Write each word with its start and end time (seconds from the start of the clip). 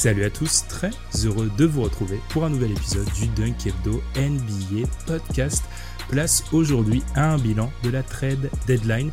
Salut 0.00 0.24
à 0.24 0.30
tous, 0.30 0.64
très 0.66 0.92
heureux 1.26 1.50
de 1.58 1.66
vous 1.66 1.82
retrouver 1.82 2.20
pour 2.30 2.46
un 2.46 2.48
nouvel 2.48 2.70
épisode 2.70 3.06
du 3.12 3.26
Dunk 3.26 3.66
Hebdo 3.66 4.02
NBA 4.16 4.88
Podcast. 5.06 5.62
Place 6.08 6.42
aujourd'hui 6.52 7.02
à 7.14 7.34
un 7.34 7.36
bilan 7.36 7.70
de 7.82 7.90
la 7.90 8.02
trade 8.02 8.48
deadline. 8.66 9.10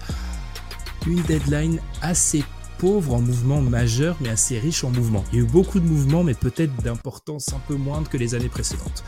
Une 1.06 1.22
deadline 1.24 1.82
assez 2.02 2.42
pauvre 2.78 3.16
en 3.16 3.20
mouvements 3.20 3.60
majeurs 3.60 4.16
mais 4.22 4.30
assez 4.30 4.60
riche 4.60 4.86
en 4.86 4.90
mouvements. 4.90 5.26
Il 5.34 5.40
y 5.40 5.42
a 5.42 5.44
eu 5.44 5.48
beaucoup 5.50 5.82
de 5.82 5.86
mouvements 5.86 6.24
mais 6.24 6.36
peut-être 6.36 6.74
d'importance 6.82 7.52
un 7.52 7.60
peu 7.68 7.76
moindre 7.76 8.10
que 8.10 8.16
les 8.16 8.34
années 8.34 8.48
précédentes. 8.48 9.04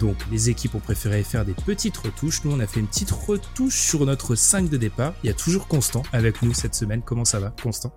Donc 0.00 0.16
les 0.30 0.48
équipes 0.48 0.76
ont 0.76 0.80
préféré 0.80 1.22
faire 1.24 1.44
des 1.44 1.52
petites 1.52 1.98
retouches. 1.98 2.42
Nous 2.44 2.52
on 2.52 2.60
a 2.60 2.66
fait 2.66 2.80
une 2.80 2.88
petite 2.88 3.10
retouche 3.10 3.76
sur 3.76 4.06
notre 4.06 4.34
5 4.34 4.70
de 4.70 4.78
départ. 4.78 5.12
Il 5.22 5.26
y 5.26 5.30
a 5.30 5.34
toujours 5.34 5.68
Constant 5.68 6.04
avec 6.14 6.40
nous 6.40 6.54
cette 6.54 6.74
semaine. 6.74 7.02
Comment 7.04 7.26
ça 7.26 7.38
va 7.38 7.52
Constant? 7.62 7.92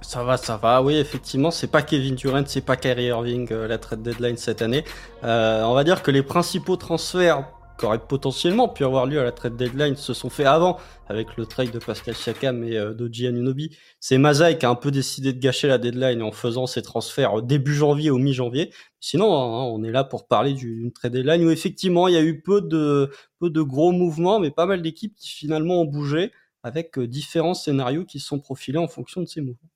Ça 0.00 0.22
va, 0.22 0.36
ça 0.36 0.56
va. 0.56 0.82
Oui, 0.82 0.94
effectivement, 0.96 1.50
c'est 1.50 1.66
pas 1.66 1.82
Kevin 1.82 2.14
Durant, 2.14 2.44
c'est 2.46 2.60
pas 2.60 2.76
Kyrie 2.76 3.06
Irving 3.06 3.48
euh, 3.52 3.66
la 3.66 3.78
trade 3.78 4.02
deadline 4.02 4.36
cette 4.36 4.62
année. 4.62 4.84
Euh, 5.24 5.62
on 5.64 5.74
va 5.74 5.84
dire 5.84 6.02
que 6.02 6.10
les 6.10 6.22
principaux 6.22 6.76
transferts 6.76 7.44
qui 7.78 7.86
auraient 7.86 7.98
potentiellement 7.98 8.68
pu 8.68 8.84
avoir 8.84 9.06
lieu 9.06 9.20
à 9.20 9.24
la 9.24 9.32
trade 9.32 9.56
deadline 9.56 9.96
se 9.96 10.12
sont 10.12 10.30
faits 10.30 10.46
avant, 10.46 10.78
avec 11.08 11.36
le 11.36 11.46
trade 11.46 11.70
de 11.70 11.78
Pascal 11.78 12.14
Siakam 12.14 12.64
et 12.64 12.76
euh, 12.76 12.92
d'Oji 12.92 13.26
Anunobi. 13.26 13.76
C'est 14.00 14.18
Mazai 14.18 14.58
qui 14.58 14.66
a 14.66 14.70
un 14.70 14.74
peu 14.74 14.90
décidé 14.90 15.32
de 15.32 15.38
gâcher 15.38 15.68
la 15.68 15.78
deadline 15.78 16.22
en 16.22 16.32
faisant 16.32 16.66
ses 16.66 16.82
transferts 16.82 17.42
début 17.42 17.74
janvier 17.74 18.10
ou 18.10 18.18
mi-janvier. 18.18 18.72
Sinon, 19.00 19.32
hein, 19.32 19.64
on 19.72 19.82
est 19.84 19.92
là 19.92 20.04
pour 20.04 20.26
parler 20.26 20.54
d'une 20.54 20.92
trade 20.92 21.12
deadline 21.12 21.44
où 21.44 21.50
effectivement 21.50 22.08
il 22.08 22.14
y 22.14 22.18
a 22.18 22.22
eu 22.22 22.40
peu 22.40 22.60
de, 22.60 23.10
peu 23.38 23.50
de 23.50 23.62
gros 23.62 23.92
mouvements, 23.92 24.40
mais 24.40 24.50
pas 24.50 24.66
mal 24.66 24.82
d'équipes 24.82 25.14
qui 25.16 25.30
finalement 25.30 25.82
ont 25.82 25.86
bougé 25.86 26.32
avec 26.62 26.98
euh, 26.98 27.06
différents 27.06 27.54
scénarios 27.54 28.04
qui 28.04 28.20
sont 28.20 28.40
profilés 28.40 28.78
en 28.78 28.88
fonction 28.88 29.20
de 29.22 29.26
ces 29.26 29.40
mouvements. 29.40 29.70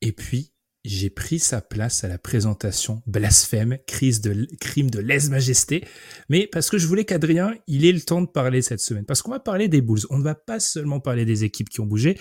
Et 0.00 0.12
puis, 0.12 0.52
j'ai 0.84 1.10
pris 1.10 1.38
sa 1.38 1.60
place 1.60 2.04
à 2.04 2.08
la 2.08 2.18
présentation 2.18 3.02
blasphème, 3.06 3.78
crise 3.86 4.20
de 4.20 4.46
crime 4.60 4.90
de 4.90 5.00
lèse-majesté, 5.00 5.84
mais 6.28 6.46
parce 6.46 6.70
que 6.70 6.78
je 6.78 6.86
voulais 6.86 7.04
qu'Adrien, 7.04 7.54
il 7.66 7.84
ait 7.84 7.92
le 7.92 8.00
temps 8.00 8.22
de 8.22 8.26
parler 8.26 8.62
cette 8.62 8.80
semaine. 8.80 9.04
Parce 9.04 9.22
qu'on 9.22 9.30
va 9.30 9.40
parler 9.40 9.68
des 9.68 9.80
Bulls. 9.80 10.06
On 10.10 10.18
ne 10.18 10.24
va 10.24 10.34
pas 10.34 10.60
seulement 10.60 11.00
parler 11.00 11.24
des 11.24 11.44
équipes 11.44 11.68
qui 11.68 11.80
ont 11.80 11.86
bougé, 11.86 12.18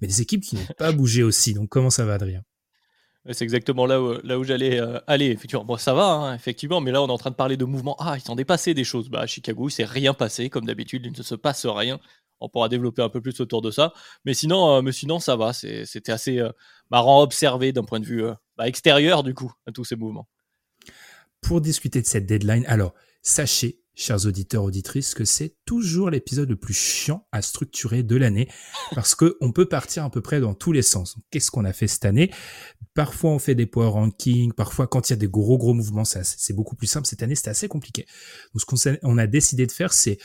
mais 0.00 0.08
des 0.08 0.20
équipes 0.20 0.42
qui 0.42 0.56
n'ont 0.56 0.66
pas 0.78 0.92
bougé 0.92 1.22
aussi. 1.22 1.54
Donc 1.54 1.70
comment 1.70 1.90
ça 1.90 2.04
va, 2.04 2.14
Adrien? 2.14 2.42
C'est 3.30 3.44
exactement 3.44 3.86
là 3.86 4.02
où, 4.02 4.18
là 4.22 4.38
où 4.38 4.44
j'allais 4.44 4.78
euh, 4.78 4.98
aller. 5.06 5.30
Effectivement, 5.30 5.64
bon, 5.64 5.78
ça 5.78 5.94
va, 5.94 6.04
hein, 6.04 6.34
effectivement, 6.34 6.82
mais 6.82 6.92
là, 6.92 7.02
on 7.02 7.08
est 7.08 7.12
en 7.12 7.16
train 7.16 7.30
de 7.30 7.36
parler 7.36 7.56
de 7.56 7.64
mouvements. 7.64 7.96
Ah, 7.98 8.16
il 8.18 8.20
s'en 8.20 8.36
est 8.36 8.44
passé 8.44 8.74
des 8.74 8.84
choses. 8.84 9.08
Bah, 9.08 9.20
à 9.20 9.26
Chicago, 9.26 9.68
il 9.68 9.72
s'est 9.72 9.84
rien 9.84 10.12
passé, 10.12 10.50
comme 10.50 10.66
d'habitude, 10.66 11.06
il 11.06 11.18
ne 11.18 11.22
se 11.22 11.34
passe 11.34 11.64
rien 11.64 11.98
on 12.40 12.48
pourra 12.48 12.68
développer 12.68 13.02
un 13.02 13.08
peu 13.08 13.20
plus 13.20 13.38
autour 13.40 13.62
de 13.62 13.70
ça. 13.70 13.92
Mais 14.24 14.34
sinon, 14.34 14.82
euh, 14.86 15.18
ça 15.20 15.36
va. 15.36 15.52
C'était 15.52 16.12
assez 16.12 16.38
euh, 16.38 16.50
marrant 16.90 17.20
à 17.20 17.22
observer 17.22 17.72
d'un 17.72 17.84
point 17.84 18.00
de 18.00 18.06
vue 18.06 18.24
euh, 18.24 18.34
bah, 18.56 18.68
extérieur, 18.68 19.22
du 19.22 19.34
coup, 19.34 19.52
à 19.66 19.72
tous 19.72 19.84
ces 19.84 19.96
mouvements. 19.96 20.28
Pour 21.40 21.60
discuter 21.60 22.00
de 22.00 22.06
cette 22.06 22.26
deadline, 22.26 22.64
alors, 22.66 22.94
sachez, 23.22 23.80
chers 23.94 24.26
auditeurs, 24.26 24.64
auditrices, 24.64 25.14
que 25.14 25.24
c'est 25.24 25.56
toujours 25.66 26.10
l'épisode 26.10 26.48
le 26.48 26.56
plus 26.56 26.74
chiant 26.74 27.26
à 27.32 27.42
structurer 27.42 28.02
de 28.02 28.16
l'année 28.16 28.48
parce 28.94 29.14
que 29.14 29.36
on 29.40 29.52
peut 29.52 29.66
partir 29.66 30.04
à 30.04 30.10
peu 30.10 30.20
près 30.20 30.40
dans 30.40 30.54
tous 30.54 30.72
les 30.72 30.82
sens. 30.82 31.16
Qu'est-ce 31.30 31.50
qu'on 31.50 31.64
a 31.64 31.72
fait 31.72 31.86
cette 31.86 32.04
année? 32.04 32.30
Parfois, 32.94 33.30
on 33.30 33.38
fait 33.38 33.54
des 33.54 33.66
power 33.66 33.88
rankings. 33.88 34.52
Parfois, 34.52 34.86
quand 34.86 35.08
il 35.08 35.12
y 35.12 35.14
a 35.14 35.16
des 35.16 35.28
gros, 35.28 35.58
gros 35.58 35.74
mouvements, 35.74 36.04
c'est 36.04 36.52
beaucoup 36.52 36.76
plus 36.76 36.86
simple. 36.86 37.06
Cette 37.06 37.22
année, 37.22 37.34
c'était 37.34 37.50
assez 37.50 37.68
compliqué. 37.68 38.06
Donc, 38.54 38.60
ce 38.78 38.96
qu'on 39.00 39.18
a 39.18 39.26
décidé 39.26 39.66
de 39.66 39.72
faire, 39.72 39.92
c'est 39.92 40.18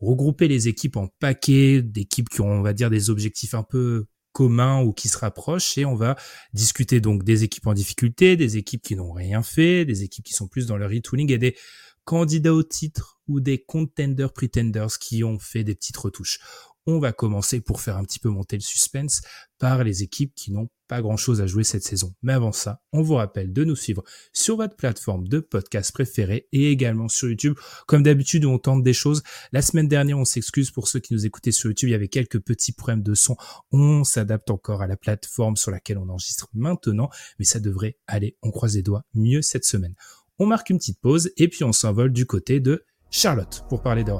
regrouper 0.00 0.48
les 0.48 0.68
équipes 0.68 0.96
en 0.96 1.08
paquets, 1.20 1.82
d'équipes 1.82 2.28
qui 2.28 2.40
ont, 2.40 2.50
on 2.50 2.62
va 2.62 2.72
dire, 2.72 2.90
des 2.90 3.10
objectifs 3.10 3.54
un 3.54 3.62
peu 3.62 4.06
communs 4.32 4.82
ou 4.82 4.92
qui 4.92 5.08
se 5.08 5.16
rapprochent 5.16 5.78
et 5.78 5.86
on 5.86 5.94
va 5.94 6.14
discuter 6.52 7.00
donc 7.00 7.24
des 7.24 7.42
équipes 7.42 7.68
en 7.68 7.72
difficulté, 7.72 8.36
des 8.36 8.58
équipes 8.58 8.82
qui 8.82 8.94
n'ont 8.94 9.12
rien 9.12 9.42
fait, 9.42 9.86
des 9.86 10.02
équipes 10.02 10.26
qui 10.26 10.34
sont 10.34 10.46
plus 10.46 10.66
dans 10.66 10.76
le 10.76 10.84
retooling 10.84 11.32
et 11.32 11.38
des 11.38 11.56
candidats 12.04 12.52
au 12.52 12.62
titre 12.62 13.18
ou 13.28 13.40
des 13.40 13.58
contenders 13.58 14.34
pretenders 14.34 14.98
qui 14.98 15.24
ont 15.24 15.38
fait 15.38 15.64
des 15.64 15.74
petites 15.74 15.96
retouches. 15.96 16.38
On 16.86 16.98
va 16.98 17.12
commencer 17.12 17.62
pour 17.62 17.80
faire 17.80 17.96
un 17.96 18.04
petit 18.04 18.18
peu 18.18 18.28
monter 18.28 18.56
le 18.56 18.62
suspense 18.62 19.22
par 19.58 19.84
les 19.84 20.02
équipes 20.02 20.34
qui 20.34 20.52
n'ont 20.52 20.68
pas 20.88 21.02
grand 21.02 21.16
chose 21.16 21.40
à 21.40 21.46
jouer 21.46 21.64
cette 21.64 21.82
saison. 21.82 22.14
Mais 22.22 22.32
avant 22.32 22.52
ça, 22.52 22.80
on 22.92 23.02
vous 23.02 23.14
rappelle 23.14 23.52
de 23.52 23.64
nous 23.64 23.76
suivre 23.76 24.02
sur 24.32 24.56
votre 24.56 24.76
plateforme 24.76 25.28
de 25.28 25.40
podcast 25.40 25.92
préférée 25.92 26.48
et 26.52 26.70
également 26.70 27.08
sur 27.08 27.28
YouTube. 27.28 27.56
Comme 27.86 28.02
d'habitude, 28.02 28.44
on 28.44 28.58
tente 28.58 28.82
des 28.82 28.92
choses. 28.92 29.22
La 29.52 29.62
semaine 29.62 29.88
dernière, 29.88 30.18
on 30.18 30.24
s'excuse 30.24 30.70
pour 30.70 30.88
ceux 30.88 31.00
qui 31.00 31.14
nous 31.14 31.26
écoutaient 31.26 31.52
sur 31.52 31.70
YouTube. 31.70 31.88
Il 31.88 31.92
y 31.92 31.96
avait 31.96 32.08
quelques 32.08 32.40
petits 32.40 32.72
problèmes 32.72 33.02
de 33.02 33.14
son. 33.14 33.36
On 33.72 34.04
s'adapte 34.04 34.50
encore 34.50 34.82
à 34.82 34.86
la 34.86 34.96
plateforme 34.96 35.56
sur 35.56 35.70
laquelle 35.70 35.98
on 35.98 36.08
enregistre 36.08 36.48
maintenant, 36.54 37.10
mais 37.38 37.44
ça 37.44 37.60
devrait 37.60 37.96
aller. 38.06 38.36
On 38.42 38.50
croise 38.50 38.76
les 38.76 38.82
doigts 38.82 39.04
mieux 39.14 39.42
cette 39.42 39.64
semaine. 39.64 39.94
On 40.38 40.46
marque 40.46 40.70
une 40.70 40.78
petite 40.78 41.00
pause 41.00 41.30
et 41.36 41.48
puis 41.48 41.64
on 41.64 41.72
s'envole 41.72 42.12
du 42.12 42.26
côté 42.26 42.60
de 42.60 42.84
Charlotte 43.10 43.64
pour 43.68 43.82
parler 43.82 44.04
des 44.04 44.12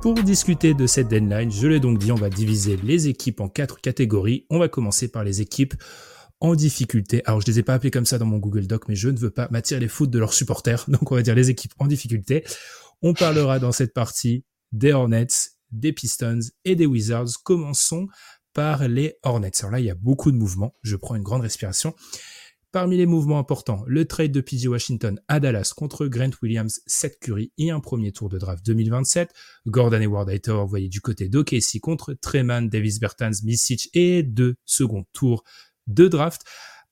Pour 0.00 0.14
discuter 0.14 0.74
de 0.74 0.86
cette 0.86 1.08
deadline, 1.08 1.50
je 1.50 1.66
l'ai 1.66 1.80
donc 1.80 1.98
dit, 1.98 2.12
on 2.12 2.16
va 2.16 2.30
diviser 2.30 2.76
les 2.76 3.08
équipes 3.08 3.40
en 3.40 3.48
quatre 3.48 3.80
catégories. 3.80 4.46
On 4.48 4.60
va 4.60 4.68
commencer 4.68 5.08
par 5.08 5.24
les 5.24 5.40
équipes 5.40 5.74
en 6.38 6.54
difficulté. 6.54 7.20
Alors, 7.24 7.40
je 7.40 7.46
les 7.46 7.58
ai 7.58 7.62
pas 7.64 7.74
appelées 7.74 7.90
comme 7.90 8.06
ça 8.06 8.16
dans 8.16 8.24
mon 8.24 8.38
Google 8.38 8.68
Doc, 8.68 8.84
mais 8.88 8.94
je 8.94 9.08
ne 9.08 9.18
veux 9.18 9.30
pas 9.30 9.48
m'attirer 9.50 9.80
les 9.80 9.88
foot 9.88 10.08
de 10.08 10.20
leurs 10.20 10.34
supporters. 10.34 10.84
Donc, 10.88 11.10
on 11.10 11.16
va 11.16 11.22
dire 11.22 11.34
les 11.34 11.50
équipes 11.50 11.72
en 11.80 11.88
difficulté. 11.88 12.44
On 13.02 13.12
parlera 13.12 13.58
dans 13.58 13.72
cette 13.72 13.92
partie 13.92 14.44
des 14.70 14.92
Hornets, 14.92 15.26
des 15.72 15.92
Pistons 15.92 16.38
et 16.64 16.76
des 16.76 16.86
Wizards. 16.86 17.42
Commençons 17.42 18.06
par 18.54 18.86
les 18.86 19.16
Hornets. 19.24 19.50
Alors 19.60 19.72
là, 19.72 19.80
il 19.80 19.86
y 19.86 19.90
a 19.90 19.96
beaucoup 19.96 20.30
de 20.30 20.36
mouvements. 20.36 20.74
Je 20.82 20.94
prends 20.94 21.16
une 21.16 21.24
grande 21.24 21.42
respiration. 21.42 21.94
Parmi 22.70 22.98
les 22.98 23.06
mouvements 23.06 23.38
importants, 23.38 23.82
le 23.86 24.04
trade 24.04 24.30
de 24.30 24.42
PG 24.42 24.68
Washington 24.68 25.18
à 25.26 25.40
Dallas 25.40 25.72
contre 25.74 26.06
Grant 26.06 26.32
Williams, 26.42 26.82
Seth 26.86 27.18
Curry 27.18 27.50
et 27.56 27.70
un 27.70 27.80
premier 27.80 28.12
tour 28.12 28.28
de 28.28 28.36
draft 28.36 28.62
2027. 28.66 29.32
Gordon 29.66 30.02
Hayward 30.02 30.28
a 30.28 30.34
été 30.34 30.50
envoyé 30.50 30.90
du 30.90 31.00
côté 31.00 31.30
d'OKC 31.30 31.80
contre 31.80 32.12
Treman, 32.12 32.68
Davis 32.68 33.00
Bertans, 33.00 33.30
Misic 33.42 33.88
et 33.94 34.22
deux 34.22 34.56
second 34.66 35.06
tours 35.14 35.44
de 35.86 36.08
draft. 36.08 36.42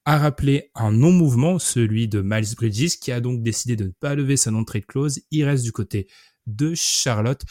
A 0.07 0.17
rappelé 0.17 0.71
un 0.75 0.93
non-mouvement, 0.93 1.59
celui 1.59 2.09
de 2.09 2.23
Miles 2.23 2.55
Bridges, 2.57 2.99
qui 2.99 3.13
a 3.13 3.21
donc 3.21 3.43
décidé 3.43 3.77
de 3.77 3.85
ne 3.85 3.93
pas 4.01 4.15
lever 4.15 4.39
sa 4.39 4.51
non-trade 4.51 4.87
clause. 4.87 5.21
Il 5.31 5.45
reste 5.45 5.65
du 5.65 5.73
côté 5.73 6.09
de 6.47 6.73
Charlotte. 6.75 7.43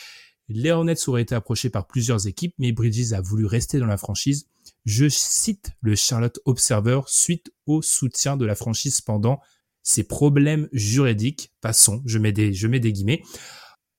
Les 0.48 0.72
Hornets 0.72 1.08
auraient 1.08 1.22
été 1.22 1.36
approchés 1.36 1.70
par 1.70 1.86
plusieurs 1.86 2.26
équipes, 2.26 2.56
mais 2.58 2.72
Bridges 2.72 3.14
a 3.14 3.22
voulu 3.22 3.46
rester 3.46 3.78
dans 3.78 3.86
la 3.86 3.98
franchise. 3.98 4.48
Je 4.86 5.10
cite 5.10 5.72
le 5.82 5.96
Charlotte 5.96 6.40
Observer 6.46 7.02
suite 7.08 7.52
au 7.66 7.82
soutien 7.82 8.38
de 8.38 8.46
la 8.46 8.56
franchise 8.56 9.02
pendant 9.02 9.40
ses 9.84 10.04
problèmes 10.04 10.70
juridiques. 10.72 11.52
Passons, 11.62 12.02
je 12.06 12.20
mets 12.20 12.32
des, 12.32 12.54
je 12.54 12.68
mets 12.68 12.80
des 12.80 12.94
guillemets. 12.94 13.24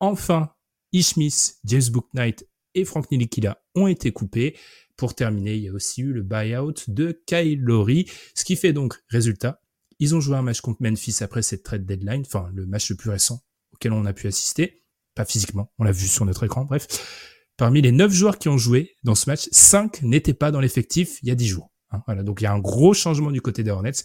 Enfin, 0.00 0.50
Ishmis, 0.92 1.54
James 1.64 1.82
Booknight 1.91 2.48
et 2.74 2.84
Frank 2.84 3.10
Nilikila 3.10 3.62
ont 3.74 3.86
été 3.86 4.12
coupés. 4.12 4.56
Pour 4.97 5.14
terminer, 5.14 5.56
il 5.56 5.62
y 5.64 5.69
a 5.69 5.72
aussi 5.72 6.02
eu 6.02 6.12
le 6.12 6.22
buyout 6.22 6.74
de 6.88 7.22
Kyle 7.26 7.60
Lowry, 7.60 8.10
ce 8.34 8.44
qui 8.44 8.56
fait 8.56 8.72
donc 8.72 8.94
résultat. 9.08 9.60
Ils 9.98 10.14
ont 10.14 10.20
joué 10.20 10.36
un 10.36 10.42
match 10.42 10.60
contre 10.60 10.82
Memphis 10.82 11.18
après 11.20 11.42
cette 11.42 11.62
trade 11.62 11.84
deadline, 11.84 12.22
enfin 12.24 12.50
le 12.54 12.66
match 12.66 12.91
le 12.91 12.97
plus 12.97 13.10
récent 13.10 13.42
auquel 13.72 13.92
on 13.92 14.06
a 14.06 14.12
pu 14.12 14.26
assister, 14.26 14.82
pas 15.14 15.24
physiquement, 15.24 15.72
on 15.78 15.84
l'a 15.84 15.92
vu 15.92 16.06
sur 16.06 16.24
notre 16.24 16.44
écran, 16.44 16.64
bref. 16.64 17.35
Parmi 17.56 17.80
les 17.80 17.92
neuf 17.92 18.12
joueurs 18.12 18.38
qui 18.38 18.48
ont 18.48 18.58
joué 18.58 18.97
dans 19.03 19.14
ce 19.14 19.30
match, 19.30 19.48
cinq 19.50 20.03
n'étaient 20.03 20.34
pas 20.34 20.50
dans 20.50 20.60
l'effectif 20.60 21.18
il 21.22 21.28
y 21.28 21.30
a 21.30 21.34
dix 21.34 21.47
jours. 21.47 21.70
Hein, 21.91 22.03
voilà, 22.06 22.22
donc 22.22 22.41
il 22.41 22.44
y 22.44 22.47
a 22.47 22.53
un 22.53 22.58
gros 22.58 22.92
changement 22.92 23.30
du 23.30 23.41
côté 23.41 23.62
des 23.62 23.70
Hornets. 23.70 24.04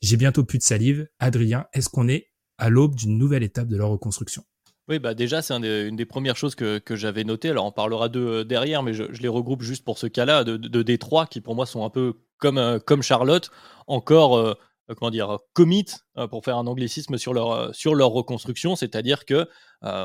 J'ai 0.00 0.16
bientôt 0.16 0.44
plus 0.44 0.58
de 0.58 0.62
salive. 0.62 1.06
Adrien, 1.18 1.66
est-ce 1.72 1.88
qu'on 1.88 2.08
est 2.08 2.30
à 2.58 2.70
l'aube 2.70 2.94
d'une 2.94 3.16
nouvelle 3.16 3.42
étape 3.42 3.68
de 3.68 3.76
leur 3.76 3.90
reconstruction? 3.90 4.42
Oui, 4.88 4.98
bah 4.98 5.14
déjà, 5.14 5.42
c'est 5.42 5.54
une 5.54 5.96
des 5.96 6.06
premières 6.06 6.36
choses 6.36 6.54
que, 6.54 6.80
j'avais 6.90 7.22
notées. 7.22 7.50
Alors, 7.50 7.66
on 7.66 7.72
parlera 7.72 8.08
de 8.08 8.20
euh, 8.20 8.44
derrière, 8.44 8.82
mais 8.82 8.94
je, 8.94 9.04
les 9.04 9.28
regroupe 9.28 9.62
juste 9.62 9.84
pour 9.84 9.98
ce 9.98 10.06
cas-là, 10.06 10.44
de, 10.44 10.56
de, 10.56 10.82
Détroit, 10.82 11.26
qui 11.26 11.42
pour 11.42 11.54
moi 11.54 11.66
sont 11.66 11.84
un 11.84 11.90
peu 11.90 12.14
comme, 12.38 12.56
euh, 12.56 12.78
Charlotte, 13.02 13.50
encore 13.86 14.38
euh, 14.38 14.54
comment 14.94 15.10
dire, 15.10 15.38
commit, 15.52 15.86
euh, 16.16 16.26
pour 16.26 16.44
faire 16.44 16.56
un 16.56 16.66
anglicisme 16.66 17.18
sur 17.18 17.34
leur, 17.34 17.52
euh, 17.52 17.72
sur 17.72 17.94
leur 17.94 18.10
reconstruction, 18.10 18.76
c'est-à-dire 18.76 19.24
que, 19.24 19.46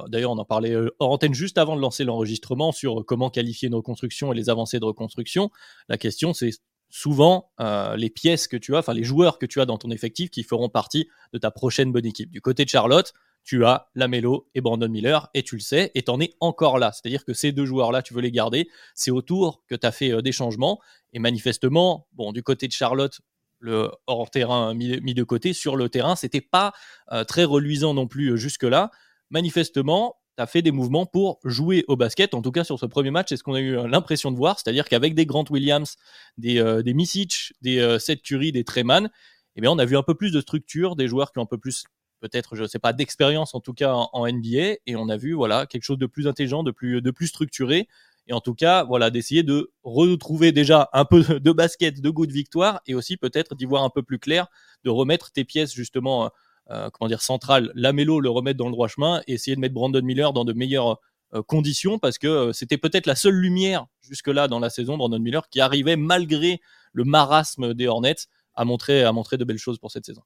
d'ailleurs 0.07 0.31
on 0.31 0.37
en 0.37 0.45
parlait 0.45 0.75
en 0.99 1.07
antenne 1.07 1.33
juste 1.33 1.57
avant 1.57 1.75
de 1.75 1.81
lancer 1.81 2.03
l'enregistrement 2.03 2.71
sur 2.71 3.03
comment 3.07 3.31
qualifier 3.31 3.69
une 3.69 3.75
reconstruction 3.75 4.31
et 4.31 4.35
les 4.35 4.49
avancées 4.51 4.79
de 4.79 4.85
reconstruction, 4.85 5.49
la 5.89 5.97
question 5.97 6.31
c'est 6.33 6.51
souvent 6.89 7.49
les 7.97 8.11
pièces 8.11 8.47
que 8.47 8.55
tu 8.55 8.75
as, 8.75 8.79
enfin 8.79 8.93
les 8.93 9.03
joueurs 9.03 9.39
que 9.39 9.47
tu 9.47 9.59
as 9.61 9.65
dans 9.65 9.79
ton 9.79 9.89
effectif 9.89 10.29
qui 10.29 10.43
feront 10.43 10.69
partie 10.69 11.07
de 11.33 11.39
ta 11.39 11.49
prochaine 11.49 11.91
bonne 11.91 12.05
équipe. 12.05 12.29
Du 12.29 12.39
côté 12.39 12.65
de 12.65 12.69
Charlotte, 12.69 13.13
tu 13.43 13.65
as 13.65 13.87
Lamelo 13.95 14.47
et 14.55 14.61
Brandon 14.61 14.87
Miller, 14.87 15.29
et 15.33 15.43
tu 15.43 15.55
le 15.55 15.61
sais, 15.61 15.91
et 15.95 16.03
t'en 16.03 16.19
es 16.19 16.33
encore 16.39 16.79
là. 16.79 16.91
C'est-à-dire 16.91 17.25
que 17.25 17.33
ces 17.33 17.51
deux 17.51 17.65
joueurs-là, 17.65 18.01
tu 18.01 18.13
veux 18.13 18.21
les 18.21 18.31
garder. 18.31 18.69
C'est 18.95 19.11
autour 19.11 19.63
que 19.67 19.75
tu 19.75 19.85
as 19.85 19.91
fait 19.91 20.21
des 20.21 20.31
changements. 20.31 20.79
Et 21.13 21.19
manifestement, 21.19 22.07
bon, 22.13 22.31
du 22.31 22.41
côté 22.41 22.67
de 22.67 22.71
Charlotte, 22.71 23.19
le 23.63 23.89
hors 24.07 24.29
terrain 24.29 24.73
mis, 24.73 25.13
de 25.13 25.23
côté. 25.23 25.53
Sur 25.53 25.75
le 25.75 25.89
terrain, 25.89 26.15
c'était 26.15 26.41
pas 26.41 26.73
euh, 27.11 27.23
très 27.23 27.43
reluisant 27.43 27.93
non 27.93 28.07
plus 28.07 28.31
euh, 28.31 28.35
jusque-là. 28.35 28.91
Manifestement, 29.29 30.17
tu 30.37 30.43
as 30.43 30.47
fait 30.47 30.61
des 30.61 30.71
mouvements 30.71 31.05
pour 31.05 31.39
jouer 31.43 31.85
au 31.87 31.95
basket. 31.95 32.33
En 32.33 32.41
tout 32.41 32.51
cas, 32.51 32.63
sur 32.63 32.79
ce 32.79 32.85
premier 32.85 33.11
match, 33.11 33.27
c'est 33.29 33.37
ce 33.37 33.43
qu'on 33.43 33.53
a 33.53 33.59
eu 33.59 33.77
euh, 33.77 33.87
l'impression 33.87 34.31
de 34.31 34.37
voir. 34.37 34.59
C'est-à-dire 34.59 34.87
qu'avec 34.87 35.15
des 35.15 35.25
Grant 35.25 35.45
Williams, 35.49 35.95
des, 36.37 36.59
euh, 36.59 36.81
des 36.81 36.93
Misic, 36.93 37.53
des 37.61 37.79
euh, 37.79 37.99
Seth 37.99 38.21
Curry, 38.23 38.51
des 38.51 38.63
Treman, 38.63 39.09
eh 39.55 39.61
bien, 39.61 39.71
on 39.71 39.77
a 39.77 39.85
vu 39.85 39.95
un 39.97 40.03
peu 40.03 40.15
plus 40.15 40.31
de 40.31 40.41
structure, 40.41 40.95
des 40.95 41.07
joueurs 41.07 41.31
qui 41.31 41.39
ont 41.39 41.43
un 41.43 41.47
peu 41.47 41.59
plus, 41.59 41.85
peut-être, 42.19 42.55
je 42.55 42.63
ne 42.63 42.67
sais 42.67 42.79
pas, 42.79 42.93
d'expérience 42.93 43.53
en 43.53 43.59
tout 43.59 43.73
cas 43.73 43.93
en, 43.93 44.27
NBA. 44.27 44.77
Et 44.87 44.95
on 44.95 45.09
a 45.09 45.17
vu 45.17 45.33
voilà, 45.33 45.67
quelque 45.67 45.83
chose 45.83 45.99
de 45.99 46.07
plus 46.07 46.27
intelligent, 46.27 46.63
de 46.63 46.71
plus, 46.71 47.01
de 47.01 47.11
plus 47.11 47.27
structuré. 47.27 47.87
Et 48.27 48.33
en 48.33 48.39
tout 48.39 48.53
cas, 48.53 48.83
voilà, 48.83 49.09
d'essayer 49.09 49.43
de 49.43 49.71
retrouver 49.83 50.51
déjà 50.51 50.89
un 50.93 51.05
peu 51.05 51.23
de 51.39 51.51
basket, 51.51 52.01
de 52.01 52.09
goût 52.09 52.25
de 52.25 52.31
victoire, 52.31 52.81
et 52.87 52.95
aussi 52.95 53.17
peut-être 53.17 53.55
d'y 53.55 53.65
voir 53.65 53.83
un 53.83 53.89
peu 53.89 54.03
plus 54.03 54.19
clair, 54.19 54.47
de 54.83 54.89
remettre 54.89 55.31
tes 55.31 55.43
pièces 55.43 55.73
justement 55.73 56.31
euh, 56.71 56.89
comment 56.91 57.09
dire, 57.09 57.21
central, 57.21 57.71
Lamelo 57.75 58.19
le 58.19 58.29
remettre 58.29 58.57
dans 58.57 58.67
le 58.67 58.71
droit 58.71 58.87
chemin 58.87 59.21
et 59.27 59.33
essayer 59.33 59.55
de 59.55 59.61
mettre 59.61 59.73
Brandon 59.73 60.01
Miller 60.01 60.31
dans 60.31 60.45
de 60.45 60.53
meilleures 60.53 60.99
euh, 61.33 61.43
conditions 61.43 61.99
parce 61.99 62.17
que 62.17 62.27
euh, 62.27 62.53
c'était 62.53 62.77
peut-être 62.77 63.05
la 63.05 63.15
seule 63.15 63.35
lumière 63.35 63.85
jusque-là 64.01 64.47
dans 64.47 64.59
la 64.59 64.69
saison, 64.69 64.95
Brandon 64.95 65.19
Miller, 65.19 65.49
qui 65.49 65.59
arrivait 65.59 65.97
malgré 65.97 66.61
le 66.93 67.03
marasme 67.03 67.73
des 67.73 67.87
Hornets 67.87 68.15
à 68.55 68.63
montrer, 68.63 69.03
à 69.03 69.11
montrer 69.11 69.37
de 69.37 69.43
belles 69.43 69.57
choses 69.57 69.77
pour 69.77 69.91
cette 69.91 70.05
saison. 70.05 70.21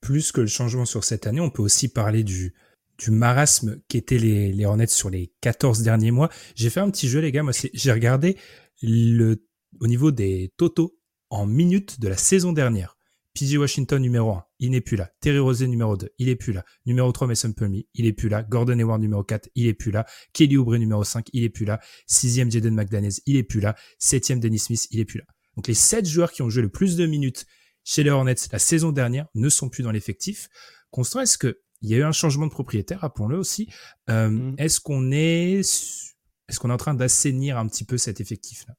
Plus 0.00 0.32
que 0.32 0.40
le 0.40 0.46
changement 0.46 0.86
sur 0.86 1.04
cette 1.04 1.26
année, 1.26 1.40
on 1.40 1.50
peut 1.50 1.62
aussi 1.62 1.92
parler 1.92 2.24
du, 2.24 2.54
du 3.00 3.10
marasme 3.10 3.80
qu'étaient 3.88 4.18
les, 4.18 4.52
les 4.52 4.64
Hornets 4.66 4.86
sur 4.86 5.10
les 5.10 5.32
14 5.40 5.82
derniers 5.82 6.10
mois. 6.10 6.30
J'ai 6.54 6.70
fait 6.70 6.80
un 6.80 6.90
petit 6.90 7.08
jeu, 7.08 7.20
les 7.20 7.32
gars. 7.32 7.42
Moi, 7.42 7.52
j'ai 7.72 7.92
regardé 7.92 8.36
le, 8.82 9.42
au 9.80 9.86
niveau 9.86 10.10
des 10.10 10.52
totaux 10.56 10.98
en 11.30 11.46
minutes 11.46 12.00
de 12.00 12.08
la 12.08 12.16
saison 12.16 12.52
dernière. 12.52 12.96
PG 13.34 13.58
Washington 13.58 14.02
numéro 14.02 14.32
1, 14.32 14.44
il 14.58 14.70
n'est 14.72 14.80
plus 14.80 14.96
là. 14.96 15.08
Terry 15.20 15.38
Rosé 15.38 15.68
numéro 15.68 15.96
2, 15.96 16.08
il 16.18 16.28
est 16.28 16.36
plus 16.36 16.52
là. 16.52 16.64
Numéro 16.84 17.10
3, 17.12 17.28
Mason 17.28 17.52
Plumlee, 17.52 17.88
il 17.94 18.06
est 18.06 18.12
plus 18.12 18.28
là. 18.28 18.42
Gordon 18.42 18.78
Hayward 18.78 19.00
numéro 19.00 19.22
4, 19.22 19.48
il 19.54 19.68
est 19.68 19.74
plus 19.74 19.92
là. 19.92 20.04
Kelly 20.32 20.56
Oubre 20.56 20.76
numéro 20.76 21.04
5, 21.04 21.28
il 21.32 21.44
est 21.44 21.48
plus 21.48 21.64
là. 21.64 21.78
Sixième 22.06 22.50
Jaden 22.50 22.74
McDaniels, 22.74 23.12
il 23.26 23.36
est 23.36 23.44
plus 23.44 23.60
là. 23.60 23.76
Septième 23.98 24.40
Dennis 24.40 24.58
Smith, 24.58 24.88
il 24.90 24.98
est 24.98 25.04
plus 25.04 25.18
là. 25.18 25.24
Donc 25.56 25.68
les 25.68 25.74
sept 25.74 26.06
joueurs 26.06 26.32
qui 26.32 26.42
ont 26.42 26.50
joué 26.50 26.62
le 26.62 26.68
plus 26.68 26.96
de 26.96 27.06
minutes 27.06 27.46
chez 27.84 28.02
les 28.02 28.10
Hornets 28.10 28.34
la 28.52 28.58
saison 28.58 28.90
dernière 28.92 29.26
ne 29.34 29.48
sont 29.48 29.68
plus 29.68 29.84
dans 29.84 29.92
l'effectif. 29.92 30.48
Constant, 30.90 31.20
est-ce 31.20 31.38
que 31.38 31.60
il 31.82 31.90
y 31.90 31.94
a 31.94 31.98
eu 31.98 32.02
un 32.02 32.12
changement 32.12 32.46
de 32.46 32.52
propriétaire, 32.52 33.00
rappelons-le 33.00 33.38
aussi. 33.38 33.68
Euh, 34.08 34.28
mm. 34.28 34.54
Est-ce 34.58 34.80
qu'on 34.80 35.10
est, 35.12 35.60
est-ce 35.60 36.60
qu'on 36.60 36.70
est 36.70 36.74
en 36.74 36.78
train 36.78 36.94
d'assainir 36.94 37.58
un 37.58 37.66
petit 37.66 37.84
peu 37.84 37.98
cet 37.98 38.20
effectif-là? 38.20 38.74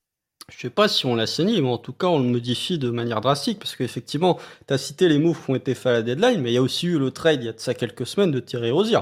Je 0.49 0.59
sais 0.59 0.69
pas 0.69 0.87
si 0.87 1.05
on 1.05 1.15
l'assainit, 1.15 1.61
mais 1.61 1.69
en 1.69 1.77
tout 1.77 1.93
cas, 1.93 2.07
on 2.07 2.19
le 2.19 2.25
modifie 2.25 2.77
de 2.77 2.89
manière 2.89 3.21
drastique, 3.21 3.59
parce 3.59 3.75
qu'effectivement, 3.75 4.37
tu 4.67 4.73
as 4.73 4.77
cité 4.77 5.07
les 5.07 5.17
moves 5.17 5.41
qui 5.43 5.51
ont 5.51 5.55
été 5.55 5.75
faits 5.75 5.87
à 5.87 5.93
la 5.93 6.01
deadline, 6.01 6.41
mais 6.41 6.51
il 6.51 6.55
y 6.55 6.57
a 6.57 6.61
aussi 6.61 6.87
eu 6.87 6.99
le 6.99 7.11
trade 7.11 7.41
il 7.41 7.45
y 7.45 7.49
a 7.49 7.53
de 7.53 7.59
ça 7.59 7.73
quelques 7.73 8.05
semaines 8.05 8.31
de 8.31 8.39
Thierry 8.39 8.71
Rosier, 8.71 8.99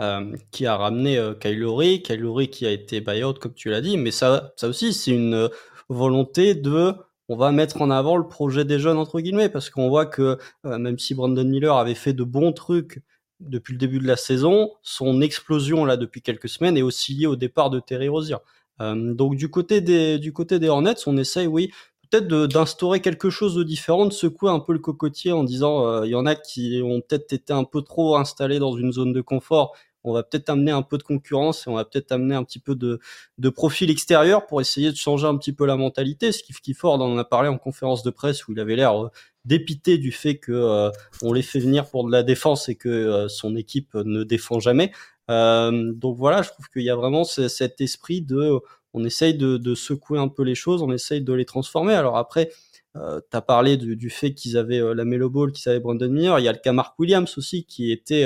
euh, 0.00 0.34
qui 0.52 0.66
a 0.66 0.76
ramené 0.76 1.18
euh, 1.18 1.34
Kyle 1.34 1.58
Lowry 1.58 2.50
qui 2.50 2.66
a 2.66 2.70
été 2.70 3.00
buyout, 3.00 3.34
comme 3.34 3.54
tu 3.54 3.68
l'as 3.68 3.80
dit, 3.80 3.98
mais 3.98 4.10
ça, 4.10 4.52
ça 4.56 4.68
aussi, 4.68 4.94
c'est 4.94 5.10
une 5.10 5.34
euh, 5.34 5.48
volonté 5.88 6.54
de 6.54 6.94
on 7.28 7.36
va 7.36 7.50
mettre 7.52 7.82
en 7.82 7.90
avant 7.90 8.16
le 8.16 8.26
projet 8.26 8.64
des 8.64 8.78
jeunes 8.78 8.98
entre 8.98 9.20
guillemets 9.20 9.48
parce 9.48 9.68
qu'on 9.68 9.88
voit 9.88 10.06
que 10.06 10.38
même 10.62 10.96
si 10.96 11.12
Brandon 11.12 11.44
Miller 11.44 11.76
avait 11.76 11.96
fait 11.96 12.12
de 12.12 12.22
bons 12.22 12.52
trucs 12.52 13.02
depuis 13.40 13.72
le 13.72 13.78
début 13.78 13.98
de 13.98 14.06
la 14.06 14.16
saison, 14.16 14.70
son 14.82 15.20
explosion 15.20 15.84
là 15.84 15.96
depuis 15.96 16.22
quelques 16.22 16.48
semaines 16.48 16.76
est 16.76 16.82
aussi 16.82 17.14
liée 17.14 17.26
au 17.26 17.36
départ 17.36 17.70
de 17.70 17.80
Terry 17.80 18.08
Rozier. 18.08 18.36
Euh, 18.80 19.14
donc 19.14 19.36
du 19.36 19.50
côté 19.50 19.80
des 19.80 20.18
du 20.18 20.32
côté 20.32 20.58
des 20.58 20.68
Hornets, 20.68 21.06
on 21.06 21.16
essaye, 21.16 21.46
oui, 21.46 21.70
peut-être 22.10 22.28
d'instaurer 22.46 23.00
quelque 23.00 23.30
chose 23.30 23.54
de 23.54 23.62
différent, 23.62 24.06
de 24.06 24.12
secouer 24.12 24.50
un 24.50 24.60
peu 24.60 24.72
le 24.72 24.78
cocotier 24.78 25.32
en 25.32 25.44
disant 25.44 25.86
euh, 25.86 26.06
il 26.06 26.10
y 26.10 26.14
en 26.14 26.26
a 26.26 26.34
qui 26.34 26.80
ont 26.84 27.00
peut-être 27.00 27.32
été 27.32 27.52
un 27.52 27.64
peu 27.64 27.82
trop 27.82 28.16
installés 28.16 28.58
dans 28.58 28.76
une 28.76 28.92
zone 28.92 29.12
de 29.12 29.20
confort. 29.20 29.74
On 30.04 30.12
va 30.12 30.22
peut-être 30.22 30.50
amener 30.50 30.70
un 30.70 30.82
peu 30.82 30.98
de 30.98 31.02
concurrence 31.02 31.66
et 31.66 31.70
on 31.70 31.74
va 31.74 31.84
peut-être 31.84 32.12
amener 32.12 32.36
un 32.36 32.44
petit 32.44 32.60
peu 32.60 32.76
de, 32.76 33.00
de 33.38 33.48
profil 33.48 33.90
extérieur 33.90 34.46
pour 34.46 34.60
essayer 34.60 34.92
de 34.92 34.96
changer 34.96 35.26
un 35.26 35.36
petit 35.36 35.52
peu 35.52 35.66
la 35.66 35.76
mentalité. 35.76 36.30
Ce 36.30 36.44
qui 36.44 36.74
Ford 36.74 37.00
en 37.00 37.18
a 37.18 37.24
parlé 37.24 37.48
en 37.48 37.58
conférence 37.58 38.04
de 38.04 38.10
presse 38.10 38.46
où 38.46 38.52
il 38.52 38.60
avait 38.60 38.76
l'air 38.76 39.06
euh, 39.06 39.10
dépité 39.46 39.98
du 39.98 40.12
fait 40.12 40.36
que 40.36 40.90
on 41.22 41.32
les 41.32 41.42
fait 41.42 41.60
venir 41.60 41.88
pour 41.88 42.04
de 42.04 42.12
la 42.12 42.22
défense 42.22 42.68
et 42.68 42.74
que 42.74 43.26
son 43.28 43.56
équipe 43.56 43.94
ne 43.94 44.24
défend 44.24 44.60
jamais. 44.60 44.92
Euh, 45.30 45.92
donc 45.94 46.16
voilà, 46.16 46.42
je 46.42 46.50
trouve 46.50 46.68
qu'il 46.68 46.82
y 46.82 46.90
a 46.90 46.96
vraiment 46.96 47.24
cet 47.24 47.80
esprit 47.80 48.22
de, 48.22 48.58
on 48.94 49.04
essaye 49.04 49.34
de, 49.34 49.74
secouer 49.74 50.18
un 50.18 50.28
peu 50.28 50.42
les 50.42 50.54
choses, 50.54 50.82
on 50.82 50.92
essaye 50.92 51.20
de 51.20 51.32
les 51.32 51.44
transformer. 51.44 51.94
Alors 51.94 52.16
après, 52.16 52.50
euh, 52.96 53.20
tu 53.30 53.38
parlé 53.46 53.76
du, 53.76 54.10
fait 54.10 54.34
qu'ils 54.34 54.56
avaient 54.56 54.80
euh, 54.80 54.94
la 54.94 55.04
Melo 55.04 55.30
Ball, 55.30 55.52
qu'ils 55.52 55.68
avaient 55.70 55.80
Brandon 55.80 56.08
Miller. 56.08 56.38
Il 56.38 56.44
y 56.44 56.48
a 56.48 56.52
le 56.52 56.58
cas 56.58 56.72
Mark 56.72 56.98
Williams 56.98 57.36
aussi, 57.38 57.64
qui 57.64 57.92
était 57.92 58.24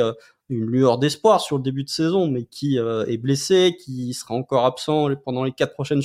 une 0.49 0.67
lueur 0.67 0.99
d'espoir 0.99 1.41
sur 1.41 1.57
le 1.57 1.63
début 1.63 1.85
de 1.85 1.89
saison, 1.89 2.29
mais 2.29 2.45
qui 2.45 2.77
est 2.77 3.17
blessé, 3.19 3.77
qui 3.81 4.15
sera 4.15 4.35
encore 4.35 4.65
absent 4.67 5.09
pendant 5.25 5.45
les 5.45 5.53
quatre 5.53 5.75
prochaines, 5.75 6.03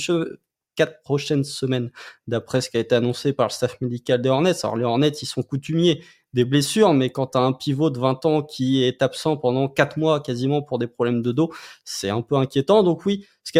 quatre 0.76 1.02
prochaines 1.02 1.44
semaines, 1.44 1.90
d'après 2.28 2.60
ce 2.60 2.70
qui 2.70 2.76
a 2.76 2.80
été 2.80 2.94
annoncé 2.94 3.32
par 3.32 3.48
le 3.48 3.52
staff 3.52 3.80
médical 3.80 4.22
des 4.22 4.28
Hornets. 4.28 4.64
Alors 4.64 4.76
les 4.76 4.84
Hornets, 4.84 5.08
ils 5.08 5.26
sont 5.26 5.42
coutumiers 5.42 6.02
des 6.32 6.44
blessures, 6.44 6.92
mais 6.92 7.10
quand 7.10 7.28
tu 7.28 7.38
as 7.38 7.40
un 7.40 7.52
pivot 7.52 7.90
de 7.90 7.98
20 7.98 8.26
ans 8.26 8.42
qui 8.42 8.84
est 8.84 9.02
absent 9.02 9.38
pendant 9.38 9.68
4 9.68 9.96
mois 9.96 10.20
quasiment 10.20 10.60
pour 10.62 10.78
des 10.78 10.86
problèmes 10.86 11.22
de 11.22 11.32
dos, 11.32 11.50
c'est 11.84 12.10
un 12.10 12.20
peu 12.20 12.36
inquiétant. 12.36 12.82
Donc 12.82 13.06
oui, 13.06 13.26
ce 13.42 13.52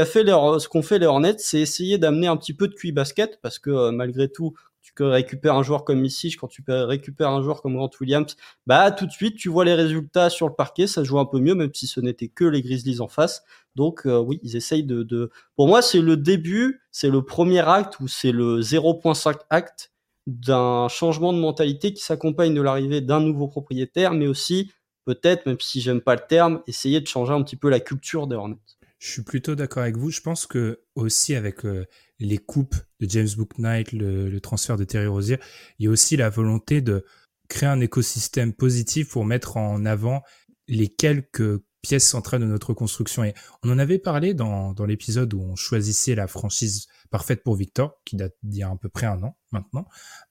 qu'ont 0.69 0.83
fait 0.83 0.99
les 0.99 1.07
Hornets, 1.07 1.37
c'est 1.39 1.61
essayer 1.61 1.97
d'amener 1.99 2.27
un 2.27 2.37
petit 2.37 2.53
peu 2.53 2.69
de 2.69 2.75
QI 2.75 2.93
basket 2.93 3.41
parce 3.41 3.59
que 3.59 3.71
euh, 3.71 3.91
malgré 3.93 4.29
tout, 4.29 4.55
tu 4.97 5.09
récupères 5.09 5.55
un 5.55 5.63
joueur 5.63 5.85
comme 5.85 6.05
ici, 6.05 6.35
quand 6.37 6.49
tu 6.49 6.63
récupères 6.69 7.31
un 7.31 7.43
joueur 7.43 7.63
comme 7.63 7.77
Grant 7.77 7.91
Williams, 8.01 8.37
bah 8.67 8.91
tout 8.91 9.07
de 9.07 9.13
suite 9.13 9.37
tu 9.37 9.49
vois 9.49 9.65
les 9.65 9.75
résultats 9.75 10.31
sur 10.31 10.49
le 10.49 10.55
parquet, 10.55 10.87
ça 10.87 11.05
joue 11.05 11.19
un 11.19 11.27
peu 11.27 11.39
mieux, 11.39 11.55
même 11.55 11.73
si 11.75 11.87
ce 11.87 12.01
n'était 12.01 12.29
que 12.29 12.45
les 12.45 12.63
Grizzlies 12.63 13.01
en 13.01 13.09
face. 13.09 13.43
Donc 13.75 14.07
euh, 14.07 14.19
oui, 14.19 14.41
ils 14.43 14.57
essayent 14.57 14.85
de, 14.85 15.03
de... 15.03 15.31
Pour 15.55 15.69
moi, 15.69 15.83
c'est 15.83 16.01
le 16.01 16.17
début, 16.17 16.81
c'est 16.91 17.11
le 17.11 17.23
premier 17.23 17.61
acte 17.61 18.01
ou 18.01 18.09
c'est 18.09 18.33
le 18.33 18.61
0.5 18.61 19.37
acte 19.51 19.93
d'un 20.27 20.89
changement 20.89 21.33
de 21.33 21.39
mentalité 21.39 21.93
qui 21.93 22.03
s'accompagne 22.03 22.55
de 22.55 22.63
l'arrivée 22.63 23.01
d'un 23.01 23.21
nouveau 23.21 23.49
propriétaire, 23.49 24.13
mais 24.13 24.27
aussi 24.27 24.73
peut-être, 25.05 25.47
même 25.47 25.61
si 25.61 25.81
j'aime 25.81 26.01
pas 26.01 26.15
le 26.15 26.23
terme, 26.29 26.63
essayer 26.67 27.01
de 27.01 27.07
changer 27.07 27.33
un 27.33 27.43
petit 27.43 27.57
peu 27.57 27.71
la 27.71 27.81
culture 27.81 28.27
des 28.27 28.37
Hornets. 28.37 28.57
Je 28.99 29.11
suis 29.11 29.23
plutôt 29.23 29.55
d'accord 29.55 29.83
avec 29.83 29.97
vous. 29.97 30.11
Je 30.11 30.21
pense 30.21 30.47
que 30.47 30.81
aussi 30.95 31.35
avec 31.35 31.65
euh, 31.65 31.85
les 32.19 32.39
coupes 32.39 32.77
de 33.01 33.09
James 33.11 33.29
Booknight, 33.37 33.93
le, 33.93 34.29
le 34.29 34.41
transfert 34.41 34.77
de 34.77 34.85
Terry 34.85 35.07
Rozier, 35.07 35.39
il 35.79 35.85
y 35.85 35.89
a 35.89 35.91
aussi 35.91 36.17
la 36.17 36.31
volonté 36.31 36.81
de 36.81 37.05
créer 37.49 37.69
un 37.69 37.81
écosystème 37.81 38.53
positif 38.53 39.11
pour 39.11 39.25
mettre 39.25 39.57
en 39.57 39.85
avant 39.85 40.23
les 40.69 40.89
quelques 40.89 41.61
pièces 41.83 42.09
centrales 42.09 42.41
de 42.41 42.47
notre 42.47 42.75
construction. 42.75 43.23
Et 43.23 43.35
on 43.63 43.71
en 43.71 43.79
avait 43.79 43.99
parlé 43.99 44.35
dans, 44.35 44.73
dans 44.73 44.87
l'épisode 44.87 45.33
où 45.35 45.41
on 45.41 45.55
choisissait 45.55 46.15
la 46.15 46.27
franchise 46.27 46.87
parfaite 47.11 47.45
pour 47.45 47.55
Victor, 47.55 48.01
qui 48.05 48.17
date 48.17 48.35
d'il 48.43 48.61
y 48.61 48.63
a 48.63 48.71
à 48.71 48.77
peu 48.77 48.89
près 48.89 49.07
un 49.07 49.23
an 49.23 49.37
maintenant. 49.53 49.87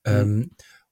Euh, 0.08 0.44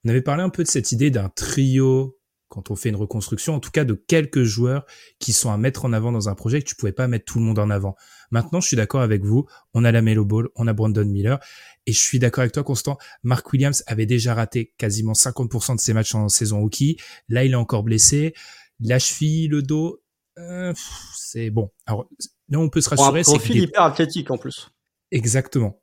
on 0.06 0.10
avait 0.10 0.22
parlé 0.22 0.44
un 0.44 0.50
peu 0.50 0.64
de 0.64 0.68
cette 0.68 0.92
idée 0.92 1.12
d'un 1.12 1.30
trio 1.30 2.18
quand 2.54 2.70
on 2.70 2.76
fait 2.76 2.90
une 2.90 2.96
reconstruction, 2.96 3.56
en 3.56 3.60
tout 3.60 3.72
cas 3.72 3.84
de 3.84 3.96
quelques 3.96 4.44
joueurs 4.44 4.86
qui 5.18 5.34
sont 5.34 5.52
à 5.52 5.58
mettre 5.58 5.86
en 5.86 5.94
avant 5.94 6.12
dans 6.12 6.30
un 6.30 6.36
projet 6.36 6.62
que 6.62 6.68
tu 6.68 6.76
pouvais 6.76 6.92
pas 6.92 7.08
mettre 7.08 7.26
tout 7.26 7.40
le 7.40 7.46
monde 7.46 7.58
en 7.58 7.72
avant. 7.72 7.96
Maintenant, 8.30 8.62
je 8.62 8.68
suis 8.68 8.78
d'accord 8.78 9.02
avec 9.02 9.24
vous. 9.24 9.48
On 9.74 9.84
a 9.84 9.92
la 9.92 10.04
Melo 10.04 10.24
Ball, 10.24 10.50
on 10.56 10.68
a 10.68 10.74
Brandon 10.74 11.04
Miller, 11.04 11.40
et 11.88 11.94
je 11.94 12.00
suis 12.00 12.20
d'accord 12.20 12.44
avec 12.44 12.52
toi, 12.52 12.64
Constant. 12.64 13.00
Mark 13.24 13.52
Williams 13.52 13.84
avait 13.88 14.06
déjà 14.06 14.36
raté 14.36 14.72
quasiment 14.78 15.14
50% 15.14 15.78
de 15.78 15.80
ses 15.80 15.94
matchs 15.94 16.14
en 16.14 16.30
saison 16.30 16.64
hockey. 16.64 16.98
Là, 17.28 17.44
il 17.44 17.54
est 17.54 17.56
encore 17.56 17.82
blessé. 17.82 18.36
La 18.80 19.00
cheville, 19.00 19.48
le 19.48 19.64
dos, 19.64 20.04
euh, 20.38 20.74
c'est 21.16 21.50
bon. 21.50 21.72
Alors 21.88 22.08
là, 22.50 22.60
on 22.60 22.70
peut 22.70 22.82
se 22.82 22.90
rassurer. 22.90 23.22
Un 23.22 23.24
profil 23.24 23.64
hyper 23.64 23.82
athlétique 23.82 24.30
en 24.30 24.38
plus. 24.38 24.70
Exactement. 25.10 25.82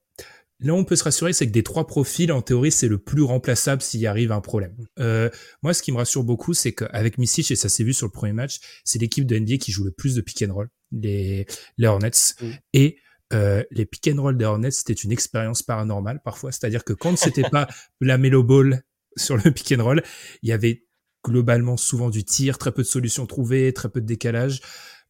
Là, 0.63 0.75
on 0.75 0.85
peut 0.85 0.97
se 0.97 1.05
rassurer, 1.05 1.33
c'est 1.33 1.47
que 1.47 1.53
des 1.53 1.63
trois 1.63 1.87
profils, 1.87 2.31
en 2.33 2.43
théorie, 2.43 2.71
c'est 2.71 2.89
le 2.89 2.99
plus 2.99 3.23
remplaçable 3.23 3.81
s'il 3.81 4.07
arrive 4.07 4.31
un 4.31 4.41
problème. 4.41 4.77
Euh, 4.99 5.31
moi, 5.63 5.73
ce 5.73 5.83
qui 5.83 5.91
me 5.91 5.97
rassure 5.97 6.23
beaucoup, 6.23 6.53
c'est 6.53 6.73
qu'avec 6.73 7.17
Missich, 7.17 7.51
et 7.51 7.57
ça 7.57 7.69
s'est 7.69 7.85
vu 7.85 7.95
sur 7.95 8.07
le 8.07 8.13
premier 8.13 8.33
match, 8.33 8.61
c'est 8.85 8.99
l'équipe 8.99 9.27
de 9.27 9.39
NBA 9.39 9.57
qui 9.57 9.73
joue 9.73 9.85
le 9.85 9.91
plus 9.91 10.15
de 10.15 10.21
pick 10.21 10.43
and 10.47 10.53
roll, 10.53 10.69
les, 10.93 11.47
les 11.79 11.87
Hornets. 11.87 12.11
Mm. 12.41 12.51
Et 12.75 12.97
euh, 13.33 13.63
les 13.71 13.87
pick 13.87 14.09
and 14.13 14.21
roll 14.21 14.37
des 14.37 14.45
Hornets, 14.45 14.73
c'était 14.73 14.93
une 14.93 15.13
expérience 15.13 15.63
paranormale 15.63 16.21
parfois. 16.23 16.53
C'est-à-dire 16.53 16.85
que 16.85 16.93
quand 16.93 17.17
c'était 17.17 17.49
pas 17.49 17.67
la 18.01 18.19
Melo 18.19 18.43
Ball 18.43 18.83
sur 19.17 19.37
le 19.37 19.51
pick 19.51 19.73
and 19.73 19.83
roll, 19.83 20.03
il 20.43 20.51
y 20.51 20.53
avait 20.53 20.85
globalement 21.25 21.77
souvent 21.77 22.11
du 22.11 22.25
tir, 22.25 22.59
très 22.59 22.73
peu 22.73 22.83
de 22.83 22.87
solutions 22.87 23.27
trouvées, 23.27 23.73
très 23.73 23.89
peu 23.89 24.01
de 24.01 24.07
décalage. 24.07 24.61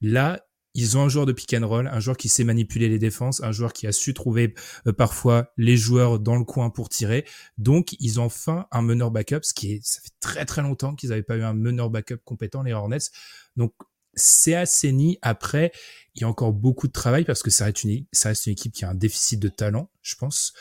Là, 0.00 0.45
ils 0.74 0.96
ont 0.96 1.02
un 1.02 1.08
joueur 1.08 1.26
de 1.26 1.32
pick 1.32 1.52
and 1.54 1.66
roll, 1.66 1.88
un 1.88 2.00
joueur 2.00 2.16
qui 2.16 2.28
sait 2.28 2.44
manipuler 2.44 2.88
les 2.88 2.98
défenses, 2.98 3.42
un 3.42 3.52
joueur 3.52 3.72
qui 3.72 3.86
a 3.86 3.92
su 3.92 4.14
trouver 4.14 4.54
euh, 4.86 4.92
parfois 4.92 5.52
les 5.56 5.76
joueurs 5.76 6.20
dans 6.20 6.36
le 6.36 6.44
coin 6.44 6.70
pour 6.70 6.88
tirer. 6.88 7.26
Donc, 7.58 7.96
ils 7.98 8.20
ont 8.20 8.24
enfin 8.24 8.66
un 8.70 8.82
meneur 8.82 9.10
backup, 9.10 9.40
ce 9.42 9.54
qui 9.54 9.72
est, 9.72 9.80
ça 9.84 10.00
fait 10.00 10.12
très 10.20 10.44
très 10.44 10.62
longtemps 10.62 10.94
qu'ils 10.94 11.10
n'avaient 11.10 11.22
pas 11.22 11.36
eu 11.36 11.42
un 11.42 11.54
meneur 11.54 11.90
backup 11.90 12.18
compétent, 12.24 12.62
les 12.62 12.72
Hornets. 12.72 13.10
Donc, 13.56 13.72
c'est 14.14 14.54
assaini. 14.54 15.18
Après, 15.22 15.72
il 16.14 16.22
y 16.22 16.24
a 16.24 16.28
encore 16.28 16.52
beaucoup 16.52 16.86
de 16.86 16.92
travail 16.92 17.24
parce 17.24 17.42
que 17.42 17.50
ça 17.50 17.64
reste 17.64 17.84
une, 17.84 18.06
ça 18.12 18.30
reste 18.30 18.46
une 18.46 18.52
équipe 18.52 18.72
qui 18.72 18.84
a 18.84 18.90
un 18.90 18.94
déficit 18.94 19.40
de 19.40 19.48
talent, 19.48 19.90
je 20.02 20.14
pense. 20.14 20.52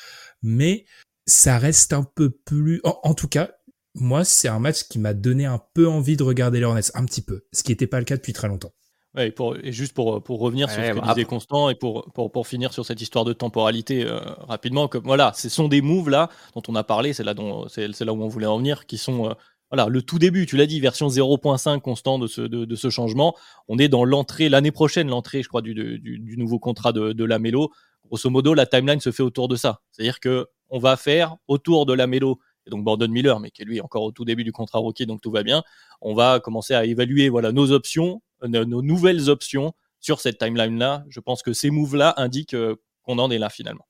Mais 0.42 0.86
ça 1.28 1.58
reste 1.60 1.94
un 1.94 2.04
peu 2.04 2.32
plus, 2.32 2.82
en, 2.84 3.14
tout 3.14 3.28
cas, 3.28 3.52
moi, 3.94 4.24
c'est 4.26 4.48
un 4.48 4.60
match 4.60 4.84
qui 4.84 4.98
m'a 5.00 5.14
donné 5.14 5.46
un 5.46 5.62
peu 5.74 5.88
envie 5.88 6.18
de 6.18 6.24
regarder 6.24 6.60
les 6.60 6.66
Hornets, 6.66 6.96
un 6.96 7.06
petit 7.06 7.22
peu, 7.22 7.46
ce 7.54 7.64
qui 7.64 7.72
n'était 7.72 7.88
pas 7.88 8.00
le 8.00 8.06
cas 8.06 8.16
depuis 8.18 8.34
très 8.34 8.48
longtemps 8.48 8.74
et, 9.20 9.32
pour, 9.32 9.56
et, 9.58 9.72
juste 9.72 9.94
pour, 9.94 10.24
pour 10.24 10.40
revenir 10.40 10.70
sur 10.70 10.84
ce 10.84 10.92
que 10.92 11.08
disait 11.08 11.26
Constant 11.26 11.70
et 11.70 11.76
pour, 11.76 12.12
pour, 12.14 12.32
pour, 12.32 12.48
finir 12.48 12.74
sur 12.74 12.86
cette 12.86 13.02
histoire 13.02 13.26
de 13.26 13.34
temporalité 13.34 14.06
euh, 14.06 14.20
rapidement, 14.48 14.88
que 14.88 14.98
voilà, 14.98 15.32
ce 15.36 15.50
sont 15.50 15.68
des 15.68 15.82
moves 15.82 16.10
là 16.10 16.30
dont 16.56 16.64
on 16.68 16.76
a 16.76 16.84
parlé, 16.84 17.14
c'est 17.14 17.24
là, 17.24 17.34
dont, 17.34 17.68
c'est, 17.68 18.00
là 18.00 18.14
où 18.14 18.22
on 18.22 18.28
voulait 18.28 18.46
en 18.46 18.58
venir, 18.58 18.86
qui 18.86 18.98
sont 18.98 19.30
euh, 19.30 19.34
voilà, 19.72 19.88
le 19.88 20.02
tout 20.02 20.18
début, 20.18 20.46
tu 20.46 20.58
l'as 20.58 20.66
dit, 20.66 20.80
version 20.80 21.08
0.5 21.08 21.80
constant 21.82 22.18
de 22.18 22.28
ce, 22.28 22.42
de, 22.42 22.66
de, 22.66 22.76
ce 22.76 22.90
changement. 22.90 23.36
On 23.68 23.78
est 23.78 23.88
dans 23.88 24.04
l'entrée, 24.04 24.50
l'année 24.50 24.72
prochaine, 24.72 25.10
l'entrée, 25.10 25.44
je 25.44 25.48
crois, 25.48 25.62
du, 25.62 25.76
du, 25.76 26.00
du 26.00 26.38
nouveau 26.38 26.58
contrat 26.58 26.92
de, 26.92 27.14
de 27.14 27.24
la 27.24 27.38
Mélo. 27.38 27.70
Grosso 28.08 28.30
modo, 28.32 28.56
la 28.56 28.66
timeline 28.66 29.00
se 29.00 29.12
fait 29.12 29.22
autour 29.22 29.48
de 29.48 29.56
ça. 29.56 29.82
C'est-à-dire 29.92 30.20
que 30.20 30.48
on 30.70 30.80
va 30.80 30.98
faire 30.98 31.36
autour 31.48 31.86
de 31.86 31.94
la 31.94 32.08
Mélo 32.08 32.40
et 32.66 32.70
donc 32.70 32.84
Bordon 32.84 33.08
Miller, 33.08 33.40
mais 33.40 33.52
qui 33.52 33.62
est 33.62 33.66
lui 33.66 33.82
encore 33.82 34.04
au 34.04 34.12
tout 34.12 34.26
début 34.26 34.44
du 34.44 34.52
contrat 34.52 34.80
rookie, 34.80 35.06
donc 35.06 35.22
tout 35.22 35.32
va 35.32 35.44
bien. 35.44 35.64
On 36.02 36.14
va 36.14 36.40
commencer 36.40 36.74
à 36.74 36.86
évaluer 36.86 37.30
voilà 37.30 37.52
nos 37.52 37.72
options, 37.72 38.22
euh, 38.44 38.66
nos 38.66 38.82
nouvelles 38.82 39.30
options 39.30 39.74
sur 40.00 40.20
cette 40.20 40.38
timeline-là. 40.38 41.04
Je 41.10 41.20
pense 41.20 41.42
que 41.42 41.54
ces 41.54 41.70
moves-là 41.70 42.14
indiquent 42.18 42.54
euh, 42.54 42.76
qu'on 43.04 43.20
en 43.20 43.32
est 43.32 43.38
là 43.38 43.50
finalement. 43.50 43.86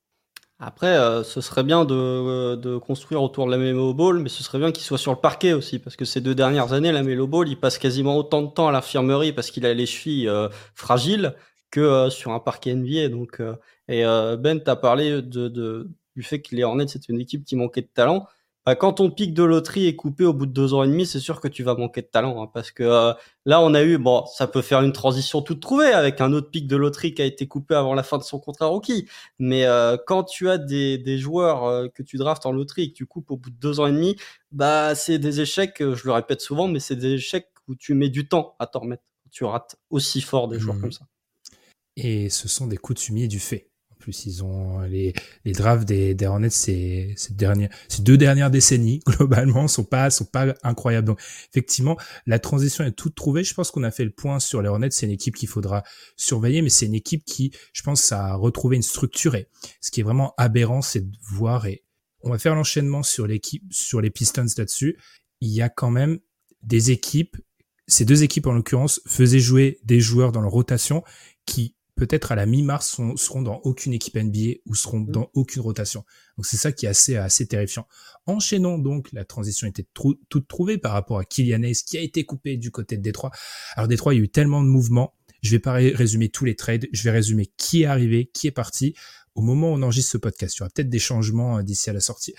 Après, 0.62 0.98
euh, 0.98 1.24
ce 1.24 1.40
serait 1.40 1.64
bien 1.64 1.86
de, 1.86 2.56
de, 2.56 2.78
construire 2.78 3.24
autour 3.24 3.46
de 3.46 3.52
la 3.52 3.58
Melo 3.58 3.94
Ball, 3.94 4.20
mais 4.20 4.28
ce 4.28 4.44
serait 4.44 4.60
bien 4.60 4.74
qu'il 4.74 4.84
soit 4.84 4.98
sur 4.98 5.14
le 5.14 5.20
parquet 5.20 5.54
aussi, 5.54 5.80
parce 5.80 5.96
que 5.96 6.04
ces 6.04 6.20
deux 6.20 6.36
dernières 6.36 6.74
années, 6.74 6.92
la 6.92 7.02
Melo 7.02 7.28
Ball, 7.28 7.48
il 7.48 7.58
passe 7.58 7.78
quasiment 7.78 8.18
autant 8.18 8.42
de 8.42 8.50
temps 8.50 8.68
à 8.68 8.72
l'infirmerie 8.74 9.32
parce 9.32 9.52
qu'il 9.52 9.66
a 9.66 9.74
les 9.74 9.86
chevilles 9.86 10.30
fragiles 10.76 11.34
que 11.72 12.10
sur 12.10 12.32
un 12.32 12.40
parquet 12.40 12.76
NBA. 12.76 13.08
Donc, 13.08 13.42
et 13.88 14.04
Ben, 14.04 14.62
tu 14.62 14.70
as 14.70 14.76
parlé 14.76 15.22
du 15.22 16.24
fait 16.24 16.42
que 16.42 16.54
les 16.54 16.66
Hornets, 16.66 16.88
c'est 16.90 17.08
une 17.08 17.22
équipe 17.22 17.46
qui 17.46 17.56
manquait 17.56 17.82
de 17.82 17.88
talent. 17.94 18.28
Bah, 18.70 18.76
quand 18.76 18.94
ton 18.94 19.10
pic 19.10 19.34
de 19.34 19.42
loterie 19.42 19.88
est 19.88 19.96
coupé 19.96 20.26
au 20.26 20.32
bout 20.32 20.46
de 20.46 20.52
deux 20.52 20.76
ans 20.76 20.84
et 20.84 20.88
demi, 20.88 21.08
c'est 21.08 21.20
sûr 21.20 21.42
que 21.42 21.48
tu 21.48 21.64
vas 21.64 21.74
manquer 21.74 22.04
de 22.04 22.06
talent. 22.06 22.44
Hein, 22.44 22.52
parce 22.54 22.70
que 22.70 22.84
euh, 22.84 23.14
là, 23.48 23.62
on 23.62 23.74
a 23.74 23.82
eu, 23.82 23.98
bon, 23.98 24.28
ça 24.28 24.46
peut 24.46 24.62
faire 24.62 24.84
une 24.84 24.92
transition 24.92 25.42
toute 25.42 25.60
trouvée 25.60 25.88
avec 25.88 26.22
un 26.22 26.34
autre 26.34 26.52
pic 26.52 26.68
de 26.68 26.76
loterie 26.76 27.16
qui 27.16 27.24
a 27.24 27.26
été 27.26 27.48
coupé 27.48 27.74
avant 27.74 27.96
la 27.96 28.04
fin 28.04 28.20
de 28.20 28.24
son 28.24 28.38
contrat 28.40 28.68
rookie. 28.68 29.10
Mais 29.40 29.66
euh, 29.66 29.98
quand 30.06 30.24
tu 30.24 30.52
as 30.52 30.60
des, 30.60 31.00
des 31.00 31.18
joueurs 31.18 31.64
euh, 31.64 31.88
que 31.88 32.04
tu 32.04 32.18
draftes 32.18 32.46
en 32.46 32.52
loterie 32.52 32.84
et 32.84 32.90
que 32.92 32.96
tu 32.96 33.08
coupes 33.08 33.32
au 33.32 33.38
bout 33.38 33.50
de 33.50 33.56
deux 33.56 33.80
ans 33.80 33.88
et 33.88 33.92
demi, 33.92 34.18
bah, 34.52 34.94
c'est 34.94 35.18
des 35.18 35.42
échecs, 35.42 35.78
je 35.80 36.06
le 36.06 36.12
répète 36.12 36.42
souvent, 36.42 36.68
mais 36.68 36.80
c'est 36.80 36.96
des 36.96 37.14
échecs 37.14 37.48
où 37.68 37.74
tu 37.74 37.96
mets 37.96 38.10
du 38.10 38.28
temps 38.28 38.56
à 38.60 38.68
t'en 38.68 38.82
remettre. 38.82 39.02
Tu 39.32 39.46
rates 39.46 39.78
aussi 39.90 40.22
fort 40.22 40.48
des 40.48 40.60
joueurs 40.60 40.76
mmh. 40.76 40.82
comme 40.82 40.92
ça. 40.92 41.08
Et 41.96 42.30
ce 42.30 42.48
sont 42.48 42.68
des 42.68 42.78
coups 42.78 43.00
de 43.00 43.04
fumier 43.04 43.28
du 43.28 43.40
fait 43.40 43.69
plus 44.00 44.26
ils 44.26 44.44
ont 44.44 44.82
les, 44.82 45.14
les 45.46 45.52
drafts 45.52 45.88
des, 45.88 46.16
des 46.16 46.26
Hornets 46.26 46.50
ces, 46.50 47.14
ces, 47.18 47.34
dernières, 47.34 47.70
ces 47.88 48.02
deux 48.02 48.18
dernières 48.18 48.50
décennies 48.50 49.00
globalement 49.06 49.68
sont 49.68 49.84
pas 49.84 50.10
sont 50.10 50.26
pas 50.26 50.56
incroyables. 50.64 51.08
Donc 51.08 51.22
effectivement, 51.52 51.98
la 52.26 52.40
transition 52.40 52.84
est 52.84 52.92
toute 52.92 53.16
trouvée. 53.16 53.44
Je 53.44 53.54
pense 53.54 53.72
qu'on 53.72 53.84
a 53.84 53.92
fait 53.92 54.06
le 54.06 54.12
point 54.12 54.40
sur 54.40 54.62
les 54.62 54.70
Hornets. 54.70 54.92
C'est 54.92 55.06
une 55.06 55.12
équipe 55.12 55.36
qu'il 55.36 55.50
faudra 55.50 55.84
surveiller, 56.16 56.62
mais 56.62 56.70
c'est 56.70 56.86
une 56.86 56.96
équipe 56.96 57.24
qui, 57.26 57.52
je 57.74 57.84
pense, 57.84 58.12
a 58.12 58.34
retrouvé 58.36 58.78
une 58.78 58.82
structure. 58.82 59.36
Et 59.36 59.48
ce 59.82 59.92
qui 59.92 60.00
est 60.00 60.04
vraiment 60.04 60.34
aberrant, 60.38 60.82
c'est 60.82 61.10
de 61.10 61.18
voir 61.32 61.68
et 61.68 61.84
on 62.22 62.32
va 62.32 62.40
faire 62.40 62.56
l'enchaînement 62.56 63.04
sur 63.04 63.28
l'équipe, 63.28 63.64
sur 63.72 64.02
les 64.02 64.10
Pistons 64.10 64.46
là-dessus. 64.58 64.98
Il 65.42 65.50
y 65.50 65.62
a 65.62 65.70
quand 65.70 65.92
même 65.92 66.20
des 66.64 66.92
équipes 66.92 67.38
ces 67.90 68.06
deux 68.06 68.24
équipes 68.24 68.46
en 68.46 68.54
l'occurrence 68.54 69.02
faisaient 69.08 69.40
jouer 69.40 69.80
des 69.84 70.00
joueurs 70.00 70.32
dans 70.32 70.42
leur 70.42 70.52
rotation 70.52 71.04
qui 71.46 71.76
peut-être 72.00 72.32
à 72.32 72.36
la 72.36 72.46
mi-mars 72.46 73.00
seront 73.18 73.42
dans 73.42 73.60
aucune 73.64 73.94
équipe 73.94 74.16
NBA 74.16 74.62
ou 74.66 74.74
seront 74.74 75.02
mm. 75.02 75.12
dans 75.12 75.30
aucune 75.34 75.62
rotation. 75.62 76.04
Donc 76.38 76.46
c'est 76.46 76.58
ça 76.58 76.72
qui 76.72 76.86
est 76.86 76.90
assez 76.90 77.18
assez 77.18 77.46
terrifiant. 77.46 77.88
Enchaînons 78.26 78.78
donc, 78.78 79.12
la 79.12 79.26
transition 79.26 79.68
était 79.68 79.86
toute 79.94 80.48
trouvée 80.48 80.78
par 80.78 80.94
rapport 80.94 81.20
à 81.20 81.26
Kylian 81.26 81.64
Hayes 81.64 81.84
qui 81.86 81.98
a 81.98 82.02
été 82.02 82.24
coupé 82.24 82.58
du 82.58 82.72
côté 82.72 82.98
de 82.98 83.02
Détroit. 83.02 83.32
Alors 83.76 83.88
Détroit, 83.88 84.14
il 84.14 84.18
y 84.18 84.20
a 84.22 84.24
eu 84.24 84.30
tellement 84.30 84.64
de 84.64 84.68
mouvements. 84.68 85.14
Je 85.42 85.52
vais 85.52 85.60
pas 85.60 85.74
résumer 85.74 86.30
tous 86.30 86.46
les 86.46 86.56
trades, 86.56 86.88
je 86.92 87.04
vais 87.04 87.12
résumer 87.12 87.48
qui 87.58 87.84
est 87.84 87.86
arrivé, 87.86 88.30
qui 88.34 88.48
est 88.48 88.52
parti. 88.52 88.94
Au 89.36 89.42
moment 89.42 89.72
où 89.72 89.76
on 89.76 89.82
enregistre 89.84 90.12
ce 90.12 90.18
podcast, 90.18 90.56
il 90.56 90.60
y 90.60 90.62
aura 90.64 90.70
peut-être 90.70 90.90
des 90.90 91.00
changements 91.00 91.60
euh, 91.60 91.64
d'ici 91.64 91.90
à 91.90 91.94
la 91.94 92.02
sortie. 92.02 92.34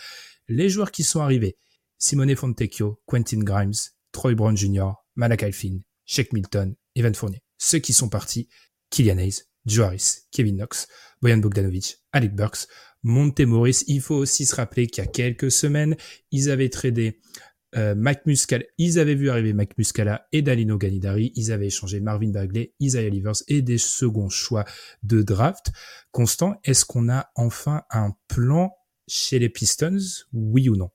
Les 0.49 0.69
joueurs 0.69 0.91
qui 0.91 1.03
sont 1.03 1.21
arrivés, 1.21 1.57
Simone 1.99 2.35
Fontecchio, 2.35 3.01
Quentin 3.07 3.39
Grimes, 3.39 3.73
Troy 4.13 4.35
Brown 4.35 4.57
Jr., 4.57 4.91
Malakai 5.17 5.53
Flynn, 5.53 5.83
Shake 6.05 6.33
Milton, 6.33 6.75
Evan 6.95 7.15
Fournier. 7.15 7.43
Ceux 7.57 7.79
qui 7.79 7.93
sont 7.93 8.09
partis, 8.09 8.49
Kylian 8.91 9.19
Hayes, 9.19 9.45
Joe 9.67 9.97
Kevin 10.33 10.57
Knox, 10.57 10.89
Boyan 11.23 11.39
Bogdanovic, 11.39 11.99
Alec 12.13 12.35
Burks, 12.35 12.67
Monte 13.03 13.41
Morris. 13.41 13.85
Il 13.87 14.01
faut 14.01 14.17
aussi 14.17 14.47
se 14.47 14.55
rappeler 14.57 14.87
qu'il 14.87 15.05
y 15.05 15.07
a 15.07 15.11
quelques 15.11 15.51
semaines, 15.51 15.97
ils 16.31 16.51
avaient 16.51 16.69
tradé 16.69 17.21
euh, 17.77 17.95
Mike 17.95 18.27
Muscala, 18.27 18.65
ils 18.79 18.99
avaient 18.99 19.15
vu 19.15 19.31
arriver 19.31 19.53
Mike 19.53 19.79
Muscala 19.79 20.27
et 20.33 20.43
Dalino 20.43 20.77
Ganidari, 20.77 21.33
ils 21.37 21.53
avaient 21.53 21.69
échangé 21.69 22.01
Marvin 22.01 22.31
Bagley, 22.31 22.75
Isaiah 22.81 23.09
Livers 23.09 23.37
et 23.47 23.63
des 23.63 23.79
seconds 23.79 24.29
choix 24.29 24.65
de 25.05 25.23
draft. 25.23 25.71
Constant, 26.11 26.57
est-ce 26.65 26.85
qu'on 26.85 27.09
a 27.09 27.31
enfin 27.37 27.83
un 27.91 28.13
plan 28.27 28.73
chez 29.07 29.39
les 29.39 29.49
Pistons, 29.49 29.99
oui 30.33 30.69
ou 30.69 30.77
non? 30.77 30.91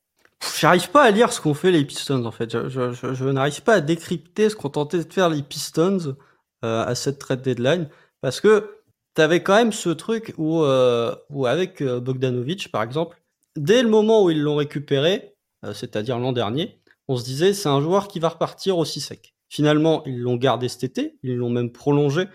J'arrive 0.60 0.90
pas 0.92 1.04
à 1.04 1.12
lire 1.12 1.32
ce 1.32 1.40
qu'ont 1.40 1.54
fait 1.54 1.72
les 1.72 1.86
Pistons 1.86 2.26
en 2.26 2.32
fait. 2.32 2.52
Je, 2.52 3.32
n'arrive 3.32 3.62
pas 3.64 3.76
à 3.76 3.82
décrypter 3.82 4.50
ce 4.50 4.56
qu'ont 4.56 4.70
tenté 4.70 5.04
de 5.04 5.12
faire 5.12 5.30
les 5.30 5.44
Pistons 5.44 6.18
euh, 6.64 6.86
à 6.86 6.94
cette 6.94 7.20
trade 7.20 7.42
deadline. 7.42 7.90
Parce 8.25 8.41
que 8.41 8.82
tu 9.15 9.22
avais 9.22 9.44
quand 9.44 9.53
même 9.53 9.72
ce 9.72 9.89
truc 9.89 10.34
où, 10.39 10.63
euh, 10.63 11.15
avec 11.46 11.79
euh, 11.82 12.00
Bogdanovic, 12.00 12.72
par 12.72 12.82
exemple, 12.82 13.22
dès 13.55 13.84
le 13.84 13.88
moment 13.88 14.24
où 14.24 14.32
ils 14.32 14.41
l'ont 14.41 14.55
récupéré, 14.55 15.36
euh, 15.63 15.75
c'est-à-dire 15.75 16.17
l'an 16.17 16.32
dernier, 16.32 16.82
on 17.08 17.17
se 17.17 17.24
disait 17.24 17.53
c'est 17.53 17.70
un 17.70 17.82
joueur 17.82 18.08
qui 18.08 18.17
va 18.17 18.29
repartir 18.29 18.79
aussi 18.79 19.00
sec. 19.00 19.36
Finalement, 19.48 20.01
ils 20.08 20.17
l'ont 20.17 20.38
gardé 20.38 20.70
cet 20.70 20.84
été, 20.84 21.20
ils 21.22 21.36
l'ont 21.36 21.51
même 21.51 21.72
prolongé. 21.72 22.25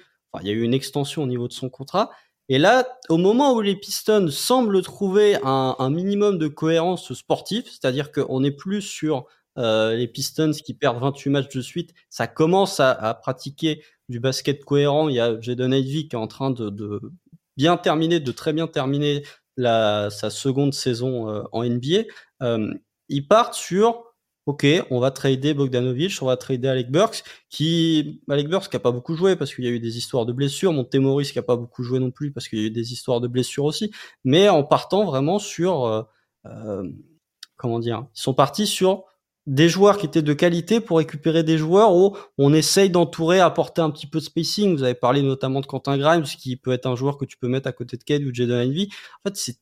Il 0.41 0.47
y 0.47 0.51
a 0.51 0.53
eu 0.53 0.63
une 0.63 0.75
extension 0.75 1.25
au 1.25 1.27
niveau 1.27 1.49
de 1.49 1.53
son 1.53 1.69
contrat. 1.69 2.13
Et 2.49 2.59
là, 2.59 2.87
au 3.09 3.17
moment 3.17 3.53
où 3.55 3.61
les 3.61 3.75
Pistons 3.75 4.29
semblent 4.29 4.83
trouver 4.83 5.39
un, 5.43 5.91
minimum 5.91 6.39
de 6.39 6.47
cohérence 6.47 7.13
sportive, 7.15 7.65
c'est-à-dire 7.65 8.13
qu'on 8.13 8.39
n'est 8.39 8.53
plus 8.53 8.81
sur 8.81 9.27
euh, 9.59 9.97
les 9.97 10.07
Pistons 10.07 10.53
qui 10.53 10.73
perdent 10.73 11.01
28 11.01 11.31
matchs 11.31 11.53
de 11.53 11.61
suite, 11.61 11.95
ça 12.11 12.29
commence 12.29 12.79
à 12.79 13.19
pratiquer 13.21 13.83
du 14.11 14.21
basket 14.21 14.65
cohérent. 14.65 15.09
Il 15.09 15.15
y 15.15 15.21
a 15.21 15.41
Jaden 15.41 15.73
Ivey 15.73 16.09
qui 16.09 16.17
est 16.17 16.19
en 16.19 16.27
train 16.27 16.51
de, 16.51 17.01
bien 17.57 17.77
terminer, 17.77 18.21
de 18.21 18.33
très 18.33 18.53
bien 18.53 18.67
terminer 18.67 19.25
la, 19.57 20.11
sa 20.11 20.31
seconde 20.31 20.75
saison 20.75 21.29
euh, 21.29 21.43
en 21.53 21.65
NBA. 21.65 22.05
Euh, 22.43 22.73
ils 23.09 23.27
partent 23.27 23.55
sur 23.55 24.05
Ok, 24.47 24.67
on 24.91 24.99
va 24.99 25.11
trader 25.11 25.55
Bogdanovic, 25.55 26.19
on 26.23 26.27
va 26.27 26.37
trader 26.37 26.69
Alec 26.69 26.91
Burks, 26.91 27.23
qui 27.51 28.21
Alec 28.29 28.49
Burks 28.49 28.69
qui 28.69 28.77
a 28.77 28.81
pas 28.81 28.91
beaucoup 28.91 29.15
joué 29.15 29.37
parce 29.37 29.55
qu'il 29.55 29.65
y 29.65 29.69
a 29.69 29.71
eu 29.71 29.79
des 29.79 29.99
histoires 29.99 30.27
de 30.27 30.33
blessures, 30.33 30.73
Montemoris 30.73 31.31
qui 31.31 31.39
a 31.39 31.43
pas 31.43 31.57
beaucoup 31.57 31.85
joué 31.85 32.01
non 32.01 32.11
plus 32.11 32.33
parce 32.33 32.49
qu'il 32.49 32.59
y 32.59 32.63
a 32.63 32.67
eu 32.67 32.71
des 32.71 32.93
histoires 32.93 33.21
de 33.21 33.29
blessures 33.29 33.65
aussi, 33.65 33.93
mais 34.25 34.49
en 34.49 34.65
partant 34.65 35.05
vraiment 35.05 35.39
sur 35.39 36.09
euh 36.47 36.83
comment 37.61 37.79
dire, 37.79 38.07
ils 38.17 38.21
sont 38.21 38.33
partis 38.33 38.67
sur 38.67 39.05
des 39.51 39.69
joueurs 39.69 39.99
qui 39.99 40.07
étaient 40.07 40.23
de 40.23 40.33
qualité 40.33 40.79
pour 40.79 40.99
récupérer 40.99 41.43
des 41.43 41.59
joueurs 41.59 41.93
où 41.93 42.17
on 42.39 42.55
essaye 42.55 42.89
d'entourer, 42.89 43.41
apporter 43.41 43.83
un 43.83 43.91
petit 43.91 44.07
peu 44.07 44.21
de 44.21 44.25
spacing. 44.25 44.77
Vous 44.77 44.85
avez 44.85 44.95
parlé 44.95 45.23
notamment 45.23 45.61
de 45.61 45.67
Quentin 45.67 45.99
Grimes, 45.99 46.23
qui 46.23 46.57
peut 46.57 46.71
être 46.71 46.87
un 46.87 46.95
joueur 46.95 47.19
que 47.19 47.25
tu 47.25 47.37
peux 47.37 47.49
mettre 47.49 47.67
à 47.67 47.73
côté 47.73 47.97
de 47.97 48.05
Cade 48.05 48.23
ou 48.23 48.33
Jaden 48.33 48.71
Ivey. 48.71 48.87
En 49.25 49.29
fait, 49.29 49.37
c'est, 49.37 49.57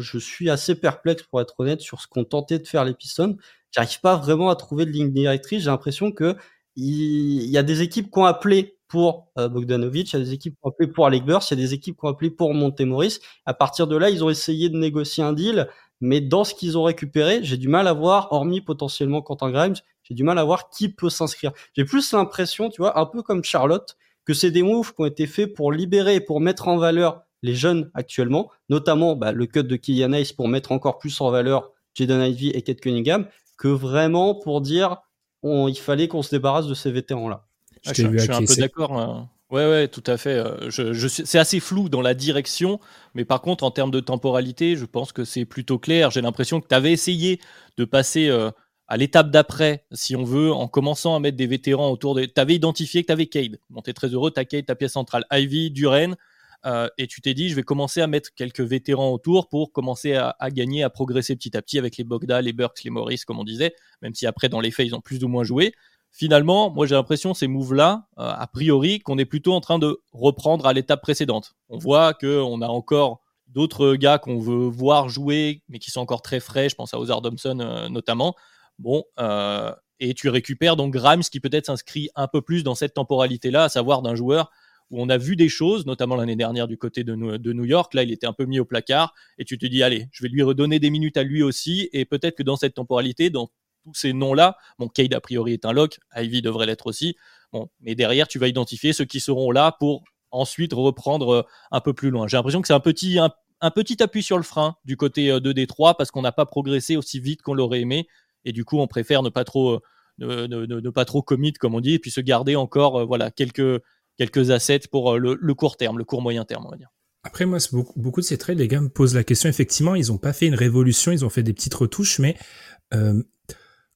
je 0.00 0.18
suis 0.18 0.48
assez 0.48 0.74
perplexe 0.74 1.22
pour 1.24 1.42
être 1.42 1.54
honnête 1.58 1.82
sur 1.82 2.00
ce 2.00 2.06
qu'ont 2.06 2.24
tenté 2.24 2.58
de 2.58 2.66
faire 2.66 2.86
les 2.86 2.94
Pistons. 2.94 3.36
J'arrive 3.72 4.00
pas 4.00 4.16
vraiment 4.16 4.48
à 4.48 4.56
trouver 4.56 4.86
de 4.86 4.90
ligne 4.90 5.12
directrice. 5.12 5.64
J'ai 5.64 5.70
l'impression 5.70 6.12
que 6.12 6.34
il, 6.74 7.44
y 7.44 7.58
a 7.58 7.62
des 7.62 7.82
équipes 7.82 8.10
qui 8.10 8.18
ont 8.18 8.24
appelé 8.24 8.78
pour 8.88 9.28
euh, 9.38 9.48
Bogdanovic, 9.48 10.12
il 10.12 10.16
y 10.16 10.22
a 10.22 10.24
des 10.24 10.32
équipes 10.32 10.54
qui 10.54 10.60
ont 10.62 10.70
appelé 10.70 10.88
pour 10.88 11.10
Burst, 11.10 11.50
il 11.50 11.58
y 11.58 11.62
a 11.62 11.66
des 11.66 11.74
équipes 11.74 11.96
qui 11.98 12.06
ont 12.06 12.08
appelé 12.08 12.30
pour 12.30 12.54
Montemoris. 12.54 13.20
À 13.44 13.52
partir 13.52 13.86
de 13.86 13.96
là, 13.96 14.08
ils 14.08 14.24
ont 14.24 14.30
essayé 14.30 14.70
de 14.70 14.78
négocier 14.78 15.24
un 15.24 15.32
deal 15.32 15.68
mais 16.00 16.20
dans 16.20 16.44
ce 16.44 16.54
qu'ils 16.54 16.76
ont 16.76 16.84
récupéré, 16.84 17.40
j'ai 17.42 17.56
du 17.56 17.68
mal 17.68 17.88
à 17.88 17.92
voir, 17.92 18.28
hormis 18.32 18.60
potentiellement 18.60 19.22
Quentin 19.22 19.50
Grimes, 19.50 19.74
j'ai 20.02 20.14
du 20.14 20.24
mal 20.24 20.38
à 20.38 20.44
voir 20.44 20.70
qui 20.70 20.88
peut 20.88 21.10
s'inscrire. 21.10 21.52
J'ai 21.74 21.84
plus 21.84 22.12
l'impression, 22.12 22.70
tu 22.70 22.80
vois, 22.80 22.98
un 22.98 23.06
peu 23.06 23.22
comme 23.22 23.42
Charlotte, 23.42 23.96
que 24.24 24.34
c'est 24.34 24.50
des 24.50 24.62
moves 24.62 24.92
qui 24.94 25.00
ont 25.00 25.06
été 25.06 25.26
faits 25.26 25.54
pour 25.54 25.72
libérer 25.72 26.16
et 26.16 26.20
pour 26.20 26.40
mettre 26.40 26.68
en 26.68 26.76
valeur 26.76 27.22
les 27.42 27.54
jeunes 27.54 27.90
actuellement, 27.94 28.50
notamment 28.68 29.14
bah, 29.14 29.32
le 29.32 29.46
cut 29.46 29.64
de 29.64 29.76
Kylian 29.76 30.12
Hayes 30.12 30.32
pour 30.36 30.48
mettre 30.48 30.72
encore 30.72 30.98
plus 30.98 31.20
en 31.20 31.30
valeur 31.30 31.70
Jaden 31.94 32.22
Ivey 32.22 32.56
et 32.56 32.62
Kate 32.62 32.80
Cunningham, 32.80 33.26
que 33.56 33.68
vraiment 33.68 34.34
pour 34.34 34.60
dire 34.60 34.98
on, 35.42 35.68
il 35.68 35.78
fallait 35.78 36.08
qu'on 36.08 36.22
se 36.22 36.30
débarrasse 36.30 36.66
de 36.66 36.74
ces 36.74 36.90
vétérans-là. 36.90 37.46
je, 37.84 37.92
je 37.92 38.18
suis 38.18 38.32
un 38.32 38.44
peu 38.44 38.56
d'accord. 38.56 39.28
Ouais, 39.50 39.68
ouais, 39.68 39.86
tout 39.86 40.02
à 40.06 40.16
fait. 40.16 40.34
Euh, 40.34 40.70
c'est 41.08 41.38
assez 41.38 41.60
flou 41.60 41.88
dans 41.88 42.02
la 42.02 42.14
direction, 42.14 42.80
mais 43.14 43.24
par 43.24 43.40
contre, 43.42 43.62
en 43.62 43.70
termes 43.70 43.92
de 43.92 44.00
temporalité, 44.00 44.74
je 44.74 44.84
pense 44.84 45.12
que 45.12 45.24
c'est 45.24 45.44
plutôt 45.44 45.78
clair. 45.78 46.10
J'ai 46.10 46.20
l'impression 46.20 46.60
que 46.60 46.66
tu 46.66 46.74
avais 46.74 46.90
essayé 46.90 47.40
de 47.76 47.84
passer 47.84 48.28
euh, 48.28 48.50
à 48.88 48.96
l'étape 48.96 49.30
d'après, 49.30 49.84
si 49.92 50.16
on 50.16 50.24
veut, 50.24 50.52
en 50.52 50.66
commençant 50.66 51.14
à 51.14 51.20
mettre 51.20 51.36
des 51.36 51.46
vétérans 51.46 51.90
autour 51.90 52.16
des. 52.16 52.26
Tu 52.26 52.40
avais 52.40 52.56
identifié 52.56 53.02
que 53.02 53.06
tu 53.06 53.12
avais 53.12 53.26
Cade. 53.26 53.58
Bon, 53.70 53.82
tu 53.82 53.90
es 53.90 53.92
très 53.92 54.08
heureux, 54.08 54.32
tu 54.32 54.40
as 54.40 54.44
Cade, 54.44 54.66
ta 54.66 54.74
pièce 54.74 54.94
centrale, 54.94 55.24
Ivy, 55.30 55.70
Duren, 55.70 56.16
euh, 56.64 56.88
et 56.98 57.06
tu 57.06 57.20
t'es 57.20 57.32
dit, 57.32 57.48
je 57.48 57.54
vais 57.54 57.62
commencer 57.62 58.00
à 58.00 58.08
mettre 58.08 58.30
quelques 58.34 58.60
vétérans 58.60 59.12
autour 59.12 59.48
pour 59.48 59.70
commencer 59.70 60.14
à, 60.14 60.34
à, 60.40 60.50
gagner, 60.50 60.82
à 60.82 60.90
progresser 60.90 61.36
petit 61.36 61.56
à 61.56 61.62
petit 61.62 61.78
avec 61.78 61.96
les 61.98 62.04
Bogda, 62.04 62.42
les 62.42 62.52
Burks, 62.52 62.82
les 62.82 62.90
Morris, 62.90 63.20
comme 63.24 63.38
on 63.38 63.44
disait, 63.44 63.76
même 64.02 64.14
si 64.14 64.26
après, 64.26 64.48
dans 64.48 64.60
les 64.60 64.72
faits, 64.72 64.86
ils 64.88 64.94
ont 64.96 65.00
plus 65.00 65.22
ou 65.22 65.28
moins 65.28 65.44
joué 65.44 65.72
finalement, 66.16 66.70
moi 66.70 66.86
j'ai 66.86 66.94
l'impression 66.94 67.34
ces 67.34 67.46
moves-là, 67.46 68.08
euh, 68.18 68.22
a 68.26 68.46
priori, 68.46 69.00
qu'on 69.00 69.18
est 69.18 69.26
plutôt 69.26 69.52
en 69.52 69.60
train 69.60 69.78
de 69.78 70.00
reprendre 70.12 70.66
à 70.66 70.72
l'étape 70.72 71.02
précédente. 71.02 71.54
On 71.68 71.78
voit 71.78 72.14
qu'on 72.14 72.62
a 72.62 72.68
encore 72.68 73.20
d'autres 73.48 73.94
gars 73.94 74.18
qu'on 74.18 74.38
veut 74.38 74.66
voir 74.66 75.08
jouer, 75.08 75.62
mais 75.68 75.78
qui 75.78 75.90
sont 75.90 76.00
encore 76.00 76.22
très 76.22 76.40
frais. 76.40 76.68
Je 76.68 76.74
pense 76.74 76.94
à 76.94 76.98
Ozar 76.98 77.20
Thompson 77.20 77.58
euh, 77.60 77.88
notamment. 77.88 78.34
Bon, 78.78 79.04
euh, 79.20 79.72
et 80.00 80.14
tu 80.14 80.28
récupères 80.28 80.76
donc 80.76 80.92
Grimes 80.94 81.22
qui 81.22 81.40
peut-être 81.40 81.66
s'inscrit 81.66 82.08
un 82.14 82.28
peu 82.28 82.40
plus 82.40 82.64
dans 82.64 82.74
cette 82.74 82.94
temporalité-là, 82.94 83.64
à 83.64 83.68
savoir 83.68 84.02
d'un 84.02 84.14
joueur 84.14 84.50
où 84.90 85.02
on 85.02 85.08
a 85.08 85.18
vu 85.18 85.36
des 85.36 85.48
choses, 85.48 85.84
notamment 85.84 86.16
l'année 86.16 86.36
dernière 86.36 86.68
du 86.68 86.78
côté 86.78 87.02
de, 87.02 87.14
New 87.14 87.64
York. 87.64 87.92
Là, 87.92 88.04
il 88.04 88.12
était 88.12 88.26
un 88.26 88.32
peu 88.32 88.44
mis 88.44 88.60
au 88.60 88.64
placard 88.64 89.14
et 89.36 89.44
tu 89.44 89.58
te 89.58 89.66
dis, 89.66 89.82
allez, 89.82 90.08
je 90.12 90.22
vais 90.22 90.28
lui 90.28 90.42
redonner 90.42 90.78
des 90.78 90.90
minutes 90.90 91.16
à 91.16 91.24
lui 91.24 91.42
aussi. 91.42 91.88
Et 91.92 92.04
peut-être 92.04 92.36
que 92.36 92.42
dans 92.42 92.56
cette 92.56 92.74
temporalité, 92.74 93.30
dans 93.30 93.50
tous 93.86 93.94
ces 93.94 94.12
noms-là, 94.12 94.56
bon, 94.78 94.88
Cade 94.88 95.14
a 95.14 95.20
priori 95.20 95.52
est 95.52 95.64
un 95.64 95.72
lock, 95.72 96.00
Ivy 96.16 96.42
devrait 96.42 96.66
l'être 96.66 96.88
aussi. 96.88 97.16
Bon, 97.52 97.68
mais 97.80 97.94
derrière, 97.94 98.26
tu 98.26 98.38
vas 98.38 98.48
identifier 98.48 98.92
ceux 98.92 99.04
qui 99.04 99.20
seront 99.20 99.52
là 99.52 99.76
pour 99.78 100.02
ensuite 100.32 100.72
reprendre 100.72 101.32
euh, 101.32 101.42
un 101.70 101.80
peu 101.80 101.94
plus 101.94 102.10
loin. 102.10 102.26
J'ai 102.26 102.36
l'impression 102.36 102.60
que 102.60 102.66
c'est 102.66 102.74
un 102.74 102.80
petit, 102.80 103.18
un, 103.18 103.70
petit 103.70 104.02
appui 104.02 104.22
sur 104.22 104.36
le 104.36 104.42
frein 104.42 104.76
du 104.84 104.96
côté 104.96 105.30
euh, 105.30 105.40
de 105.40 105.52
Détroit 105.52 105.96
parce 105.96 106.10
qu'on 106.10 106.22
n'a 106.22 106.32
pas 106.32 106.46
progressé 106.46 106.96
aussi 106.96 107.20
vite 107.20 107.42
qu'on 107.42 107.54
l'aurait 107.54 107.80
aimé. 107.80 108.08
Et 108.44 108.52
du 108.52 108.64
coup, 108.64 108.78
on 108.78 108.88
préfère 108.88 109.22
ne 109.22 109.28
pas 109.28 109.44
trop, 109.44 109.80
euh, 110.20 110.48
ne, 110.48 110.90
pas 110.90 111.04
trop 111.04 111.22
commit, 111.22 111.52
comme 111.52 111.74
on 111.74 111.80
dit, 111.80 111.94
et 111.94 111.98
puis 112.00 112.10
se 112.10 112.20
garder 112.20 112.56
encore 112.56 113.06
voilà, 113.06 113.30
quelques, 113.30 113.82
quelques 114.18 114.50
assets 114.50 114.82
pour 114.90 115.16
le, 115.18 115.54
court 115.54 115.76
terme, 115.76 115.98
le 115.98 116.04
court 116.04 116.22
moyen 116.22 116.44
terme, 116.44 116.64
on 116.66 116.70
va 116.70 116.76
dire. 116.76 116.90
Après, 117.22 117.44
moi, 117.44 117.58
beaucoup, 117.96 118.20
de 118.20 118.26
ces 118.26 118.38
trades, 118.38 118.58
les 118.58 118.68
gars 118.68 118.80
me 118.80 118.88
posent 118.88 119.16
la 119.16 119.24
question. 119.24 119.48
Effectivement, 119.48 119.96
ils 119.96 120.08
n'ont 120.08 120.18
pas 120.18 120.32
fait 120.32 120.46
une 120.46 120.54
révolution, 120.54 121.10
ils 121.10 121.24
ont 121.24 121.28
fait 121.28 121.42
des 121.42 121.52
petites 121.52 121.74
retouches, 121.74 122.20
mais 122.20 122.36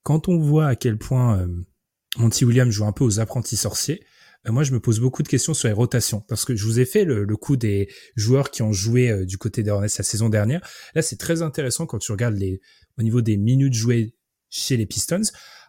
quand 0.02 0.28
on 0.28 0.38
voit 0.38 0.66
à 0.66 0.76
quel 0.76 0.99
point 0.99 1.47
Monty 2.16 2.45
Williams 2.45 2.73
joue 2.73 2.85
un 2.85 2.92
peu 2.92 3.04
aux 3.04 3.21
apprentis 3.21 3.57
sorciers, 3.57 4.04
euh, 4.47 4.52
moi 4.52 4.62
je 4.62 4.73
me 4.73 4.80
pose 4.80 5.00
beaucoup 5.00 5.23
de 5.23 5.28
questions 5.28 5.54
sur 5.54 5.69
les 5.69 5.75
rotations 5.75 6.21
parce 6.21 6.45
que 6.45 6.57
je 6.57 6.64
vous 6.64 6.80
ai 6.80 6.85
fait 6.85 7.04
le, 7.04 7.26
coup 7.37 7.57
des 7.57 7.88
joueurs 8.16 8.50
qui 8.50 8.62
ont 8.62 8.73
joué 8.73 9.11
euh, 9.11 9.26
du 9.26 9.38
côté 9.38 9.62
des 9.62 9.71
la 9.71 9.88
saison 9.88 10.28
dernière. 10.28 10.61
Là 10.95 11.02
c'est 11.02 11.16
très 11.16 11.42
intéressant 11.42 11.87
quand 11.87 11.99
tu 11.99 12.12
regardes 12.12 12.37
les 12.37 12.61
au 12.99 13.02
niveau 13.02 13.21
des 13.21 13.37
minutes 13.37 13.75
jouées 13.75 14.14
chez 14.49 14.76
les 14.76 14.87
Pistons. 14.87 15.23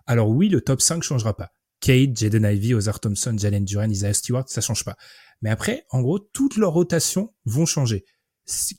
Alors 0.07 0.29
oui, 0.29 0.49
le 0.49 0.61
top 0.61 0.81
5 0.81 1.03
changera 1.03 1.35
pas. 1.35 1.51
Cade, 1.79 2.17
Jaden 2.17 2.45
Ivey, 2.45 2.73
Ozar 2.73 2.99
Thompson, 2.99 3.35
Jalen 3.37 3.65
Duran, 3.65 3.89
Isaiah 3.89 4.13
Stewart, 4.13 4.47
ça 4.47 4.61
change 4.61 4.83
pas. 4.83 4.95
Mais 5.41 5.49
après, 5.49 5.85
en 5.89 6.01
gros, 6.01 6.19
toutes 6.19 6.57
leurs 6.57 6.73
rotations 6.73 7.33
vont 7.45 7.65
changer. 7.65 8.05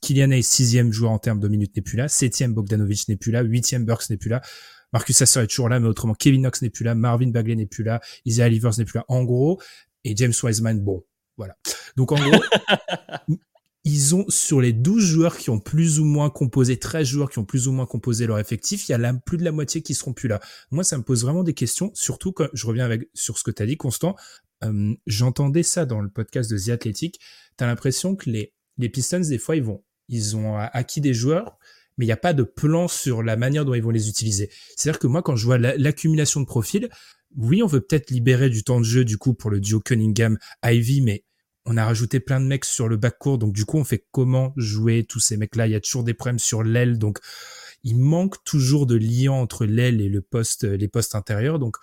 Kylian 0.01 0.31
Hayes, 0.31 0.43
sixième 0.43 0.93
joueur 0.93 1.11
en 1.11 1.19
termes 1.19 1.41
de 1.41 1.49
minutes, 1.49 1.75
n'est 1.77 1.83
plus 1.83 1.97
là. 1.97 2.09
Septième, 2.09 2.55
Bogdanovic 2.55 3.09
n'est 3.09 3.17
plus 3.17 3.33
là. 3.33 3.43
Huitième, 3.43 3.85
Burks 3.85 4.11
n'est 4.11 4.17
plus 4.17 4.29
là. 4.29 4.43
Marcus 4.93 5.17
Sasser 5.17 5.41
est 5.41 5.47
toujours 5.47 5.69
là, 5.69 5.81
mais 5.81 5.89
autrement, 5.89 6.15
Kevin 6.15 6.43
Knox 6.43 6.63
n'est 6.63 6.71
plus 6.71 6.85
là, 6.85 6.95
Marvin 6.95 7.29
Bagley 7.29 7.57
n'est 7.57 7.67
plus 7.67 7.85
là, 7.85 8.01
Isaiah 8.25 8.49
Livers 8.49 8.73
n'est 8.79 8.85
plus 8.85 8.99
là. 8.99 9.05
En 9.09 9.25
gros, 9.25 9.61
et 10.05 10.17
James 10.17 10.33
Wiseman, 10.43 10.81
bon, 10.81 11.05
voilà. 11.37 11.57
Donc 11.97 12.13
en 12.13 12.17
gros, 12.17 12.43
ils 13.85 14.15
ont 14.15 14.25
sur 14.29 14.61
les 14.61 14.73
12 14.73 15.05
joueurs 15.05 15.37
qui 15.37 15.51
ont 15.51 15.59
plus 15.59 15.99
ou 15.99 16.05
moins 16.05 16.31
composé, 16.31 16.79
13 16.79 17.07
joueurs 17.07 17.31
qui 17.31 17.39
ont 17.39 17.45
plus 17.45 17.69
ou 17.69 17.73
moins 17.73 17.87
composé 17.87 18.27
leur 18.27 18.39
effectif, 18.39 18.89
il 18.89 18.93
y 18.93 18.95
a 18.95 19.15
plus 19.15 19.39
de 19.39 19.45
la 19.45 19.53
moitié 19.53 19.83
qui 19.83 19.95
seront 19.95 20.13
plus 20.13 20.29
là. 20.29 20.41
Moi, 20.71 20.85
ça 20.85 20.97
me 20.99 21.03
pose 21.03 21.23
vraiment 21.23 21.43
des 21.43 21.55
questions, 21.55 21.91
surtout 21.95 22.33
quand 22.33 22.49
je 22.53 22.67
reviens 22.67 22.85
avec 22.85 23.09
sur 23.15 23.39
ce 23.39 23.45
que 23.45 23.51
tu 23.51 23.63
as 23.63 23.67
dit, 23.67 23.77
Constant. 23.77 24.17
Euh, 24.65 24.95
j'entendais 25.07 25.65
ça 25.65 25.87
dans 25.87 26.01
le 26.01 26.09
podcast 26.09 26.49
de 26.49 26.57
The 26.57 26.69
Athletic. 26.69 27.19
Tu 27.59 27.65
as 27.65 27.67
l'impression 27.67 28.15
que 28.15 28.31
les, 28.31 28.55
les 28.79 28.89
Pistons, 28.89 29.19
des 29.21 29.39
fois, 29.39 29.57
ils 29.57 29.63
vont, 29.65 29.83
ils 30.09 30.37
ont 30.37 30.57
acquis 30.57 31.01
des 31.01 31.15
joueurs, 31.15 31.59
mais 31.97 32.05
il 32.05 32.09
n'y 32.09 32.13
a 32.13 32.17
pas 32.17 32.33
de 32.33 32.43
plan 32.43 32.89
sur 32.89 33.23
la 33.23 33.37
manière 33.37 33.65
dont 33.65 33.75
ils 33.75 33.83
vont 33.83 33.91
les 33.91 34.09
utiliser. 34.09 34.51
C'est-à-dire 34.77 34.99
que 34.99 35.07
moi, 35.07 35.23
quand 35.23 35.37
je 35.37 35.45
vois 35.45 35.59
l'accumulation 35.59 36.41
de 36.41 36.47
profils, 36.47 36.89
oui, 37.37 37.63
on 37.63 37.67
veut 37.67 37.81
peut-être 37.81 38.11
libérer 38.11 38.51
du 38.51 38.63
temps 38.63 38.79
de 38.79 38.85
jeu 38.85 39.05
du 39.05 39.19
coup 39.19 39.35
pour 39.35 39.51
le 39.51 39.61
duo 39.61 39.81
Cunningham-Ivy, 39.81 41.01
mais 41.01 41.25
on 41.65 41.77
a 41.77 41.85
rajouté 41.85 42.21
plein 42.21 42.41
de 42.41 42.47
mecs 42.47 42.65
sur 42.65 42.89
le 42.89 42.97
backcourt, 42.97 43.39
donc 43.39 43.53
du 43.53 43.65
coup, 43.65 43.79
on 43.79 43.85
fait 43.85 44.07
comment 44.11 44.53
jouer 44.57 45.05
tous 45.09 45.21
ces 45.21 45.37
mecs-là? 45.37 45.67
Il 45.67 45.73
y 45.73 45.77
a 45.77 45.81
toujours 45.81 46.05
des 46.05 46.15
problèmes 46.15 46.39
sur 46.39 46.63
l'aile, 46.63 46.99
donc 46.99 47.19
il 47.85 47.99
manque 47.99 48.43
toujours 48.45 48.87
de 48.87 48.97
lien 48.97 49.33
entre 49.33 49.65
l'aile 49.65 50.01
et 50.01 50.09
le 50.09 50.23
poste, 50.23 50.65
les 50.65 50.89
postes 50.89 51.15
intérieurs. 51.15 51.59
Donc, 51.59 51.77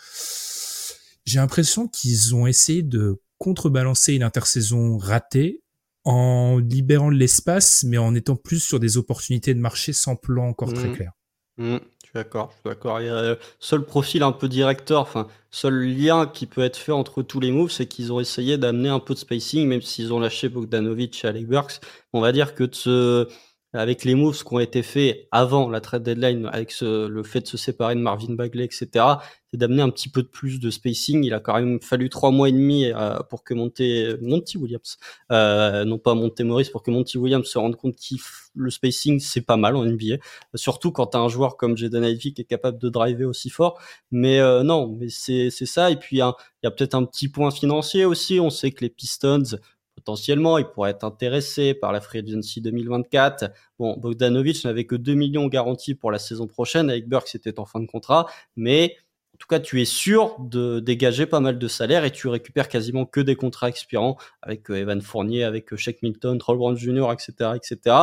j'ai 1.26 1.40
l'impression 1.40 1.88
qu'ils 1.88 2.36
ont 2.36 2.48
essayé 2.48 2.84
de 2.84 3.22
contrebalancer 3.38 4.14
une 4.14 4.24
intersaison 4.24 4.98
ratée 4.98 5.64
en 6.06 6.58
libérant 6.58 7.12
de 7.12 7.18
l'espace, 7.18 7.84
mais 7.84 7.98
en 7.98 8.16
étant 8.16 8.36
plus 8.36 8.60
sur 8.60 8.80
des 8.80 8.98
opportunités 8.98 9.54
de 9.54 9.60
marché 9.60 9.94
sans 9.94 10.16
plan 10.16 10.48
encore 10.48 10.74
très 10.74 10.88
mmh. 10.88 10.96
clair. 10.96 11.12
Mmh, 11.58 11.76
je 11.76 12.06
suis 12.06 12.14
d'accord, 12.14 12.52
je 12.52 12.56
suis 12.56 12.76
d'accord. 12.76 12.98
Euh, 13.02 13.36
seul 13.60 13.84
profil 13.84 14.24
un 14.24 14.32
peu 14.32 14.48
directeur, 14.48 15.02
enfin, 15.02 15.28
seul 15.52 15.74
lien 15.84 16.26
qui 16.26 16.46
peut 16.46 16.64
être 16.64 16.78
fait 16.78 16.94
entre 16.94 17.22
tous 17.22 17.40
les 17.40 17.52
moves, 17.52 17.70
c'est 17.70 17.86
qu'ils 17.86 18.14
ont 18.14 18.20
essayé 18.20 18.58
d'amener 18.58 18.90
un 18.90 19.00
peu 19.00 19.14
de 19.14 19.20
spacing, 19.20 19.68
même 19.68 19.82
s'ils 19.82 20.14
ont 20.14 20.20
lâché 20.20 20.48
Bogdanovic 20.48 21.24
et 21.24 21.28
Alec 21.28 21.48
Burks. 21.48 21.82
On 22.14 22.22
va 22.22 22.32
dire 22.32 22.56
que 22.56 22.64
de 22.64 22.76
ce, 22.76 23.28
avec 23.74 24.04
les 24.04 24.16
moves 24.16 24.44
qui 24.44 24.54
ont 24.54 24.60
été 24.60 24.82
faits 24.82 25.28
avant 25.32 25.70
la 25.70 25.80
trade 25.80 26.04
deadline, 26.04 26.50
avec 26.52 26.72
ce, 26.72 27.08
le 27.08 27.24
fait 27.24 27.42
de 27.42 27.48
se 27.48 27.58
séparer 27.58 27.96
de 27.96 28.00
Marvin 28.00 28.34
Bagley, 28.34 28.66
etc., 28.66 29.06
c'est 29.52 29.58
d'amener 29.58 29.82
un 29.82 29.90
petit 29.90 30.10
peu 30.10 30.22
de 30.22 30.28
plus 30.28 30.60
de 30.60 30.70
spacing. 30.70 31.24
Il 31.24 31.34
a 31.34 31.40
quand 31.40 31.56
même 31.56 31.80
fallu 31.82 32.10
trois 32.10 32.32
mois 32.32 32.50
et 32.50 32.52
demi 32.52 32.86
euh, 32.86 33.20
pour 33.30 33.44
que 33.44 33.54
Monty, 33.54 34.06
Monty 34.22 34.58
Williams, 34.58 34.98
euh, 35.32 35.86
non 35.86 35.98
pas 35.98 36.14
Monty 36.14 36.44
Morris, 36.44 36.70
pour 36.72 36.84
que 36.84 36.92
Monty 36.92 37.18
Williams 37.18 37.46
se 37.48 37.58
rende 37.58 37.76
compte 37.76 37.96
que 37.96 38.16
le 38.56 38.70
spacing 38.70 39.20
c'est 39.20 39.42
pas 39.42 39.58
mal 39.58 39.76
en 39.76 39.86
NBA, 39.86 40.18
surtout 40.56 40.92
quand 40.92 41.08
t'as 41.08 41.20
un 41.20 41.30
joueur 41.30 41.58
comme 41.58 41.78
Jaden 41.78 42.04
Ivey 42.04 42.32
qui 42.32 42.42
est 42.42 42.46
capable 42.46 42.80
de 42.80 42.90
driver 42.90 43.26
aussi 43.26 43.50
fort. 43.50 43.80
Mais 44.12 44.40
euh, 44.40 44.64
non, 44.64 44.96
mais 45.00 45.10
c'est 45.10 45.50
ça. 45.50 45.92
Et 45.92 45.96
puis 45.96 46.18
il 46.18 46.22
a, 46.22 46.36
y 46.64 46.68
a 46.68 46.72
peut-être 46.72 46.96
un 46.96 47.06
petit 47.06 47.28
point 47.30 47.52
financier 47.52 48.06
aussi. 48.06 48.40
On 48.40 48.50
sait 48.50 48.72
que 48.72 48.82
les 48.82 48.90
Pistons 48.90 49.58
potentiellement, 50.00 50.58
il 50.58 50.66
pourrait 50.66 50.92
être 50.92 51.04
intéressé 51.04 51.74
par 51.74 51.92
la 51.92 52.00
Free 52.00 52.20
Agency 52.20 52.62
2024. 52.62 53.52
Bon, 53.78 53.98
Bogdanovic 53.98 54.64
n'avait 54.64 54.86
que 54.86 54.96
2 54.96 55.14
millions 55.14 55.48
garantis 55.48 55.94
pour 55.94 56.10
la 56.12 56.20
saison 56.20 56.48
prochaine. 56.48 56.90
Avec 56.90 57.10
Burke, 57.10 57.28
c'était 57.28 57.60
en 57.60 57.66
fin 57.66 57.82
de 57.82 57.86
contrat. 57.86 58.28
Mais 58.56 58.96
en 59.36 59.38
tout 59.38 59.48
cas, 59.48 59.60
tu 59.60 59.82
es 59.82 59.86
sûr 59.86 60.38
de 60.40 60.80
dégager 60.80 61.26
pas 61.26 61.42
mal 61.42 61.60
de 61.60 61.68
salaire 61.68 62.06
et 62.06 62.12
tu 62.12 62.30
récupères 62.30 62.70
quasiment 62.70 63.06
que 63.06 63.20
des 63.20 63.36
contrats 63.36 63.68
expirants 63.68 64.18
avec 64.42 64.72
euh, 64.72 64.76
Evan 64.76 65.02
Fournier, 65.02 65.44
avec 65.44 65.74
euh, 65.74 65.78
Shaq 65.78 66.02
Milton, 66.02 66.38
Troll 66.38 66.58
Brown 66.58 66.78
Jr., 66.78 67.12
etc., 67.12 67.52
etc. 67.56 67.96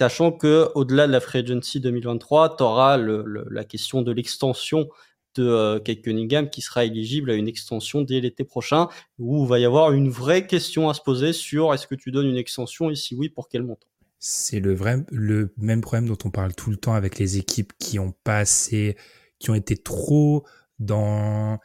Sachant 0.00 0.32
que 0.32 0.68
au-delà 0.74 1.06
de 1.06 1.12
la 1.12 1.20
Free 1.20 1.40
Agency 1.40 1.80
2023, 1.80 2.56
tu 2.56 2.62
auras 2.64 2.96
la 2.96 3.64
question 3.64 4.02
de 4.02 4.12
l'extension 4.12 4.88
de 5.34 5.46
euh, 5.46 5.78
Kate 5.80 6.02
Cunningham 6.02 6.50
qui 6.50 6.60
sera 6.60 6.84
éligible 6.84 7.30
à 7.30 7.34
une 7.34 7.48
extension 7.48 8.02
dès 8.02 8.20
l'été 8.20 8.44
prochain, 8.44 8.88
où 9.18 9.44
il 9.44 9.48
va 9.48 9.58
y 9.58 9.64
avoir 9.64 9.92
une 9.92 10.08
vraie 10.08 10.46
question 10.46 10.88
à 10.88 10.94
se 10.94 11.00
poser 11.00 11.32
sur 11.32 11.72
est-ce 11.74 11.86
que 11.86 11.94
tu 11.94 12.10
donnes 12.10 12.26
une 12.26 12.36
extension 12.36 12.90
et 12.90 12.94
si 12.94 13.14
oui, 13.14 13.28
pour 13.28 13.48
quel 13.48 13.62
montant 13.62 13.86
C'est 14.18 14.60
le 14.60 14.74
vrai, 14.74 15.04
le 15.10 15.52
même 15.56 15.80
problème 15.80 16.08
dont 16.08 16.18
on 16.24 16.30
parle 16.30 16.54
tout 16.54 16.70
le 16.70 16.76
temps 16.76 16.94
avec 16.94 17.18
les 17.18 17.38
équipes 17.38 17.72
qui 17.78 17.98
ont 17.98 18.14
pas 18.24 18.38
assez, 18.38 18.96
qui 19.38 19.50
ont 19.50 19.54
été 19.54 19.76
trop 19.76 20.44
dans 20.78 21.58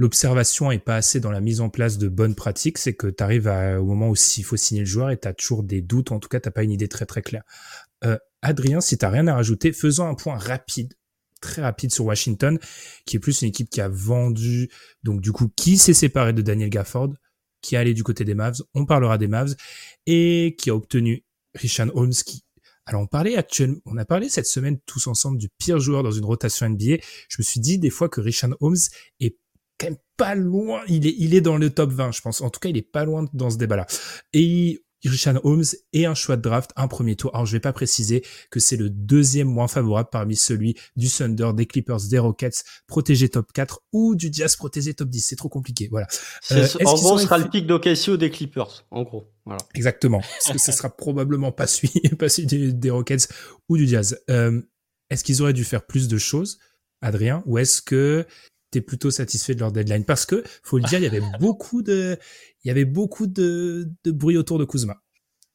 l'observation 0.00 0.70
et 0.70 0.78
pas 0.78 0.96
assez 0.96 1.20
dans 1.20 1.30
la 1.30 1.40
mise 1.40 1.60
en 1.60 1.68
place 1.68 1.98
de 1.98 2.08
bonnes 2.08 2.34
pratiques, 2.34 2.78
c'est 2.78 2.94
que 2.94 3.06
tu 3.06 3.22
arrives 3.22 3.48
au 3.48 3.84
moment 3.84 4.08
où 4.08 4.14
il 4.14 4.44
faut 4.44 4.56
signer 4.56 4.80
le 4.80 4.86
joueur 4.86 5.10
et 5.10 5.20
tu 5.20 5.28
as 5.28 5.34
toujours 5.34 5.62
des 5.62 5.82
doutes, 5.82 6.10
en 6.10 6.18
tout 6.18 6.28
cas 6.30 6.40
tu 6.40 6.50
pas 6.50 6.62
une 6.62 6.70
idée 6.70 6.88
très 6.88 7.04
très 7.04 7.20
claire. 7.20 7.42
Euh, 8.04 8.16
Adrien, 8.40 8.80
si 8.80 8.96
tu 8.96 9.04
rien 9.04 9.26
à 9.26 9.34
rajouter, 9.34 9.72
faisons 9.72 10.08
un 10.08 10.14
point 10.14 10.38
rapide 10.38 10.94
très 11.40 11.62
rapide 11.62 11.92
sur 11.92 12.04
Washington, 12.04 12.58
qui 13.06 13.16
est 13.16 13.20
plus 13.20 13.42
une 13.42 13.48
équipe 13.48 13.70
qui 13.70 13.80
a 13.80 13.88
vendu, 13.88 14.70
donc 15.02 15.20
du 15.20 15.32
coup, 15.32 15.48
qui 15.56 15.78
s'est 15.78 15.94
séparé 15.94 16.32
de 16.32 16.42
Daniel 16.42 16.70
Gafford, 16.70 17.14
qui 17.62 17.74
est 17.74 17.78
allé 17.78 17.94
du 17.94 18.02
côté 18.02 18.24
des 18.24 18.34
Mavs, 18.34 18.62
on 18.74 18.86
parlera 18.86 19.18
des 19.18 19.28
Mavs, 19.28 19.54
et 20.06 20.56
qui 20.58 20.70
a 20.70 20.74
obtenu 20.74 21.24
Richan 21.54 21.88
Holmes, 21.94 22.12
qui 22.12 22.44
alors 22.86 23.02
on 23.02 23.06
parlait 23.06 23.36
actuellement, 23.36 23.78
on 23.84 23.96
a 23.98 24.04
parlé 24.04 24.28
cette 24.28 24.46
semaine 24.46 24.78
tous 24.84 25.06
ensemble 25.06 25.38
du 25.38 25.48
pire 25.48 25.78
joueur 25.78 26.02
dans 26.02 26.10
une 26.10 26.24
rotation 26.24 26.68
NBA. 26.68 26.96
Je 27.28 27.36
me 27.38 27.44
suis 27.44 27.60
dit 27.60 27.78
des 27.78 27.90
fois 27.90 28.08
que 28.08 28.20
Richan 28.20 28.50
Holmes 28.60 28.76
est 29.20 29.36
quand 29.78 29.88
même 29.88 29.98
pas 30.16 30.34
loin, 30.34 30.82
il 30.88 31.06
est, 31.06 31.14
il 31.16 31.34
est 31.34 31.40
dans 31.40 31.56
le 31.56 31.70
top 31.70 31.92
20, 31.92 32.12
je 32.12 32.20
pense. 32.20 32.40
En 32.40 32.50
tout 32.50 32.58
cas, 32.58 32.68
il 32.68 32.76
est 32.76 32.82
pas 32.82 33.04
loin 33.04 33.26
dans 33.32 33.48
ce 33.48 33.58
débat-là. 33.58 33.86
Et 34.32 34.82
Richard 35.08 35.44
Holmes 35.44 35.64
et 35.92 36.06
un 36.06 36.14
choix 36.14 36.36
de 36.36 36.42
draft, 36.42 36.70
un 36.76 36.88
premier 36.88 37.16
tour. 37.16 37.34
Alors 37.34 37.46
je 37.46 37.52
vais 37.52 37.60
pas 37.60 37.72
préciser 37.72 38.24
que 38.50 38.60
c'est 38.60 38.76
le 38.76 38.90
deuxième 38.90 39.48
moins 39.48 39.68
favorable 39.68 40.08
parmi 40.12 40.36
celui 40.36 40.76
du 40.96 41.08
Thunder, 41.08 41.50
des 41.54 41.66
Clippers, 41.66 42.00
des 42.10 42.18
Rockets, 42.18 42.64
protégé 42.86 43.28
top 43.28 43.52
4 43.52 43.80
ou 43.92 44.14
du 44.14 44.28
Jazz 44.32 44.56
protégé 44.56 44.94
top 44.94 45.08
10. 45.08 45.20
C'est 45.20 45.36
trop 45.36 45.48
compliqué. 45.48 45.88
Voilà. 45.90 46.06
Euh, 46.52 46.66
en 46.84 46.94
gros, 46.94 47.18
ce 47.18 47.24
sera 47.24 47.38
le 47.38 47.48
pic 47.48 47.66
ou 48.08 48.16
des 48.16 48.30
Clippers. 48.30 48.86
En 48.90 49.02
gros. 49.02 49.32
Voilà. 49.44 49.60
Exactement. 49.74 50.20
Parce 50.44 50.52
que 50.52 50.58
ce 50.58 50.72
sera 50.72 50.90
probablement 50.90 51.52
pas 51.52 51.66
celui, 51.66 51.90
pas 52.18 52.28
celui 52.28 52.74
des, 52.74 52.90
Rockets 52.90 53.28
ou 53.68 53.76
du 53.76 53.86
Jazz. 53.86 54.20
Euh, 54.28 54.60
est-ce 55.10 55.24
qu'ils 55.24 55.42
auraient 55.42 55.52
dû 55.52 55.64
faire 55.64 55.86
plus 55.86 56.08
de 56.08 56.18
choses, 56.18 56.58
Adrien, 57.00 57.42
ou 57.46 57.58
est-ce 57.58 57.82
que 57.82 58.26
t'es 58.70 58.80
plutôt 58.80 59.10
satisfait 59.10 59.54
de 59.54 59.60
leur 59.60 59.72
deadline. 59.72 60.04
Parce 60.04 60.26
que 60.26 60.42
faut 60.62 60.78
le 60.78 60.84
dire 60.84 60.98
il 60.98 61.04
y 61.04 61.08
avait 61.08 61.22
beaucoup 61.40 61.82
de 61.82 62.16
il 62.64 62.68
y 62.68 62.70
avait 62.70 62.84
beaucoup 62.84 63.26
de, 63.26 63.88
de 64.04 64.10
bruit 64.10 64.36
autour 64.36 64.58
de 64.58 64.64
Kuzma 64.64 65.02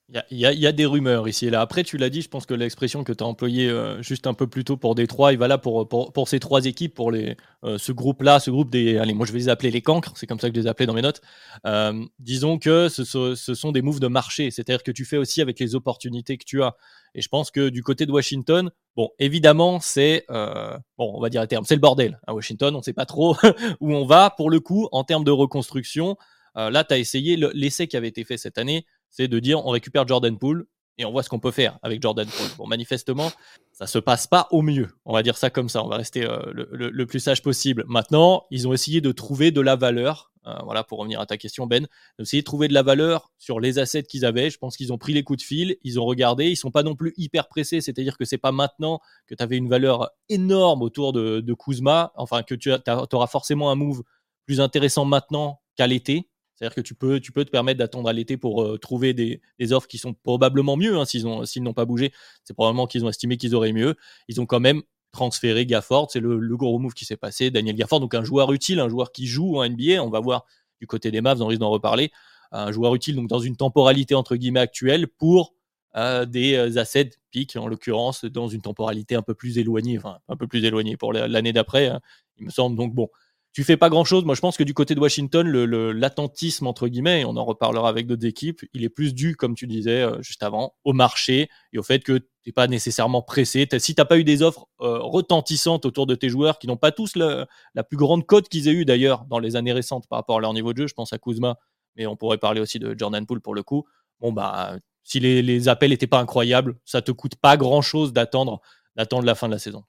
Il 0.07 0.37
y, 0.37 0.41
y, 0.41 0.67
a 0.67 0.71
des 0.71 0.85
rumeurs 0.85 1.27
ici 1.27 1.47
et 1.47 1.49
là. 1.49 1.61
Après, 1.61 1.83
tu 1.83 1.97
l'as 1.97 2.11
dit, 2.11 2.21
je 2.21 2.29
pense 2.29 2.45
que 2.45 2.53
l'expression 2.53 3.03
que 3.03 3.11
tu 3.11 3.23
as 3.23 3.27
employée 3.27 3.67
euh, 3.67 4.03
juste 4.03 4.27
un 4.27 4.35
peu 4.35 4.45
plus 4.45 4.63
tôt 4.63 4.77
pour 4.77 4.93
Détroit, 4.93 5.33
il 5.33 5.39
va 5.39 5.47
là 5.47 5.57
pour, 5.57 5.89
pour, 5.89 6.13
pour, 6.13 6.27
ces 6.29 6.39
trois 6.39 6.67
équipes, 6.67 6.93
pour 6.93 7.09
les, 7.11 7.35
euh, 7.63 7.79
ce 7.79 7.91
groupe-là, 7.91 8.39
ce 8.39 8.51
groupe 8.51 8.69
des. 8.69 8.99
Allez, 8.99 9.15
moi 9.15 9.25
je 9.25 9.31
vais 9.31 9.39
les 9.39 9.49
appeler 9.49 9.71
les 9.71 9.81
cancres, 9.81 10.13
c'est 10.15 10.27
comme 10.27 10.39
ça 10.39 10.47
que 10.51 10.55
je 10.55 10.61
les 10.61 10.67
appelais 10.67 10.85
dans 10.85 10.93
mes 10.93 11.01
notes. 11.01 11.21
Euh, 11.65 12.05
disons 12.19 12.59
que 12.59 12.87
ce, 12.87 13.03
ce, 13.03 13.53
sont 13.55 13.71
des 13.71 13.81
moves 13.81 13.99
de 13.99 14.07
marché, 14.07 14.51
c'est-à-dire 14.51 14.83
que 14.83 14.91
tu 14.91 15.05
fais 15.05 15.17
aussi 15.17 15.41
avec 15.41 15.59
les 15.59 15.73
opportunités 15.73 16.37
que 16.37 16.45
tu 16.45 16.61
as. 16.61 16.75
Et 17.15 17.23
je 17.23 17.27
pense 17.27 17.49
que 17.49 17.69
du 17.69 17.81
côté 17.81 18.05
de 18.05 18.11
Washington, 18.11 18.69
bon, 18.95 19.09
évidemment, 19.17 19.79
c'est. 19.79 20.25
bon, 20.29 21.13
on 21.15 21.19
va 21.19 21.29
dire 21.29 21.41
à 21.41 21.47
terme, 21.47 21.65
c'est 21.65 21.75
le 21.75 21.81
bordel. 21.81 22.19
À 22.27 22.35
Washington, 22.35 22.75
on 22.75 22.79
ne 22.79 22.83
sait 22.83 22.93
pas 22.93 23.07
trop 23.07 23.35
où 23.79 23.91
on 23.91 24.05
va. 24.05 24.29
Pour 24.29 24.51
le 24.51 24.59
coup, 24.59 24.87
en 24.91 25.03
termes 25.03 25.23
de 25.23 25.31
reconstruction, 25.31 26.15
là, 26.55 26.83
tu 26.83 26.93
as 26.93 26.99
essayé 26.99 27.37
l'essai 27.55 27.87
qui 27.87 27.97
avait 27.97 28.09
été 28.09 28.23
fait 28.23 28.37
cette 28.37 28.59
année 28.59 28.85
c'est 29.15 29.27
de 29.27 29.39
dire 29.39 29.65
on 29.65 29.69
récupère 29.69 30.07
Jordan 30.07 30.37
Poole 30.37 30.67
et 30.97 31.05
on 31.05 31.11
voit 31.11 31.23
ce 31.23 31.29
qu'on 31.29 31.39
peut 31.39 31.51
faire 31.51 31.79
avec 31.83 32.01
Jordan 32.01 32.27
Poole. 32.27 32.49
Bon, 32.57 32.67
manifestement, 32.67 33.31
ça 33.71 33.87
se 33.87 33.99
passe 33.99 34.27
pas 34.27 34.47
au 34.51 34.61
mieux. 34.61 34.89
On 35.05 35.13
va 35.13 35.23
dire 35.23 35.37
ça 35.37 35.49
comme 35.49 35.69
ça. 35.69 35.83
On 35.83 35.87
va 35.87 35.97
rester 35.97 36.25
euh, 36.25 36.39
le, 36.53 37.05
plus 37.05 37.19
sage 37.19 37.41
possible. 37.41 37.83
Maintenant, 37.87 38.45
ils 38.51 38.67
ont 38.67 38.73
essayé 38.73 39.01
de 39.01 39.11
trouver 39.11 39.51
de 39.51 39.61
la 39.61 39.75
valeur. 39.75 40.31
Euh, 40.47 40.53
voilà, 40.63 40.83
pour 40.83 40.99
revenir 40.99 41.19
à 41.19 41.25
ta 41.25 41.37
question, 41.37 41.65
Ben, 41.65 41.87
essayé 42.19 42.41
de 42.41 42.45
trouver 42.45 42.67
de 42.67 42.73
la 42.73 42.83
valeur 42.83 43.31
sur 43.37 43.59
les 43.59 43.79
assets 43.79 44.03
qu'ils 44.03 44.25
avaient. 44.25 44.49
Je 44.49 44.57
pense 44.57 44.77
qu'ils 44.77 44.93
ont 44.93 44.97
pris 44.97 45.13
les 45.13 45.23
coups 45.23 45.39
de 45.39 45.45
fil, 45.45 45.77
ils 45.83 45.99
ont 45.99 46.05
regardé. 46.05 46.49
Ils 46.49 46.55
sont 46.55 46.71
pas 46.71 46.83
non 46.83 46.95
plus 46.95 47.13
hyper 47.17 47.47
pressés. 47.47 47.81
C'est-à-dire 47.81 48.17
que 48.17 48.25
c'est 48.25 48.37
pas 48.37 48.51
maintenant 48.51 48.99
que 49.27 49.35
tu 49.35 49.43
avais 49.43 49.57
une 49.57 49.69
valeur 49.69 50.11
énorme 50.29 50.81
autour 50.81 51.13
de, 51.13 51.39
de 51.39 51.53
Kuzma. 51.53 52.13
Enfin, 52.15 52.43
que 52.43 52.55
tu 52.55 52.71
auras 53.13 53.27
forcément 53.27 53.71
un 53.71 53.75
move 53.75 54.03
plus 54.45 54.61
intéressant 54.61 55.03
maintenant 55.03 55.61
qu'à 55.75 55.87
l'été. 55.87 56.29
C'est-à-dire 56.55 56.75
que 56.75 56.81
tu 56.81 56.95
peux, 56.95 57.19
te 57.19 57.49
permettre 57.49 57.79
d'attendre 57.79 58.07
à 58.07 58.13
l'été 58.13 58.37
pour 58.37 58.63
euh, 58.63 58.77
trouver 58.77 59.13
des, 59.13 59.41
offres 59.71 59.87
qui 59.87 59.97
sont 59.97 60.13
probablement 60.13 60.77
mieux. 60.77 60.97
Hein, 60.97 61.05
s'ils, 61.05 61.23
n'ont 61.25 61.73
pas 61.73 61.85
bougé, 61.85 62.13
c'est 62.43 62.53
probablement 62.53 62.87
qu'ils 62.87 63.03
ont 63.03 63.09
estimé 63.09 63.37
qu'ils 63.37 63.55
auraient 63.55 63.73
mieux. 63.73 63.95
Ils 64.27 64.39
ont 64.39 64.45
quand 64.45 64.61
même 64.61 64.81
transféré 65.11 65.65
Gafford. 65.65 66.11
C'est 66.11 66.21
le, 66.21 66.55
gros 66.55 66.79
move 66.79 66.93
qui 66.93 67.05
s'est 67.05 67.17
passé. 67.17 67.51
Daniel 67.51 67.75
Gafford, 67.75 67.99
donc 67.99 68.15
un 68.15 68.23
joueur 68.23 68.53
utile, 68.53 68.79
un 68.79 68.89
joueur 68.89 69.11
qui 69.11 69.27
joue 69.27 69.57
en 69.57 69.67
NBA. 69.67 70.01
On 70.01 70.09
va 70.09 70.19
voir 70.19 70.45
du 70.79 70.87
côté 70.87 71.11
des 71.11 71.21
Mavs, 71.21 71.41
on 71.41 71.47
risque 71.47 71.61
d'en 71.61 71.69
reparler. 71.69 72.11
Un 72.51 72.71
joueur 72.71 72.95
utile 72.95 73.15
donc 73.15 73.27
dans 73.27 73.39
une 73.39 73.57
temporalité 73.57 74.15
entre 74.15 74.35
guillemets 74.35 74.61
actuelle 74.61 75.07
pour 75.07 75.55
euh, 75.97 76.25
des 76.25 76.55
euh, 76.55 76.77
assets 76.77 77.11
piques, 77.31 77.55
en 77.55 77.67
l'occurrence 77.67 78.23
dans 78.25 78.47
une 78.47 78.61
temporalité 78.61 79.15
un 79.15 79.21
peu 79.21 79.33
plus 79.33 79.57
éloignée, 79.57 79.99
un 80.27 80.35
peu 80.37 80.47
plus 80.47 80.63
éloignée 80.63 80.95
pour 80.95 81.11
l'année 81.11 81.53
d'après. 81.53 81.87
Hein, 81.87 82.01
il 82.37 82.45
me 82.45 82.51
semble 82.51 82.77
donc 82.77 82.93
bon 82.93 83.09
tu 83.55 83.63
fais 83.63 83.77
pas 83.77 83.89
grand 83.89 84.03
chose. 84.03 84.25
Moi, 84.25 84.35
je 84.35 84.41
pense 84.41 84.57
que 84.57 84.65
du 84.65 84.73
côté 84.73 84.95
de 84.95 84.99
Washington, 84.99 85.47
l'attentisme, 85.47 86.67
entre 86.67 86.89
guillemets, 86.89 87.21
et 87.21 87.25
on 87.25 87.37
en 87.37 87.45
reparlera 87.45 87.87
avec 87.87 88.05
d'autres 88.05 88.25
équipes, 88.25 88.65
il 88.73 88.83
est 88.83 88.89
plus 88.89 89.15
dû, 89.15 89.37
comme 89.37 89.55
tu 89.55 89.65
disais 89.65 90.01
euh, 90.01 90.21
juste 90.21 90.43
avant, 90.43 90.75
au 90.83 90.91
marché 90.91 91.49
et 91.71 91.77
au 91.77 91.83
fait 91.83 92.01
que 92.01 92.17
tu 92.17 92.27
n'es 92.47 92.51
pas 92.51 92.67
nécessairement 92.67 93.21
pressé. 93.21 93.65
si 93.79 93.95
tu 93.95 94.01
n'as 94.01 94.05
pas 94.05 94.17
eu 94.17 94.25
des 94.25 94.41
offres 94.41 94.67
euh, 94.81 94.99
retentissantes 94.99 95.85
autour 95.85 96.05
de 96.05 96.15
tes 96.15 96.27
joueurs, 96.27 96.59
qui 96.59 96.67
n'ont 96.67 96.75
pas 96.75 96.91
tous 96.91 97.15
la 97.15 97.47
plus 97.87 97.95
grande 97.95 98.25
cote 98.25 98.49
qu'ils 98.49 98.67
aient 98.67 98.73
eu 98.73 98.83
d'ailleurs 98.83 99.23
dans 99.23 99.39
les 99.39 99.55
années 99.55 99.71
récentes 99.71 100.05
par 100.09 100.19
rapport 100.19 100.37
à 100.37 100.41
leur 100.41 100.53
niveau 100.53 100.73
de 100.73 100.79
jeu, 100.79 100.87
je 100.87 100.93
pense 100.93 101.13
à 101.13 101.17
Kuzma, 101.17 101.57
mais 101.95 102.07
on 102.07 102.17
pourrait 102.17 102.37
parler 102.37 102.59
aussi 102.59 102.77
de 102.77 102.93
Jordan 102.99 103.25
Poole 103.25 103.39
pour 103.39 103.55
le 103.55 103.63
coup. 103.63 103.85
Bon, 104.19 104.33
bah, 104.33 104.75
si 105.03 105.21
les, 105.21 105.69
appels 105.69 105.91
n'étaient 105.91 106.07
pas 106.07 106.19
incroyables, 106.19 106.75
ça 106.83 107.01
te 107.01 107.13
coûte 107.13 107.37
pas 107.37 107.55
grand 107.55 107.81
chose 107.81 108.11
d'attendre 108.11 108.59
la 108.97 109.35
fin 109.35 109.47
de 109.47 109.53
la 109.53 109.59
saison. 109.59 109.85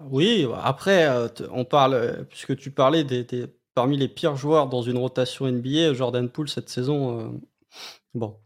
Oui, 0.00 0.46
après, 0.62 1.06
euh, 1.08 1.28
on 1.50 1.64
parle, 1.64 1.94
euh, 1.94 2.22
puisque 2.24 2.56
tu 2.56 2.70
parlais 2.70 3.02
des, 3.02 3.26
parmi 3.74 3.96
les 3.96 4.08
pires 4.08 4.36
joueurs 4.36 4.68
dans 4.68 4.82
une 4.82 4.96
rotation 4.98 5.46
NBA, 5.50 5.92
Jordan 5.94 6.28
Poole 6.28 6.48
cette 6.48 6.68
saison, 6.68 7.20
euh, 7.20 7.28
bon, 8.14 8.38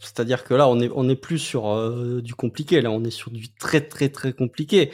c'est-à-dire 0.00 0.44
que 0.44 0.54
là, 0.54 0.68
on 0.68 0.80
est, 0.80 0.90
on 0.94 1.08
est 1.08 1.16
plus 1.16 1.38
sur 1.38 2.22
du 2.22 2.34
compliqué, 2.34 2.80
là, 2.80 2.90
on 2.90 3.04
est 3.04 3.10
sur 3.10 3.30
du 3.30 3.54
très, 3.54 3.86
très, 3.86 4.08
très 4.08 4.32
compliqué. 4.32 4.90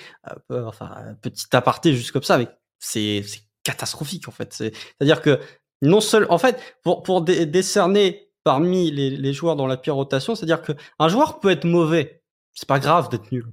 enfin, 0.51 1.17
petit 1.23 1.47
aparté 1.57 1.95
juste 1.95 2.13
comme 2.13 2.23
ça, 2.23 2.37
mais 2.39 2.49
c'est 2.79 3.25
catastrophique 3.63 4.29
en 4.29 4.33
fait. 4.33 4.53
C'est-à-dire 4.53 5.23
que 5.23 5.41
non 5.83 6.01
seul, 6.01 6.27
en 6.31 6.39
fait, 6.39 6.61
pour, 6.83 7.03
pour 7.03 7.23
décerner 7.23 8.31
parmi 8.45 8.91
les, 8.91 9.11
les 9.11 9.33
joueurs 9.33 9.57
dans 9.57 9.67
la 9.67 9.79
pire 9.79 9.95
rotation, 9.95 10.35
c'est-à-dire 10.35 10.63
que 10.63 10.73
un 10.99 11.09
joueur 11.09 11.41
peut 11.41 11.51
être 11.51 11.65
mauvais, 11.65 12.23
c'est 12.53 12.69
pas 12.69 12.81
grave 12.81 13.09
d'être 13.09 13.33
nul. 13.33 13.47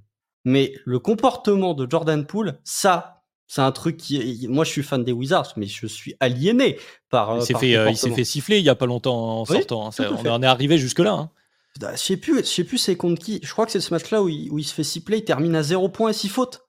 Mais 0.45 0.73
le 0.85 0.99
comportement 0.99 1.73
de 1.73 1.89
Jordan 1.89 2.25
Poole, 2.25 2.59
ça, 2.63 3.23
c'est 3.47 3.61
un 3.61 3.71
truc 3.71 3.97
qui. 3.97 4.47
Moi, 4.49 4.63
je 4.63 4.71
suis 4.71 4.83
fan 4.83 5.03
des 5.03 5.11
Wizards, 5.11 5.53
mais 5.57 5.67
je 5.67 5.85
suis 5.85 6.15
aliéné 6.19 6.79
par. 7.09 7.37
Il 7.37 7.43
s'est 7.43 7.53
fait, 7.53 7.75
euh, 7.75 7.93
fait 7.93 8.23
siffler 8.23 8.59
il 8.59 8.63
y 8.63 8.69
a 8.69 8.75
pas 8.75 8.85
longtemps 8.85 9.41
en 9.41 9.45
sortant. 9.45 9.89
Hein. 9.89 10.05
on 10.23 10.29
en 10.29 10.43
est 10.43 10.47
arrivé 10.47 10.77
jusque 10.77 10.99
là. 10.99 11.13
Hein. 11.13 11.31
Bah, 11.79 11.91
je 11.95 12.01
sais 12.01 12.17
plus, 12.17 12.39
je 12.39 12.43
sais 12.43 12.63
plus 12.63 12.77
c'est 12.77 12.95
contre 12.95 13.21
qui. 13.21 13.39
Je 13.43 13.51
crois 13.51 13.65
que 13.65 13.71
c'est 13.71 13.79
ce 13.79 13.93
match-là 13.93 14.21
où, 14.21 14.27
où 14.27 14.59
il, 14.59 14.63
se 14.63 14.73
fait 14.73 14.83
siffler, 14.83 15.17
il 15.17 15.25
termine 15.25 15.55
à 15.55 15.63
0 15.63 15.89
points 15.89 16.09
et 16.09 16.13
6 16.13 16.29
fautes. 16.29 16.67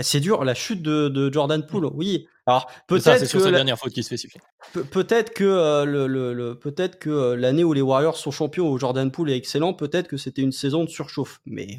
C'est 0.00 0.20
dur, 0.20 0.44
la 0.44 0.54
chute 0.54 0.82
de, 0.82 1.08
de 1.08 1.32
Jordan 1.32 1.64
Poole, 1.64 1.86
oui. 1.86 2.26
Alors 2.46 2.68
peut-être 2.88 3.18
c'est 3.20 3.26
sur 3.26 3.40
sa 3.40 3.52
dernière 3.52 3.78
faute 3.78 3.92
qu'il 3.92 4.02
se 4.02 4.08
fait 4.08 4.16
siffler. 4.16 4.40
peut-être 4.90 5.32
que 5.32 5.44
euh, 5.44 5.84
le, 5.84 6.06
le, 6.08 6.58
peut-être 6.58 6.98
que 6.98 7.10
euh, 7.10 7.36
l'année 7.36 7.62
où 7.62 7.72
les 7.72 7.82
Warriors 7.82 8.16
sont 8.16 8.32
champions, 8.32 8.68
où 8.68 8.78
Jordan 8.78 9.12
Poole 9.12 9.30
est 9.30 9.36
excellent, 9.36 9.74
peut-être 9.74 10.08
que 10.08 10.16
c'était 10.16 10.42
une 10.42 10.50
saison 10.50 10.82
de 10.84 10.88
surchauffe. 10.88 11.40
Mais 11.46 11.78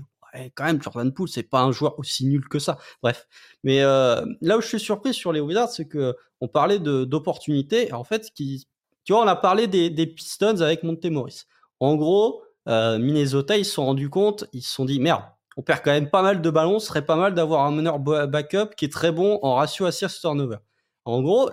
quand 0.56 0.66
même, 0.66 0.82
Jordan 0.82 1.14
Poole, 1.14 1.30
c'est 1.30 1.44
pas 1.44 1.62
un 1.62 1.72
joueur 1.72 1.98
aussi 2.00 2.26
nul 2.26 2.48
que 2.48 2.60
ça. 2.60 2.78
Bref. 3.02 3.28
Mais 3.64 3.82
euh, 3.82 4.24
là 4.42 4.58
où 4.58 4.62
je 4.62 4.68
suis 4.68 4.80
surpris 4.80 5.14
sur 5.14 5.32
les 5.32 5.40
Wizards, 5.40 5.70
c'est 5.70 5.88
que 5.88 6.16
on 6.42 6.48
parlait 6.48 6.80
d'opportunités. 6.80 7.94
En 7.94 8.04
fait, 8.04 8.32
qui, 8.34 8.68
tu 9.04 9.14
vois, 9.14 9.24
on 9.24 9.28
a 9.28 9.36
parlé 9.36 9.68
des, 9.68 9.90
des 9.90 10.08
Pistons 10.08 10.62
avec 10.62 10.84
Montemoris. 10.84 11.48
En 11.80 11.96
gros, 11.96 12.44
euh, 12.68 12.98
Minnesota, 12.98 13.58
ils 13.58 13.66
se 13.66 13.74
sont 13.74 13.86
rendus 13.86 14.10
compte, 14.10 14.46
ils 14.54 14.62
se 14.62 14.74
sont 14.74 14.86
dit, 14.86 15.00
merde, 15.00 15.24
on 15.58 15.62
perd 15.62 15.82
quand 15.84 15.92
même 15.92 16.10
pas 16.10 16.22
mal 16.22 16.42
de 16.42 16.50
ballons, 16.50 16.80
ce 16.80 16.88
serait 16.88 17.06
pas 17.06 17.16
mal 17.16 17.34
d'avoir 17.36 17.66
un 17.66 17.72
meneur 17.72 18.00
backup 18.00 18.76
qui 18.76 18.86
est 18.86 18.92
très 18.92 19.12
bon 19.12 19.40
en 19.42 19.56
ratio 19.56 19.86
assist 19.86 20.20
turnover. 20.20 20.58
En 21.06 21.22
gros, 21.22 21.50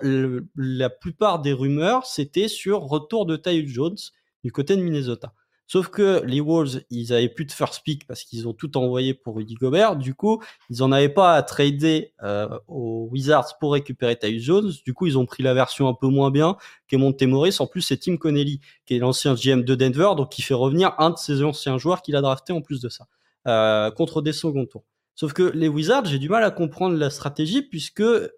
la 0.55 0.89
plupart 0.89 1.39
des 1.39 1.53
rumeurs, 1.53 2.05
c'était 2.05 2.47
sur 2.47 2.81
retour 2.81 3.25
de 3.25 3.35
Tyus 3.35 3.69
Jones 3.69 3.97
du 4.43 4.51
côté 4.51 4.77
de 4.77 4.81
Minnesota. 4.81 5.33
Sauf 5.71 5.87
que 5.87 6.21
les 6.25 6.41
Wolves, 6.41 6.81
ils 6.89 7.13
avaient 7.13 7.29
plus 7.29 7.45
de 7.45 7.51
first 7.53 7.81
pick 7.85 8.05
parce 8.05 8.25
qu'ils 8.25 8.45
ont 8.45 8.51
tout 8.51 8.77
envoyé 8.77 9.13
pour 9.13 9.37
Rudy 9.37 9.53
Gobert. 9.53 9.95
Du 9.95 10.13
coup, 10.13 10.43
ils 10.69 10.83
en 10.83 10.91
avaient 10.91 11.07
pas 11.07 11.33
à 11.33 11.43
trader 11.43 12.13
euh, 12.23 12.59
aux 12.67 13.07
Wizards 13.09 13.57
pour 13.57 13.71
récupérer 13.71 14.19
Tyus 14.19 14.43
Jones. 14.43 14.73
Du 14.83 14.93
coup, 14.93 15.07
ils 15.07 15.17
ont 15.17 15.25
pris 15.25 15.43
la 15.43 15.53
version 15.53 15.87
un 15.87 15.93
peu 15.93 16.07
moins 16.07 16.29
bien 16.29 16.57
qu'est 16.89 16.97
Monte 16.97 17.23
Morris. 17.23 17.55
En 17.59 17.67
plus, 17.67 17.83
c'est 17.83 17.95
Tim 17.95 18.17
Connelly 18.17 18.59
qui 18.85 18.97
est 18.97 18.99
l'ancien 18.99 19.33
GM 19.33 19.61
de 19.61 19.73
Denver, 19.73 20.09
donc 20.17 20.33
qui 20.33 20.41
fait 20.41 20.53
revenir 20.53 20.93
un 20.97 21.11
de 21.11 21.17
ses 21.17 21.41
anciens 21.41 21.77
joueurs 21.77 22.01
qu'il 22.01 22.17
a 22.17 22.21
drafté 22.21 22.51
en 22.51 22.59
plus 22.59 22.81
de 22.81 22.89
ça 22.89 23.07
euh, 23.47 23.91
contre 23.91 24.21
des 24.21 24.33
seconds 24.33 24.65
tours. 24.65 24.83
Sauf 25.15 25.31
que 25.31 25.43
les 25.55 25.69
Wizards, 25.69 26.03
j'ai 26.03 26.19
du 26.19 26.27
mal 26.27 26.43
à 26.43 26.51
comprendre 26.51 26.97
la 26.97 27.09
stratégie 27.09 27.61
puisque 27.61 28.01
euh, 28.01 28.29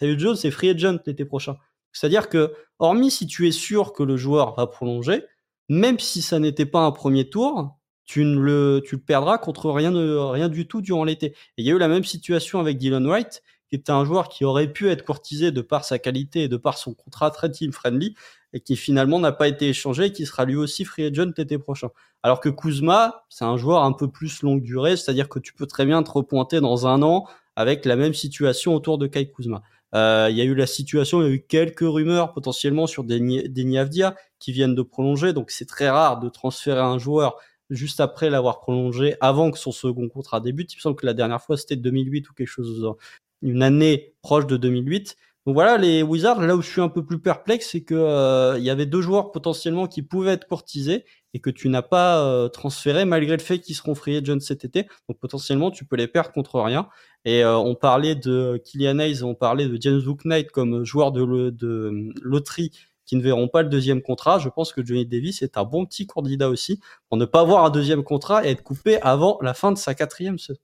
Jones 0.00 0.36
est 0.44 0.50
free 0.52 0.70
agent 0.70 0.98
l'été 1.04 1.24
prochain. 1.24 1.56
C'est-à-dire 1.90 2.28
que, 2.28 2.54
hormis 2.78 3.10
si 3.10 3.26
tu 3.26 3.48
es 3.48 3.50
sûr 3.50 3.92
que 3.92 4.04
le 4.04 4.16
joueur 4.16 4.54
va 4.54 4.68
prolonger, 4.68 5.24
même 5.70 6.00
si 6.00 6.20
ça 6.20 6.40
n'était 6.40 6.66
pas 6.66 6.80
un 6.80 6.90
premier 6.90 7.30
tour, 7.30 7.78
tu, 8.04 8.24
ne 8.24 8.40
le, 8.40 8.82
tu 8.84 8.96
le 8.96 9.00
perdras 9.00 9.38
contre 9.38 9.70
rien, 9.70 9.92
de, 9.92 10.16
rien 10.16 10.48
du 10.48 10.66
tout 10.66 10.82
durant 10.82 11.04
l'été. 11.04 11.26
Et 11.26 11.34
il 11.58 11.64
y 11.64 11.70
a 11.70 11.74
eu 11.74 11.78
la 11.78 11.86
même 11.86 12.02
situation 12.02 12.58
avec 12.58 12.76
Dylan 12.76 13.06
White, 13.06 13.44
qui 13.68 13.76
était 13.76 13.92
un 13.92 14.04
joueur 14.04 14.28
qui 14.28 14.44
aurait 14.44 14.72
pu 14.72 14.90
être 14.90 15.04
courtisé 15.04 15.52
de 15.52 15.60
par 15.60 15.84
sa 15.84 16.00
qualité 16.00 16.42
et 16.42 16.48
de 16.48 16.56
par 16.56 16.76
son 16.76 16.92
contrat 16.92 17.30
très 17.30 17.52
team-friendly, 17.52 18.16
et 18.52 18.58
qui 18.58 18.74
finalement 18.74 19.20
n'a 19.20 19.30
pas 19.30 19.46
été 19.46 19.68
échangé 19.68 20.06
et 20.06 20.12
qui 20.12 20.26
sera 20.26 20.44
lui 20.44 20.56
aussi 20.56 20.84
free 20.84 21.04
agent 21.04 21.30
l'été 21.38 21.56
prochain. 21.56 21.90
Alors 22.24 22.40
que 22.40 22.48
Kuzma, 22.48 23.24
c'est 23.28 23.44
un 23.44 23.56
joueur 23.56 23.84
un 23.84 23.92
peu 23.92 24.10
plus 24.10 24.42
longue 24.42 24.62
durée, 24.62 24.96
c'est-à-dire 24.96 25.28
que 25.28 25.38
tu 25.38 25.54
peux 25.54 25.66
très 25.66 25.86
bien 25.86 26.02
te 26.02 26.10
repointer 26.10 26.60
dans 26.60 26.88
un 26.88 27.00
an 27.02 27.28
avec 27.54 27.84
la 27.84 27.94
même 27.94 28.14
situation 28.14 28.74
autour 28.74 28.98
de 28.98 29.06
Kai 29.06 29.30
Kuzma. 29.30 29.62
Euh, 29.94 30.28
il 30.30 30.36
y 30.36 30.40
a 30.40 30.44
eu 30.44 30.54
la 30.54 30.66
situation, 30.66 31.20
il 31.20 31.28
y 31.28 31.30
a 31.30 31.34
eu 31.34 31.40
quelques 31.40 31.80
rumeurs 31.80 32.32
potentiellement 32.32 32.86
sur 32.86 33.04
des, 33.04 33.48
des 33.48 34.04
qui 34.38 34.52
viennent 34.52 34.74
de 34.74 34.82
prolonger, 34.82 35.32
donc 35.32 35.50
c'est 35.50 35.66
très 35.66 35.90
rare 35.90 36.20
de 36.20 36.28
transférer 36.28 36.80
un 36.80 36.98
joueur 36.98 37.36
juste 37.70 38.00
après 38.00 38.30
l'avoir 38.30 38.60
prolongé, 38.60 39.16
avant 39.20 39.50
que 39.50 39.58
son 39.58 39.72
second 39.72 40.08
contrat 40.08 40.40
débute. 40.40 40.72
Il 40.74 40.76
me 40.76 40.80
semble 40.80 40.96
que 40.96 41.06
la 41.06 41.14
dernière 41.14 41.40
fois 41.40 41.56
c'était 41.56 41.76
2008 41.76 42.30
ou 42.30 42.34
quelque 42.34 42.48
chose, 42.48 42.94
une 43.42 43.62
année 43.62 44.14
proche 44.22 44.46
de 44.46 44.56
2008. 44.56 45.16
Donc 45.46 45.54
voilà, 45.54 45.78
les 45.78 46.02
Wizards, 46.02 46.42
là 46.42 46.54
où 46.54 46.62
je 46.62 46.68
suis 46.68 46.82
un 46.82 46.88
peu 46.88 47.04
plus 47.04 47.18
perplexe, 47.18 47.70
c'est 47.72 47.82
que 47.82 47.94
euh, 47.94 48.58
il 48.58 48.64
y 48.64 48.70
avait 48.70 48.86
deux 48.86 49.00
joueurs 49.00 49.32
potentiellement 49.32 49.86
qui 49.86 50.02
pouvaient 50.02 50.32
être 50.32 50.46
courtisés 50.46 51.04
et 51.34 51.40
que 51.40 51.50
tu 51.50 51.68
n'as 51.68 51.82
pas 51.82 52.24
euh, 52.24 52.48
transféré 52.48 53.04
malgré 53.04 53.36
le 53.36 53.42
fait 53.42 53.58
qu'ils 53.58 53.76
seront 53.76 53.94
free 53.94 54.16
agents 54.16 54.40
cet 54.40 54.64
été. 54.64 54.86
Donc 55.08 55.18
potentiellement, 55.18 55.70
tu 55.70 55.84
peux 55.84 55.96
les 55.96 56.08
perdre 56.08 56.32
contre 56.32 56.60
rien. 56.60 56.88
Et 57.24 57.44
euh, 57.44 57.56
on 57.56 57.74
parlait 57.74 58.14
de 58.14 58.60
Kylian 58.64 58.98
Hayes, 58.98 59.22
on 59.22 59.34
parlait 59.34 59.68
de 59.68 59.76
James 59.80 60.00
Booknight 60.00 60.50
comme 60.50 60.84
joueur 60.84 61.12
de, 61.12 61.50
de 61.50 62.10
loterie 62.22 62.70
qui 63.06 63.16
ne 63.16 63.22
verront 63.22 63.48
pas 63.48 63.62
le 63.62 63.68
deuxième 63.68 64.02
contrat. 64.02 64.38
Je 64.38 64.48
pense 64.48 64.72
que 64.72 64.84
Johnny 64.84 65.06
Davis 65.06 65.42
est 65.42 65.56
un 65.56 65.64
bon 65.64 65.84
petit 65.84 66.06
candidat 66.06 66.48
aussi 66.48 66.80
pour 67.08 67.18
ne 67.18 67.24
pas 67.24 67.40
avoir 67.40 67.64
un 67.64 67.70
deuxième 67.70 68.04
contrat 68.04 68.46
et 68.46 68.50
être 68.50 68.62
coupé 68.62 69.00
avant 69.02 69.38
la 69.42 69.54
fin 69.54 69.72
de 69.72 69.78
sa 69.78 69.94
quatrième 69.94 70.38
saison. 70.38 70.60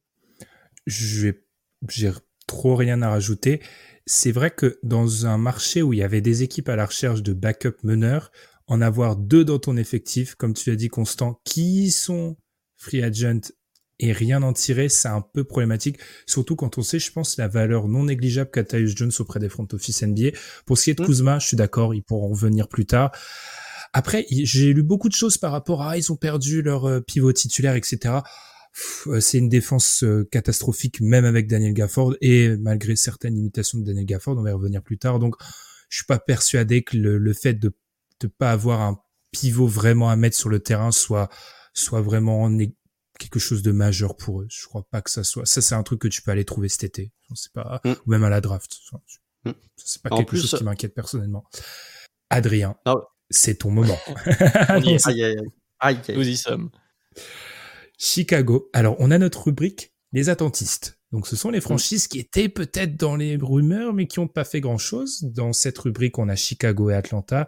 J'ai 0.86 1.34
trop 2.46 2.76
rien 2.76 3.02
à 3.02 3.10
rajouter 3.10 3.60
c'est 4.06 4.30
vrai 4.30 4.50
que 4.50 4.78
dans 4.82 5.26
un 5.26 5.36
marché 5.36 5.82
où 5.82 5.92
il 5.92 5.98
y 5.98 6.02
avait 6.02 6.20
des 6.20 6.42
équipes 6.44 6.68
à 6.68 6.76
la 6.76 6.86
recherche 6.86 7.22
de 7.22 7.32
backup 7.32 7.76
meneurs, 7.82 8.30
en 8.66 8.80
avoir 8.80 9.16
deux 9.16 9.44
dans 9.44 9.58
ton 9.58 9.76
effectif, 9.76 10.34
comme 10.34 10.54
tu 10.54 10.70
as 10.70 10.76
dit, 10.76 10.88
Constant, 10.88 11.40
qui 11.44 11.90
sont 11.90 12.36
free 12.76 13.02
agent 13.02 13.52
et 13.98 14.12
rien 14.12 14.42
en 14.42 14.52
tirer, 14.52 14.88
c'est 14.88 15.08
un 15.08 15.22
peu 15.22 15.44
problématique. 15.44 15.98
Surtout 16.26 16.54
quand 16.56 16.76
on 16.76 16.82
sait, 16.82 16.98
je 16.98 17.10
pense, 17.10 17.38
la 17.38 17.48
valeur 17.48 17.88
non 17.88 18.04
négligeable 18.04 18.50
qu'a 18.50 18.64
Tyus 18.64 18.94
Jones 18.94 19.12
auprès 19.18 19.40
des 19.40 19.48
front 19.48 19.66
office 19.72 20.02
NBA. 20.02 20.30
Pour 20.66 20.76
ce 20.76 20.84
qui 20.84 20.90
est 20.90 20.94
de 20.94 21.02
mm. 21.02 21.06
Kuzma, 21.06 21.38
je 21.38 21.46
suis 21.46 21.56
d'accord, 21.56 21.94
ils 21.94 22.02
pourront 22.02 22.28
revenir 22.28 22.68
plus 22.68 22.86
tard. 22.86 23.12
Après, 23.92 24.26
j'ai 24.28 24.74
lu 24.74 24.82
beaucoup 24.82 25.08
de 25.08 25.14
choses 25.14 25.38
par 25.38 25.52
rapport 25.52 25.82
à, 25.82 25.96
ils 25.96 26.12
ont 26.12 26.16
perdu 26.16 26.60
leur 26.60 26.84
euh, 26.84 27.00
pivot 27.00 27.32
titulaire, 27.32 27.76
etc. 27.76 28.16
Euh, 29.06 29.20
c'est 29.20 29.38
une 29.38 29.48
défense 29.48 30.04
euh, 30.04 30.28
catastrophique, 30.30 31.00
même 31.00 31.24
avec 31.24 31.46
Daniel 31.46 31.72
Gafford, 31.72 32.14
et 32.20 32.54
malgré 32.58 32.96
certaines 32.96 33.34
limitations 33.34 33.78
de 33.78 33.84
Daniel 33.84 34.04
Gafford, 34.04 34.36
on 34.36 34.42
va 34.42 34.50
y 34.50 34.52
revenir 34.52 34.82
plus 34.82 34.98
tard. 34.98 35.18
Donc, 35.18 35.36
je 35.88 35.98
suis 35.98 36.06
pas 36.06 36.18
persuadé 36.18 36.82
que 36.82 36.98
le, 36.98 37.16
le 37.16 37.32
fait 37.32 37.54
de 37.54 37.72
ne 38.22 38.28
pas 38.28 38.52
avoir 38.52 38.80
un 38.80 39.00
pivot 39.32 39.66
vraiment 39.66 40.08
à 40.08 40.16
mettre 40.16 40.36
sur 40.36 40.48
le 40.48 40.60
terrain 40.60 40.92
soit 40.92 41.28
soit 41.74 42.00
vraiment 42.00 42.50
quelque 43.18 43.38
chose 43.38 43.62
de 43.62 43.72
majeur 43.72 44.16
pour 44.16 44.42
eux. 44.42 44.46
Je 44.50 44.66
crois 44.66 44.86
pas 44.90 45.02
que 45.02 45.10
ça 45.10 45.24
soit. 45.24 45.46
Ça, 45.46 45.60
c'est 45.60 45.74
un 45.74 45.82
truc 45.82 46.00
que 46.00 46.08
tu 46.08 46.22
peux 46.22 46.30
aller 46.30 46.44
trouver 46.44 46.68
cet 46.68 46.84
été. 46.84 47.12
Je 47.30 47.48
pas, 47.52 47.80
mm. 47.84 47.92
ou 47.92 48.10
même 48.10 48.24
à 48.24 48.30
la 48.30 48.40
draft. 48.40 48.76
Mm. 49.44 49.50
C'est 49.76 50.02
pas 50.02 50.10
quelque 50.10 50.36
chose 50.36 50.54
qui 50.56 50.64
m'inquiète 50.64 50.94
personnellement. 50.94 51.44
Adrien, 52.30 52.76
ah 52.84 52.96
c'est 53.30 53.56
ton 53.56 53.70
moment. 53.70 53.98
Nous 56.14 56.28
y 56.28 56.36
sommes. 56.36 56.70
Chicago. 57.98 58.70
Alors, 58.72 58.96
on 58.98 59.10
a 59.10 59.18
notre 59.18 59.44
rubrique 59.44 59.92
les 60.12 60.28
attentistes. 60.28 60.98
Donc, 61.12 61.26
ce 61.26 61.36
sont 61.36 61.50
les 61.50 61.60
franchises 61.60 62.08
qui 62.08 62.18
étaient 62.18 62.48
peut-être 62.48 62.96
dans 62.96 63.16
les 63.16 63.36
rumeurs, 63.36 63.92
mais 63.92 64.06
qui 64.06 64.20
n'ont 64.20 64.28
pas 64.28 64.44
fait 64.44 64.60
grand-chose. 64.60 65.22
Dans 65.22 65.52
cette 65.52 65.78
rubrique, 65.78 66.18
on 66.18 66.28
a 66.28 66.36
Chicago 66.36 66.90
et 66.90 66.94
Atlanta. 66.94 67.46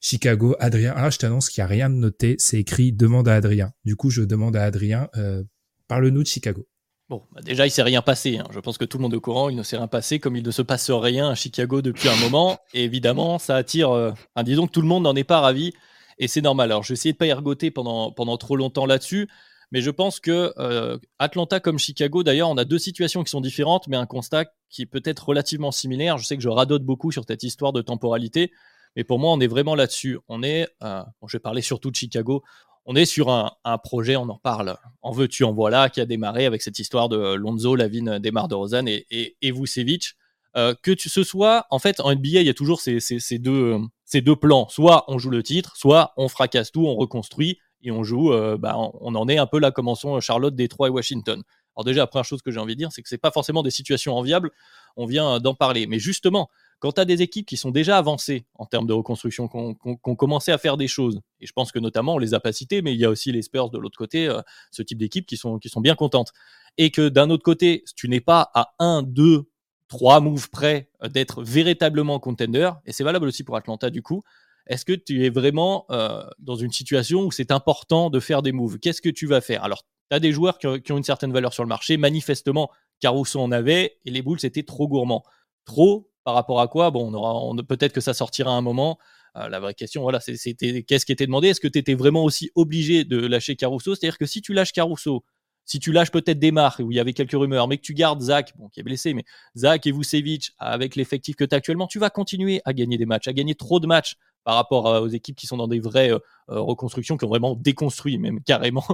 Chicago, 0.00 0.54
Adrien. 0.60 0.94
Ah, 0.96 1.10
je 1.10 1.18
t'annonce 1.18 1.50
qu'il 1.50 1.62
n'y 1.62 1.66
a 1.66 1.68
rien 1.68 1.90
de 1.90 1.94
noté. 1.94 2.36
C'est 2.38 2.58
écrit 2.58 2.92
demande 2.92 3.28
à 3.28 3.34
Adrien. 3.34 3.72
Du 3.84 3.96
coup, 3.96 4.10
je 4.10 4.22
demande 4.22 4.56
à 4.56 4.64
Adrien, 4.64 5.08
euh, 5.16 5.42
parle-nous 5.88 6.22
de 6.22 6.28
Chicago. 6.28 6.66
Bon, 7.08 7.22
bah 7.32 7.40
déjà, 7.42 7.66
il 7.66 7.70
s'est 7.70 7.82
rien 7.82 8.02
passé. 8.02 8.38
Hein. 8.38 8.46
Je 8.50 8.60
pense 8.60 8.76
que 8.76 8.84
tout 8.84 8.98
le 8.98 9.02
monde 9.02 9.14
est 9.14 9.16
au 9.16 9.20
courant. 9.20 9.48
Il 9.48 9.56
ne 9.56 9.62
s'est 9.62 9.78
rien 9.78 9.86
passé, 9.86 10.18
comme 10.18 10.36
il 10.36 10.44
ne 10.44 10.50
se 10.50 10.60
passe 10.60 10.90
rien 10.90 11.30
à 11.30 11.34
Chicago 11.34 11.80
depuis 11.80 12.08
un 12.08 12.16
moment. 12.16 12.58
Et 12.74 12.84
évidemment, 12.84 13.38
ça 13.38 13.56
attire. 13.56 13.90
Euh, 13.90 14.12
disons 14.44 14.66
que 14.66 14.72
tout 14.72 14.82
le 14.82 14.88
monde 14.88 15.04
n'en 15.04 15.16
est 15.16 15.24
pas 15.24 15.40
ravi. 15.40 15.72
Et 16.18 16.28
c'est 16.28 16.42
normal. 16.42 16.70
Alors, 16.70 16.82
je 16.82 16.88
vais 16.88 16.94
essayer 16.94 17.12
de 17.12 17.18
pas 17.18 17.26
ergoter 17.26 17.70
pendant, 17.70 18.12
pendant 18.12 18.36
trop 18.36 18.56
longtemps 18.56 18.84
là-dessus. 18.84 19.28
Mais 19.70 19.80
je 19.80 19.90
pense 19.90 20.20
que 20.20 20.52
euh, 20.58 20.98
Atlanta 21.18 21.60
comme 21.60 21.78
Chicago, 21.78 22.22
d'ailleurs, 22.22 22.50
on 22.50 22.56
a 22.56 22.64
deux 22.64 22.78
situations 22.78 23.22
qui 23.22 23.30
sont 23.30 23.40
différentes, 23.40 23.86
mais 23.88 23.96
un 23.96 24.06
constat 24.06 24.46
qui 24.70 24.82
est 24.82 24.86
peut-être 24.86 25.28
relativement 25.28 25.72
similaire. 25.72 26.18
Je 26.18 26.26
sais 26.26 26.36
que 26.36 26.42
je 26.42 26.48
radote 26.48 26.84
beaucoup 26.84 27.10
sur 27.10 27.24
cette 27.26 27.42
histoire 27.42 27.72
de 27.72 27.82
temporalité. 27.82 28.52
Mais 28.96 29.04
pour 29.04 29.18
moi, 29.18 29.32
on 29.32 29.40
est 29.40 29.46
vraiment 29.46 29.74
là-dessus. 29.74 30.18
On 30.28 30.42
est, 30.42 30.68
euh, 30.82 31.02
je 31.26 31.36
vais 31.36 31.40
parler 31.40 31.62
surtout 31.62 31.90
de 31.90 31.96
Chicago. 31.96 32.42
On 32.90 32.96
est 32.96 33.04
sur 33.04 33.28
un, 33.28 33.78
projet, 33.84 34.16
on 34.16 34.30
en 34.30 34.38
parle, 34.38 34.78
en 35.02 35.12
veux-tu, 35.12 35.44
en 35.44 35.52
voilà, 35.52 35.90
qui 35.90 36.00
a 36.00 36.06
démarré 36.06 36.46
avec 36.46 36.62
cette 36.62 36.78
histoire 36.78 37.10
de 37.10 37.34
Lonzo, 37.34 37.76
Lavine, 37.76 38.18
Demar 38.18 38.48
de 38.48 38.54
Rosanne 38.54 38.88
et, 38.88 39.06
et, 39.10 39.52
Vucevic. 39.52 40.14
Euh, 40.56 40.74
que 40.82 40.90
tu, 40.90 41.10
ce 41.10 41.22
soit, 41.22 41.66
en 41.70 41.78
fait, 41.78 42.00
en 42.00 42.10
NBA, 42.10 42.40
il 42.40 42.46
y 42.46 42.48
a 42.48 42.54
toujours 42.54 42.80
ces, 42.80 42.98
deux, 43.38 43.76
ces 44.06 44.22
deux 44.22 44.36
plans. 44.36 44.68
Soit 44.70 45.04
on 45.08 45.18
joue 45.18 45.28
le 45.28 45.42
titre, 45.42 45.76
soit 45.76 46.14
on 46.16 46.28
fracasse 46.28 46.72
tout, 46.72 46.86
on 46.86 46.96
reconstruit 46.96 47.58
et 47.82 47.90
on 47.90 48.04
joue. 48.04 48.32
Euh, 48.32 48.56
bah, 48.56 48.74
on, 48.78 49.14
en 49.14 49.28
est 49.28 49.36
un 49.36 49.46
peu 49.46 49.58
là, 49.58 49.70
comme 49.70 49.88
en 49.88 50.20
Charlotte, 50.20 50.54
Détroit 50.54 50.88
et 50.88 50.90
Washington. 50.90 51.42
Alors 51.76 51.84
déjà, 51.84 52.00
la 52.00 52.06
première 52.06 52.24
chose 52.24 52.40
que 52.40 52.50
j'ai 52.50 52.58
envie 52.58 52.74
de 52.74 52.78
dire, 52.78 52.90
c'est 52.90 53.02
que 53.02 53.08
c'est 53.10 53.18
pas 53.18 53.30
forcément 53.30 53.62
des 53.62 53.70
situations 53.70 54.16
enviables. 54.16 54.50
On 54.96 55.04
vient 55.04 55.40
d'en 55.40 55.54
parler, 55.54 55.86
mais 55.86 55.98
justement, 55.98 56.48
quand 56.78 56.92
tu 56.92 57.00
as 57.00 57.04
des 57.04 57.22
équipes 57.22 57.46
qui 57.46 57.56
sont 57.56 57.70
déjà 57.70 57.98
avancées 57.98 58.46
en 58.54 58.66
termes 58.66 58.86
de 58.86 58.92
reconstruction, 58.92 59.48
qui 59.48 59.56
ont 59.56 60.16
commencé 60.16 60.52
à 60.52 60.58
faire 60.58 60.76
des 60.76 60.88
choses, 60.88 61.20
et 61.40 61.46
je 61.46 61.52
pense 61.52 61.72
que 61.72 61.78
notamment 61.78 62.14
on 62.14 62.18
les 62.18 62.34
a 62.34 62.40
pas 62.40 62.52
citées, 62.52 62.82
mais 62.82 62.94
il 62.94 63.00
y 63.00 63.04
a 63.04 63.10
aussi 63.10 63.32
les 63.32 63.42
Spurs 63.42 63.70
de 63.70 63.78
l'autre 63.78 63.98
côté, 63.98 64.28
euh, 64.28 64.40
ce 64.70 64.82
type 64.82 64.98
d'équipes 64.98 65.26
qui 65.26 65.36
sont, 65.36 65.58
qui 65.58 65.68
sont 65.68 65.80
bien 65.80 65.94
contentes. 65.94 66.32
Et 66.76 66.90
que 66.90 67.08
d'un 67.08 67.30
autre 67.30 67.42
côté, 67.42 67.84
tu 67.96 68.08
n'es 68.08 68.20
pas 68.20 68.50
à 68.54 68.74
un, 68.78 69.02
deux, 69.02 69.50
trois 69.88 70.20
moves 70.20 70.50
près 70.50 70.90
euh, 71.02 71.08
d'être 71.08 71.42
véritablement 71.42 72.18
contender, 72.20 72.70
et 72.86 72.92
c'est 72.92 73.04
valable 73.04 73.26
aussi 73.26 73.44
pour 73.44 73.56
Atlanta 73.56 73.90
du 73.90 74.02
coup, 74.02 74.22
est-ce 74.68 74.84
que 74.84 74.92
tu 74.92 75.24
es 75.24 75.30
vraiment 75.30 75.86
euh, 75.90 76.22
dans 76.38 76.56
une 76.56 76.70
situation 76.70 77.24
où 77.24 77.32
c'est 77.32 77.50
important 77.50 78.10
de 78.10 78.20
faire 78.20 78.42
des 78.42 78.52
moves? 78.52 78.78
Qu'est-ce 78.78 79.00
que 79.00 79.08
tu 79.08 79.26
vas 79.26 79.40
faire? 79.40 79.64
Alors, 79.64 79.82
tu 80.10 80.16
as 80.16 80.20
des 80.20 80.30
joueurs 80.30 80.58
qui 80.58 80.66
ont, 80.66 80.96
une 80.96 81.02
certaine 81.02 81.32
valeur 81.32 81.54
sur 81.54 81.62
le 81.62 81.68
marché. 81.68 81.96
Manifestement, 81.96 82.70
Caruso 83.00 83.40
en 83.40 83.50
avait 83.50 83.98
et 84.04 84.10
les 84.10 84.22
Bulls 84.22 84.44
étaient 84.44 84.62
trop 84.62 84.86
gourmands. 84.86 85.24
Trop 85.64 86.07
par 86.24 86.34
rapport 86.34 86.60
à 86.60 86.68
quoi? 86.68 86.90
Bon, 86.90 87.10
on 87.10 87.14
aura, 87.14 87.62
peut-être 87.62 87.92
que 87.92 88.00
ça 88.00 88.14
sortira 88.14 88.52
un 88.52 88.60
moment. 88.60 88.98
Euh, 89.36 89.48
la 89.48 89.60
vraie 89.60 89.74
question, 89.74 90.02
voilà, 90.02 90.20
c'était 90.20 90.82
qu'est-ce 90.82 91.06
qui 91.06 91.12
était 91.12 91.26
demandé? 91.26 91.48
Est-ce 91.48 91.60
que 91.60 91.68
tu 91.68 91.78
étais 91.78 91.94
vraiment 91.94 92.24
aussi 92.24 92.50
obligé 92.54 93.04
de 93.04 93.18
lâcher 93.18 93.56
Caruso? 93.56 93.94
C'est-à-dire 93.94 94.18
que 94.18 94.26
si 94.26 94.42
tu 94.42 94.52
lâches 94.52 94.72
Caruso, 94.72 95.24
si 95.64 95.78
tu 95.78 95.92
lâches 95.92 96.10
peut-être 96.10 96.38
des 96.38 96.50
marques 96.50 96.80
où 96.80 96.90
il 96.90 96.96
y 96.96 97.00
avait 97.00 97.12
quelques 97.12 97.32
rumeurs, 97.32 97.68
mais 97.68 97.76
que 97.76 97.82
tu 97.82 97.94
gardes 97.94 98.20
Zach, 98.22 98.54
bon, 98.56 98.68
qui 98.68 98.80
est 98.80 98.82
blessé, 98.82 99.12
mais 99.12 99.24
Zach 99.56 99.86
et 99.86 99.92
Vucevic 99.92 100.52
avec 100.58 100.96
l'effectif 100.96 101.36
que 101.36 101.44
tu 101.44 101.54
as 101.54 101.58
actuellement, 101.58 101.86
tu 101.86 101.98
vas 101.98 102.10
continuer 102.10 102.62
à 102.64 102.72
gagner 102.72 102.96
des 102.96 103.06
matchs, 103.06 103.28
à 103.28 103.32
gagner 103.34 103.54
trop 103.54 103.78
de 103.78 103.86
matchs 103.86 104.16
par 104.48 104.56
rapport 104.56 104.86
euh, 104.86 105.00
aux 105.02 105.08
équipes 105.08 105.36
qui 105.36 105.46
sont 105.46 105.58
dans 105.58 105.68
des 105.68 105.78
vraies 105.78 106.10
euh, 106.10 106.18
reconstructions, 106.48 107.18
qui 107.18 107.26
ont 107.26 107.28
vraiment 107.28 107.54
déconstruit, 107.54 108.16
même 108.16 108.40
carrément, 108.46 108.86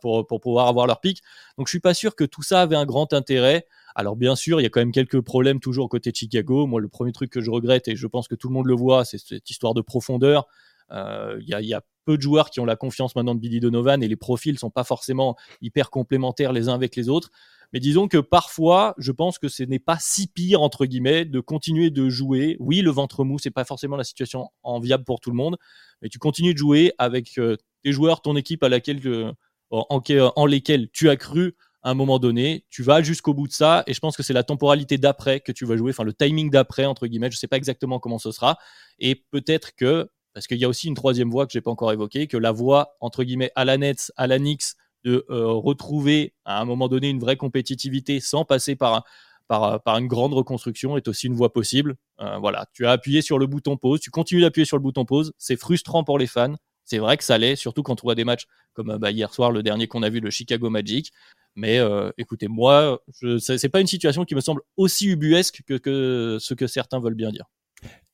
pour, 0.00 0.26
pour 0.26 0.40
pouvoir 0.40 0.66
avoir 0.66 0.86
leur 0.86 1.02
pic. 1.02 1.20
Donc 1.58 1.66
je 1.66 1.72
suis 1.72 1.78
pas 1.78 1.92
sûr 1.92 2.16
que 2.16 2.24
tout 2.24 2.40
ça 2.40 2.62
avait 2.62 2.74
un 2.74 2.86
grand 2.86 3.12
intérêt. 3.12 3.66
Alors 3.94 4.16
bien 4.16 4.34
sûr, 4.34 4.62
il 4.62 4.62
y 4.62 4.66
a 4.66 4.70
quand 4.70 4.80
même 4.80 4.92
quelques 4.92 5.20
problèmes 5.20 5.60
toujours 5.60 5.90
côté 5.90 6.10
Chicago. 6.14 6.66
Moi, 6.66 6.80
le 6.80 6.88
premier 6.88 7.12
truc 7.12 7.28
que 7.28 7.42
je 7.42 7.50
regrette, 7.50 7.86
et 7.88 7.96
je 7.96 8.06
pense 8.06 8.28
que 8.28 8.34
tout 8.34 8.48
le 8.48 8.54
monde 8.54 8.64
le 8.64 8.74
voit, 8.74 9.04
c'est 9.04 9.18
cette 9.18 9.50
histoire 9.50 9.74
de 9.74 9.82
profondeur. 9.82 10.46
Euh, 10.90 11.38
il 11.40 11.48
y, 11.48 11.74
a, 11.74 11.82
peu 12.04 12.16
de 12.16 12.22
joueurs 12.22 12.48
qui 12.48 12.60
ont 12.60 12.64
la 12.64 12.76
confiance 12.76 13.14
maintenant 13.16 13.34
de 13.34 13.40
Billy 13.40 13.60
Donovan 13.60 14.02
et 14.02 14.08
les 14.08 14.16
profils 14.16 14.58
sont 14.58 14.70
pas 14.70 14.84
forcément 14.84 15.36
hyper 15.60 15.90
complémentaires 15.90 16.54
les 16.54 16.70
uns 16.70 16.74
avec 16.74 16.96
les 16.96 17.10
autres. 17.10 17.30
Mais 17.74 17.80
disons 17.80 18.08
que 18.08 18.16
parfois, 18.16 18.94
je 18.96 19.12
pense 19.12 19.38
que 19.38 19.48
ce 19.48 19.62
n'est 19.62 19.78
pas 19.78 19.98
si 20.00 20.26
pire, 20.26 20.62
entre 20.62 20.86
guillemets, 20.86 21.26
de 21.26 21.40
continuer 21.40 21.90
de 21.90 22.08
jouer. 22.08 22.56
Oui, 22.60 22.80
le 22.80 22.90
ventre 22.90 23.24
mou, 23.24 23.38
c'est 23.38 23.50
pas 23.50 23.66
forcément 23.66 23.96
la 23.96 24.04
situation 24.04 24.48
enviable 24.62 25.04
pour 25.04 25.20
tout 25.20 25.30
le 25.30 25.36
monde, 25.36 25.58
mais 26.00 26.08
tu 26.08 26.18
continues 26.18 26.54
de 26.54 26.58
jouer 26.58 26.94
avec 26.96 27.36
euh, 27.36 27.56
tes 27.84 27.92
joueurs, 27.92 28.22
ton 28.22 28.36
équipe 28.36 28.62
à 28.62 28.70
laquelle, 28.70 29.34
en, 29.70 29.86
en, 29.90 30.46
lesquels 30.46 30.88
tu 30.90 31.10
as 31.10 31.16
cru 31.16 31.56
à 31.82 31.90
un 31.90 31.94
moment 31.94 32.18
donné, 32.18 32.64
tu 32.70 32.82
vas 32.82 33.02
jusqu'au 33.02 33.34
bout 33.34 33.46
de 33.46 33.52
ça, 33.52 33.84
et 33.86 33.94
je 33.94 34.00
pense 34.00 34.16
que 34.16 34.22
c'est 34.22 34.32
la 34.32 34.42
temporalité 34.42 34.98
d'après 34.98 35.40
que 35.40 35.52
tu 35.52 35.64
vas 35.64 35.76
jouer, 35.76 35.90
enfin 35.90 36.04
le 36.04 36.12
timing 36.12 36.50
d'après, 36.50 36.86
entre 36.86 37.06
guillemets, 37.06 37.30
je 37.30 37.36
sais 37.36 37.46
pas 37.46 37.56
exactement 37.56 38.00
comment 38.00 38.18
ce 38.18 38.32
sera, 38.32 38.58
et 38.98 39.14
peut-être 39.14 39.74
que, 39.76 40.10
parce 40.38 40.46
qu'il 40.46 40.58
y 40.58 40.64
a 40.64 40.68
aussi 40.68 40.86
une 40.86 40.94
troisième 40.94 41.30
voie 41.30 41.46
que 41.48 41.52
j'ai 41.52 41.60
pas 41.60 41.72
encore 41.72 41.90
évoquée, 41.90 42.28
que 42.28 42.36
la 42.36 42.52
voie, 42.52 42.96
entre 43.00 43.24
guillemets, 43.24 43.50
à 43.56 43.64
la 43.64 43.76
Nets, 43.76 44.12
à 44.16 44.28
la 44.28 44.38
Knicks, 44.38 44.76
de 45.02 45.26
euh, 45.30 45.48
retrouver 45.48 46.32
à 46.44 46.60
un 46.60 46.64
moment 46.64 46.86
donné 46.86 47.08
une 47.08 47.18
vraie 47.18 47.34
compétitivité 47.34 48.20
sans 48.20 48.44
passer 48.44 48.76
par, 48.76 49.04
par, 49.48 49.82
par 49.82 49.98
une 49.98 50.06
grande 50.06 50.34
reconstruction 50.34 50.96
est 50.96 51.08
aussi 51.08 51.26
une 51.26 51.34
voie 51.34 51.52
possible. 51.52 51.96
Euh, 52.20 52.38
voilà, 52.38 52.66
tu 52.72 52.86
as 52.86 52.92
appuyé 52.92 53.20
sur 53.20 53.40
le 53.40 53.48
bouton 53.48 53.76
pause, 53.76 53.98
tu 53.98 54.12
continues 54.12 54.42
d'appuyer 54.42 54.64
sur 54.64 54.76
le 54.76 54.82
bouton 54.84 55.04
pause, 55.04 55.32
c'est 55.38 55.56
frustrant 55.56 56.04
pour 56.04 56.20
les 56.20 56.28
fans, 56.28 56.54
c'est 56.84 56.98
vrai 56.98 57.16
que 57.16 57.24
ça 57.24 57.36
l'est, 57.36 57.56
surtout 57.56 57.82
quand 57.82 58.04
on 58.04 58.06
voit 58.06 58.14
des 58.14 58.24
matchs 58.24 58.46
comme 58.74 58.96
bah, 58.96 59.10
hier 59.10 59.34
soir, 59.34 59.50
le 59.50 59.64
dernier 59.64 59.88
qu'on 59.88 60.04
a 60.04 60.08
vu, 60.08 60.20
le 60.20 60.30
Chicago 60.30 60.70
Magic. 60.70 61.10
Mais 61.56 61.80
euh, 61.80 62.12
écoutez, 62.16 62.46
moi, 62.46 63.02
ce 63.12 63.60
n'est 63.60 63.70
pas 63.70 63.80
une 63.80 63.88
situation 63.88 64.24
qui 64.24 64.36
me 64.36 64.40
semble 64.40 64.60
aussi 64.76 65.08
ubuesque 65.08 65.62
que, 65.66 66.38
ce 66.40 66.54
que 66.54 66.66
certains 66.68 67.00
veulent 67.00 67.16
bien 67.16 67.32
dire. 67.32 67.46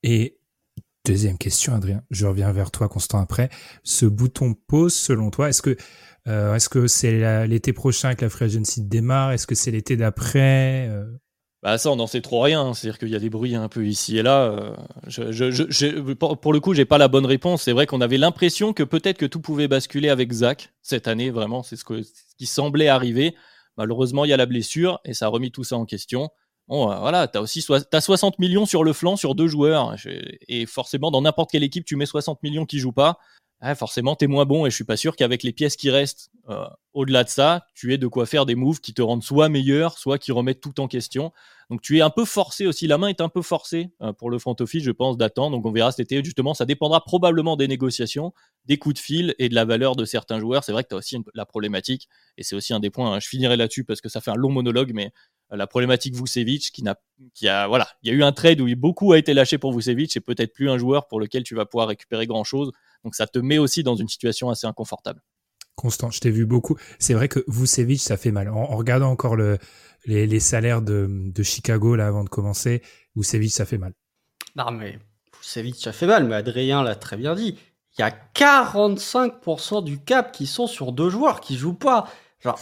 Et 0.03 0.39
deuxième 1.05 1.39
question, 1.39 1.75
Adrien, 1.75 2.03
je 2.11 2.27
reviens 2.27 2.53
vers 2.53 2.71
toi, 2.71 2.89
Constant, 2.89 3.19
après. 3.19 3.51
Ce 3.83 4.07
bouton 4.07 4.55
pause, 4.55 4.95
selon 4.95 5.31
toi, 5.31 5.49
est-ce 5.49 5.63
que 5.63 5.77
euh, 6.27 6.55
est-ce 6.55 6.69
que 6.69 6.87
c'est 6.87 7.47
l'été 7.47 7.73
prochain 7.73 8.15
que 8.15 8.25
la 8.25 8.31
Free 8.31 8.47
Agency 8.47 8.83
démarre? 8.83 9.33
Est-ce 9.33 9.47
que 9.47 9.55
c'est 9.55 9.71
l'été 9.71 9.97
d'après 9.97 10.89
euh? 10.89 11.05
Bah 11.63 11.79
ça, 11.79 11.91
on 11.91 11.97
n'en 11.97 12.07
sait 12.07 12.21
trop 12.21 12.43
rien. 12.43 12.75
C'est-à-dire 12.75 12.99
qu'il 12.99 13.09
y 13.09 13.17
a 13.17 13.19
des 13.19 13.31
bruits 13.31 13.55
un 13.55 13.69
peu 13.69 13.87
ici 13.87 14.19
et 14.19 14.23
là. 14.23 14.45
Euh, 14.45 14.77
je, 15.07 16.13
pour, 16.13 16.53
le 16.53 16.61
coup, 16.61 16.75
j'ai 16.75 16.85
pas 16.85 16.99
la 16.99 17.09
bonne 17.09 17.25
réponse. 17.25 17.63
C'est 17.63 17.73
vrai 17.73 17.87
qu'on 17.87 18.03
avait 18.03 18.19
l'impression 18.19 18.75
que 18.75 18.83
peut-être 18.83 19.17
que 19.17 19.27
tout 19.27 19.41
pouvait 19.41 19.69
basculer 19.69 20.11
avec 20.11 20.31
Zach 20.33 20.75
cette 20.83 21.09
année. 21.09 21.31
Vraiment, 21.31 21.63
c'est 21.63 21.77
ce, 21.77 21.85
qui 22.37 22.47
semblait 22.47 22.89
arriver. 22.89 23.35
Malheureusement, 23.79 24.27
il 24.27 24.29
y 24.29 24.35
a 24.35 24.37
la 24.37 24.47
blessure 24.47 25.01
et 25.07 25.15
ça 25.15 25.27
a 25.27 25.29
remis 25.29 25.51
tout 25.51 25.65
ça 25.65 25.77
en 25.77 25.87
question. 25.87 26.31
Bon, 26.69 26.91
euh, 26.91 26.99
voilà, 26.99 27.29
t'as 27.29 27.41
aussi 27.41 27.65
as 27.93 28.01
60 28.01 28.39
millions 28.39 28.67
sur 28.67 28.85
le 28.85 28.93
flanc 28.93 29.17
sur 29.17 29.35
deux 29.35 29.49
joueurs. 29.49 29.95
Et 30.49 30.67
forcément, 30.67 31.11
dans 31.11 31.23
n'importe 31.23 31.51
quelle 31.51 31.63
équipe, 31.63 31.85
tu 31.85 31.97
mets 31.97 32.07
60 32.07 32.43
millions 32.43 32.65
qui 32.65 32.79
jouent 32.79 32.93
pas. 32.93 33.19
Forcément, 33.61 33.77
forcément, 33.77 34.17
t'es 34.17 34.27
moins 34.27 34.45
bon 34.45 34.67
et 34.67 34.71
je 34.71 34.75
suis 34.75 34.85
pas 34.85 34.99
sûr 34.99 35.17
qu'avec 35.17 35.43
les 35.43 35.53
pièces 35.53 35.77
qui 35.77 35.89
restent 35.89 36.31
euh, 36.51 36.67
au-delà 36.93 37.25
de 37.25 37.31
ça, 37.31 37.65
tu 37.75 37.95
aies 37.95 37.99
de 37.99 38.07
quoi 38.07 38.27
faire 38.27 38.45
des 38.45 38.55
moves 38.55 38.81
qui 38.81 38.93
te 38.93 39.01
rendent 39.01 39.23
soit 39.23 39.49
meilleur, 39.49 39.97
soit 39.97 40.19
qui 40.19 40.33
remettent 40.33 40.61
tout 40.61 40.81
en 40.81 40.89
question. 40.89 41.33
Donc 41.71 41.81
tu 41.81 41.97
es 41.97 42.03
un 42.03 42.11
peu 42.11 42.27
forcé 42.27 42.67
aussi, 42.67 42.87
la 42.87 42.99
main 42.99 43.09
est 43.09 43.23
un 43.23 43.31
peu 43.31 43.41
forcée 43.41 43.91
euh, 44.03 44.13
pour 44.13 44.29
le 44.29 44.39
front 44.39 44.55
office, 44.61 44.83
je 44.83 44.91
pense, 44.91 45.17
d'attendre. 45.17 45.57
Donc 45.57 45.65
on 45.65 45.73
verra 45.73 45.93
cet 45.93 46.13
été, 46.13 46.23
justement, 46.23 46.53
ça 46.53 46.67
dépendra 46.67 47.03
probablement 47.03 47.57
des 47.57 47.67
négociations, 47.67 48.35
des 48.67 48.77
coups 48.77 48.97
de 48.97 49.01
fil 49.01 49.35
et 49.39 49.49
de 49.49 49.55
la 49.55 49.65
valeur 49.65 49.97
de 49.97 50.05
certains 50.05 50.41
joueurs. 50.41 50.63
C'est 50.63 50.73
vrai 50.73 50.83
que 50.83 50.91
tu 50.91 50.95
aussi 50.95 51.17
la 51.33 51.47
problématique, 51.47 52.11
et 52.37 52.43
c'est 52.43 52.57
aussi 52.57 52.75
un 52.75 52.81
des 52.81 52.91
points, 52.91 53.15
hein. 53.15 53.21
je 53.21 53.29
finirai 53.29 53.57
là-dessus 53.57 53.85
parce 53.85 54.03
que 54.03 54.11
ça 54.11 54.21
fait 54.21 54.31
un 54.31 54.37
long 54.37 54.51
monologue, 54.51 54.93
mais 54.93 55.11
la 55.57 55.67
problématique 55.67 56.15
Vucevic 56.15 56.71
qui 56.73 56.83
n'a 56.83 56.97
qui 57.35 57.49
a 57.49 57.67
voilà, 57.67 57.89
il 58.03 58.11
y 58.11 58.15
a 58.15 58.17
eu 58.17 58.23
un 58.23 58.33
trade 58.33 58.61
où 58.61 58.69
beaucoup 58.77 59.13
a 59.13 59.19
été 59.19 59.35
lâché 59.35 59.59
pour 59.59 59.73
Vucevic 59.73 60.17
et 60.17 60.21
peut-être 60.21 60.53
plus 60.53 60.71
un 60.71 60.79
joueur 60.79 61.07
pour 61.07 61.21
lequel 61.21 61.43
tu 61.43 61.55
vas 61.55 61.67
pouvoir 61.67 61.89
récupérer 61.89 62.27
grand 62.27 62.45
chose. 62.45 62.73
Donc 63.05 63.15
ça 63.15 63.27
te 63.27 63.39
met 63.39 63.59
aussi 63.59 63.83
dans 63.83 63.97
une 63.97 64.09
situation 64.09 64.51
assez 64.51 64.67
inconfortable. 64.67 65.21
Constant, 65.77 66.11
je 66.11 66.21
t'ai 66.21 66.31
vu 66.31 66.47
beaucoup. 66.47 66.77
C'est 66.99 67.15
vrai 67.15 67.29
que 67.29 67.45
Vucevic, 67.49 68.01
ça 68.01 68.17
fait 68.17 68.31
mal. 68.31 68.49
En, 68.49 68.77
regardant 68.77 69.11
encore 69.11 69.37
le, 69.37 69.59
les, 70.07 70.41
salaires 70.41 70.83
de, 70.83 71.09
de, 71.11 71.43
Chicago 71.43 71.97
là 71.97 72.07
avant 72.07 72.25
de 72.25 72.29
commencer, 72.29 72.83
Vucevic, 73.17 73.53
ça 73.53 73.67
fait 73.67 73.79
mal. 73.79 73.93
Non 74.57 74.71
mais 74.71 74.99
Vucevic, 75.41 75.77
ça 75.77 75.93
fait 75.93 76.07
mal. 76.07 76.27
Mais 76.27 76.37
Adrien 76.37 76.83
l'a 76.83 76.95
très 76.95 77.17
bien 77.17 77.35
dit. 77.35 77.59
Il 77.97 78.01
y 78.01 78.05
a 78.05 78.11
45% 78.35 79.85
du 79.85 80.01
cap 80.01 80.33
qui 80.33 80.47
sont 80.47 80.67
sur 80.67 80.93
deux 80.93 81.11
joueurs 81.11 81.41
qui 81.41 81.57
jouent 81.57 81.75
pas. 81.75 82.09
Genre, 82.41 82.59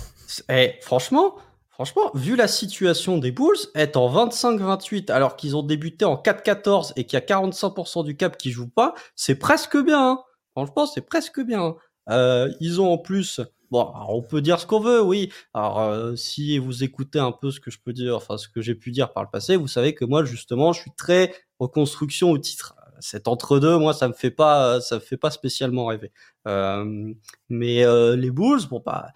eh, 0.51 0.75
franchement, 0.83 1.37
Franchement, 1.83 2.13
vu 2.15 2.37
la 2.37 2.47
situation 2.47 3.19
des 3.19 3.33
Bulls, 3.33 3.57
être 3.75 3.97
en 3.97 4.29
25-28 4.29 5.11
alors 5.11 5.35
qu'ils 5.35 5.57
ont 5.57 5.65
débuté 5.65 6.05
en 6.05 6.15
4-14 6.15 6.93
et 6.95 7.03
qu'il 7.03 7.19
y 7.19 7.21
a 7.21 7.25
45% 7.25 8.05
du 8.05 8.17
cap 8.17 8.37
qui 8.37 8.53
joue 8.53 8.69
pas, 8.69 8.95
c'est 9.17 9.35
presque 9.35 9.77
bien. 9.77 10.11
Hein. 10.11 10.19
Franchement, 10.53 10.87
c'est 10.87 11.01
presque 11.01 11.41
bien. 11.41 11.61
Hein. 11.61 11.77
Euh, 12.11 12.53
ils 12.61 12.81
ont 12.81 12.93
en 12.93 12.99
plus, 12.99 13.41
bon, 13.73 13.93
on 14.09 14.23
peut 14.23 14.41
dire 14.41 14.61
ce 14.61 14.67
qu'on 14.67 14.79
veut, 14.79 15.03
oui. 15.03 15.33
Alors, 15.55 15.81
euh, 15.81 16.15
si 16.15 16.57
vous 16.57 16.85
écoutez 16.85 17.19
un 17.19 17.33
peu 17.33 17.51
ce 17.51 17.59
que 17.59 17.73
je 17.73 17.81
peux 17.85 17.93
dire, 17.93 18.15
enfin 18.15 18.39
ce 18.39 18.47
que 18.47 18.61
j'ai 18.61 18.77
pu 18.77 18.93
dire 18.93 19.13
par 19.13 19.25
le 19.25 19.29
passé, 19.29 19.57
vous 19.57 19.67
savez 19.67 19.93
que 19.93 20.05
moi, 20.05 20.25
justement, 20.25 20.73
je 20.73 20.83
suis 20.83 20.93
très 20.97 21.35
reconstruction 21.59 22.31
au 22.31 22.39
titre. 22.39 22.77
Cet 23.01 23.27
entre-deux, 23.27 23.77
moi, 23.79 23.93
ça 23.93 24.07
me 24.07 24.15
fait 24.15 24.31
pas, 24.31 24.81
ça 24.81 24.95
me 24.95 25.01
fait 25.01 25.17
pas 25.17 25.33
spécialement 25.33 25.87
rêver. 25.87 26.13
Euh, 26.47 27.13
mais 27.49 27.85
les 28.17 28.31
Bulls, 28.31 28.69
bon 28.71 28.81
bah 28.87 29.09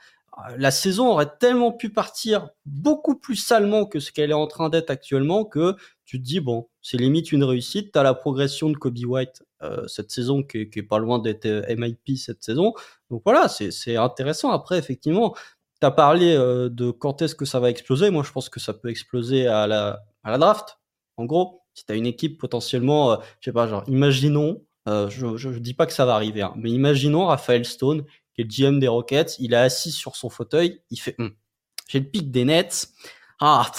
la 0.59 0.71
saison 0.71 1.09
aurait 1.09 1.31
tellement 1.39 1.73
pu 1.73 1.91
partir 1.91 2.51
beaucoup 2.67 3.17
plus 3.17 3.37
salement 3.37 3.87
que 3.87 4.01
ce 4.01 4.13
qu'elle 4.13 4.31
est 4.31 4.35
en 4.35 4.47
train 4.47 4.69
d'être 4.69 4.91
actuellement 4.91 5.45
que 5.45 5.77
tu 6.05 6.19
te 6.19 6.25
dis 6.25 6.41
bon 6.41 6.69
c'est 6.83 6.99
limite 6.99 7.33
une 7.33 7.43
réussite. 7.43 7.93
T'as 7.93 8.03
la 8.03 8.15
progression 8.15 8.71
de 8.71 8.77
Kobe 8.77 8.99
White 9.05 9.43
euh, 9.63 9.87
cette 9.89 10.11
saison 10.11 10.43
qui 10.43 10.59
est, 10.59 10.83
pas 10.83 10.99
loin 10.99 11.19
d'être 11.19 11.47
euh, 11.47 11.75
MIP 11.75 12.17
cette 12.19 12.43
saison. 12.43 12.75
Donc 13.11 13.23
voilà 13.25 13.49
c'est 13.49 13.97
intéressant. 13.97 14.51
Après 14.51 14.79
effectivement 14.79 15.35
t'as 15.81 15.91
parlé 15.91 16.35
euh, 16.35 16.69
de 16.69 16.91
quand 16.91 17.23
est-ce 17.23 17.35
que 17.35 17.47
ça 17.47 17.59
va 17.59 17.71
exploser. 17.71 18.11
Moi 18.11 18.23
je 18.23 18.33
pense 18.33 18.49
que 18.49 18.61
ça 18.61 18.75
peut 18.75 18.91
exploser 18.91 19.47
à 19.47 19.67
la 19.67 20.01
à 20.23 20.31
la 20.31 20.39
draft 20.39 20.79
en 21.17 21.25
gros. 21.25 21.63
Si 21.75 21.85
t'as 21.87 21.97
une 21.97 22.07
équipe 22.07 22.39
potentiellement 22.39 23.19
je 23.41 23.47
sais 23.47 23.53
pas 23.53 23.67
genre 23.69 23.85
imaginons 23.87 24.63
je, 24.87 25.37
je, 25.37 25.49
dis 25.59 25.75
pas 25.75 25.85
que 25.87 25.93
ça 25.93 26.07
va 26.07 26.15
arriver 26.15 26.43
hein, 26.43 26.55
mais 26.57 26.71
imaginons 26.71 27.27
Raphaël 27.27 27.65
Stone 27.65 28.05
qui 28.37 28.43
est 28.43 28.45
le 28.45 28.71
GM 28.71 28.79
des 28.79 28.89
Rockets, 28.89 29.37
il 29.39 29.55
est 29.55 29.57
assis 29.57 29.91
sur 29.91 30.15
son 30.15 30.29
fauteuil, 30.29 30.81
il 30.91 30.99
fait 30.99 31.17
hum, 31.19 31.33
j'ai 31.89 32.01
le 32.01 32.07
pic 32.07 32.31
des 32.31 32.45
Nets. 32.45 32.89
Ah, 33.39 33.71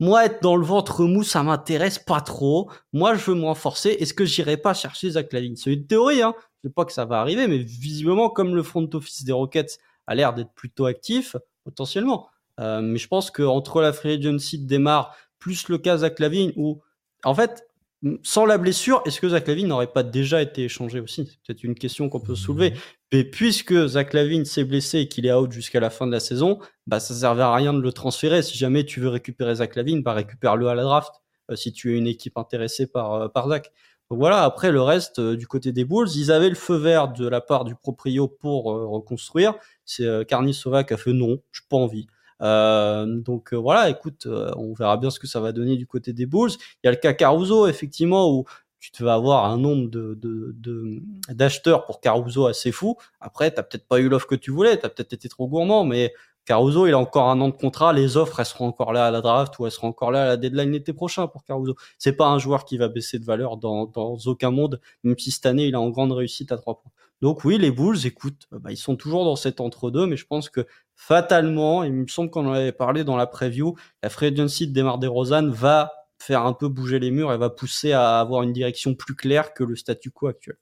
moi 0.00 0.24
être 0.24 0.42
dans 0.42 0.56
le 0.56 0.64
ventre 0.64 1.04
mou, 1.04 1.22
ça 1.22 1.42
m'intéresse 1.42 1.98
pas 1.98 2.22
trop. 2.22 2.70
Moi, 2.94 3.14
je 3.14 3.30
veux 3.30 3.36
me 3.36 3.44
renforcer. 3.44 3.90
Est-ce 3.90 4.14
que 4.14 4.24
j'irai 4.24 4.56
pas 4.56 4.72
chercher 4.72 5.10
Zach 5.10 5.32
Lavine? 5.34 5.54
C'est 5.54 5.72
une 5.72 5.86
théorie, 5.86 6.22
hein. 6.22 6.34
Je 6.62 6.68
sais 6.68 6.72
pas 6.72 6.86
que 6.86 6.92
ça 6.92 7.04
va 7.04 7.20
arriver, 7.20 7.46
mais 7.46 7.58
visiblement, 7.58 8.30
comme 8.30 8.54
le 8.54 8.62
front 8.62 8.88
office 8.94 9.24
des 9.24 9.32
Rockets 9.32 9.78
a 10.06 10.14
l'air 10.14 10.32
d'être 10.32 10.52
plutôt 10.54 10.86
actif, 10.86 11.36
potentiellement. 11.64 12.28
Euh, 12.60 12.80
mais 12.80 12.98
je 12.98 13.08
pense 13.08 13.30
que 13.30 13.42
entre 13.42 13.82
la 13.82 13.92
free 13.92 14.12
agency 14.12 14.58
démarre 14.58 15.14
plus 15.38 15.68
le 15.68 15.76
cas 15.76 15.98
Zach 15.98 16.18
Lavine, 16.18 16.52
où 16.56 16.80
en 17.24 17.34
fait, 17.34 17.68
sans 18.22 18.46
la 18.46 18.58
blessure, 18.58 19.02
est-ce 19.04 19.20
que 19.20 19.28
Zach 19.28 19.46
Lavine 19.46 19.68
n'aurait 19.68 19.92
pas 19.92 20.02
déjà 20.02 20.40
été 20.40 20.64
échangé 20.64 21.00
aussi? 21.00 21.26
C'est 21.26 21.42
peut-être 21.46 21.64
une 21.64 21.74
question 21.74 22.08
qu'on 22.08 22.20
peut 22.20 22.34
soulever. 22.34 22.74
Mais 23.12 23.24
puisque 23.24 23.74
Zach 23.88 24.14
Lavine 24.14 24.46
s'est 24.46 24.64
blessé 24.64 25.00
et 25.00 25.08
qu'il 25.08 25.26
est 25.26 25.32
out 25.32 25.52
jusqu'à 25.52 25.80
la 25.80 25.90
fin 25.90 26.06
de 26.06 26.12
la 26.12 26.20
saison, 26.20 26.58
bah 26.86 26.98
ça 26.98 27.14
servait 27.14 27.42
à 27.42 27.54
rien 27.54 27.74
de 27.74 27.80
le 27.80 27.92
transférer. 27.92 28.42
Si 28.42 28.56
jamais 28.56 28.84
tu 28.84 29.00
veux 29.00 29.10
récupérer 29.10 29.56
Zach 29.56 29.76
Lavine, 29.76 30.02
bah 30.02 30.14
récupère-le 30.14 30.66
à 30.68 30.74
la 30.74 30.82
draft. 30.82 31.12
Euh, 31.50 31.56
si 31.56 31.72
tu 31.72 31.94
es 31.94 31.98
une 31.98 32.06
équipe 32.06 32.38
intéressée 32.38 32.86
par 32.86 33.12
euh, 33.14 33.28
par 33.28 33.48
Zach. 33.48 33.70
Donc 34.10 34.18
voilà. 34.18 34.44
Après 34.44 34.72
le 34.72 34.80
reste 34.80 35.18
euh, 35.18 35.36
du 35.36 35.46
côté 35.46 35.72
des 35.72 35.84
Bulls, 35.84 36.08
ils 36.16 36.32
avaient 36.32 36.48
le 36.48 36.54
feu 36.54 36.76
vert 36.76 37.12
de 37.12 37.28
la 37.28 37.42
part 37.42 37.64
du 37.64 37.74
proprio 37.74 38.28
pour 38.28 38.64
reconstruire. 38.64 39.54
C'est 39.84 40.26
Carny 40.26 40.54
Sova 40.54 40.84
qui 40.84 40.94
a 40.94 40.96
fait 40.96 41.12
non, 41.12 41.38
j'ai 41.52 41.62
pas 41.68 41.76
envie. 41.76 42.06
Donc 42.40 43.54
voilà, 43.54 43.88
écoute, 43.90 44.26
on 44.26 44.72
verra 44.74 44.96
bien 44.96 45.10
ce 45.10 45.20
que 45.20 45.26
ça 45.26 45.40
va 45.40 45.52
donner 45.52 45.76
du 45.76 45.86
côté 45.86 46.12
des 46.12 46.26
Bulls. 46.26 46.50
Il 46.82 46.86
y 46.86 46.88
a 46.88 46.90
le 46.90 46.96
cas 46.96 47.12
Caruso, 47.14 47.66
effectivement, 47.68 48.30
où 48.32 48.44
tu 48.82 48.90
te 48.90 49.04
vas 49.04 49.14
avoir 49.14 49.44
un 49.44 49.58
nombre 49.58 49.88
de, 49.88 51.00
d'acheteurs 51.28 51.86
pour 51.86 52.00
Caruso 52.00 52.46
assez 52.46 52.72
fou. 52.72 52.96
Après, 53.20 53.52
t'as 53.52 53.62
peut-être 53.62 53.86
pas 53.86 54.00
eu 54.00 54.08
l'offre 54.08 54.26
que 54.26 54.34
tu 54.34 54.50
voulais, 54.50 54.76
t'as 54.76 54.88
peut-être 54.88 55.12
été 55.12 55.28
trop 55.28 55.46
gourmand, 55.46 55.84
mais 55.84 56.12
Caruso, 56.46 56.88
il 56.88 56.92
a 56.92 56.98
encore 56.98 57.28
un 57.28 57.40
an 57.40 57.50
de 57.50 57.54
contrat, 57.54 57.92
les 57.92 58.16
offres, 58.16 58.40
elles 58.40 58.46
seront 58.46 58.66
encore 58.66 58.92
là 58.92 59.06
à 59.06 59.12
la 59.12 59.20
draft 59.20 59.56
ou 59.60 59.66
elles 59.66 59.72
seront 59.72 59.86
encore 59.86 60.10
là 60.10 60.24
à 60.24 60.26
la 60.26 60.36
deadline 60.36 60.72
l'été 60.72 60.92
prochain 60.92 61.28
pour 61.28 61.44
Caruso. 61.44 61.76
C'est 61.96 62.14
pas 62.14 62.26
un 62.26 62.40
joueur 62.40 62.64
qui 62.64 62.76
va 62.76 62.88
baisser 62.88 63.20
de 63.20 63.24
valeur 63.24 63.56
dans, 63.56 63.86
dans 63.86 64.16
aucun 64.26 64.50
monde, 64.50 64.80
même 65.04 65.16
si 65.16 65.30
cette 65.30 65.46
année, 65.46 65.66
il 65.66 65.76
a 65.76 65.80
en 65.80 65.90
grande 65.90 66.10
réussite 66.10 66.50
à 66.50 66.56
trois 66.56 66.80
points. 66.80 66.90
Donc 67.20 67.44
oui, 67.44 67.58
les 67.58 67.70
Bulls, 67.70 68.04
écoute, 68.04 68.48
bah, 68.50 68.72
ils 68.72 68.76
sont 68.76 68.96
toujours 68.96 69.24
dans 69.24 69.36
cet 69.36 69.60
entre-deux, 69.60 70.08
mais 70.08 70.16
je 70.16 70.26
pense 70.26 70.50
que 70.50 70.66
fatalement, 70.96 71.84
il 71.84 71.92
me 71.92 72.08
semble 72.08 72.30
qu'on 72.30 72.48
en 72.48 72.52
avait 72.52 72.72
parlé 72.72 73.04
dans 73.04 73.16
la 73.16 73.28
preview, 73.28 73.76
la 74.02 74.08
free 74.08 74.26
agency 74.26 74.66
de 74.66 74.72
Demar 74.72 74.98
DeRozan 74.98 75.48
va 75.50 76.01
faire 76.22 76.46
un 76.46 76.52
peu 76.52 76.68
bouger 76.68 76.98
les 76.98 77.10
murs 77.10 77.32
et 77.32 77.38
va 77.38 77.50
pousser 77.50 77.92
à 77.92 78.20
avoir 78.20 78.42
une 78.42 78.52
direction 78.52 78.94
plus 78.94 79.14
claire 79.14 79.54
que 79.54 79.64
le 79.64 79.76
statu 79.76 80.10
quo 80.10 80.28
actuel. 80.28 80.56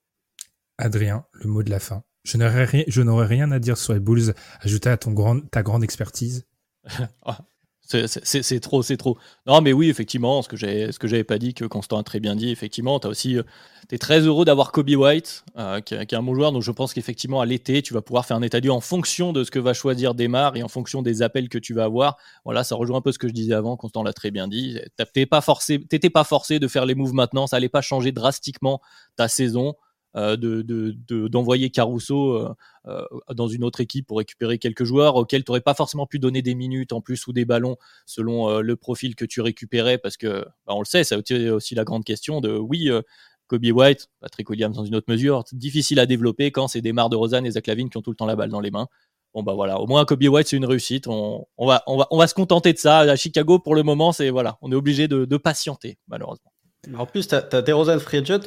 Adrien, 0.78 1.26
le 1.32 1.48
mot 1.48 1.62
de 1.62 1.70
la 1.70 1.78
fin. 1.78 2.02
Je 2.24 2.36
n'aurais 2.36 2.64
rien, 2.64 2.84
je 2.86 3.02
n'aurais 3.02 3.26
rien 3.26 3.50
à 3.50 3.58
dire 3.58 3.76
sur 3.76 3.92
les 3.92 4.00
Bulls, 4.00 4.34
ajouté 4.60 4.88
à 4.88 4.96
ton 4.96 5.12
grand, 5.12 5.40
ta 5.40 5.62
grande 5.62 5.84
expertise. 5.84 6.46
C'est 7.90 8.60
trop, 8.60 8.82
c'est 8.82 8.96
trop. 8.96 9.18
Non, 9.46 9.60
mais 9.60 9.72
oui, 9.72 9.88
effectivement, 9.88 10.42
ce 10.42 10.48
que 10.48 10.56
j'avais, 10.56 11.24
pas 11.24 11.38
dit, 11.38 11.54
que 11.54 11.64
Constant 11.64 11.98
a 11.98 12.02
très 12.02 12.20
bien 12.20 12.36
dit, 12.36 12.50
effectivement, 12.50 13.00
tu 13.00 13.08
aussi, 13.08 13.36
euh, 13.36 13.42
es 13.90 13.98
très 13.98 14.20
heureux 14.20 14.44
d'avoir 14.44 14.70
Kobe 14.70 14.90
White, 14.90 15.44
euh, 15.58 15.80
qui, 15.80 15.94
est 15.94 16.14
un 16.14 16.22
bon 16.22 16.34
joueur. 16.34 16.52
Donc, 16.52 16.62
je 16.62 16.70
pense 16.70 16.94
qu'effectivement, 16.94 17.40
à 17.40 17.46
l'été, 17.46 17.82
tu 17.82 17.92
vas 17.92 18.00
pouvoir 18.00 18.26
faire 18.26 18.36
un 18.36 18.42
état 18.42 18.60
du 18.60 18.70
en 18.70 18.80
fonction 18.80 19.32
de 19.32 19.42
ce 19.42 19.50
que 19.50 19.58
va 19.58 19.74
choisir 19.74 20.14
Desmar 20.14 20.56
et 20.56 20.62
en 20.62 20.68
fonction 20.68 21.02
des 21.02 21.22
appels 21.22 21.48
que 21.48 21.58
tu 21.58 21.74
vas 21.74 21.84
avoir. 21.84 22.16
Voilà, 22.44 22.62
ça 22.62 22.76
rejoint 22.76 22.98
un 22.98 23.02
peu 23.02 23.10
ce 23.12 23.18
que 23.18 23.26
je 23.26 23.32
disais 23.32 23.54
avant. 23.54 23.76
Constant 23.76 24.04
l'a 24.04 24.12
très 24.12 24.30
bien 24.30 24.46
dit. 24.46 24.78
T'étais 24.96 25.26
pas 25.26 25.40
pas 25.40 26.24
forcé 26.24 26.58
de 26.58 26.68
faire 26.68 26.86
les 26.86 26.94
moves 26.94 27.14
maintenant. 27.14 27.46
Ça 27.46 27.56
allait 27.56 27.68
pas 27.68 27.80
changer 27.80 28.12
drastiquement 28.12 28.80
ta 29.16 29.26
saison. 29.26 29.74
Euh, 30.16 30.36
de, 30.36 31.28
d'envoyer 31.28 31.70
Caruso 31.70 32.34
euh, 32.34 32.52
euh, 32.86 33.04
dans 33.32 33.46
une 33.46 33.62
autre 33.62 33.80
équipe 33.80 34.08
pour 34.08 34.18
récupérer 34.18 34.58
quelques 34.58 34.82
joueurs 34.82 35.14
auxquels 35.14 35.44
tu 35.44 35.52
n'aurais 35.52 35.60
pas 35.60 35.74
forcément 35.74 36.04
pu 36.04 36.18
donner 36.18 36.42
des 36.42 36.56
minutes 36.56 36.92
en 36.92 37.00
plus 37.00 37.28
ou 37.28 37.32
des 37.32 37.44
ballons 37.44 37.76
selon 38.06 38.58
le 38.58 38.76
profil 38.76 39.14
que 39.14 39.24
tu 39.24 39.40
récupérais 39.40 39.98
parce 39.98 40.16
que 40.16 40.44
bah, 40.66 40.74
on 40.74 40.80
le 40.80 40.84
sait, 40.84 41.04
ça 41.04 41.14
a 41.14 41.52
aussi 41.52 41.74
la 41.76 41.84
grande 41.84 42.04
question 42.04 42.40
de 42.40 42.50
oui. 42.56 42.90
Kobe 43.46 43.64
White, 43.64 44.08
Patrick 44.20 44.48
Williams 44.48 44.76
dans 44.76 44.84
une 44.84 44.94
autre 44.94 45.10
mesure, 45.10 45.42
difficile 45.52 45.98
à 45.98 46.06
développer 46.06 46.52
quand 46.52 46.68
c'est 46.68 46.80
des 46.80 46.92
Mar 46.92 47.08
de 47.08 47.16
Rosanne 47.16 47.44
et 47.46 47.50
Zach 47.50 47.66
Lavine 47.66 47.90
qui 47.90 47.96
ont 47.96 48.02
tout 48.02 48.10
le 48.10 48.16
temps 48.16 48.26
la 48.26 48.36
balle 48.36 48.50
dans 48.50 48.60
les 48.60 48.70
mains. 48.70 48.86
Bon 49.34 49.42
bah 49.42 49.54
voilà, 49.54 49.80
au 49.80 49.88
moins 49.88 50.04
Kobe 50.04 50.22
White 50.22 50.46
c'est 50.46 50.56
une 50.56 50.66
réussite. 50.66 51.08
On, 51.08 51.46
va, 51.58 51.82
on, 51.88 51.98
va, 51.98 52.06
on 52.12 52.18
va 52.18 52.26
se 52.28 52.34
contenter 52.34 52.72
de 52.72 52.78
ça. 52.78 53.00
À 53.00 53.16
Chicago 53.16 53.58
pour 53.58 53.74
le 53.74 53.82
moment, 53.82 54.12
c'est 54.12 54.30
voilà, 54.30 54.58
on 54.62 54.70
est 54.70 54.76
obligé 54.76 55.08
de 55.08 55.36
patienter 55.36 55.98
malheureusement. 56.08 56.50
En 56.96 57.04
plus, 57.04 57.28
tu 57.28 57.34
as, 57.34 57.46
as 57.52 57.62
DeRozan 57.62 57.98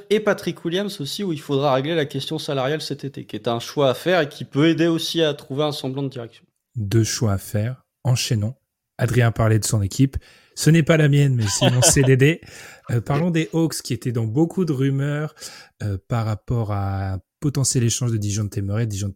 et 0.10 0.20
Patrick 0.20 0.66
Williams 0.66 1.00
aussi, 1.00 1.24
où 1.24 1.34
il 1.34 1.40
faudra 1.40 1.74
régler 1.74 1.96
la 1.96 2.06
question 2.06 2.40
salariale 2.40 2.82
cet 2.82 3.04
été, 3.04 3.26
qui 3.26 3.36
est 3.36 3.48
un 3.48 3.60
choix 3.60 3.92
à 3.92 3.94
faire 3.94 4.22
et 4.22 4.30
qui 4.30 4.44
peut 4.44 4.68
aider 4.68 4.88
aussi 4.88 5.22
à 5.22 5.34
trouver 5.34 5.64
un 5.64 5.72
semblant 5.72 6.04
de 6.04 6.10
direction. 6.10 6.44
Deux 6.76 7.04
choix 7.04 7.34
à 7.34 7.38
faire, 7.38 7.84
enchaînons. 8.04 8.56
Adrien 8.98 9.32
parlait 9.32 9.60
de 9.60 9.66
son 9.66 9.82
équipe. 9.82 10.18
Ce 10.56 10.70
n'est 10.70 10.84
pas 10.84 10.98
la 10.98 11.10
mienne, 11.10 11.36
mais 11.36 11.48
c'est 11.48 11.70
mon 11.70 11.82
CDD. 11.82 12.42
Euh, 12.92 13.00
parlons 13.00 13.32
des 13.32 13.48
Hawks 13.54 13.82
qui 13.82 13.94
étaient 13.94 14.12
dans 14.12 14.26
beaucoup 14.26 14.66
de 14.66 14.74
rumeurs 14.74 15.36
euh, 15.84 15.98
par 16.10 16.26
rapport 16.26 16.74
à 16.74 17.14
un 17.14 17.20
potentiel 17.40 17.86
échange 17.86 18.12
de 18.12 18.18
Dijon 18.18 18.50
Murray. 18.62 18.88
Dijon 18.88 19.14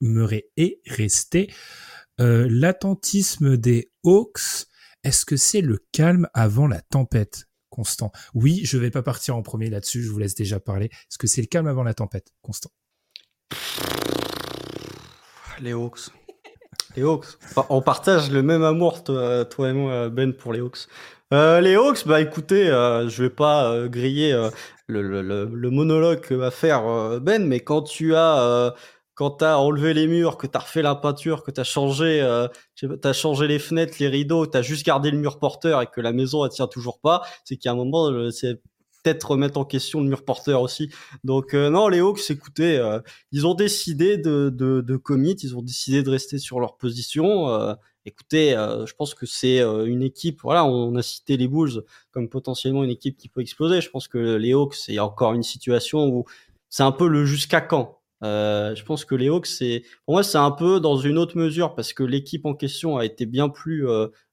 Murray 0.00 0.48
est 0.56 0.80
resté. 0.84 1.48
Euh, 2.20 2.48
L'attentisme 2.50 3.56
des 3.56 3.92
Hawks, 4.02 4.66
est-ce 5.04 5.24
que 5.24 5.36
c'est 5.36 5.60
le 5.60 5.78
calme 5.92 6.28
avant 6.34 6.66
la 6.66 6.80
tempête? 6.80 7.44
Constant. 7.74 8.12
Oui, 8.34 8.60
je 8.62 8.78
vais 8.78 8.92
pas 8.92 9.02
partir 9.02 9.34
en 9.34 9.42
premier 9.42 9.68
là-dessus, 9.68 10.00
je 10.00 10.08
vous 10.08 10.20
laisse 10.20 10.36
déjà 10.36 10.60
parler. 10.60 10.86
Est-ce 10.86 11.18
que 11.18 11.26
c'est 11.26 11.40
le 11.40 11.48
calme 11.48 11.66
avant 11.66 11.82
la 11.82 11.92
tempête, 11.92 12.28
Constant 12.40 12.70
Les 15.60 15.72
Hawks. 15.72 16.10
Les 16.94 17.02
Hawks. 17.02 17.26
on 17.70 17.82
partage 17.82 18.30
le 18.30 18.44
même 18.44 18.62
amour, 18.62 19.02
toi, 19.02 19.48
et 19.58 19.72
moi, 19.72 20.08
Ben, 20.08 20.32
pour 20.32 20.52
les 20.52 20.60
Hawks. 20.60 20.86
Euh, 21.32 21.60
les 21.60 21.74
Hawks, 21.74 22.06
bah 22.06 22.20
écoutez, 22.20 22.70
euh, 22.70 23.08
je 23.08 23.24
vais 23.24 23.30
pas 23.30 23.72
euh, 23.72 23.88
griller 23.88 24.32
le, 24.86 25.20
le, 25.22 25.70
monologue 25.70 26.20
que 26.20 26.34
va 26.34 26.52
faire 26.52 27.18
Ben, 27.20 27.44
mais 27.44 27.58
quand 27.58 27.82
tu 27.82 28.14
as 28.14 28.72
quand 29.14 29.30
t'as 29.30 29.56
enlevé 29.56 29.94
les 29.94 30.06
murs, 30.06 30.36
que 30.36 30.46
t'as 30.46 30.58
refait 30.60 30.82
la 30.82 30.94
peinture, 30.94 31.44
que 31.44 31.50
t'as 31.50 31.64
changé, 31.64 32.20
euh, 32.20 32.48
t'as 33.00 33.12
changé 33.12 33.46
les 33.46 33.58
fenêtres, 33.58 33.96
les 34.00 34.08
rideaux, 34.08 34.46
t'as 34.46 34.62
juste 34.62 34.84
gardé 34.84 35.10
le 35.10 35.18
mur 35.18 35.38
porteur 35.38 35.80
et 35.82 35.86
que 35.86 36.00
la 36.00 36.12
maison 36.12 36.44
elle 36.44 36.50
tient 36.50 36.66
toujours 36.66 37.00
pas, 37.00 37.22
c'est 37.44 37.56
qu'à 37.56 37.72
un 37.72 37.76
moment 37.76 38.10
euh, 38.10 38.30
c'est 38.30 38.60
peut-être 39.02 39.30
remettre 39.32 39.58
en 39.58 39.64
question 39.64 40.00
le 40.00 40.08
mur 40.08 40.24
porteur 40.24 40.62
aussi. 40.62 40.90
Donc 41.24 41.54
euh, 41.54 41.70
non, 41.70 41.88
les 41.88 42.00
Hawks, 42.00 42.30
écoutez, 42.30 42.78
euh, 42.78 43.00
ils 43.32 43.46
ont 43.46 43.54
décidé 43.54 44.16
de, 44.16 44.50
de, 44.50 44.80
de 44.80 44.96
commit, 44.96 45.34
ils 45.34 45.56
ont 45.56 45.62
décidé 45.62 46.02
de 46.02 46.10
rester 46.10 46.38
sur 46.38 46.58
leur 46.58 46.76
position. 46.76 47.76
écoutez, 48.06 48.52
je 48.52 48.92
pense 48.94 49.14
que 49.14 49.26
c'est 49.26 49.60
une 49.60 50.02
équipe. 50.02 50.40
Voilà, 50.42 50.64
on 50.64 50.94
a 50.96 51.02
cité 51.02 51.36
les 51.36 51.48
Bulls 51.48 51.84
comme 52.12 52.28
potentiellement 52.28 52.82
une 52.82 52.90
équipe 52.90 53.16
qui 53.16 53.28
peut 53.28 53.42
exploser. 53.42 53.80
Je 53.80 53.90
pense 53.90 54.08
que 54.08 54.18
les 54.36 54.54
Hawks, 54.54 54.74
c'est 54.74 54.98
encore 54.98 55.34
une 55.34 55.42
situation 55.42 56.06
où 56.08 56.24
c'est 56.70 56.82
un 56.82 56.92
peu 56.92 57.06
le 57.06 57.24
jusqu'à 57.26 57.60
quand. 57.60 58.00
Je 58.22 58.82
pense 58.84 59.04
que 59.04 59.14
les 59.14 59.28
Hawks, 59.28 59.46
c'est 59.46 59.82
pour 60.06 60.14
moi, 60.14 60.22
c'est 60.22 60.38
un 60.38 60.50
peu 60.50 60.80
dans 60.80 60.96
une 60.96 61.18
autre 61.18 61.36
mesure 61.36 61.74
parce 61.74 61.92
que 61.92 62.02
l'équipe 62.02 62.46
en 62.46 62.54
question 62.54 62.96
a 62.96 63.04
été 63.04 63.26
bien 63.26 63.48
plus 63.48 63.86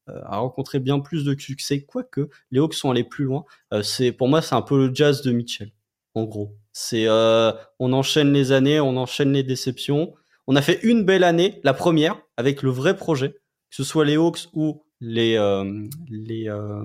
a 0.08 0.38
rencontré 0.38 0.80
bien 0.80 1.00
plus 1.00 1.24
de 1.24 1.38
succès, 1.40 1.84
quoique 1.84 2.30
les 2.52 2.60
Hawks 2.60 2.74
sont 2.74 2.92
allés 2.92 3.04
plus 3.04 3.26
loin. 3.26 3.46
c'est 3.84 4.12
pour 4.12 4.28
moi, 4.28 4.42
c'est 4.42 4.56
un 4.56 4.62
peu 4.62 4.88
le 4.88 4.96
jazz 4.96 5.22
de 5.22 5.32
Mitchell, 5.32 5.72
en 6.16 6.24
gros. 6.24 6.56
C'est 6.74 7.08
on 7.10 7.94
enchaîne 7.94 8.34
les 8.34 8.52
années, 8.52 8.80
on 8.80 8.98
enchaîne 8.98 9.34
les 9.34 9.44
déceptions. 9.44 10.14
On 10.48 10.56
a 10.56 10.62
fait 10.62 10.80
une 10.84 11.04
belle 11.04 11.24
année, 11.24 11.60
la 11.64 11.74
première, 11.74 12.20
avec 12.38 12.62
le 12.64 12.72
vrai 12.72 12.96
projet, 12.96 13.30
que 13.32 13.76
ce 13.76 13.84
soit 13.84 14.06
les 14.06 14.18
Hawks 14.18 14.48
ou 14.54 14.84
les, 15.02 15.38
euh, 15.38 15.88
les 16.10 16.50
euh, 16.50 16.84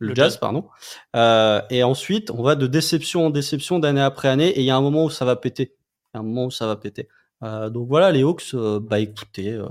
le, 0.00 0.14
jazz, 0.14 0.38
pardon. 0.38 0.64
Euh, 1.14 1.60
et 1.70 1.82
ensuite, 1.82 2.30
on 2.30 2.42
va 2.42 2.54
de 2.54 2.66
déception 2.66 3.26
en 3.26 3.30
déception 3.30 3.78
d'année 3.78 4.00
après 4.00 4.28
année, 4.28 4.48
et 4.48 4.60
il 4.60 4.64
y 4.64 4.70
a 4.70 4.76
un 4.76 4.80
moment 4.80 5.04
où 5.04 5.10
ça 5.10 5.24
va 5.24 5.36
péter. 5.36 5.76
A 6.14 6.20
un 6.20 6.22
moment 6.22 6.46
où 6.46 6.50
ça 6.50 6.66
va 6.66 6.76
péter. 6.76 7.08
Euh, 7.44 7.70
donc 7.70 7.88
voilà, 7.88 8.10
les 8.10 8.22
Hawks, 8.22 8.50
euh, 8.54 8.80
bah 8.80 8.98
écoutez, 8.98 9.52
euh, 9.52 9.68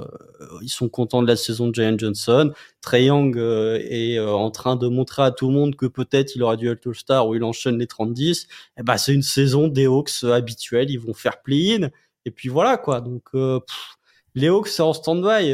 ils 0.62 0.70
sont 0.70 0.88
contents 0.88 1.22
de 1.22 1.28
la 1.28 1.36
saison 1.36 1.68
de 1.68 1.76
Jalen 1.76 2.00
Johnson. 2.00 2.54
Trey 2.82 3.06
Young 3.06 3.38
est 3.38 4.20
en 4.20 4.52
train 4.52 4.76
de 4.78 4.88
montrer 4.88 5.24
à 5.24 5.32
tout 5.32 5.48
le 5.48 5.54
monde 5.54 5.76
que 5.76 5.86
peut-être 5.86 6.36
il 6.36 6.44
aura 6.44 6.56
dû 6.56 6.70
être 6.70 6.88
All-Star 6.88 7.28
où 7.28 7.36
il 7.36 7.44
enchaîne 7.44 7.78
les 7.78 7.88
30-10. 7.88 8.44
Et 8.44 8.48
eh 8.80 8.84
bah 8.84 8.98
c'est 8.98 9.14
une 9.14 9.24
saison 9.24 9.68
des 9.68 9.86
Hawks 9.86 10.24
habituelle, 10.24 10.90
ils 10.90 11.00
vont 11.00 11.14
faire 11.14 11.42
play-in. 11.42 11.90
Et 12.26 12.32
puis 12.32 12.50
voilà 12.50 12.78
quoi. 12.78 13.02
Donc 13.02 13.30
les 14.36 14.48
Hawks 14.48 14.68
c'est 14.70 14.84
en 14.84 14.94
stand-by. 14.94 15.54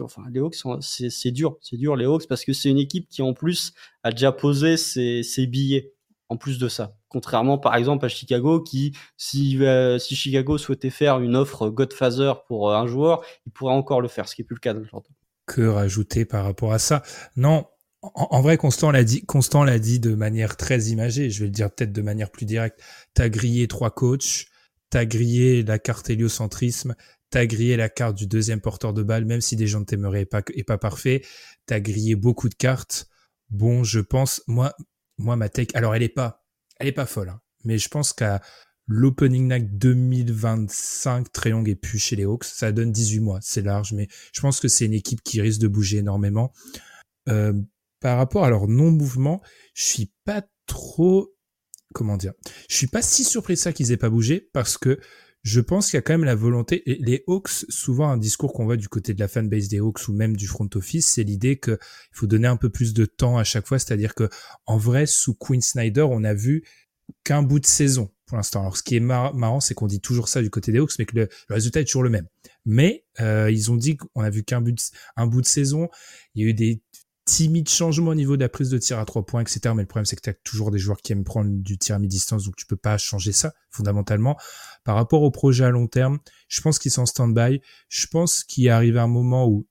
enfin 0.00 0.22
les 0.30 0.40
Hawks 0.40 0.56
c'est 0.80 1.30
dur, 1.30 1.56
c'est 1.62 1.76
dur 1.76 1.96
les 1.96 2.04
Hawks 2.04 2.26
parce 2.28 2.44
que 2.44 2.52
c'est 2.52 2.70
une 2.70 2.78
équipe 2.78 3.08
qui 3.08 3.22
en 3.22 3.32
plus 3.32 3.72
a 4.02 4.10
déjà 4.10 4.32
posé 4.32 4.76
ses 4.76 5.46
billets 5.46 5.94
en 6.28 6.36
plus 6.36 6.58
de 6.58 6.68
ça. 6.68 6.94
Contrairement 7.14 7.58
par 7.58 7.76
exemple 7.76 8.04
à 8.04 8.08
Chicago 8.08 8.60
qui, 8.60 8.92
si, 9.16 9.56
euh, 9.64 10.00
si 10.00 10.16
Chicago 10.16 10.58
souhaitait 10.58 10.90
faire 10.90 11.20
une 11.20 11.36
offre 11.36 11.68
Godfather 11.68 12.42
pour 12.48 12.72
euh, 12.72 12.76
un 12.76 12.88
joueur, 12.88 13.22
il 13.46 13.52
pourrait 13.52 13.72
encore 13.72 14.00
le 14.00 14.08
faire, 14.08 14.28
ce 14.28 14.34
qui 14.34 14.42
n'est 14.42 14.46
plus 14.46 14.56
le 14.56 14.60
cas 14.60 14.74
d'aujourd'hui. 14.74 15.14
Que 15.46 15.60
rajouter 15.60 16.24
par 16.24 16.44
rapport 16.44 16.72
à 16.72 16.80
ça? 16.80 17.04
Non, 17.36 17.66
en, 18.02 18.40
vrai, 18.42 18.56
Constant 18.56 18.90
l'a 18.90 19.04
dit, 19.04 19.24
Constant 19.26 19.62
l'a 19.62 19.78
dit 19.78 20.00
de 20.00 20.16
manière 20.16 20.56
très 20.56 20.86
imagée. 20.86 21.30
Je 21.30 21.38
vais 21.38 21.44
le 21.44 21.52
dire 21.52 21.70
peut-être 21.70 21.92
de 21.92 22.02
manière 22.02 22.32
plus 22.32 22.46
directe. 22.46 22.82
T'as 23.14 23.28
grillé 23.28 23.68
trois 23.68 23.92
coachs, 23.92 24.46
t'as 24.90 25.04
grillé 25.04 25.62
la 25.62 25.78
carte 25.78 26.10
héliocentrisme, 26.10 26.96
t'as 27.30 27.46
grillé 27.46 27.76
la 27.76 27.88
carte 27.88 28.16
du 28.16 28.26
deuxième 28.26 28.60
porteur 28.60 28.92
de 28.92 29.04
balle, 29.04 29.24
même 29.24 29.40
si 29.40 29.54
des 29.54 29.68
gens 29.68 29.78
ne 29.78 29.84
t'aimeraient 29.84 30.26
pas 30.26 30.42
et 30.52 30.64
pas 30.64 30.78
parfait. 30.78 31.22
T'as 31.66 31.78
grillé 31.78 32.16
beaucoup 32.16 32.48
de 32.48 32.56
cartes. 32.56 33.06
Bon, 33.50 33.84
je 33.84 34.00
pense, 34.00 34.42
moi, 34.48 34.74
moi, 35.16 35.36
ma 35.36 35.48
take, 35.48 35.76
alors 35.76 35.94
elle 35.94 36.02
est 36.02 36.08
pas, 36.08 36.43
elle 36.78 36.88
est 36.88 36.92
pas 36.92 37.06
folle, 37.06 37.28
hein, 37.30 37.40
mais 37.64 37.78
je 37.78 37.88
pense 37.88 38.12
qu'à 38.12 38.40
l'opening 38.86 39.48
night 39.48 39.78
2025, 39.78 41.32
Treyong 41.32 41.68
est 41.68 41.74
plus 41.74 41.98
chez 41.98 42.16
les 42.16 42.24
Hawks. 42.24 42.44
Ça 42.44 42.72
donne 42.72 42.92
18 42.92 43.20
mois, 43.20 43.38
c'est 43.40 43.62
large, 43.62 43.92
mais 43.92 44.08
je 44.32 44.40
pense 44.40 44.60
que 44.60 44.68
c'est 44.68 44.86
une 44.86 44.92
équipe 44.92 45.22
qui 45.22 45.40
risque 45.40 45.60
de 45.60 45.68
bouger 45.68 45.98
énormément. 45.98 46.52
Euh, 47.28 47.54
par 48.00 48.18
rapport 48.18 48.44
à 48.44 48.50
leur 48.50 48.68
non-mouvement, 48.68 49.40
je 49.72 49.84
suis 49.84 50.12
pas 50.24 50.42
trop, 50.66 51.34
comment 51.94 52.16
dire, 52.16 52.34
je 52.68 52.76
suis 52.76 52.86
pas 52.86 53.02
si 53.02 53.24
surpris 53.24 53.54
de 53.54 53.58
ça 53.58 53.72
qu'ils 53.72 53.92
aient 53.92 53.96
pas 53.96 54.10
bougé 54.10 54.50
parce 54.52 54.76
que 54.76 55.00
je 55.44 55.60
pense 55.60 55.90
qu'il 55.90 55.98
y 55.98 55.98
a 55.98 56.02
quand 56.02 56.14
même 56.14 56.24
la 56.24 56.34
volonté. 56.34 56.82
Les 56.86 57.22
Hawks, 57.26 57.66
souvent 57.68 58.08
un 58.08 58.16
discours 58.16 58.54
qu'on 58.54 58.64
voit 58.64 58.78
du 58.78 58.88
côté 58.88 59.12
de 59.12 59.20
la 59.20 59.28
fanbase 59.28 59.68
des 59.68 59.78
Hawks 59.78 60.08
ou 60.08 60.14
même 60.14 60.36
du 60.36 60.46
front 60.46 60.68
office, 60.74 61.06
c'est 61.06 61.22
l'idée 61.22 61.60
qu'il 61.60 61.78
faut 62.12 62.26
donner 62.26 62.48
un 62.48 62.56
peu 62.56 62.70
plus 62.70 62.94
de 62.94 63.04
temps 63.04 63.36
à 63.36 63.44
chaque 63.44 63.66
fois. 63.66 63.78
C'est-à-dire 63.78 64.14
que 64.14 64.30
en 64.64 64.78
vrai, 64.78 65.04
sous 65.04 65.34
Queen 65.34 65.60
Snyder, 65.60 66.06
on 66.10 66.24
a 66.24 66.32
vu 66.32 66.64
qu'un 67.24 67.42
bout 67.42 67.60
de 67.60 67.66
saison 67.66 68.10
pour 68.26 68.38
l'instant. 68.38 68.62
Alors 68.62 68.78
ce 68.78 68.82
qui 68.82 68.96
est 68.96 69.00
marrant, 69.00 69.60
c'est 69.60 69.74
qu'on 69.74 69.86
dit 69.86 70.00
toujours 70.00 70.28
ça 70.28 70.40
du 70.40 70.48
côté 70.48 70.72
des 70.72 70.78
Hawks, 70.78 70.98
mais 70.98 71.04
que 71.04 71.14
le, 71.14 71.28
résultat 71.50 71.80
est 71.80 71.84
toujours 71.84 72.04
le 72.04 72.10
même. 72.10 72.26
Mais 72.64 73.04
euh, 73.20 73.50
ils 73.50 73.70
ont 73.70 73.76
dit 73.76 73.98
qu'on 73.98 74.22
a 74.22 74.30
vu 74.30 74.44
qu'un 74.44 74.62
but, 74.62 74.78
un 75.16 75.26
bout 75.26 75.42
de 75.42 75.46
saison. 75.46 75.90
Il 76.34 76.42
y 76.42 76.46
a 76.46 76.50
eu 76.50 76.54
des 76.54 76.82
timide 77.24 77.68
changement 77.68 78.10
au 78.10 78.14
niveau 78.14 78.36
de 78.36 78.42
la 78.42 78.48
prise 78.48 78.68
de 78.68 78.78
tir 78.78 78.98
à 78.98 79.04
trois 79.04 79.24
points, 79.24 79.40
etc. 79.40 79.60
Mais 79.74 79.82
le 79.82 79.86
problème, 79.86 80.04
c'est 80.04 80.16
que 80.16 80.22
tu 80.22 80.30
as 80.30 80.34
toujours 80.34 80.70
des 80.70 80.78
joueurs 80.78 81.00
qui 81.00 81.12
aiment 81.12 81.24
prendre 81.24 81.50
du 81.50 81.78
tir 81.78 81.96
à 81.96 81.98
mi-distance, 81.98 82.44
donc 82.44 82.56
tu 82.56 82.66
peux 82.66 82.76
pas 82.76 82.98
changer 82.98 83.32
ça, 83.32 83.54
fondamentalement. 83.70 84.36
Par 84.84 84.94
rapport 84.94 85.22
au 85.22 85.30
projet 85.30 85.64
à 85.64 85.70
long 85.70 85.86
terme, 85.86 86.18
je 86.48 86.60
pense 86.60 86.78
qu'ils 86.78 86.90
sont 86.90 87.02
en 87.02 87.06
stand-by. 87.06 87.60
Je 87.88 88.06
pense 88.06 88.44
qu'il 88.44 88.68
arrive 88.68 88.98
un 88.98 89.06
moment 89.06 89.48
où 89.48 89.66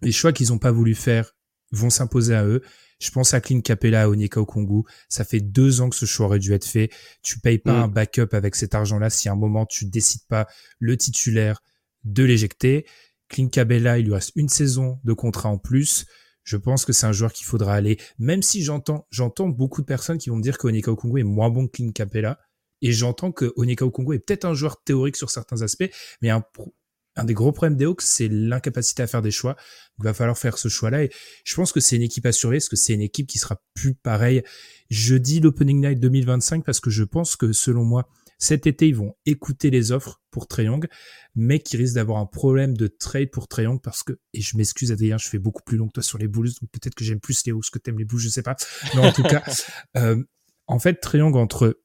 les 0.00 0.12
choix 0.12 0.32
qu'ils 0.32 0.52
ont 0.52 0.58
pas 0.58 0.72
voulu 0.72 0.94
faire 0.94 1.36
vont 1.72 1.90
s'imposer 1.90 2.34
à 2.34 2.44
eux. 2.44 2.62
Je 2.98 3.10
pense 3.10 3.32
à 3.32 3.40
Clint 3.40 3.60
Capella, 3.60 4.02
à 4.02 4.08
Onyeka 4.08 4.40
Okongu. 4.40 4.82
Ça 5.08 5.24
fait 5.24 5.40
deux 5.40 5.80
ans 5.80 5.88
que 5.88 5.96
ce 5.96 6.06
choix 6.06 6.26
aurait 6.26 6.38
dû 6.38 6.52
être 6.52 6.66
fait. 6.66 6.90
Tu 7.22 7.40
payes 7.40 7.58
pas 7.58 7.72
mm. 7.72 7.82
un 7.82 7.88
backup 7.88 8.28
avec 8.32 8.54
cet 8.54 8.74
argent-là 8.74 9.10
si 9.10 9.28
à 9.28 9.32
un 9.32 9.36
moment 9.36 9.66
tu 9.66 9.86
décides 9.86 10.26
pas 10.28 10.46
le 10.78 10.96
titulaire 10.96 11.62
de 12.04 12.24
l'éjecter. 12.24 12.86
Clint 13.28 13.48
Capella, 13.48 13.98
il 13.98 14.06
lui 14.06 14.14
reste 14.14 14.32
une 14.34 14.48
saison 14.48 14.98
de 15.04 15.12
contrat 15.12 15.48
en 15.48 15.58
plus. 15.58 16.06
Je 16.44 16.56
pense 16.56 16.84
que 16.84 16.92
c'est 16.92 17.06
un 17.06 17.12
joueur 17.12 17.32
qu'il 17.32 17.46
faudra 17.46 17.74
aller, 17.74 17.98
même 18.18 18.42
si 18.42 18.62
j'entends, 18.62 19.06
beaucoup 19.48 19.82
de 19.82 19.86
personnes 19.86 20.18
qui 20.18 20.30
vont 20.30 20.36
me 20.36 20.42
dire 20.42 20.58
que 20.58 20.66
Onika 20.66 20.90
Okongu 20.90 21.20
est 21.20 21.24
moins 21.24 21.50
bon 21.50 21.66
que 21.66 21.72
Clint 21.72 21.92
Capella, 21.92 22.38
et 22.82 22.92
j'entends 22.92 23.32
que 23.32 23.52
Onika 23.56 23.84
Okongu 23.84 24.14
est 24.14 24.20
peut-être 24.20 24.46
un 24.46 24.54
joueur 24.54 24.82
théorique 24.82 25.16
sur 25.16 25.30
certains 25.30 25.62
aspects, 25.62 25.90
mais 26.22 26.30
un, 26.30 26.42
un 27.16 27.24
des 27.24 27.34
gros 27.34 27.52
problèmes 27.52 27.76
des 27.76 27.84
Hawks, 27.84 28.02
c'est 28.02 28.28
l'incapacité 28.28 29.02
à 29.02 29.06
faire 29.06 29.22
des 29.22 29.30
choix. 29.30 29.56
Il 29.98 30.04
va 30.04 30.14
falloir 30.14 30.38
faire 30.38 30.56
ce 30.56 30.68
choix-là, 30.68 31.04
et 31.04 31.10
je 31.44 31.54
pense 31.54 31.72
que 31.72 31.80
c'est 31.80 31.96
une 31.96 32.02
équipe 32.02 32.24
à 32.24 32.32
surveiller, 32.32 32.60
parce 32.60 32.68
que 32.68 32.76
c'est 32.76 32.94
une 32.94 33.02
équipe 33.02 33.26
qui 33.26 33.38
sera 33.38 33.60
plus 33.74 33.94
pareille. 33.94 34.42
Je 34.88 35.16
dis 35.16 35.40
l'Opening 35.40 35.80
Night 35.80 36.00
2025 36.00 36.64
parce 36.64 36.80
que 36.80 36.90
je 36.90 37.04
pense 37.04 37.36
que, 37.36 37.52
selon 37.52 37.84
moi, 37.84 38.08
cet 38.40 38.66
été, 38.66 38.88
ils 38.88 38.96
vont 38.96 39.14
écouter 39.26 39.68
les 39.70 39.92
offres 39.92 40.22
pour 40.30 40.48
Treyong, 40.48 40.88
mais 41.34 41.60
qui 41.60 41.76
risquent 41.76 41.96
d'avoir 41.96 42.18
un 42.18 42.26
problème 42.26 42.74
de 42.74 42.86
trade 42.86 43.30
pour 43.30 43.48
Treyong 43.48 43.80
parce 43.80 44.02
que, 44.02 44.18
et 44.32 44.40
je 44.40 44.56
m'excuse 44.56 44.90
Adrien, 44.90 45.18
je 45.18 45.28
fais 45.28 45.38
beaucoup 45.38 45.62
plus 45.62 45.76
long 45.76 45.88
que 45.88 45.92
toi 45.92 46.02
sur 46.02 46.16
les 46.16 46.26
Bulls, 46.26 46.48
donc 46.48 46.70
peut-être 46.72 46.94
que 46.94 47.04
j'aime 47.04 47.20
plus 47.20 47.44
les 47.44 47.52
Hawks 47.52 47.70
que 47.70 47.78
t'aimes 47.78 47.98
les 47.98 48.06
Bulls, 48.06 48.18
je 48.18 48.30
sais 48.30 48.42
pas. 48.42 48.56
Mais 48.94 49.06
en 49.06 49.12
tout 49.12 49.22
cas, 49.22 49.44
euh, 49.98 50.22
en 50.66 50.78
fait, 50.78 50.94
Treyong 50.94 51.36
entre 51.36 51.80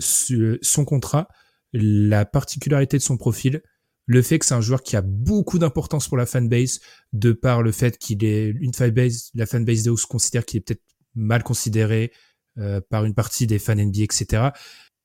son 0.00 0.84
contrat, 0.84 1.28
la 1.72 2.24
particularité 2.24 2.96
de 2.96 3.02
son 3.02 3.16
profil, 3.16 3.62
le 4.06 4.22
fait 4.22 4.40
que 4.40 4.46
c'est 4.46 4.54
un 4.54 4.60
joueur 4.60 4.82
qui 4.82 4.96
a 4.96 5.02
beaucoup 5.02 5.60
d'importance 5.60 6.08
pour 6.08 6.16
la 6.16 6.26
fanbase, 6.26 6.80
de 7.12 7.30
par 7.30 7.62
le 7.62 7.70
fait 7.70 7.98
qu'il 7.98 8.24
est 8.24 8.48
une 8.48 8.74
fanbase, 8.74 9.30
la 9.34 9.46
fanbase 9.46 9.84
des 9.84 9.90
Hawks 9.90 10.06
considère 10.06 10.44
qu'il 10.44 10.58
est 10.58 10.62
peut-être 10.62 10.82
mal 11.14 11.44
considéré 11.44 12.10
euh, 12.58 12.80
par 12.90 13.04
une 13.04 13.14
partie 13.14 13.46
des 13.46 13.60
fans 13.60 13.76
NBA, 13.76 14.02
etc 14.02 14.50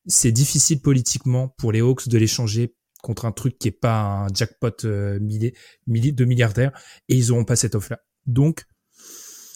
c'est 0.08 0.32
difficile 0.32 0.82
politiquement 0.82 1.50
pour 1.58 1.72
les 1.72 1.82
Hawks 1.82 2.08
de 2.08 2.18
l'échanger 2.18 2.76
contre 3.02 3.26
un 3.26 3.32
truc 3.32 3.58
qui 3.60 3.68
est 3.68 3.80
pas 3.80 4.26
un 4.26 4.28
jackpot 4.34 4.86
euh, 4.86 5.20
de 5.20 6.26
milliardaires 6.26 6.72
et 7.08 7.16
ils 7.16 7.32
auront 7.32 7.46
pas 7.46 7.56
cette 7.56 7.76
offre 7.76 7.92
là. 7.92 8.00
Donc 8.26 8.66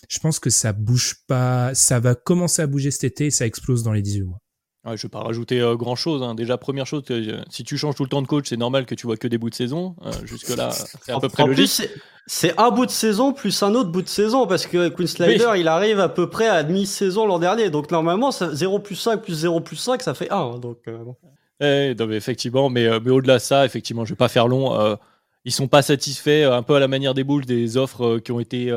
je 0.09 0.19
pense 0.19 0.39
que 0.39 0.49
ça 0.49 0.73
bouge 0.73 1.17
pas, 1.27 1.73
ça 1.75 1.99
va 1.99 2.15
commencer 2.15 2.61
à 2.61 2.67
bouger 2.67 2.91
cet 2.91 3.03
été 3.05 3.25
et 3.27 3.31
ça 3.31 3.45
explose 3.45 3.83
dans 3.83 3.93
les 3.93 4.01
18 4.01 4.23
mois. 4.23 4.41
Ouais, 4.89 4.97
je 4.97 5.03
vais 5.03 5.09
pas 5.09 5.19
rajouter 5.19 5.59
euh, 5.61 5.75
grand 5.75 5.95
chose. 5.95 6.23
Hein. 6.23 6.35
Déjà, 6.35 6.57
première 6.57 6.87
chose, 6.87 7.03
euh, 7.11 7.41
si 7.49 7.63
tu 7.63 7.77
changes 7.77 7.95
tout 7.95 8.03
le 8.03 8.09
temps 8.09 8.21
de 8.21 8.27
coach, 8.27 8.45
c'est 8.49 8.57
normal 8.57 8.85
que 8.85 8.95
tu 8.95 9.05
vois 9.05 9.17
que 9.17 9.27
des 9.27 9.37
bouts 9.37 9.49
de 9.49 9.55
saison. 9.55 9.95
Jusque 10.25 10.55
là, 10.55 10.71
c'est 11.01 11.11
à 11.11 11.19
peu 11.19 11.29
près 11.29 11.45
logique. 11.45 11.89
C'est 12.25 12.59
un 12.59 12.69
bout 12.69 12.85
de 12.85 12.91
saison 12.91 13.33
plus 13.33 13.63
un 13.63 13.73
autre 13.73 13.89
bout 13.89 14.01
de 14.01 14.07
saison 14.07 14.45
parce 14.45 14.67
que 14.67 14.89
Queen 14.89 15.07
Slider, 15.07 15.51
il 15.57 15.67
arrive 15.67 15.99
à 15.99 16.09
peu 16.09 16.29
près 16.29 16.47
à 16.47 16.63
demi-saison 16.63 17.25
l'an 17.25 17.39
dernier. 17.39 17.69
Donc 17.69 17.91
normalement, 17.91 18.31
0 18.31 18.79
plus 18.79 18.95
5 18.95 19.21
plus 19.21 19.33
0 19.33 19.61
plus 19.61 19.75
5, 19.75 20.01
ça 20.01 20.13
fait 20.13 20.29
1. 20.31 20.59
Donc, 20.59 20.77
bon. 20.85 21.15
eh, 21.59 21.95
non, 21.97 22.05
mais 22.05 22.15
effectivement, 22.15 22.69
mais, 22.69 22.87
mais 22.99 23.11
au-delà 23.11 23.35
de 23.35 23.41
ça, 23.41 23.65
effectivement, 23.65 24.05
je 24.05 24.13
vais 24.13 24.17
pas 24.17 24.29
faire 24.29 24.47
long. 24.47 24.97
ils 25.43 25.51
sont 25.51 25.67
pas 25.67 25.81
satisfaits, 25.81 26.49
un 26.51 26.63
peu 26.63 26.75
à 26.75 26.79
la 26.79 26.87
manière 26.87 27.13
des 27.13 27.23
Bulls, 27.23 27.45
des 27.45 27.77
offres 27.77 28.19
qui 28.19 28.31
ont 28.31 28.39
été 28.39 28.71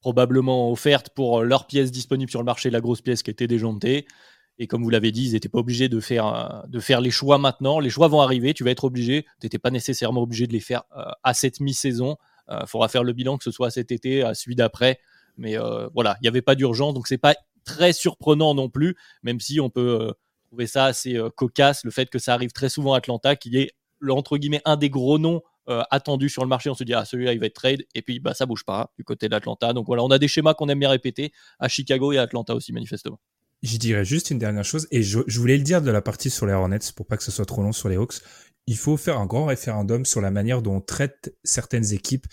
probablement 0.00 0.70
offertes 0.70 1.10
pour 1.10 1.42
leurs 1.42 1.66
pièces 1.66 1.90
disponibles 1.90 2.30
sur 2.30 2.40
le 2.40 2.46
marché, 2.46 2.70
la 2.70 2.80
grosse 2.80 3.02
pièce 3.02 3.22
qui 3.22 3.30
était 3.30 3.46
déjantée. 3.46 4.06
Et 4.58 4.66
comme 4.66 4.82
vous 4.82 4.90
l'avez 4.90 5.12
dit, 5.12 5.28
ils 5.28 5.32
n'étaient 5.32 5.48
pas 5.48 5.58
obligés 5.58 5.88
de 5.88 6.00
faire, 6.00 6.26
euh, 6.26 6.66
de 6.68 6.80
faire 6.80 7.00
les 7.00 7.10
choix 7.10 7.38
maintenant. 7.38 7.78
Les 7.78 7.90
choix 7.90 8.08
vont 8.08 8.20
arriver, 8.20 8.54
tu 8.54 8.64
vas 8.64 8.70
être 8.70 8.84
obligé. 8.84 9.24
Tu 9.40 9.46
n'étais 9.46 9.58
pas 9.58 9.70
nécessairement 9.70 10.22
obligé 10.22 10.46
de 10.46 10.52
les 10.52 10.60
faire 10.60 10.84
euh, 10.96 11.04
à 11.22 11.34
cette 11.34 11.60
mi-saison. 11.60 12.16
Il 12.48 12.54
euh, 12.54 12.66
faudra 12.66 12.88
faire 12.88 13.04
le 13.04 13.12
bilan, 13.12 13.36
que 13.36 13.44
ce 13.44 13.50
soit 13.50 13.70
cet 13.70 13.92
été, 13.92 14.22
à 14.22 14.34
celui 14.34 14.54
d'après. 14.54 14.98
Mais 15.38 15.56
voilà, 15.92 16.16
il 16.20 16.22
n'y 16.22 16.28
avait 16.28 16.40
pas 16.40 16.54
d'urgence, 16.54 16.94
donc 16.94 17.06
c'est 17.08 17.18
pas 17.18 17.34
très 17.66 17.92
surprenant 17.92 18.54
non 18.54 18.70
plus, 18.70 18.96
même 19.22 19.38
si 19.38 19.60
on 19.60 19.68
peut 19.68 20.14
trouver 20.46 20.66
ça 20.66 20.86
assez 20.86 21.20
cocasse, 21.36 21.84
le 21.84 21.90
fait 21.90 22.08
que 22.08 22.18
ça 22.18 22.32
arrive 22.32 22.52
très 22.52 22.70
souvent 22.70 22.94
à 22.94 22.98
Atlanta, 22.98 23.36
qui 23.36 23.54
est, 23.58 23.72
entre 24.08 24.38
guillemets, 24.38 24.62
un 24.64 24.78
des 24.78 24.88
gros 24.88 25.18
noms 25.18 25.42
attendus 25.66 26.30
sur 26.30 26.42
le 26.42 26.48
marché. 26.48 26.70
On 26.70 26.74
se 26.74 26.84
dit, 26.84 26.94
ah, 26.94 27.04
celui-là, 27.04 27.34
il 27.34 27.38
va 27.38 27.44
être 27.44 27.54
trade. 27.54 27.82
Et 27.94 28.00
puis, 28.00 28.18
bah, 28.18 28.32
ça 28.32 28.46
bouge 28.46 28.64
pas 28.64 28.94
du 28.96 29.04
côté 29.04 29.28
d'Atlanta. 29.28 29.74
Donc 29.74 29.86
voilà, 29.88 30.04
on 30.04 30.10
a 30.10 30.18
des 30.18 30.28
schémas 30.28 30.54
qu'on 30.54 30.70
aime 30.70 30.80
bien 30.80 30.88
répéter 30.88 31.34
à 31.58 31.68
Chicago 31.68 32.12
et 32.12 32.16
à 32.16 32.22
Atlanta 32.22 32.54
aussi, 32.54 32.72
manifestement. 32.72 33.20
Je 33.62 33.78
dirais 33.78 34.04
juste 34.04 34.30
une 34.30 34.38
dernière 34.38 34.64
chose, 34.64 34.86
et 34.90 35.02
je, 35.02 35.18
voulais 35.38 35.56
le 35.56 35.62
dire 35.62 35.82
de 35.82 35.90
la 35.90 36.02
partie 36.02 36.30
sur 36.30 36.46
les 36.46 36.52
Hornets 36.52 36.78
pour 36.94 37.06
pas 37.06 37.16
que 37.16 37.24
ce 37.24 37.30
soit 37.30 37.46
trop 37.46 37.62
long 37.62 37.72
sur 37.72 37.88
les 37.88 37.96
Hawks. 37.96 38.20
Il 38.66 38.76
faut 38.76 38.96
faire 38.96 39.18
un 39.18 39.26
grand 39.26 39.46
référendum 39.46 40.04
sur 40.04 40.20
la 40.20 40.30
manière 40.30 40.62
dont 40.62 40.76
on 40.76 40.80
traite 40.80 41.34
certaines 41.44 41.92
équipes 41.92 42.26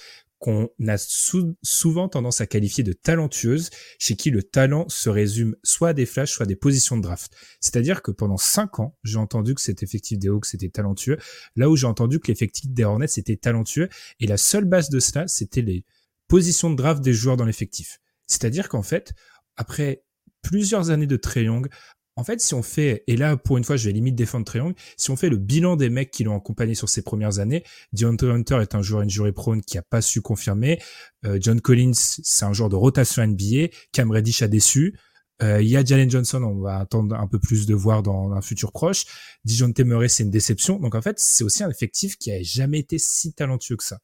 qu'on 0.44 0.70
a 0.90 0.98
souvent 0.98 2.10
tendance 2.10 2.42
à 2.42 2.48
qualifier 2.48 2.84
de 2.84 2.92
talentueuses, 2.92 3.70
chez 3.98 4.18
qui 4.18 4.30
le 4.30 4.44
talent 4.44 4.90
se 4.90 5.10
résume 5.10 5.56
soit 5.64 5.90
à 5.90 5.94
des 5.94 6.06
flashs, 6.06 6.32
soit 6.34 6.44
à 6.44 6.48
des 6.48 6.58
positions 6.58 6.98
de 6.98 7.02
draft. 7.02 7.34
C'est-à-dire 7.62 8.02
que 8.02 8.12
pendant 8.12 8.36
cinq 8.36 8.80
ans, 8.80 8.98
j'ai 9.06 9.18
entendu 9.20 9.56
que 9.56 9.62
cet 9.62 9.84
effectif 9.84 10.20
des 10.20 10.28
Hawks 10.28 10.54
était 10.54 10.68
talentueux, 10.68 11.18
là 11.56 11.70
où 11.70 11.78
j'ai 11.78 11.88
entendu 11.88 12.20
que 12.20 12.28
l'effectif 12.28 12.70
des 12.70 12.84
Hornets 12.84 13.06
était 13.16 13.38
talentueux, 13.38 13.88
et 14.20 14.28
la 14.28 14.36
seule 14.36 14.66
base 14.66 14.90
de 14.90 15.00
cela, 15.00 15.30
c'était 15.30 15.62
les 15.62 15.86
positions 16.28 16.70
de 16.70 16.76
draft 16.76 17.02
des 17.02 17.14
joueurs 17.14 17.38
dans 17.38 17.46
l'effectif. 17.46 18.02
C'est-à-dire 18.28 18.68
qu'en 18.68 18.84
fait, 18.84 19.14
après 19.56 20.04
plusieurs 20.44 20.92
années 20.92 21.08
de 21.08 21.20
Young, 21.36 21.68
en 22.16 22.24
fait, 22.24 22.40
si 22.42 22.54
on 22.54 22.62
fait, 22.62 23.04
et 23.08 23.18
là, 23.18 23.38
pour 23.38 23.58
une 23.58 23.64
fois, 23.64 23.76
je 23.76 23.88
vais 23.88 23.92
limite 23.92 24.16
défendre 24.16 24.46
Triangle, 24.46 24.76
si 24.98 25.10
on 25.10 25.16
fait 25.16 25.30
le 25.30 25.38
bilan 25.38 25.76
des 25.76 25.90
mecs 25.90 26.12
qui 26.12 26.24
l'ont 26.24 26.38
accompagné 26.38 26.76
sur 26.76 26.88
ses 26.88 27.02
premières 27.02 27.40
années, 27.40 27.64
Deontay 27.94 28.28
Hunter 28.28 28.60
est 28.62 28.76
un 28.76 28.84
joueur 28.84 29.02
injury 29.02 29.32
prone 29.32 29.62
qui 29.62 29.80
a 29.80 29.82
pas 29.82 30.02
su 30.02 30.22
confirmer, 30.22 30.80
euh, 31.26 31.40
John 31.42 31.60
Collins, 31.60 31.94
c'est 31.96 32.46
un 32.46 32.54
joueur 32.54 32.70
de 32.70 32.76
rotation 32.76 33.26
NBA, 33.26 33.70
Cam 33.92 34.12
Reddish 34.12 34.44
a 34.44 34.48
déçu, 34.48 34.96
euh, 35.42 35.62
il 35.62 35.68
y 35.68 35.76
a 35.76 35.84
Jalen 35.84 36.10
Johnson, 36.10 36.44
on 36.44 36.62
va 36.62 36.78
attendre 36.78 37.16
un 37.16 37.28
peu 37.28 37.40
plus 37.40 37.66
de 37.66 37.74
voir 37.74 38.04
dans 38.04 38.32
un 38.34 38.42
futur 38.42 38.72
proche, 38.72 39.06
Dijon 39.44 39.72
Temeray, 39.72 40.08
c'est 40.08 40.24
une 40.24 40.30
déception, 40.30 40.80
donc 40.80 40.94
en 40.94 41.02
fait, 41.02 41.18
c'est 41.20 41.44
aussi 41.44 41.64
un 41.64 41.70
effectif 41.70 42.18
qui 42.18 42.32
a 42.32 42.44
jamais 42.44 42.80
été 42.80 43.00
si 43.00 43.34
talentueux 43.34 43.76
que 43.76 43.84
ça. 43.84 43.98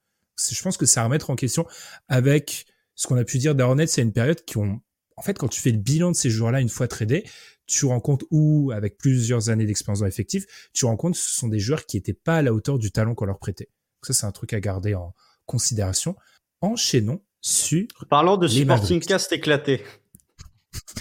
Je 0.52 0.62
pense 0.64 0.78
que 0.78 0.88
ça 0.88 1.02
à 1.02 1.04
remettre 1.04 1.30
en 1.30 1.36
question 1.36 1.68
avec 2.08 2.66
ce 2.96 3.08
qu'on 3.08 3.18
a 3.18 3.24
pu 3.24 3.38
dire 3.38 3.54
d'Arnett, 3.54 3.88
c'est 3.88 4.02
une 4.02 4.14
période 4.14 4.44
qui 4.46 4.58
ont 4.58 4.82
en 5.20 5.22
fait, 5.22 5.38
quand 5.38 5.50
tu 5.50 5.60
fais 5.60 5.72
le 5.72 5.78
bilan 5.78 6.12
de 6.12 6.16
ces 6.16 6.30
joueurs-là 6.30 6.62
une 6.62 6.70
fois 6.70 6.88
tradés, 6.88 7.26
tu 7.68 7.86
rends 7.86 8.00
compte 8.00 8.24
ou 8.32 8.72
avec 8.72 8.98
plusieurs 8.98 9.50
années 9.50 9.66
d'expérience 9.66 10.00
dans 10.00 10.06
l'effectif, 10.06 10.46
tu 10.74 10.86
rends 10.86 10.96
compte 10.96 11.14
que 11.14 11.20
ce 11.20 11.36
sont 11.36 11.50
des 11.50 11.60
joueurs 11.60 11.86
qui 11.86 11.98
n'étaient 11.98 12.14
pas 12.14 12.38
à 12.38 12.42
la 12.42 12.54
hauteur 12.54 12.80
du 12.80 12.90
talent 12.92 13.16
qu'on 13.16 13.26
leur 13.26 13.38
prêtait. 13.38 13.66
Donc 13.66 14.06
ça, 14.08 14.14
c'est 14.14 14.26
un 14.26 14.32
truc 14.32 14.54
à 14.54 14.62
garder 14.62 14.96
en 14.96 15.14
considération. 15.46 16.16
Enchaînons 16.62 17.22
sur. 17.42 17.86
Parlant 18.10 18.38
de 18.38 18.48
supporting 18.48 19.02
cast 19.02 19.34
éclaté. 19.34 19.84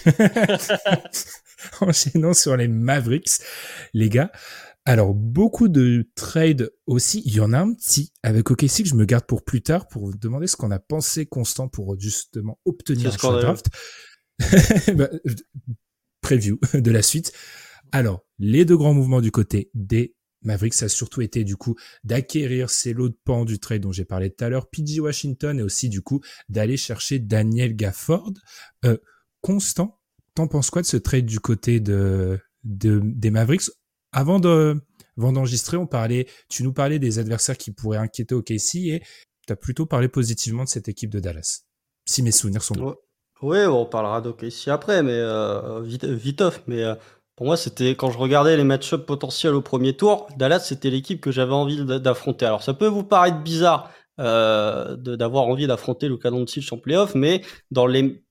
Enchaînons 1.80 2.34
sur 2.34 2.56
les 2.56 2.66
Mavericks, 2.66 3.40
les 3.94 4.08
gars. 4.08 4.32
Alors, 4.84 5.14
beaucoup 5.14 5.68
de 5.68 6.10
trades 6.16 6.72
aussi. 6.86 7.22
Il 7.26 7.34
y 7.34 7.40
en 7.40 7.52
a 7.52 7.58
un 7.58 7.74
petit 7.74 8.10
avec 8.22 8.50
OKC 8.50 8.82
que 8.82 8.88
je 8.88 8.94
me 8.94 9.04
garde 9.04 9.26
pour 9.26 9.44
plus 9.44 9.62
tard 9.62 9.86
pour 9.86 10.06
vous 10.06 10.16
demander 10.16 10.46
ce 10.46 10.56
qu'on 10.56 10.70
a 10.70 10.78
pensé 10.78 11.26
constant 11.26 11.68
pour 11.68 12.00
justement 12.00 12.58
obtenir 12.64 13.12
ce 13.12 13.18
draft. 13.18 13.66
bah, 14.94 15.08
preview 16.20 16.58
de 16.74 16.90
la 16.90 17.02
suite. 17.02 17.32
Alors, 17.92 18.24
les 18.38 18.64
deux 18.64 18.76
grands 18.76 18.94
mouvements 18.94 19.20
du 19.20 19.30
côté 19.30 19.70
des 19.74 20.14
Mavericks, 20.42 20.74
ça 20.74 20.86
a 20.86 20.88
surtout 20.88 21.20
été 21.20 21.42
du 21.42 21.56
coup 21.56 21.74
d'acquérir 22.04 22.70
ces 22.70 22.92
lots 22.92 23.08
de 23.08 23.18
pan 23.24 23.44
du 23.44 23.58
trade 23.58 23.82
dont 23.82 23.92
j'ai 23.92 24.04
parlé 24.04 24.30
tout 24.30 24.44
à 24.44 24.48
l'heure, 24.48 24.68
PG 24.70 25.00
Washington 25.00 25.58
et 25.58 25.62
aussi 25.62 25.88
du 25.88 26.00
coup 26.00 26.20
d'aller 26.48 26.76
chercher 26.76 27.18
Daniel 27.18 27.74
Gafford. 27.74 28.32
Euh, 28.84 28.98
Constant, 29.40 30.00
t'en 30.34 30.48
penses 30.48 30.70
quoi 30.70 30.82
de 30.82 30.86
ce 30.86 30.96
trade 30.96 31.26
du 31.26 31.40
côté 31.40 31.80
de, 31.80 32.38
de 32.64 33.00
des 33.04 33.30
Mavericks? 33.30 33.70
Avant 34.12 34.40
de 34.40 34.80
d'enregistrer, 35.16 35.76
on 35.76 35.86
parlait, 35.86 36.28
tu 36.48 36.62
nous 36.62 36.72
parlais 36.72 36.98
des 36.98 37.18
adversaires 37.18 37.56
qui 37.56 37.72
pourraient 37.72 37.98
inquiéter 37.98 38.34
au 38.34 38.42
KC 38.42 38.76
et 38.88 39.02
tu 39.46 39.52
as 39.52 39.56
plutôt 39.56 39.86
parlé 39.86 40.08
positivement 40.08 40.64
de 40.64 40.68
cette 40.68 40.88
équipe 40.88 41.10
de 41.10 41.20
Dallas. 41.20 41.62
Si 42.06 42.22
mes 42.22 42.32
souvenirs 42.32 42.62
sont 42.62 42.74
bons. 42.74 42.96
Oui, 43.42 43.58
on 43.66 43.86
parlera 43.86 44.20
d'OKC 44.20 44.68
après, 44.68 45.02
mais 45.02 45.12
euh, 45.12 45.80
vite, 45.82 46.04
vite 46.04 46.40
off. 46.40 46.62
Mais 46.66 46.82
euh, 46.82 46.94
pour 47.36 47.46
moi, 47.46 47.56
c'était 47.56 47.90
quand 47.94 48.10
je 48.10 48.18
regardais 48.18 48.56
les 48.56 48.64
match-ups 48.64 49.06
potentiels 49.06 49.54
au 49.54 49.62
premier 49.62 49.96
tour, 49.96 50.26
Dallas, 50.36 50.60
c'était 50.60 50.90
l'équipe 50.90 51.20
que 51.20 51.30
j'avais 51.30 51.52
envie 51.52 51.84
d'affronter. 51.84 52.46
Alors, 52.46 52.64
ça 52.64 52.74
peut 52.74 52.88
vous 52.88 53.04
paraître 53.04 53.40
bizarre 53.40 53.92
euh, 54.18 54.96
d'avoir 54.96 55.44
envie 55.44 55.68
d'affronter 55.68 56.08
Luka 56.08 56.30
Doncic 56.30 56.72
en 56.72 56.78
playoff, 56.78 57.14
mais 57.14 57.42
dans 57.70 57.86
les, 57.86 58.24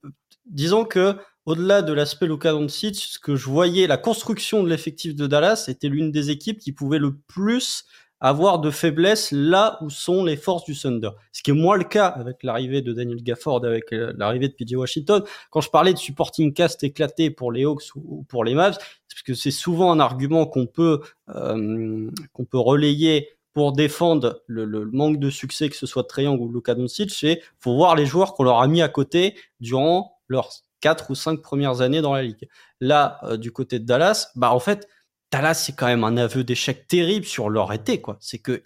disons 0.45 0.84
que 0.84 1.16
au-delà 1.45 1.82
de 1.82 1.93
l'aspect 1.93 2.28
Luka 2.28 2.51
Doncic, 2.51 2.97
ce 2.97 3.20
que 3.20 3.38
je 3.38 3.45
voyais, 3.45 3.88
la 3.88 3.95
construction 3.95 4.62
de 4.62 4.68
l'effectif 4.68 5.16
de 5.16 5.28
Dallas 5.28 5.66
était 5.70 5.88
l'une 5.88 6.12
des 6.12 6.30
équipes 6.30 6.60
qui 6.60 6.74
pouvait 6.74 6.99
le 6.99 7.16
plus 7.28 7.86
avoir 8.20 8.59
de 8.59 8.72
faiblesses 8.72 9.32
là 9.32 9.78
où 9.82 9.89
sont 9.89 10.24
les 10.24 10.38
forces 10.38 10.65
du 10.65 10.76
Thunder. 10.78 11.11
Ce 11.32 11.43
qui 11.43 11.51
est 11.51 11.53
moins 11.53 11.78
le 11.78 11.84
cas 11.84 12.07
avec 12.07 12.43
l'arrivée 12.43 12.82
de 12.82 12.93
Daniel 12.93 13.22
Gafford, 13.22 13.63
avec 13.63 13.93
euh, 13.93 14.13
l'arrivée 14.18 14.47
de 14.47 14.53
PJ 14.53 14.74
Washington. 14.76 15.24
Quand 15.51 15.61
je 15.61 15.70
parlais 15.70 15.93
de 15.93 15.99
supporting 15.99 16.53
cast 16.53 16.84
éclaté 16.84 17.30
pour 17.30 17.51
les 17.51 17.65
Hawks 17.65 17.95
ou 17.95 18.26
pour 18.28 18.43
les 18.43 18.55
Mavs, 18.55 18.78
parce 19.09 19.22
que 19.24 19.34
c'est 19.34 19.51
souvent 19.51 19.91
un 19.91 19.99
argument 19.99 20.45
qu'on 20.45 20.65
peut 20.65 21.01
euh, 21.30 22.09
qu'on 22.34 22.45
peut 22.45 22.59
relayer 22.59 23.30
pour 23.53 23.74
défendre 23.74 24.43
le, 24.45 24.65
le, 24.65 24.86
manque 24.86 25.20
de 25.20 25.32
succès, 25.32 25.68
que 25.70 25.76
ce 25.76 25.88
soit 25.88 26.03
Triangle 26.03 26.41
ou 26.43 26.51
Luka 26.53 26.76
Doncic, 26.76 27.09
c'est 27.09 27.41
faut 27.59 27.76
voir 27.76 27.95
les 27.95 28.05
joueurs 28.05 28.36
qu'on 28.36 28.43
leur 28.43 28.61
a 28.61 28.68
mis 28.68 28.84
à 28.84 28.89
côté 28.89 29.36
durant 29.59 30.20
leurs 30.28 30.51
quatre 30.80 31.09
ou 31.09 31.15
cinq 31.15 31.41
premières 31.41 31.82
années 31.82 32.01
dans 32.01 32.13
la 32.13 32.24
ligue. 32.24 32.47
Là, 32.80 33.20
euh, 33.24 33.38
du 33.38 33.51
côté 33.51 33.80
de 33.80 33.86
Dallas, 33.86 34.32
bah 34.36 34.51
en 34.51 34.59
fait, 34.59 34.88
Dallas, 35.32 35.55
c'est 35.55 35.75
quand 35.75 35.88
même 35.88 36.03
un 36.03 36.17
aveu 36.17 36.43
d'échec 36.43 36.88
terrible 36.88 37.25
sur 37.25 37.49
leur 37.49 37.73
été, 37.73 38.01
quoi. 38.01 38.17
C'est 38.21 38.39
que 38.39 38.61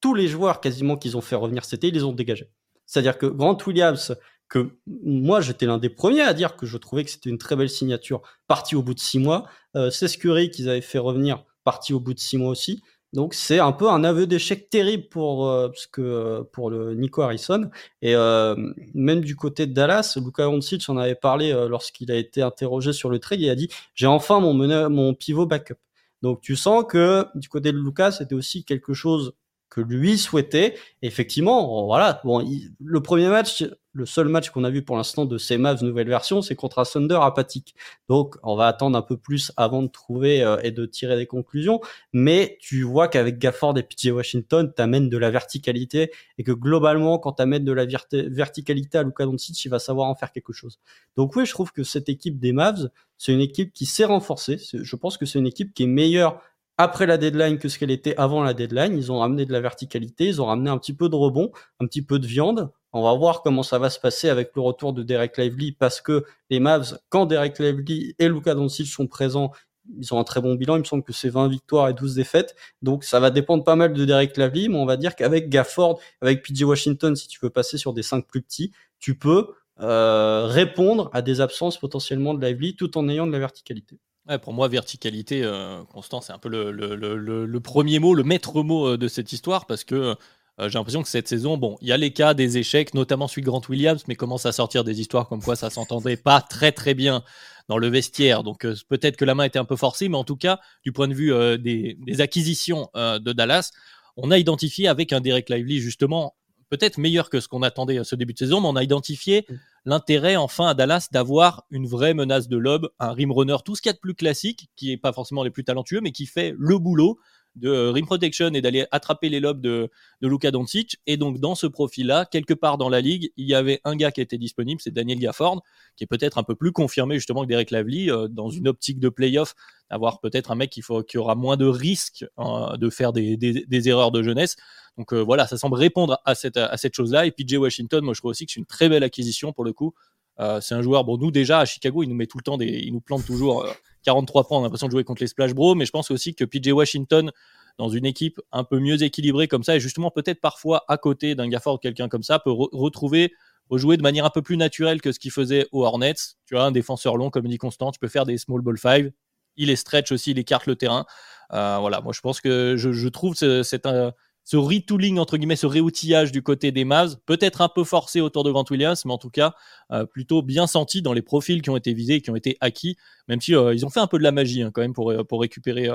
tous 0.00 0.14
les 0.14 0.28
joueurs 0.28 0.60
quasiment 0.60 0.96
qu'ils 0.96 1.16
ont 1.16 1.20
fait 1.20 1.36
revenir 1.36 1.64
cet 1.64 1.80
été, 1.80 1.88
ils 1.88 1.94
les 1.94 2.04
ont 2.04 2.12
dégagés. 2.12 2.50
C'est-à-dire 2.86 3.18
que 3.18 3.26
Grant 3.26 3.58
Williams, 3.66 4.16
que 4.48 4.78
moi 4.86 5.40
j'étais 5.40 5.66
l'un 5.66 5.78
des 5.78 5.88
premiers 5.88 6.22
à 6.22 6.32
dire 6.32 6.56
que 6.56 6.66
je 6.66 6.76
trouvais 6.78 7.04
que 7.04 7.10
c'était 7.10 7.30
une 7.30 7.38
très 7.38 7.56
belle 7.56 7.68
signature, 7.68 8.22
parti 8.46 8.76
au 8.76 8.82
bout 8.82 8.94
de 8.94 9.00
six 9.00 9.18
mois. 9.18 9.46
Euh, 9.76 9.90
Curry 9.90 10.50
qu'ils 10.50 10.68
avaient 10.68 10.80
fait 10.80 10.98
revenir, 10.98 11.44
parti 11.64 11.92
au 11.92 12.00
bout 12.00 12.14
de 12.14 12.20
six 12.20 12.38
mois 12.38 12.50
aussi. 12.50 12.82
Donc 13.12 13.34
c'est 13.34 13.60
un 13.60 13.72
peu 13.72 13.88
un 13.88 14.04
aveu 14.04 14.26
d'échec 14.26 14.68
terrible 14.68 15.08
pour 15.08 15.48
euh, 15.48 15.68
parce 15.68 15.86
que 15.86 16.02
euh, 16.02 16.42
pour 16.52 16.70
le 16.70 16.94
Nico 16.94 17.22
Harrison 17.22 17.70
et 18.02 18.14
euh, 18.14 18.54
même 18.94 19.22
du 19.22 19.36
côté 19.36 19.66
de 19.66 19.72
Dallas, 19.72 20.18
Luka 20.22 20.44
Doncic 20.44 20.88
en 20.88 20.96
avait 20.96 21.14
parlé 21.14 21.52
lorsqu'il 21.68 22.10
a 22.10 22.16
été 22.16 22.42
interrogé 22.42 22.92
sur 22.92 23.08
le 23.08 23.18
trade, 23.18 23.40
il 23.40 23.48
a 23.48 23.54
dit 23.54 23.68
j'ai 23.94 24.06
enfin 24.06 24.40
mon 24.40 25.14
pivot 25.14 25.46
backup. 25.46 25.78
Donc 26.22 26.40
tu 26.40 26.56
sens 26.56 26.84
que 26.88 27.26
du 27.34 27.48
côté 27.48 27.72
de 27.72 27.78
Lucas, 27.78 28.12
c'était 28.12 28.34
aussi 28.34 28.64
quelque 28.64 28.94
chose 28.94 29.34
que 29.68 29.80
lui 29.80 30.16
souhaitait. 30.18 30.76
effectivement, 31.02 31.86
voilà, 31.86 32.20
bon, 32.24 32.46
le 32.82 33.02
premier 33.02 33.28
match, 33.28 33.64
le 33.96 34.06
seul 34.06 34.28
match 34.28 34.50
qu'on 34.50 34.64
a 34.64 34.70
vu 34.70 34.82
pour 34.82 34.96
l'instant 34.96 35.24
de 35.24 35.38
ces 35.38 35.56
Mavs 35.56 35.82
nouvelle 35.82 36.08
version, 36.08 36.42
c'est 36.42 36.54
contre 36.54 36.78
un 36.78 36.84
Thunder 36.84 37.18
apathique. 37.22 37.74
Donc, 38.08 38.36
on 38.42 38.54
va 38.54 38.66
attendre 38.66 38.96
un 38.96 39.02
peu 39.02 39.16
plus 39.16 39.52
avant 39.56 39.82
de 39.82 39.88
trouver 39.88 40.42
euh, 40.42 40.58
et 40.62 40.70
de 40.70 40.84
tirer 40.84 41.16
des 41.16 41.26
conclusions. 41.26 41.80
Mais 42.12 42.58
tu 42.60 42.82
vois 42.82 43.08
qu'avec 43.08 43.38
Gafford 43.38 43.76
et 43.78 43.82
PJ 43.82 44.08
Washington, 44.08 44.72
t'amènes 44.72 45.08
de 45.08 45.16
la 45.16 45.30
verticalité 45.30 46.10
et 46.38 46.44
que 46.44 46.52
globalement, 46.52 47.18
quand 47.18 47.32
t'amènes 47.32 47.64
de 47.64 47.72
la 47.72 47.86
verticalité 48.12 48.98
à 48.98 49.02
Luka 49.02 49.24
Doncic, 49.24 49.64
il 49.64 49.68
va 49.68 49.78
savoir 49.78 50.08
en 50.08 50.14
faire 50.14 50.30
quelque 50.30 50.52
chose. 50.52 50.78
Donc 51.16 51.34
oui, 51.34 51.46
je 51.46 51.52
trouve 51.52 51.72
que 51.72 51.82
cette 51.82 52.08
équipe 52.08 52.38
des 52.38 52.52
Mavs, 52.52 52.90
c'est 53.16 53.32
une 53.32 53.40
équipe 53.40 53.72
qui 53.72 53.86
s'est 53.86 54.04
renforcée. 54.04 54.60
Je 54.72 54.96
pense 54.96 55.16
que 55.16 55.24
c'est 55.24 55.38
une 55.38 55.46
équipe 55.46 55.72
qui 55.72 55.84
est 55.84 55.88
meilleure 55.88 56.40
après 56.78 57.06
la 57.06 57.16
deadline 57.18 57.58
que 57.58 57.68
ce 57.68 57.78
qu'elle 57.78 57.90
était 57.90 58.16
avant 58.16 58.42
la 58.42 58.54
deadline. 58.54 58.96
Ils 58.96 59.10
ont 59.12 59.18
ramené 59.18 59.46
de 59.46 59.52
la 59.52 59.60
verticalité, 59.60 60.26
ils 60.26 60.42
ont 60.42 60.46
ramené 60.46 60.70
un 60.70 60.78
petit 60.78 60.92
peu 60.92 61.08
de 61.08 61.14
rebond, 61.14 61.50
un 61.80 61.86
petit 61.86 62.02
peu 62.02 62.18
de 62.18 62.26
viande. 62.26 62.70
On 62.92 63.02
va 63.02 63.14
voir 63.14 63.42
comment 63.42 63.62
ça 63.62 63.78
va 63.78 63.90
se 63.90 64.00
passer 64.00 64.28
avec 64.28 64.52
le 64.54 64.62
retour 64.62 64.92
de 64.92 65.02
Derek 65.02 65.36
Lively 65.36 65.72
parce 65.72 66.00
que 66.00 66.24
les 66.50 66.60
Mavs, 66.60 66.98
quand 67.08 67.26
Derek 67.26 67.58
Lively 67.58 68.14
et 68.18 68.28
Luka 68.28 68.54
Doncic 68.54 68.86
sont 68.86 69.06
présents, 69.06 69.52
ils 69.98 70.12
ont 70.14 70.18
un 70.18 70.24
très 70.24 70.40
bon 70.40 70.54
bilan. 70.54 70.76
Il 70.76 70.80
me 70.80 70.84
semble 70.84 71.02
que 71.02 71.12
c'est 71.12 71.28
20 71.28 71.48
victoires 71.48 71.88
et 71.88 71.94
12 71.94 72.14
défaites. 72.14 72.56
Donc 72.82 73.04
ça 73.04 73.20
va 73.20 73.30
dépendre 73.30 73.64
pas 73.64 73.76
mal 73.76 73.92
de 73.92 74.04
Derek 74.04 74.36
Lively, 74.36 74.68
mais 74.68 74.78
on 74.78 74.86
va 74.86 74.96
dire 74.96 75.14
qu'avec 75.14 75.48
Gafford, 75.48 76.00
avec 76.20 76.42
PJ 76.42 76.62
Washington, 76.62 77.14
si 77.16 77.28
tu 77.28 77.38
veux 77.42 77.50
passer 77.50 77.78
sur 77.78 77.92
des 77.92 78.02
5 78.02 78.26
plus 78.26 78.42
petits, 78.42 78.72
tu 78.98 79.16
peux 79.18 79.48
euh, 79.80 80.46
répondre 80.46 81.10
à 81.12 81.20
des 81.22 81.40
absences 81.40 81.78
potentiellement 81.78 82.34
de 82.34 82.44
Lively 82.44 82.76
tout 82.76 82.96
en 82.96 83.08
ayant 83.08 83.26
de 83.26 83.32
la 83.32 83.38
verticalité 83.38 83.98
pour 84.42 84.52
moi, 84.52 84.68
verticalité, 84.68 85.42
euh, 85.42 85.82
Constant, 85.92 86.20
c'est 86.20 86.32
un 86.32 86.38
peu 86.38 86.48
le, 86.48 87.58
premier 87.60 87.98
mot, 87.98 88.14
le 88.14 88.24
maître 88.24 88.62
mot 88.62 88.88
euh, 88.88 88.98
de 88.98 89.08
cette 89.08 89.32
histoire, 89.32 89.66
parce 89.66 89.84
que 89.84 89.94
euh, 89.94 90.68
j'ai 90.68 90.78
l'impression 90.78 91.02
que 91.02 91.08
cette 91.08 91.28
saison, 91.28 91.56
bon, 91.56 91.76
il 91.80 91.88
y 91.88 91.92
a 91.92 91.96
les 91.96 92.12
cas 92.12 92.34
des 92.34 92.58
échecs, 92.58 92.94
notamment 92.94 93.28
celui 93.28 93.42
de 93.42 93.46
Grant 93.46 93.62
Williams, 93.68 94.02
mais 94.08 94.14
commence 94.16 94.46
à 94.46 94.52
sortir 94.52 94.84
des 94.84 95.00
histoires 95.00 95.28
comme 95.28 95.42
quoi 95.42 95.54
ça 95.54 95.70
s'entendait 95.70 96.16
pas 96.16 96.40
très 96.40 96.72
très 96.72 96.94
bien 96.94 97.22
dans 97.68 97.78
le 97.78 97.88
vestiaire. 97.88 98.42
Donc 98.42 98.66
peut-être 98.88 99.16
que 99.16 99.24
la 99.24 99.34
main 99.34 99.44
était 99.44 99.58
un 99.58 99.64
peu 99.64 99.76
forcée, 99.76 100.08
mais 100.08 100.16
en 100.16 100.24
tout 100.24 100.36
cas, 100.36 100.60
du 100.82 100.92
point 100.92 101.08
de 101.08 101.14
vue 101.14 101.30
des, 101.58 101.98
des, 102.00 102.20
acquisitions 102.22 102.88
de 102.94 103.32
Dallas, 103.32 103.72
on 104.16 104.30
a 104.30 104.38
identifié 104.38 104.88
avec 104.88 105.12
un 105.12 105.20
Derek 105.20 105.50
Lively 105.50 105.78
justement 105.80 106.34
peut-être 106.70 106.96
meilleur 106.98 107.28
que 107.28 107.40
ce 107.40 107.48
qu'on 107.48 107.62
attendait 107.62 108.02
ce 108.04 108.16
début 108.16 108.32
de 108.32 108.38
saison, 108.38 108.60
mais 108.62 108.68
on 108.68 108.76
a 108.76 108.82
identifié 108.82 109.44
mm. 109.48 109.54
L'intérêt 109.86 110.36
enfin 110.36 110.66
à 110.66 110.74
Dallas 110.74 111.08
d'avoir 111.12 111.64
une 111.70 111.86
vraie 111.86 112.12
menace 112.12 112.48
de 112.48 112.56
lob, 112.56 112.90
un 112.98 113.12
rim 113.12 113.32
runner, 113.32 113.56
tout 113.64 113.76
ce 113.76 113.80
qu'il 113.80 113.88
y 113.88 113.90
a 113.90 113.94
de 113.94 113.98
plus 113.98 114.14
classique, 114.14 114.68
qui 114.76 114.88
n'est 114.88 114.96
pas 114.98 115.12
forcément 115.12 115.44
les 115.44 115.50
plus 115.50 115.64
talentueux, 115.64 116.00
mais 116.02 116.12
qui 116.12 116.26
fait 116.26 116.54
le 116.58 116.78
boulot 116.78 117.18
de 117.56 117.88
rim 117.88 118.04
protection 118.04 118.48
et 118.52 118.60
d'aller 118.60 118.86
attraper 118.90 119.28
les 119.28 119.40
lobes 119.40 119.60
de, 119.60 119.90
de 120.20 120.28
Luka 120.28 120.50
Doncic. 120.50 120.98
Et 121.06 121.16
donc, 121.16 121.40
dans 121.40 121.54
ce 121.54 121.66
profil-là, 121.66 122.26
quelque 122.26 122.54
part 122.54 122.78
dans 122.78 122.88
la 122.88 123.00
ligue, 123.00 123.32
il 123.36 123.48
y 123.48 123.54
avait 123.54 123.80
un 123.84 123.96
gars 123.96 124.12
qui 124.12 124.20
était 124.20 124.38
disponible, 124.38 124.80
c'est 124.80 124.92
Daniel 124.92 125.18
Gafford, 125.18 125.62
qui 125.96 126.04
est 126.04 126.06
peut-être 126.06 126.38
un 126.38 126.42
peu 126.42 126.54
plus 126.54 126.72
confirmé 126.72 127.16
justement 127.16 127.42
que 127.42 127.48
Derek 127.48 127.70
Lively, 127.70 128.10
euh, 128.10 128.28
dans 128.28 128.50
une 128.50 128.68
optique 128.68 129.00
de 129.00 129.08
playoff, 129.08 129.54
avoir 129.88 130.20
peut-être 130.20 130.50
un 130.50 130.54
mec 130.54 130.70
qui, 130.70 130.82
faut, 130.82 131.02
qui 131.02 131.18
aura 131.18 131.34
moins 131.34 131.56
de 131.56 131.66
risques 131.66 132.26
hein, 132.36 132.76
de 132.78 132.90
faire 132.90 133.12
des, 133.12 133.36
des, 133.36 133.64
des, 133.66 133.88
erreurs 133.88 134.10
de 134.10 134.22
jeunesse. 134.22 134.56
Donc 134.98 135.12
euh, 135.12 135.20
voilà, 135.20 135.46
ça 135.46 135.56
semble 135.56 135.76
répondre 135.76 136.20
à 136.24 136.34
cette, 136.34 136.56
à 136.56 136.76
cette 136.76 136.94
chose-là. 136.94 137.26
Et 137.26 137.30
PJ 137.30 137.54
Washington, 137.54 138.04
moi 138.04 138.14
je 138.14 138.20
trouve 138.20 138.30
aussi 138.30 138.46
que 138.46 138.52
c'est 138.52 138.60
une 138.60 138.66
très 138.66 138.88
belle 138.88 139.02
acquisition 139.02 139.52
pour 139.52 139.64
le 139.64 139.72
coup. 139.72 139.94
Euh, 140.38 140.60
c'est 140.60 140.74
un 140.74 140.82
joueur, 140.82 141.04
bon, 141.04 141.16
nous 141.16 141.30
déjà 141.30 141.60
à 141.60 141.64
Chicago, 141.64 142.02
il 142.02 142.08
nous 142.08 142.14
met 142.14 142.26
tout 142.26 142.38
le 142.38 142.42
temps 142.42 142.58
des, 142.58 142.66
il 142.66 142.92
nous 142.92 143.00
plante 143.00 143.24
toujours 143.24 143.66
43 144.04 144.46
points. 144.46 144.58
On 144.58 144.60
a 144.60 144.64
l'impression 144.64 144.86
de 144.86 144.92
jouer 144.92 145.04
contre 145.04 145.22
les 145.22 145.26
Splash 145.26 145.54
Bros, 145.54 145.74
mais 145.74 145.86
je 145.86 145.92
pense 145.92 146.10
aussi 146.10 146.34
que 146.34 146.44
PJ 146.44 146.72
Washington, 146.72 147.30
dans 147.78 147.88
une 147.88 148.06
équipe 148.06 148.40
un 148.52 148.64
peu 148.64 148.78
mieux 148.78 149.02
équilibrée 149.02 149.48
comme 149.48 149.62
ça, 149.62 149.76
et 149.76 149.80
justement 149.80 150.10
peut-être 150.10 150.40
parfois 150.40 150.84
à 150.88 150.96
côté 150.96 151.34
d'un 151.34 151.48
Gafford, 151.48 151.80
quelqu'un 151.80 152.08
comme 152.08 152.22
ça, 152.22 152.38
peut 152.38 152.52
retrouver, 152.52 153.32
rejouer 153.68 153.96
de 153.96 154.02
manière 154.02 154.24
un 154.24 154.30
peu 154.30 154.42
plus 154.42 154.56
naturelle 154.56 155.00
que 155.00 155.12
ce 155.12 155.18
qu'il 155.18 155.30
faisait 155.30 155.66
aux 155.72 155.84
Hornets. 155.84 156.14
Tu 156.46 156.54
vois, 156.54 156.64
un 156.64 156.70
défenseur 156.70 157.16
long, 157.16 157.30
comme 157.30 157.46
dit 157.48 157.58
Constant, 157.58 157.90
tu 157.90 157.98
peux 157.98 158.08
faire 158.08 158.26
des 158.26 158.38
small 158.38 158.60
ball 158.60 158.78
five. 158.78 159.10
Il 159.56 159.70
est 159.70 159.76
stretch 159.76 160.12
aussi, 160.12 160.32
il 160.32 160.38
écarte 160.38 160.66
le 160.66 160.76
terrain. 160.76 161.06
Euh, 161.52 161.78
voilà, 161.80 162.00
moi 162.00 162.12
je 162.12 162.20
pense 162.20 162.40
que 162.40 162.76
je, 162.76 163.08
trouve 163.08 163.34
c'est 163.34 163.86
un 163.86 164.12
ce 164.46 164.56
retooling, 164.56 165.18
entre 165.18 165.38
guillemets, 165.38 165.56
ce 165.56 165.66
réoutillage 165.66 166.30
du 166.30 166.40
côté 166.40 166.70
des 166.70 166.84
Mavs, 166.84 167.16
peut-être 167.26 167.62
un 167.62 167.68
peu 167.68 167.82
forcé 167.82 168.20
autour 168.20 168.44
de 168.44 168.52
Grant 168.52 168.64
Williams, 168.70 169.04
mais 169.04 169.12
en 169.12 169.18
tout 169.18 169.28
cas, 169.28 169.54
euh, 169.90 170.06
plutôt 170.06 170.40
bien 170.40 170.68
senti 170.68 171.02
dans 171.02 171.12
les 171.12 171.20
profils 171.20 171.60
qui 171.60 171.68
ont 171.68 171.76
été 171.76 171.92
visés 171.92 172.14
et 172.14 172.20
qui 172.20 172.30
ont 172.30 172.36
été 172.36 172.56
acquis, 172.60 172.96
même 173.26 173.40
si 173.40 173.56
euh, 173.56 173.74
ils 173.74 173.84
ont 173.84 173.90
fait 173.90 173.98
un 173.98 174.06
peu 174.06 174.18
de 174.18 174.22
la 174.22 174.30
magie 174.30 174.62
hein, 174.62 174.70
quand 174.72 174.82
même 174.82 174.92
pour, 174.92 175.10
euh, 175.10 175.24
pour 175.24 175.40
récupérer 175.40 175.88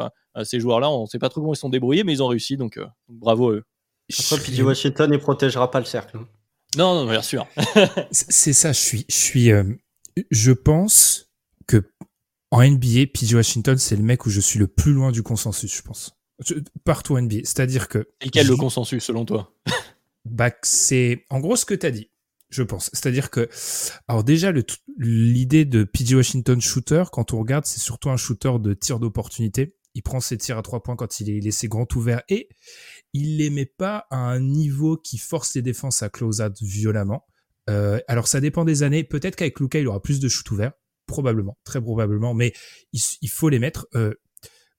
ces 0.43 0.59
joueurs-là. 0.59 0.89
On 0.89 1.03
ne 1.03 1.07
sait 1.07 1.17
pas 1.17 1.29
trop 1.29 1.39
comment 1.39 1.53
ils 1.53 1.57
sont 1.57 1.69
débrouillés, 1.69 2.03
mais 2.03 2.11
ils 2.11 2.21
ont 2.21 2.27
réussi, 2.27 2.57
donc 2.57 2.77
bravo 3.07 3.51
à 3.51 3.53
eux. 3.53 3.63
Après, 4.19 4.37
PJ 4.37 4.59
Washington 4.59 5.09
ne 5.09 5.17
protégera 5.17 5.71
pas 5.71 5.79
le 5.79 5.85
cercle. 5.85 6.17
Hein. 6.17 6.27
Non, 6.77 6.93
non, 6.93 7.09
bien 7.09 7.21
sûr. 7.21 7.47
c'est 8.11 8.51
ça, 8.51 8.73
je 8.73 8.79
suis, 8.79 9.05
je 9.07 9.15
suis, 9.15 9.49
je 10.29 10.51
pense 10.51 11.31
que 11.67 11.89
en 12.51 12.61
NBA, 12.69 13.07
PJ 13.13 13.33
Washington, 13.33 13.77
c'est 13.77 13.95
le 13.95 14.03
mec 14.03 14.25
où 14.25 14.29
je 14.29 14.41
suis 14.41 14.59
le 14.59 14.67
plus 14.67 14.91
loin 14.91 15.13
du 15.13 15.23
consensus, 15.23 15.73
je 15.73 15.81
pense 15.81 16.17
partout 16.83 17.17
NBA. 17.17 17.39
C'est-à-dire 17.43 17.87
que. 17.87 18.07
Et 18.21 18.29
quel 18.29 18.47
le 18.47 18.55
consensus 18.55 19.03
selon 19.03 19.25
toi? 19.25 19.53
Bah, 20.23 20.51
c'est 20.61 21.25
en 21.31 21.39
gros 21.39 21.55
ce 21.55 21.65
que 21.65 21.73
tu 21.73 21.85
as 21.85 21.91
dit, 21.91 22.11
je 22.49 22.61
pense. 22.61 22.91
C'est-à-dire 22.93 23.31
que. 23.31 23.49
Alors, 24.07 24.23
déjà, 24.23 24.53
l'idée 24.97 25.65
de 25.65 25.83
PG 25.83 26.15
Washington 26.15 26.61
shooter, 26.61 27.05
quand 27.11 27.33
on 27.33 27.39
regarde, 27.39 27.65
c'est 27.65 27.79
surtout 27.79 28.11
un 28.11 28.17
shooter 28.17 28.53
de 28.59 28.73
tir 28.73 28.99
d'opportunité. 28.99 29.75
Il 29.95 30.03
prend 30.03 30.19
ses 30.19 30.37
tirs 30.37 30.59
à 30.59 30.61
trois 30.61 30.83
points 30.83 30.95
quand 30.95 31.19
il 31.19 31.29
est 31.29 31.39
laissé 31.39 31.67
grand 31.67 31.91
ouvert 31.95 32.21
et 32.29 32.49
il 33.13 33.37
les 33.37 33.49
met 33.49 33.65
pas 33.65 34.05
à 34.09 34.17
un 34.17 34.39
niveau 34.39 34.95
qui 34.95 35.17
force 35.17 35.55
les 35.55 35.61
défenses 35.61 36.03
à 36.03 36.09
close 36.09 36.39
out 36.39 36.53
violemment. 36.61 37.25
Euh, 37.69 37.99
alors, 38.07 38.27
ça 38.27 38.39
dépend 38.39 38.63
des 38.63 38.83
années. 38.83 39.03
Peut-être 39.03 39.35
qu'avec 39.35 39.59
Luca, 39.59 39.79
il 39.79 39.87
aura 39.87 40.01
plus 40.01 40.19
de 40.19 40.29
shoot 40.29 40.49
ouvert 40.51 40.73
probablement, 41.07 41.57
très 41.65 41.81
probablement, 41.81 42.33
mais 42.33 42.53
il, 42.93 43.01
il 43.21 43.29
faut 43.29 43.49
les 43.49 43.59
mettre. 43.59 43.87
Euh, 43.95 44.13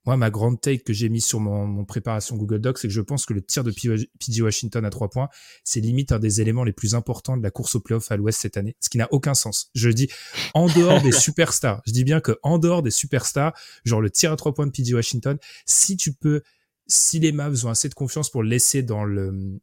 moi, 0.05 0.17
ma 0.17 0.31
grande 0.31 0.61
take 0.61 0.83
que 0.83 0.93
j'ai 0.93 1.09
mise 1.09 1.25
sur 1.25 1.39
mon, 1.39 1.85
préparation 1.85 2.37
Google 2.37 2.61
Docs, 2.61 2.79
c'est 2.79 2.89
que 2.89 2.95
je 2.95 3.01
pense 3.01 3.25
que 3.25 3.35
le 3.35 3.43
tir 3.43 3.63
de 3.63 3.71
PG 3.71 4.43
Washington 4.43 4.85
à 4.85 4.91
trois 4.91 5.09
points, 5.09 5.29
c'est 5.65 5.81
limite 5.81 6.11
un 6.11 6.19
des 6.19 6.41
éléments 6.41 6.65
les 6.65 6.73
plus 6.73 6.95
importants 6.95 7.37
de 7.37 7.43
la 7.43 7.51
course 7.51 7.77
au 7.77 7.81
playoff 7.81 8.11
à 8.11 8.17
l'Ouest 8.17 8.41
cette 8.41 8.57
année, 8.57 8.77
ce 8.81 8.89
qui 8.89 8.99
n'a 8.99 9.09
aucun 9.13 9.35
sens. 9.35 9.71
Je 9.75 9.91
dis 9.91 10.09
en 10.55 10.67
dehors 10.67 11.01
des 11.03 11.13
superstars. 11.13 11.83
Je 11.87 11.93
dis 11.93 12.05
bien 12.05 12.21
que 12.21 12.39
en 12.43 12.59
dehors 12.59 12.83
des 12.83 12.91
superstars, 12.91 13.53
genre 13.85 14.01
le 14.01 14.11
tir 14.11 14.33
à 14.33 14.37
trois 14.37 14.55
points 14.55 14.67
de 14.67 14.73
PG 14.73 14.95
Washington, 14.95 15.39
si 15.67 15.97
tu 15.97 16.13
peux, 16.13 16.43
si 16.89 17.21
les 17.21 17.31
Mavs 17.31 17.65
ont 17.65 17.71
assez 17.71 17.89
de 17.89 17.95
confiance 17.95 18.29
pour 18.29 18.43
le 18.43 18.49
laisser 18.49 18.83
dans 18.83 19.05
le 19.05 19.61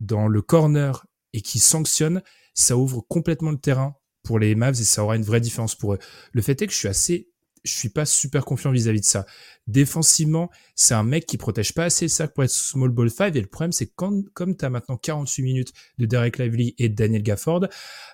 dans 0.00 0.28
le 0.28 0.42
corner 0.42 1.06
et 1.32 1.40
qui 1.40 1.58
sanctionne, 1.58 2.22
ça 2.54 2.76
ouvre 2.76 3.02
complètement 3.06 3.50
le 3.50 3.58
terrain 3.58 3.96
pour 4.22 4.38
les 4.38 4.54
Mavs 4.54 4.80
et 4.80 4.84
ça 4.84 5.04
aura 5.04 5.16
une 5.16 5.22
vraie 5.22 5.40
différence 5.40 5.74
pour 5.74 5.94
eux. 5.94 5.98
Le 6.32 6.42
fait 6.42 6.60
est 6.62 6.66
que 6.66 6.72
je 6.72 6.78
suis 6.78 6.88
assez 6.88 7.28
je 7.64 7.72
suis 7.72 7.88
pas 7.88 8.04
super 8.04 8.44
confiant 8.44 8.70
vis-à-vis 8.70 9.00
de 9.00 9.06
ça. 9.06 9.26
Défensivement, 9.66 10.50
c'est 10.74 10.94
un 10.94 11.02
mec 11.02 11.26
qui 11.26 11.38
protège 11.38 11.72
pas 11.72 11.84
assez 11.84 12.06
le 12.06 12.28
pour 12.28 12.44
être 12.44 12.50
small 12.50 12.90
ball 12.90 13.10
5 13.10 13.34
et 13.34 13.40
le 13.40 13.46
problème 13.46 13.72
c'est 13.72 13.86
quand 13.86 14.22
comme 14.34 14.56
tu 14.56 14.64
as 14.64 14.70
maintenant 14.70 14.96
48 14.96 15.42
minutes 15.42 15.72
de 15.98 16.06
Derek 16.06 16.38
Lively 16.38 16.74
et 16.78 16.88
de 16.88 16.94
Daniel 16.94 17.22
Gafford, 17.22 17.66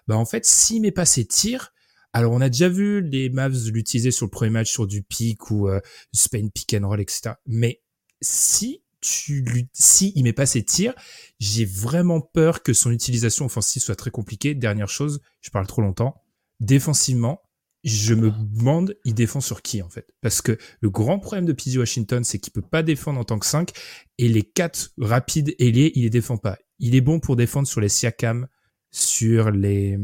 bah 0.07 0.16
en 0.16 0.24
fait, 0.24 0.44
s'il 0.46 0.82
met 0.82 0.92
pas 0.92 1.05
ses 1.05 1.26
tirs, 1.26 1.72
alors 2.12 2.32
on 2.32 2.40
a 2.40 2.48
déjà 2.48 2.68
vu 2.68 3.03
les 3.03 3.28
Mavs 3.28 3.70
l'utiliser 3.70 4.11
sur 4.11 4.26
le 4.26 4.30
premier 4.30 4.51
match 4.51 4.70
sur 4.70 4.86
du 4.86 5.03
pick 5.03 5.51
ou 5.51 5.68
euh, 5.68 5.80
Spain 6.12 6.48
pick 6.53 6.74
and 6.74 6.86
roll 6.86 7.01
etc. 7.01 7.34
Mais 7.46 7.82
si 8.20 8.82
tu 9.01 9.42
lui, 9.42 9.68
si 9.72 10.12
il 10.14 10.24
met 10.24 10.32
pas 10.32 10.46
ses 10.46 10.62
tirs, 10.62 10.94
j'ai 11.38 11.64
vraiment 11.64 12.20
peur 12.20 12.62
que 12.62 12.72
son 12.72 12.90
utilisation 12.90 13.46
offensive 13.46 13.82
soit 13.82 13.96
très 13.96 14.11
compliquée. 14.11 14.55
Dernière 14.55 14.88
chose, 14.88 15.20
je 15.40 15.51
parle 15.51 15.66
trop 15.66 15.82
longtemps. 15.82 16.22
Défensivement, 16.61 17.40
je 17.83 18.14
me 18.14 18.31
demande, 18.31 18.97
il 19.05 19.14
défend 19.14 19.41
sur 19.41 19.62
qui 19.62 19.83
en 19.83 19.89
fait? 19.89 20.07
Parce 20.20 20.43
que 20.43 20.59
le 20.81 20.91
grand 20.91 21.18
problème 21.18 21.47
de 21.47 21.53
PJ 21.53 21.76
Washington, 21.76 22.24
c'est 22.24 22.39
qu'il 22.39 22.53
peut 22.53 22.61
pas 22.62 22.83
défendre 22.83 23.18
en 23.18 23.24
tant 23.24 23.39
que 23.39 23.47
5, 23.47 23.70
et 24.18 24.28
les 24.28 24.43
4 24.43 24.93
rapides 24.99 25.55
ailiers, 25.59 25.93
il 25.95 26.03
les 26.03 26.11
défend 26.11 26.37
pas. 26.37 26.59
Il 26.78 26.95
est 26.95 27.01
bon 27.01 27.20
pour 27.20 27.37
défendre 27.37 27.66
sur 27.66 27.81
les 27.81 27.89
Siakam, 27.89 28.47
sur 28.91 29.51
les... 29.51 29.99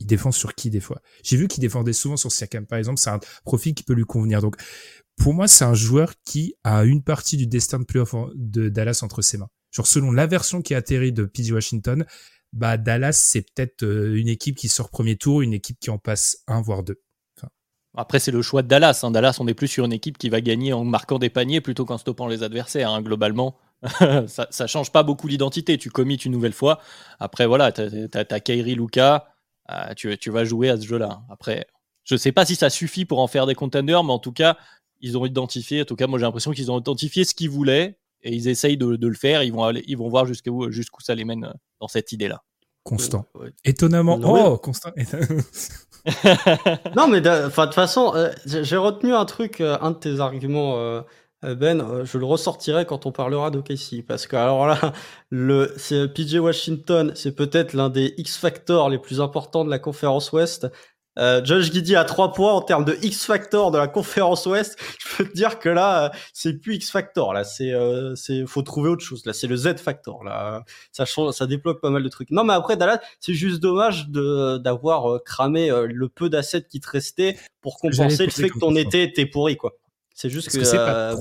Il 0.00 0.06
défend 0.06 0.32
sur 0.32 0.54
qui 0.54 0.70
des 0.70 0.80
fois? 0.80 1.00
J'ai 1.22 1.36
vu 1.36 1.46
qu'il 1.46 1.60
défendait 1.60 1.92
souvent 1.92 2.16
sur 2.16 2.32
Siakam, 2.32 2.66
par 2.66 2.78
exemple, 2.78 2.98
c'est 2.98 3.10
un 3.10 3.20
profil 3.44 3.74
qui 3.74 3.84
peut 3.84 3.92
lui 3.94 4.04
convenir. 4.04 4.40
Donc, 4.40 4.56
pour 5.16 5.34
moi, 5.34 5.46
c'est 5.46 5.64
un 5.64 5.74
joueur 5.74 6.14
qui 6.24 6.54
a 6.64 6.84
une 6.84 7.02
partie 7.02 7.36
du 7.36 7.46
destin 7.46 7.78
de 7.78 7.84
playoff 7.84 8.14
de 8.34 8.68
Dallas 8.68 9.00
entre 9.02 9.22
ses 9.22 9.38
mains. 9.38 9.48
Genre, 9.70 9.86
selon 9.86 10.10
la 10.10 10.26
version 10.26 10.62
qui 10.62 10.74
a 10.74 10.78
atterri 10.78 11.12
de 11.12 11.24
PJ 11.24 11.52
Washington, 11.52 12.04
bah 12.52 12.76
Dallas, 12.76 13.12
c'est 13.12 13.42
peut-être 13.42 13.82
euh, 13.82 14.16
une 14.16 14.28
équipe 14.28 14.56
qui 14.56 14.68
sort 14.68 14.90
premier 14.90 15.16
tour, 15.16 15.42
une 15.42 15.52
équipe 15.52 15.78
qui 15.80 15.90
en 15.90 15.98
passe 15.98 16.38
un 16.46 16.62
voire 16.62 16.84
deux. 16.84 17.00
Après, 17.96 18.18
c'est 18.18 18.32
le 18.32 18.42
choix 18.42 18.62
de 18.62 18.68
Dallas. 18.68 19.00
Hein. 19.02 19.10
Dallas, 19.10 19.36
on 19.40 19.46
est 19.46 19.54
plus 19.54 19.68
sur 19.68 19.84
une 19.84 19.92
équipe 19.92 20.18
qui 20.18 20.28
va 20.28 20.40
gagner 20.40 20.72
en 20.72 20.84
marquant 20.84 21.18
des 21.18 21.30
paniers 21.30 21.60
plutôt 21.60 21.84
qu'en 21.84 21.98
stoppant 21.98 22.26
les 22.26 22.42
adversaires. 22.42 22.90
Hein. 22.90 23.02
Globalement, 23.02 23.56
ça, 24.26 24.48
ça 24.50 24.66
change 24.66 24.90
pas 24.90 25.02
beaucoup 25.02 25.28
l'identité. 25.28 25.78
Tu 25.78 25.90
commites 25.90 26.24
une 26.24 26.32
nouvelle 26.32 26.52
fois. 26.52 26.80
Après, 27.20 27.46
voilà, 27.46 27.72
tu 27.72 27.82
as, 27.82 28.40
Kairi 28.40 28.74
Luka. 28.74 29.28
Euh, 29.70 29.94
tu, 29.94 30.30
vas 30.30 30.44
jouer 30.44 30.68
à 30.68 30.76
ce 30.76 30.86
jeu-là. 30.86 31.22
Après, 31.30 31.66
je 32.04 32.16
sais 32.16 32.32
pas 32.32 32.44
si 32.44 32.54
ça 32.54 32.68
suffit 32.68 33.04
pour 33.04 33.20
en 33.20 33.26
faire 33.26 33.46
des 33.46 33.54
contenders, 33.54 34.04
mais 34.04 34.12
en 34.12 34.18
tout 34.18 34.32
cas, 34.32 34.58
ils 35.00 35.16
ont 35.16 35.24
identifié. 35.24 35.82
En 35.82 35.84
tout 35.84 35.96
cas, 35.96 36.06
moi, 36.06 36.18
j'ai 36.18 36.24
l'impression 36.24 36.52
qu'ils 36.52 36.70
ont 36.70 36.80
identifié 36.80 37.24
ce 37.24 37.34
qu'ils 37.34 37.50
voulaient 37.50 37.98
et 38.22 38.34
ils 38.34 38.48
essayent 38.48 38.76
de, 38.76 38.86
le 38.86 39.14
faire. 39.14 39.42
Ils 39.42 39.52
vont, 39.52 39.64
aller, 39.64 39.82
ils 39.86 39.96
vont 39.96 40.08
voir 40.08 40.26
jusqu'où 40.26 40.70
jusqu'où 40.70 41.00
ça 41.00 41.14
les 41.14 41.24
mène 41.24 41.52
dans 41.80 41.88
cette 41.88 42.12
idée-là. 42.12 42.42
Constant. 42.84 43.26
Étonnamment. 43.64 44.20
oh, 44.22 44.58
constant. 44.58 44.90
non, 46.96 47.08
mais 47.08 47.22
de 47.22 47.48
toute 47.48 47.74
façon, 47.74 48.12
euh, 48.14 48.30
j'ai 48.44 48.76
retenu 48.76 49.14
un 49.14 49.24
truc, 49.24 49.60
euh, 49.60 49.78
un 49.80 49.90
de 49.92 49.96
tes 49.96 50.20
arguments, 50.20 50.76
euh, 50.78 51.00
Ben, 51.42 52.04
je 52.04 52.18
le 52.18 52.24
ressortirai 52.24 52.86
quand 52.86 53.06
on 53.06 53.12
parlera 53.12 53.50
de 53.50 53.60
Casey. 53.60 54.02
Parce 54.02 54.26
que, 54.26 54.36
alors 54.36 54.66
là, 54.66 54.78
le 55.30 55.74
PJ 56.06 56.36
Washington, 56.36 57.12
c'est 57.14 57.34
peut-être 57.34 57.72
l'un 57.72 57.88
des 57.88 58.14
X-Factors 58.18 58.90
les 58.90 58.98
plus 58.98 59.20
importants 59.20 59.64
de 59.64 59.70
la 59.70 59.78
conférence 59.78 60.32
Ouest. 60.32 60.68
Euh, 61.18 61.44
Josh 61.44 61.70
Giddy 61.72 61.94
a 61.94 62.04
trois 62.04 62.32
points 62.32 62.52
en 62.52 62.60
termes 62.60 62.84
de 62.84 62.98
X 63.02 63.24
Factor 63.24 63.70
de 63.70 63.78
la 63.78 63.88
conférence 63.88 64.46
Ouest. 64.46 64.76
Je 64.98 65.16
peux 65.16 65.28
te 65.28 65.34
dire 65.34 65.58
que 65.58 65.68
là, 65.68 66.12
c'est 66.32 66.54
plus 66.54 66.76
X 66.76 66.90
Factor. 66.90 67.32
Là, 67.32 67.44
c'est, 67.44 67.72
euh, 67.72 68.14
c'est, 68.14 68.44
faut 68.46 68.62
trouver 68.62 68.90
autre 68.90 69.04
chose. 69.04 69.24
Là, 69.26 69.32
c'est 69.32 69.46
le 69.46 69.56
Z 69.56 69.76
Factor. 69.76 70.24
Là, 70.24 70.64
ça 70.92 71.04
change, 71.04 71.34
ça 71.34 71.46
débloque 71.46 71.80
pas 71.80 71.90
mal 71.90 72.02
de 72.02 72.08
trucs. 72.08 72.30
Non, 72.30 72.44
mais 72.44 72.54
après 72.54 72.76
Dallas, 72.76 73.00
c'est 73.20 73.34
juste 73.34 73.60
dommage 73.60 74.08
de 74.08 74.58
d'avoir 74.58 75.10
euh, 75.10 75.18
cramé 75.24 75.70
euh, 75.70 75.86
le 75.86 76.08
peu 76.08 76.28
d'assets 76.28 76.66
qui 76.68 76.80
te 76.80 76.90
restait 76.90 77.36
pour 77.60 77.78
compenser 77.78 78.26
le 78.26 78.32
fait 78.32 78.50
que 78.50 78.58
ton 78.58 78.74
été 78.74 79.02
était 79.02 79.26
pourri, 79.26 79.56
quoi. 79.56 79.72
C'est 80.14 80.30
juste 80.30 80.50
que, 80.50 80.62
c'est 80.64 80.76
pas 80.76 81.14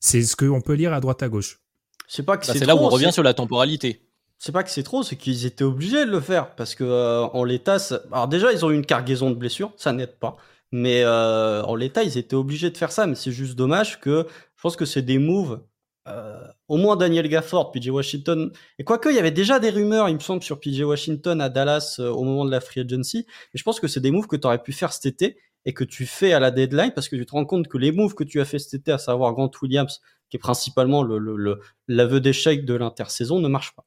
C'est 0.00 0.22
ce 0.22 0.36
qu'on 0.36 0.60
peut 0.60 0.74
lire 0.74 0.92
à 0.92 1.00
droite 1.00 1.22
à 1.22 1.28
gauche. 1.28 1.58
C'est 2.06 2.22
pas 2.24 2.36
que 2.36 2.46
bah, 2.46 2.52
c'est 2.56 2.64
là 2.64 2.76
où 2.76 2.80
on 2.80 2.88
revient 2.88 3.12
sur 3.12 3.22
la 3.22 3.34
temporalité 3.34 4.11
c'est 4.42 4.50
pas 4.50 4.64
que 4.64 4.70
c'est 4.70 4.82
trop, 4.82 5.04
c'est 5.04 5.14
qu'ils 5.14 5.46
étaient 5.46 5.62
obligés 5.62 6.04
de 6.04 6.10
le 6.10 6.20
faire 6.20 6.56
parce 6.56 6.74
que 6.74 6.82
euh, 6.82 7.22
en 7.26 7.44
l'état, 7.44 7.76
alors 8.10 8.26
déjà 8.26 8.52
ils 8.52 8.64
ont 8.64 8.72
eu 8.72 8.74
une 8.74 8.84
cargaison 8.84 9.30
de 9.30 9.36
blessures, 9.36 9.72
ça 9.76 9.92
n'aide 9.92 10.18
pas, 10.18 10.36
mais 10.72 11.04
euh, 11.04 11.62
en 11.62 11.76
l'état 11.76 12.02
ils 12.02 12.18
étaient 12.18 12.34
obligés 12.34 12.68
de 12.70 12.76
faire 12.76 12.90
ça, 12.90 13.06
mais 13.06 13.14
c'est 13.14 13.30
juste 13.30 13.54
dommage 13.54 14.00
que 14.00 14.26
je 14.56 14.62
pense 14.62 14.74
que 14.74 14.84
c'est 14.84 15.02
des 15.02 15.18
moves. 15.18 15.62
Euh, 16.08 16.44
au 16.66 16.76
moins 16.76 16.96
Daniel 16.96 17.28
Gafford, 17.28 17.70
PJ 17.70 17.90
Washington, 17.90 18.50
et 18.80 18.82
quoique 18.82 19.08
il 19.08 19.14
y 19.14 19.20
avait 19.20 19.30
déjà 19.30 19.60
des 19.60 19.70
rumeurs, 19.70 20.08
il 20.08 20.16
me 20.16 20.20
semble, 20.20 20.42
sur 20.42 20.58
PJ 20.58 20.80
Washington 20.80 21.40
à 21.40 21.48
Dallas 21.48 22.00
au 22.00 22.24
moment 22.24 22.44
de 22.44 22.50
la 22.50 22.60
free 22.60 22.80
agency, 22.80 23.24
mais 23.28 23.58
je 23.58 23.62
pense 23.62 23.78
que 23.78 23.86
c'est 23.86 24.00
des 24.00 24.10
moves 24.10 24.26
que 24.26 24.34
tu 24.34 24.44
aurais 24.48 24.60
pu 24.60 24.72
faire 24.72 24.92
cet 24.92 25.06
été 25.06 25.36
et 25.64 25.72
que 25.72 25.84
tu 25.84 26.04
fais 26.04 26.32
à 26.32 26.40
la 26.40 26.50
deadline 26.50 26.90
parce 26.92 27.08
que 27.08 27.14
tu 27.14 27.24
te 27.24 27.30
rends 27.30 27.44
compte 27.44 27.68
que 27.68 27.78
les 27.78 27.92
moves 27.92 28.16
que 28.16 28.24
tu 28.24 28.40
as 28.40 28.44
fait 28.44 28.58
cet 28.58 28.74
été, 28.74 28.90
à 28.90 28.98
savoir 28.98 29.32
Grant 29.34 29.52
Williams, 29.62 30.00
qui 30.28 30.36
est 30.36 30.40
principalement 30.40 31.04
le, 31.04 31.18
le, 31.18 31.60
l'aveu 31.86 32.20
d'échec 32.20 32.64
de 32.64 32.74
l'intersaison, 32.74 33.38
ne 33.38 33.46
marche 33.46 33.76
pas. 33.76 33.86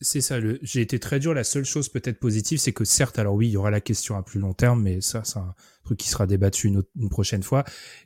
C'est 0.00 0.20
ça, 0.20 0.38
j'ai 0.62 0.80
été 0.80 0.98
très 0.98 1.18
dur. 1.20 1.34
La 1.34 1.44
seule 1.44 1.64
chose 1.64 1.88
peut-être 1.88 2.18
positive, 2.18 2.58
c'est 2.58 2.72
que 2.72 2.84
certes, 2.84 3.18
alors 3.18 3.34
oui, 3.34 3.48
il 3.48 3.52
y 3.52 3.56
aura 3.56 3.70
la 3.70 3.80
question 3.80 4.16
à 4.16 4.22
plus 4.22 4.40
long 4.40 4.54
terme, 4.54 4.82
mais 4.82 5.00
ça, 5.00 5.22
c'est 5.24 5.38
un 5.38 5.54
truc 5.84 5.98
qui 5.98 6.08
sera 6.08 6.26
débattu 6.26 6.68
une, 6.68 7.08
prochaine 7.10 7.42
fois. 7.42 7.64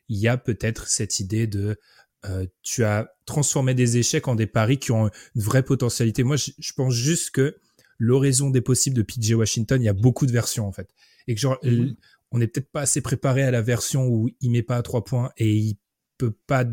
Il 0.09 0.19
y 0.19 0.29
a 0.29 0.37
peut-être 0.37 0.89
cette 0.89 1.21
idée 1.21 1.47
de 1.47 1.79
euh, 2.27 2.47
tu 2.63 2.85
as 2.85 3.13
transformé 3.27 3.75
des 3.75 3.97
échecs 3.97 4.29
en 4.29 4.35
des 4.35 4.47
paris 4.47 4.79
qui 4.79 4.93
ont 4.93 5.11
une 5.35 5.43
vraie 5.43 5.65
potentialité. 5.65 6.23
Moi, 6.23 6.37
je, 6.37 6.73
pense 6.77 6.95
juste 6.95 7.31
que 7.31 7.57
l'horizon 7.99 8.51
des 8.51 8.61
possibles 8.61 8.97
de 8.97 9.03
PJ 9.03 9.33
Washington, 9.33 9.81
il 9.83 9.87
y 9.87 9.89
a 9.89 9.95
beaucoup 9.95 10.27
de 10.27 10.33
versions 10.33 10.67
en 10.67 10.73
fait, 10.73 10.89
et 11.27 11.35
que 11.35 11.41
genre 11.41 11.59
mhm. 11.63 11.97
on 12.31 12.39
n'est 12.39 12.47
peut-être 12.47 12.71
pas 12.71 12.83
assez 12.83 13.01
préparé 13.01 13.43
à 13.43 13.51
la 13.51 13.63
version 13.63 14.07
où 14.07 14.31
il 14.41 14.51
met 14.51 14.63
pas 14.63 14.77
à 14.77 14.83
trois 14.83 15.05
points 15.05 15.31
et 15.37 15.53
il 15.53 15.79
peut 16.19 16.35
pas 16.47 16.65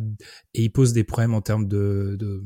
et 0.54 0.64
il 0.64 0.70
pose 0.70 0.94
des 0.94 1.04
problèmes 1.04 1.34
en 1.34 1.42
termes 1.42 1.68
de, 1.68 2.16
de 2.20 2.44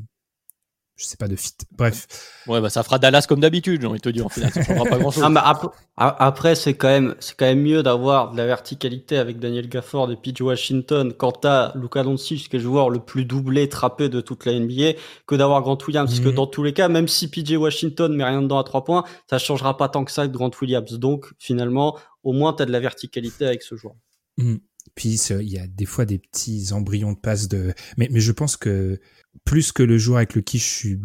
je 0.95 1.05
sais 1.05 1.17
pas 1.17 1.27
de 1.27 1.35
fit. 1.35 1.53
Bref. 1.71 2.07
Ouais, 2.47 2.61
bah 2.61 2.69
ça 2.69 2.83
fera 2.83 2.99
Dallas 2.99 3.25
comme 3.27 3.39
d'habitude, 3.39 3.81
j'ai 3.81 3.87
envie 3.87 3.97
de 3.97 4.03
te 4.03 4.09
dire. 4.09 4.27
En 4.27 4.29
final, 4.29 4.51
ça 4.51 4.63
changera 4.63 4.85
pas 4.85 4.99
grand 4.99 5.11
chose. 5.11 5.23
après, 5.23 5.67
après 5.97 6.55
c'est 6.55 6.75
quand 6.75 6.87
même, 6.87 7.15
c'est 7.19 7.35
quand 7.35 7.45
même 7.45 7.61
mieux 7.61 7.81
d'avoir 7.81 8.31
de 8.31 8.37
la 8.37 8.45
verticalité 8.45 9.17
avec 9.17 9.39
Daniel 9.39 9.67
Gafford 9.67 10.11
et 10.11 10.15
PJ 10.15 10.41
Washington 10.41 11.13
quand 11.17 11.31
t'as 11.31 11.75
Luka 11.75 12.03
Doncic, 12.03 12.47
qui 12.47 12.55
est 12.55 12.59
le 12.59 12.63
joueur 12.63 12.89
le 12.89 12.99
plus 12.99 13.25
doublé, 13.25 13.67
trappé 13.69 14.07
de 14.07 14.21
toute 14.21 14.45
la 14.45 14.59
NBA, 14.59 14.99
que 15.25 15.35
d'avoir 15.35 15.61
Grant 15.61 15.77
Williams. 15.87 16.09
Parce 16.09 16.21
que 16.21 16.29
mhm. 16.29 16.35
dans 16.35 16.47
tous 16.47 16.63
les 16.63 16.73
cas, 16.73 16.87
même 16.89 17.07
si 17.07 17.29
PJ 17.29 17.53
Washington 17.53 18.15
met 18.15 18.23
rien 18.23 18.41
dedans 18.41 18.59
à 18.59 18.63
trois 18.63 18.83
points, 18.83 19.03
ça 19.29 19.39
changera 19.39 19.77
pas 19.77 19.89
tant 19.89 20.05
que 20.05 20.11
ça 20.11 20.27
de 20.27 20.31
Grant 20.31 20.51
Williams. 20.61 20.99
Donc, 20.99 21.33
finalement, 21.39 21.97
au 22.23 22.33
moins, 22.33 22.53
t'as 22.53 22.65
de 22.65 22.71
la 22.71 22.79
verticalité 22.79 23.45
avec 23.45 23.63
ce 23.63 23.75
joueur. 23.75 23.95
Mhm. 24.37 24.59
Puis 24.95 25.15
il 25.15 25.49
y 25.49 25.57
a 25.57 25.67
des 25.67 25.85
fois 25.85 26.05
des 26.05 26.19
petits 26.19 26.71
embryons 26.71 27.13
de 27.13 27.19
passe 27.19 27.47
de. 27.47 27.73
Mais, 27.97 28.07
mais 28.11 28.19
je 28.19 28.31
pense 28.31 28.57
que 28.57 28.99
plus 29.45 29.71
que 29.71 29.83
le 29.83 29.97
joueur 29.97 30.17
avec 30.17 30.35
lequel 30.35 30.61
je 30.61 30.65
suis, 30.65 30.99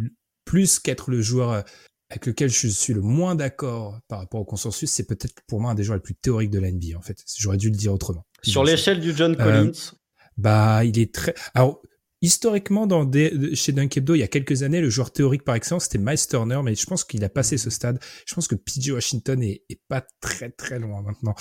plus 0.44 0.78
qu'être 0.78 1.10
le 1.10 1.22
joueur 1.22 1.64
avec 2.10 2.26
lequel 2.26 2.50
je 2.50 2.68
suis 2.68 2.94
le 2.94 3.02
moins 3.02 3.34
d'accord 3.34 4.00
par 4.08 4.20
rapport 4.20 4.40
au 4.40 4.44
consensus, 4.44 4.90
c'est 4.90 5.06
peut-être 5.06 5.34
pour 5.46 5.60
moi 5.60 5.72
un 5.72 5.74
des 5.74 5.84
joueurs 5.84 5.96
les 5.96 6.02
plus 6.02 6.14
théoriques 6.14 6.50
de 6.50 6.58
la 6.58 6.70
NBA, 6.70 6.96
en 6.96 7.02
fait. 7.02 7.22
J'aurais 7.36 7.58
dû 7.58 7.68
le 7.68 7.76
dire 7.76 7.92
autrement. 7.92 8.26
Sur 8.42 8.64
l'échelle 8.64 9.00
du 9.00 9.14
John 9.14 9.36
euh, 9.38 9.44
Collins 9.44 9.92
Bah, 10.38 10.84
il 10.84 10.98
est 10.98 11.14
très... 11.14 11.34
Alors, 11.52 11.82
historiquement, 12.22 12.86
dans 12.86 13.04
des, 13.04 13.54
chez 13.54 13.72
Dunkebdo, 13.72 14.14
il 14.14 14.20
y 14.20 14.22
a 14.22 14.28
quelques 14.28 14.62
années, 14.62 14.80
le 14.80 14.88
joueur 14.88 15.12
théorique 15.12 15.44
par 15.44 15.54
excellence, 15.54 15.84
c'était 15.84 15.98
Miles 15.98 16.26
Turner, 16.26 16.60
mais 16.64 16.74
je 16.74 16.86
pense 16.86 17.04
qu'il 17.04 17.22
a 17.24 17.28
passé 17.28 17.58
ce 17.58 17.68
stade. 17.68 18.00
Je 18.26 18.34
pense 18.34 18.48
que 18.48 18.54
PJ 18.54 18.90
Washington 18.90 19.42
est, 19.42 19.64
est 19.68 19.80
pas 19.88 20.06
très 20.22 20.50
très 20.50 20.78
loin 20.78 21.02
maintenant. 21.02 21.34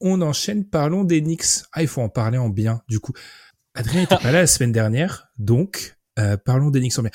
On 0.00 0.20
enchaîne, 0.22 0.64
parlons 0.64 1.04
des 1.04 1.20
Knicks. 1.20 1.64
Ah, 1.72 1.82
il 1.82 1.88
faut 1.88 2.02
en 2.02 2.08
parler 2.08 2.38
en 2.38 2.48
bien, 2.48 2.82
du 2.88 3.00
coup. 3.00 3.12
Adrien 3.74 4.02
était 4.02 4.16
pas 4.16 4.32
là 4.32 4.40
la 4.40 4.46
semaine 4.46 4.72
dernière, 4.72 5.28
donc 5.38 5.98
euh, 6.18 6.36
parlons 6.36 6.70
d'Enix 6.70 6.98
en 6.98 7.02
bien. 7.02 7.12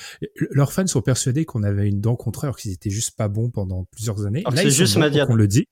Leurs 0.51 0.71
fans 0.71 0.87
sont 0.87 1.01
persuadés 1.01 1.45
qu'on 1.45 1.63
avait 1.63 1.87
une 1.87 1.99
dent 1.99 2.15
contre 2.15 2.41
eux 2.41 2.47
alors 2.47 2.57
qu'ils 2.57 2.71
étaient 2.71 2.89
juste 2.89 3.17
pas 3.17 3.27
bons 3.27 3.49
pendant 3.49 3.83
plusieurs 3.85 4.25
années. 4.25 4.43
C'est 4.55 4.69
juste 4.69 4.97
On 4.97 5.35
le 5.35 5.47
dit. 5.47 5.67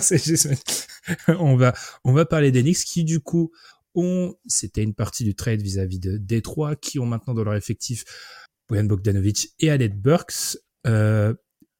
c'est 0.00 0.22
juste. 0.22 0.86
on 1.28 1.56
va 1.56 1.72
on 2.04 2.12
va 2.12 2.26
parler 2.26 2.52
d'Enix 2.52 2.84
qui 2.84 3.02
du 3.02 3.18
coup 3.18 3.50
ont 3.94 4.34
c'était 4.46 4.82
une 4.82 4.92
partie 4.92 5.24
du 5.24 5.34
trade 5.34 5.62
vis-à-vis 5.62 5.98
de 5.98 6.18
Détroit 6.18 6.76
qui 6.76 6.98
ont 6.98 7.06
maintenant 7.06 7.32
dans 7.32 7.44
leur 7.44 7.54
effectif 7.54 8.04
Bojan 8.68 8.84
Bogdanovic 8.84 9.54
et 9.58 9.70
Aled 9.70 9.98
Burks. 9.98 10.58
Euh, 10.86 11.32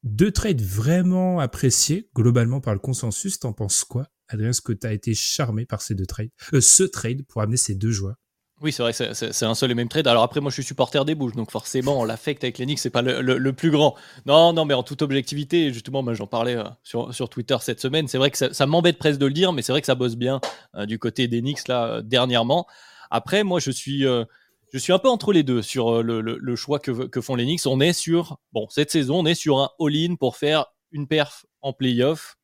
deux 0.02 0.30
trades 0.30 0.62
vraiment 0.62 1.40
appréciés 1.40 2.08
globalement 2.16 2.62
par 2.62 2.72
le 2.72 2.80
consensus. 2.80 3.38
T'en 3.38 3.52
penses 3.52 3.84
quoi, 3.84 4.08
Adrien 4.28 4.50
Est-ce 4.50 4.60
que 4.60 4.72
t'as 4.72 4.92
été 4.92 5.14
charmé 5.14 5.66
par 5.66 5.82
ces 5.82 5.94
deux 5.94 6.06
trades, 6.06 6.30
euh, 6.52 6.60
ce 6.60 6.84
trade 6.84 7.24
pour 7.26 7.42
amener 7.42 7.56
ces 7.56 7.74
deux 7.74 7.90
joueurs 7.90 8.16
oui, 8.60 8.72
c'est 8.72 8.82
vrai, 8.82 8.92
c'est 8.92 9.44
un 9.44 9.54
seul 9.54 9.70
et 9.70 9.74
même 9.76 9.88
trade. 9.88 10.08
Alors 10.08 10.24
après, 10.24 10.40
moi, 10.40 10.50
je 10.50 10.54
suis 10.54 10.64
supporter 10.64 11.04
des 11.04 11.14
bouges, 11.14 11.36
donc 11.36 11.52
forcément, 11.52 12.04
l'affect 12.04 12.42
avec 12.42 12.56
Knicks, 12.56 12.80
c'est 12.80 12.90
pas 12.90 13.02
le, 13.02 13.52
plus 13.52 13.70
grand. 13.70 13.94
Non, 14.26 14.52
non, 14.52 14.64
mais 14.64 14.74
en 14.74 14.82
toute 14.82 15.00
objectivité, 15.00 15.72
justement, 15.72 16.02
j'en 16.12 16.26
parlais 16.26 16.56
euh, 16.56 16.64
sur, 16.82 17.14
sur 17.14 17.28
Twitter 17.28 17.56
cette 17.60 17.80
semaine. 17.80 18.08
C'est 18.08 18.18
vrai 18.18 18.32
que 18.32 18.52
ça, 18.52 18.66
m'embête 18.66 18.98
presque 18.98 19.20
de 19.20 19.26
le 19.26 19.32
dire, 19.32 19.52
mais 19.52 19.62
c'est 19.62 19.70
vrai 19.70 19.80
que 19.80 19.86
ça 19.86 19.94
bosse 19.94 20.16
bien 20.16 20.40
euh, 20.74 20.86
du 20.86 20.98
côté 20.98 21.28
Knicks 21.28 21.68
là 21.68 22.02
dernièrement. 22.02 22.66
Après, 23.12 23.44
moi, 23.44 23.60
je 23.60 23.70
suis, 23.70 24.02
je 24.02 24.78
suis 24.78 24.92
un 24.92 24.98
peu 24.98 25.08
entre 25.08 25.32
les 25.32 25.44
deux 25.44 25.62
sur 25.62 26.02
le, 26.02 26.56
choix 26.56 26.80
que, 26.80 27.20
font 27.20 27.36
Knicks. 27.36 27.64
On 27.66 27.80
est 27.80 27.92
sur, 27.92 28.38
bon, 28.52 28.66
cette 28.70 28.90
saison, 28.90 29.20
on 29.20 29.24
est 29.24 29.36
sur 29.36 29.60
un 29.60 29.70
all-in 29.78 30.16
pour 30.16 30.36
faire 30.36 30.66
une 30.90 31.06
perf 31.06 31.46
en 31.62 31.72
playoff 31.72 32.36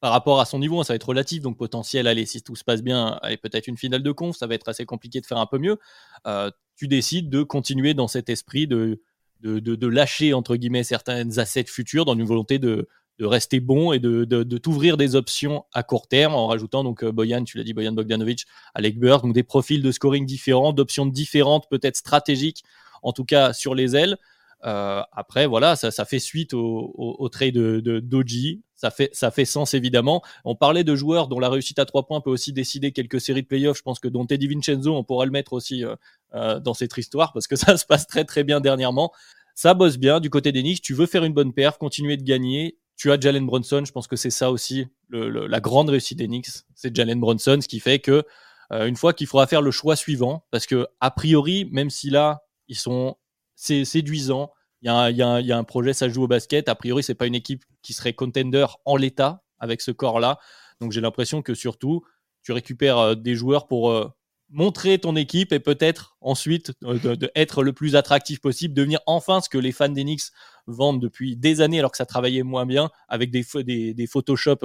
par 0.00 0.12
rapport 0.12 0.40
à 0.40 0.44
son 0.44 0.58
niveau, 0.58 0.80
hein, 0.80 0.84
ça 0.84 0.92
va 0.92 0.96
être 0.96 1.08
relatif, 1.08 1.42
donc 1.42 1.56
potentiel, 1.56 2.06
allez, 2.06 2.26
si 2.26 2.42
tout 2.42 2.56
se 2.56 2.64
passe 2.64 2.82
bien, 2.82 3.18
allez, 3.22 3.36
peut-être 3.36 3.66
une 3.66 3.76
finale 3.76 4.02
de 4.02 4.12
conf, 4.12 4.36
ça 4.36 4.46
va 4.46 4.54
être 4.54 4.68
assez 4.68 4.86
compliqué 4.86 5.20
de 5.20 5.26
faire 5.26 5.38
un 5.38 5.46
peu 5.46 5.58
mieux. 5.58 5.78
Euh, 6.26 6.50
tu 6.76 6.86
décides 6.86 7.28
de 7.30 7.42
continuer 7.42 7.94
dans 7.94 8.06
cet 8.06 8.28
esprit 8.28 8.66
de, 8.68 9.02
de, 9.40 9.58
de, 9.58 9.86
lâcher, 9.86 10.34
entre 10.34 10.56
guillemets, 10.56 10.84
certaines 10.84 11.38
assets 11.38 11.64
futures 11.64 12.04
dans 12.04 12.14
une 12.14 12.24
volonté 12.24 12.58
de, 12.58 12.88
de 13.18 13.26
rester 13.26 13.58
bon 13.58 13.92
et 13.92 13.98
de, 13.98 14.24
de, 14.24 14.58
t'ouvrir 14.58 14.96
des 14.96 15.16
options 15.16 15.64
à 15.72 15.82
court 15.82 16.06
terme 16.06 16.34
en 16.34 16.46
rajoutant 16.46 16.84
donc 16.84 17.02
euh, 17.02 17.10
Boyan, 17.10 17.42
tu 17.42 17.58
l'as 17.58 17.64
dit, 17.64 17.74
Boyan 17.74 17.92
Bogdanovic, 17.92 18.46
Alec 18.74 18.98
Burke, 18.98 19.24
donc 19.24 19.34
des 19.34 19.42
profils 19.42 19.82
de 19.82 19.90
scoring 19.90 20.24
différents, 20.24 20.72
d'options 20.72 21.06
différentes, 21.06 21.68
peut-être 21.68 21.96
stratégiques, 21.96 22.62
en 23.02 23.12
tout 23.12 23.24
cas 23.24 23.52
sur 23.52 23.74
les 23.74 23.96
ailes. 23.96 24.16
Euh, 24.64 25.02
après, 25.12 25.46
voilà, 25.46 25.76
ça, 25.76 25.90
ça, 25.90 26.04
fait 26.04 26.18
suite 26.18 26.52
au, 26.52 26.92
au, 26.96 27.16
au 27.18 27.28
trade 27.28 27.54
de, 27.54 28.00
Doji. 28.00 28.62
Ça 28.74 28.90
fait, 28.90 29.10
ça 29.12 29.30
fait 29.30 29.44
sens 29.44 29.74
évidemment. 29.74 30.22
On 30.44 30.54
parlait 30.54 30.84
de 30.84 30.94
joueurs 30.94 31.28
dont 31.28 31.40
la 31.40 31.48
réussite 31.48 31.78
à 31.78 31.84
trois 31.84 32.06
points 32.06 32.20
peut 32.20 32.30
aussi 32.30 32.52
décider 32.52 32.92
quelques 32.92 33.20
séries 33.20 33.42
de 33.42 33.46
playoffs. 33.46 33.78
Je 33.78 33.82
pense 33.82 33.98
que 33.98 34.08
dont 34.08 34.24
Teddy 34.26 34.48
Vincenzo, 34.48 34.94
on 34.94 35.04
pourra 35.04 35.24
le 35.24 35.30
mettre 35.30 35.52
aussi 35.52 35.84
euh, 35.84 35.94
euh, 36.34 36.60
dans 36.60 36.74
cette 36.74 36.96
histoire 36.96 37.32
parce 37.32 37.46
que 37.46 37.56
ça 37.56 37.76
se 37.76 37.86
passe 37.86 38.06
très 38.06 38.24
très 38.24 38.44
bien 38.44 38.60
dernièrement. 38.60 39.12
Ça 39.54 39.74
bosse 39.74 39.96
bien 39.96 40.20
du 40.20 40.30
côté 40.30 40.52
des 40.52 40.62
Knicks. 40.62 40.82
Tu 40.82 40.94
veux 40.94 41.06
faire 41.06 41.24
une 41.24 41.34
bonne 41.34 41.52
perf, 41.52 41.78
continuer 41.78 42.16
de 42.16 42.22
gagner. 42.22 42.78
Tu 42.96 43.10
as 43.10 43.18
Jalen 43.18 43.46
Brunson. 43.46 43.82
Je 43.84 43.92
pense 43.92 44.06
que 44.06 44.16
c'est 44.16 44.30
ça 44.30 44.50
aussi 44.52 44.86
le, 45.08 45.46
la 45.46 45.60
grande 45.60 45.90
réussite 45.90 46.18
des 46.18 46.26
Knicks. 46.26 46.48
C'est 46.74 46.94
Jalen 46.94 47.18
Brunson, 47.18 47.58
ce 47.60 47.68
qui 47.68 47.80
fait 47.80 47.98
que 47.98 48.24
euh, 48.72 48.86
une 48.86 48.96
fois 48.96 49.12
qu'il 49.12 49.26
faudra 49.26 49.46
faire 49.46 49.62
le 49.62 49.70
choix 49.70 49.96
suivant, 49.96 50.44
parce 50.50 50.66
que 50.66 50.86
a 51.00 51.10
priori, 51.10 51.68
même 51.72 51.90
si 51.90 52.10
là 52.10 52.44
ils 52.68 52.76
sont 52.76 53.16
c'est 53.58 53.84
séduisant. 53.84 54.52
Il 54.82 54.86
y, 54.86 55.22
a, 55.22 55.58
un 55.58 55.64
projet, 55.64 55.92
ça 55.92 56.08
joue 56.08 56.22
au 56.22 56.28
basket. 56.28 56.68
A 56.68 56.76
priori, 56.76 57.02
c'est 57.02 57.16
pas 57.16 57.26
une 57.26 57.34
équipe 57.34 57.64
qui 57.82 57.92
serait 57.92 58.12
contender 58.12 58.66
en 58.84 58.94
l'état 58.94 59.42
avec 59.58 59.80
ce 59.80 59.90
corps-là. 59.90 60.38
Donc 60.80 60.92
j'ai 60.92 61.00
l'impression 61.00 61.42
que 61.42 61.54
surtout, 61.54 62.04
tu 62.44 62.52
récupères 62.52 62.98
euh, 62.98 63.14
des 63.16 63.34
joueurs 63.34 63.66
pour 63.66 63.90
euh, 63.90 64.08
montrer 64.48 65.00
ton 65.00 65.16
équipe 65.16 65.52
et 65.52 65.58
peut-être 65.58 66.16
ensuite 66.20 66.72
euh, 66.84 67.16
de, 67.16 67.32
être 67.34 67.64
le 67.64 67.72
plus 67.72 67.96
attractif 67.96 68.40
possible, 68.40 68.74
devenir 68.74 69.00
enfin 69.06 69.40
ce 69.40 69.48
que 69.48 69.58
les 69.58 69.72
fans 69.72 69.88
d'Enix 69.88 70.30
vendent 70.68 71.02
depuis 71.02 71.36
des 71.36 71.60
années 71.60 71.80
alors 71.80 71.90
que 71.90 71.96
ça 71.96 72.06
travaillait 72.06 72.44
moins 72.44 72.64
bien 72.64 72.90
avec 73.08 73.32
des, 73.32 73.44
des, 73.64 73.92
des 73.92 74.06
Photoshop 74.06 74.58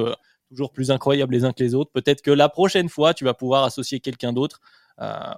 toujours 0.50 0.72
plus 0.72 0.92
incroyables 0.92 1.34
les 1.34 1.46
uns 1.46 1.52
que 1.52 1.64
les 1.64 1.74
autres. 1.74 1.92
Peut-être 1.92 2.22
que 2.22 2.30
la 2.30 2.48
prochaine 2.48 2.90
fois, 2.90 3.16
tu 3.16 3.24
vas 3.24 3.34
pouvoir 3.34 3.64
associer 3.64 4.00
quelqu'un 4.00 4.34
d'autre 4.34 4.62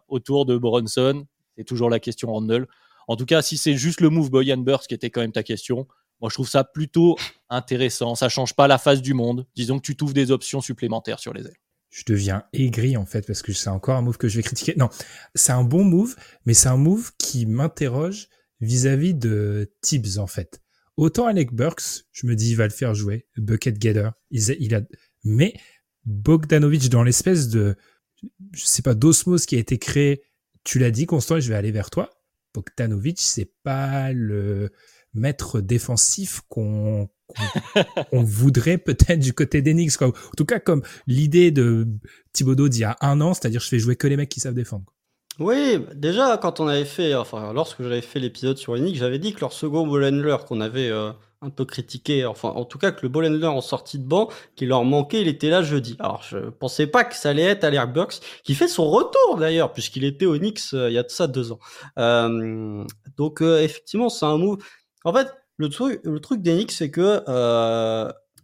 autour 0.09 0.45
de 0.45 0.57
Bronson. 0.57 1.25
C'est 1.55 1.63
toujours 1.63 1.89
la 1.89 2.01
question 2.01 2.33
Randall. 2.33 2.67
En 3.07 3.15
tout 3.15 3.25
cas, 3.25 3.41
si 3.41 3.57
c'est 3.57 3.75
juste 3.75 4.01
le 4.01 4.09
move 4.09 4.29
Boyan 4.29 4.57
Burst 4.57 4.87
qui 4.87 4.93
était 4.93 5.09
quand 5.09 5.21
même 5.21 5.31
ta 5.31 5.43
question, 5.43 5.87
moi 6.21 6.29
je 6.29 6.35
trouve 6.35 6.49
ça 6.49 6.63
plutôt 6.63 7.17
intéressant. 7.49 8.15
Ça 8.15 8.29
change 8.29 8.53
pas 8.53 8.67
la 8.67 8.77
face 8.77 9.01
du 9.01 9.13
monde. 9.13 9.45
Disons 9.55 9.77
que 9.79 9.85
tu 9.85 9.95
trouves 9.95 10.13
des 10.13 10.31
options 10.31 10.61
supplémentaires 10.61 11.19
sur 11.19 11.33
les 11.33 11.41
ailes. 11.41 11.57
Je 11.89 12.03
deviens 12.05 12.43
aigri 12.51 12.97
en 12.97 13.05
fait 13.05 13.25
parce 13.25 13.41
que 13.41 13.53
c'est 13.53 13.69
encore 13.69 13.95
un 13.95 14.01
move 14.01 14.17
que 14.17 14.27
je 14.27 14.37
vais 14.37 14.43
critiquer. 14.43 14.73
Non, 14.77 14.89
c'est 15.33 15.53
un 15.53 15.63
bon 15.63 15.83
move, 15.83 16.15
mais 16.45 16.53
c'est 16.53 16.67
un 16.67 16.77
move 16.77 17.11
qui 17.17 17.45
m'interroge 17.45 18.27
vis-à-vis 18.59 19.13
de 19.13 19.71
Tibbs 19.81 20.17
en 20.17 20.27
fait. 20.27 20.61
Autant 20.97 21.27
Alec 21.27 21.53
Burks, 21.53 22.05
je 22.11 22.25
me 22.25 22.35
dis 22.35 22.51
il 22.51 22.55
va 22.55 22.65
le 22.65 22.71
faire 22.71 22.95
jouer, 22.95 23.27
bucket 23.37 23.81
getter, 23.81 24.09
il, 24.31 24.75
a, 24.75 24.81
mais 25.23 25.53
Bogdanovic 26.05 26.89
dans 26.89 27.03
l'espèce 27.03 27.49
de, 27.49 27.75
je 28.53 28.65
sais 28.65 28.81
pas, 28.81 28.93
d'osmose 28.93 29.45
qui 29.45 29.55
a 29.55 29.59
été 29.59 29.77
créé. 29.77 30.23
Tu 30.63 30.79
l'as 30.79 30.91
dit, 30.91 31.05
Constant, 31.05 31.37
et 31.37 31.41
je 31.41 31.49
vais 31.49 31.55
aller 31.55 31.71
vers 31.71 31.89
toi. 31.89 32.09
Bogdanovic, 32.55 33.19
c'est 33.19 33.51
pas 33.63 34.13
le 34.13 34.71
maître 35.13 35.61
défensif 35.61 36.41
qu'on 36.49 37.09
voudrait 38.11 38.77
peut-être 38.77 39.19
du 39.19 39.33
côté 39.33 39.61
d'Enix. 39.61 40.01
En 40.01 40.11
tout 40.37 40.45
cas, 40.45 40.59
comme 40.59 40.83
l'idée 41.07 41.51
de 41.51 41.87
Thibodeau 42.33 42.69
d'il 42.69 42.81
y 42.81 42.85
a 42.85 42.97
un 43.01 43.19
an, 43.21 43.33
c'est-à-dire 43.33 43.61
je 43.61 43.67
fais 43.67 43.79
jouer 43.79 43.95
que 43.95 44.07
les 44.07 44.17
mecs 44.17 44.29
qui 44.29 44.39
savent 44.39 44.53
défendre. 44.53 44.94
Oui, 45.39 45.79
déjà 45.93 46.37
quand 46.37 46.59
on 46.61 46.67
avait 46.67 46.85
fait, 46.85 47.13
enfin 47.13 47.51
lorsque 47.53 47.83
j'avais 47.83 48.01
fait 48.01 48.19
l'épisode 48.19 48.57
sur 48.57 48.73
Enix, 48.73 48.97
j'avais 48.97 49.19
dit 49.19 49.33
que 49.33 49.41
leur 49.41 49.51
second 49.51 49.85
ball 49.85 50.37
qu'on 50.45 50.61
avait 50.61 50.89
euh, 50.89 51.11
un 51.41 51.49
peu 51.49 51.65
critiqué, 51.65 52.25
enfin 52.25 52.49
en 52.49 52.65
tout 52.65 52.77
cas 52.77 52.91
que 52.91 53.01
le 53.03 53.09
ball 53.09 53.43
en 53.45 53.61
sortie 53.61 53.99
de 53.99 54.05
banc, 54.05 54.29
qui 54.55 54.65
leur 54.65 54.83
manquait, 54.83 55.21
il 55.21 55.27
était 55.27 55.49
là 55.49 55.61
jeudi. 55.61 55.95
Alors 55.99 56.23
je 56.23 56.37
pensais 56.37 56.87
pas 56.87 57.03
que 57.03 57.15
ça 57.15 57.29
allait 57.29 57.43
être 57.43 57.63
Alec 57.63 57.93
Box, 57.93 58.21
qui 58.43 58.55
fait 58.55 58.67
son 58.67 58.89
retour 58.89 59.37
d'ailleurs, 59.37 59.73
puisqu'il 59.73 60.05
était 60.05 60.25
au 60.25 60.35
euh, 60.35 60.89
il 60.89 60.93
y 60.93 60.97
a 60.97 61.03
de 61.03 61.09
ça 61.09 61.27
deux 61.27 61.51
ans. 61.51 61.59
Euh, 61.99 62.83
donc 63.17 63.41
euh, 63.41 63.61
effectivement 63.61 64.09
c'est 64.09 64.25
un 64.25 64.37
move. 64.37 64.57
En 65.03 65.13
fait, 65.13 65.27
le 65.57 65.69
truc, 65.69 66.01
le 66.03 66.19
truc 66.19 66.41
d'Enix, 66.41 66.75
c'est 66.75 66.91
que 66.91 67.21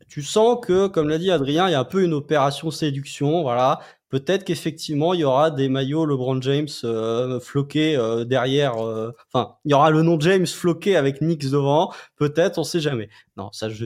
tu 0.07 0.23
sens 0.23 0.59
que, 0.61 0.87
comme 0.87 1.07
l'a 1.07 1.17
dit 1.17 1.31
Adrien, 1.31 1.69
il 1.69 1.71
y 1.71 1.75
a 1.75 1.79
un 1.79 1.85
peu 1.85 2.03
une 2.03 2.13
opération 2.13 2.69
séduction, 2.69 3.43
voilà. 3.43 3.79
Peut-être 4.11 4.43
qu'effectivement, 4.43 5.13
il 5.15 5.21
y 5.21 5.23
aura 5.23 5.49
des 5.51 5.69
maillots 5.69 6.05
LeBron 6.05 6.41
James 6.41 6.67
euh, 6.83 7.39
floqués 7.39 7.95
euh, 7.95 8.25
derrière. 8.25 8.77
euh, 8.85 9.11
Enfin, 9.33 9.55
il 9.65 9.71
y 9.71 9.73
aura 9.73 9.89
le 9.89 10.03
nom 10.03 10.19
James 10.19 10.45
floqué 10.45 10.97
avec 10.97 11.19
Knicks 11.19 11.49
devant. 11.49 11.91
Peut-être, 12.17 12.59
on 12.59 12.63
sait 12.63 12.81
jamais. 12.81 13.09
Non, 13.37 13.49
ça, 13.53 13.69
je 13.69 13.85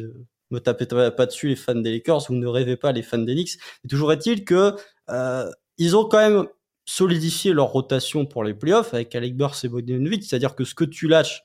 me 0.51 0.59
tapez 0.59 0.87
pas 0.87 1.25
dessus 1.27 1.47
les 1.49 1.55
fans 1.55 1.75
des 1.75 1.91
Lakers. 1.91 2.25
Vous 2.27 2.35
ne 2.35 2.47
rêvez 2.47 2.75
pas 2.75 2.91
les 2.91 3.03
fans 3.03 3.19
des 3.19 3.35
Knicks. 3.35 3.57
Mais 3.83 3.87
toujours 3.87 4.11
est-il 4.11 4.43
que 4.45 4.75
euh, 5.09 5.49
ils 5.77 5.95
ont 5.95 6.05
quand 6.05 6.17
même 6.17 6.47
solidifié 6.85 7.53
leur 7.53 7.67
rotation 7.67 8.25
pour 8.25 8.43
les 8.43 8.53
playoffs 8.55 8.93
avec 8.93 9.13
Alec 9.15 9.37
Burks 9.37 9.63
et 9.63 9.69
Bogdanovic. 9.69 10.23
C'est-à-dire 10.23 10.55
que 10.55 10.63
ce 10.65 10.75
que 10.75 10.85
tu 10.85 11.07
lâches, 11.07 11.43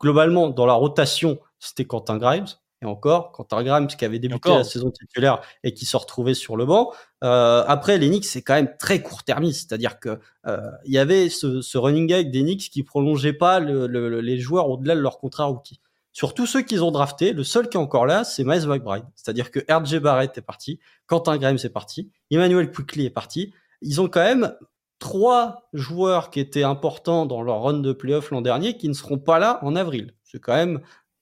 globalement 0.00 0.48
dans 0.48 0.66
la 0.66 0.74
rotation, 0.74 1.38
c'était 1.58 1.84
Quentin 1.84 2.18
Grimes. 2.18 2.46
Et 2.80 2.86
encore, 2.86 3.32
Quentin 3.32 3.64
Grimes 3.64 3.88
qui 3.88 4.04
avait 4.04 4.20
débuté 4.20 4.50
la 4.50 4.62
saison 4.62 4.90
titulaire 4.90 5.40
et 5.64 5.74
qui 5.74 5.84
se 5.84 5.96
retrouvait 5.96 6.34
sur 6.34 6.56
le 6.56 6.64
banc. 6.64 6.92
Euh, 7.24 7.64
après, 7.66 7.98
les 7.98 8.08
Knicks, 8.08 8.24
c'est 8.24 8.42
quand 8.42 8.54
même 8.54 8.72
très 8.78 9.02
court-termiste. 9.02 9.68
C'est-à-dire 9.68 9.98
que 9.98 10.20
euh, 10.46 10.60
il 10.84 10.92
y 10.92 10.98
avait 10.98 11.28
ce, 11.28 11.60
ce 11.60 11.76
running 11.76 12.06
gag 12.06 12.30
des 12.30 12.42
Knicks 12.42 12.70
qui 12.70 12.84
prolongeait 12.84 13.32
pas 13.32 13.58
le, 13.58 13.88
le, 13.88 14.20
les 14.20 14.38
joueurs 14.38 14.68
au-delà 14.68 14.94
de 14.94 15.00
leur 15.00 15.18
contrat 15.18 15.46
rookie. 15.46 15.80
Sur 16.12 16.34
tous 16.34 16.46
ceux 16.46 16.62
qu'ils 16.62 16.82
ont 16.82 16.90
draftés, 16.90 17.32
le 17.32 17.44
seul 17.44 17.68
qui 17.68 17.76
est 17.76 17.80
encore 17.80 18.06
là, 18.06 18.24
c'est 18.24 18.44
Miles 18.44 18.66
McBride. 18.66 19.04
C'est-à-dire 19.14 19.50
que 19.50 19.60
RJ 19.70 19.98
Barrett 19.98 20.36
est 20.38 20.42
parti, 20.42 20.80
Quentin 21.06 21.36
Grimes 21.36 21.58
est 21.62 21.68
parti, 21.68 22.10
Emmanuel 22.30 22.70
Quickly 22.70 23.06
est 23.06 23.10
parti. 23.10 23.52
Ils 23.82 24.00
ont 24.00 24.08
quand 24.08 24.22
même 24.24 24.54
trois 24.98 25.68
joueurs 25.72 26.30
qui 26.30 26.40
étaient 26.40 26.64
importants 26.64 27.26
dans 27.26 27.42
leur 27.42 27.62
run 27.62 27.74
de 27.74 27.92
playoff 27.92 28.30
l'an 28.30 28.40
dernier 28.40 28.76
qui 28.76 28.88
ne 28.88 28.94
seront 28.94 29.18
pas 29.18 29.38
là 29.38 29.60
en 29.62 29.76
avril. 29.76 30.14
C'est 30.24 30.40
quand 30.40 30.54
même 30.54 30.80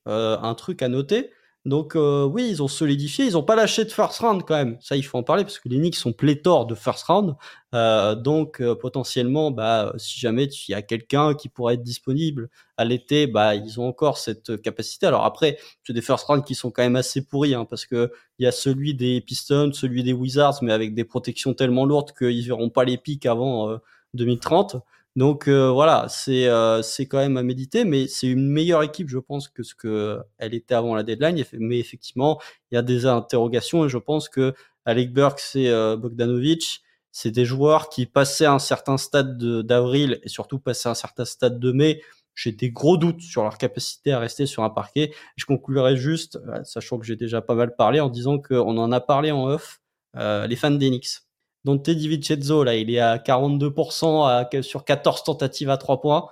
euh, 0.08 0.38
un 0.40 0.54
truc 0.54 0.82
à 0.82 0.88
noter. 0.88 1.30
Donc 1.66 1.96
euh, 1.96 2.24
oui, 2.24 2.46
ils 2.48 2.62
ont 2.62 2.68
solidifié, 2.68 3.26
ils 3.26 3.32
n'ont 3.32 3.42
pas 3.42 3.56
lâché 3.56 3.84
de 3.84 3.90
first 3.90 4.20
round 4.20 4.44
quand 4.44 4.54
même. 4.54 4.78
Ça, 4.80 4.96
il 4.96 5.02
faut 5.02 5.18
en 5.18 5.24
parler 5.24 5.42
parce 5.42 5.58
que 5.58 5.68
les 5.68 5.78
Knicks 5.78 5.96
sont 5.96 6.12
pléthores 6.12 6.64
de 6.66 6.76
first 6.76 7.02
round. 7.06 7.34
Euh, 7.74 8.14
donc 8.14 8.60
euh, 8.62 8.76
potentiellement, 8.76 9.50
bah, 9.50 9.92
si 9.96 10.20
jamais 10.20 10.44
il 10.44 10.70
y 10.70 10.74
a 10.74 10.82
quelqu'un 10.82 11.34
qui 11.34 11.48
pourrait 11.48 11.74
être 11.74 11.82
disponible 11.82 12.50
à 12.76 12.84
l'été, 12.84 13.26
bah, 13.26 13.56
ils 13.56 13.80
ont 13.80 13.88
encore 13.88 14.16
cette 14.16 14.62
capacité. 14.62 15.06
Alors 15.06 15.24
après, 15.24 15.58
c'est 15.84 15.92
des 15.92 16.02
first 16.02 16.26
round 16.26 16.44
qui 16.44 16.54
sont 16.54 16.70
quand 16.70 16.82
même 16.82 16.94
assez 16.94 17.26
pourris 17.26 17.54
hein, 17.54 17.64
parce 17.64 17.84
que 17.84 18.12
il 18.38 18.44
y 18.44 18.46
a 18.46 18.52
celui 18.52 18.94
des 18.94 19.20
Pistons, 19.20 19.72
celui 19.72 20.04
des 20.04 20.12
Wizards, 20.12 20.60
mais 20.62 20.72
avec 20.72 20.94
des 20.94 21.04
protections 21.04 21.52
tellement 21.52 21.84
lourdes 21.84 22.12
qu'ils 22.16 22.46
verront 22.46 22.70
pas 22.70 22.84
les 22.84 22.96
pics 22.96 23.26
avant 23.26 23.76
2030. 24.14 24.76
Donc 25.16 25.48
euh, 25.48 25.70
voilà, 25.70 26.06
c'est 26.10 26.46
euh, 26.46 26.82
quand 27.10 27.16
même 27.16 27.38
à 27.38 27.42
méditer, 27.42 27.84
mais 27.86 28.06
c'est 28.06 28.26
une 28.26 28.48
meilleure 28.50 28.82
équipe, 28.82 29.08
je 29.08 29.18
pense, 29.18 29.48
que 29.48 29.62
ce 29.62 29.74
que 29.74 30.20
elle 30.36 30.52
était 30.52 30.74
avant 30.74 30.94
la 30.94 31.02
deadline. 31.02 31.42
Mais 31.54 31.78
effectivement, 31.78 32.38
il 32.70 32.74
y 32.74 32.78
a 32.78 32.82
des 32.82 33.06
interrogations 33.06 33.86
et 33.86 33.88
je 33.88 33.96
pense 33.96 34.28
que 34.28 34.54
Alec 34.84 35.14
Burks 35.14 35.40
et 35.56 35.70
euh, 35.70 35.96
Bogdanovic, 35.96 36.82
c'est 37.12 37.30
des 37.30 37.46
joueurs 37.46 37.88
qui 37.88 38.04
passaient 38.04 38.46
un 38.46 38.58
certain 38.58 38.98
stade 38.98 39.38
d'avril 39.38 40.20
et 40.22 40.28
surtout 40.28 40.58
passaient 40.58 40.90
un 40.90 40.94
certain 40.94 41.24
stade 41.24 41.58
de 41.58 41.72
mai. 41.72 42.02
J'ai 42.34 42.52
des 42.52 42.70
gros 42.70 42.98
doutes 42.98 43.22
sur 43.22 43.42
leur 43.42 43.56
capacité 43.56 44.12
à 44.12 44.18
rester 44.18 44.44
sur 44.44 44.64
un 44.64 44.70
parquet. 44.70 45.14
Je 45.36 45.46
conclurai 45.46 45.96
juste, 45.96 46.38
sachant 46.64 46.98
que 46.98 47.06
j'ai 47.06 47.16
déjà 47.16 47.40
pas 47.40 47.54
mal 47.54 47.74
parlé, 47.74 48.00
en 48.00 48.10
disant 48.10 48.38
qu'on 48.38 48.76
en 48.76 48.92
a 48.92 49.00
parlé 49.00 49.30
en 49.30 49.46
off, 49.46 49.80
les 50.14 50.56
fans 50.56 50.70
d'Enix 50.70 51.25
Dante 51.66 51.90
DiVincenzo, 51.90 52.62
là, 52.62 52.76
il 52.76 52.94
est 52.94 53.00
à 53.00 53.18
42% 53.18 54.62
sur 54.62 54.84
14 54.84 55.24
tentatives 55.24 55.68
à 55.68 55.76
3 55.76 56.00
points. 56.00 56.28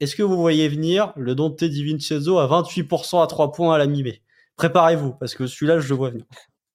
Est-ce 0.00 0.14
que 0.14 0.22
vous 0.22 0.36
voyez 0.36 0.68
venir 0.68 1.14
le 1.16 1.34
Dante 1.34 1.64
DiVincenzo 1.64 2.38
à 2.38 2.46
28% 2.46 3.24
à 3.24 3.26
3 3.26 3.52
points 3.52 3.74
à 3.74 3.78
la 3.78 3.86
mi-mai 3.86 4.20
Préparez-vous, 4.56 5.14
parce 5.14 5.34
que 5.34 5.46
celui-là, 5.46 5.80
je 5.80 5.88
le 5.88 5.94
vois 5.94 6.10
venir. 6.10 6.26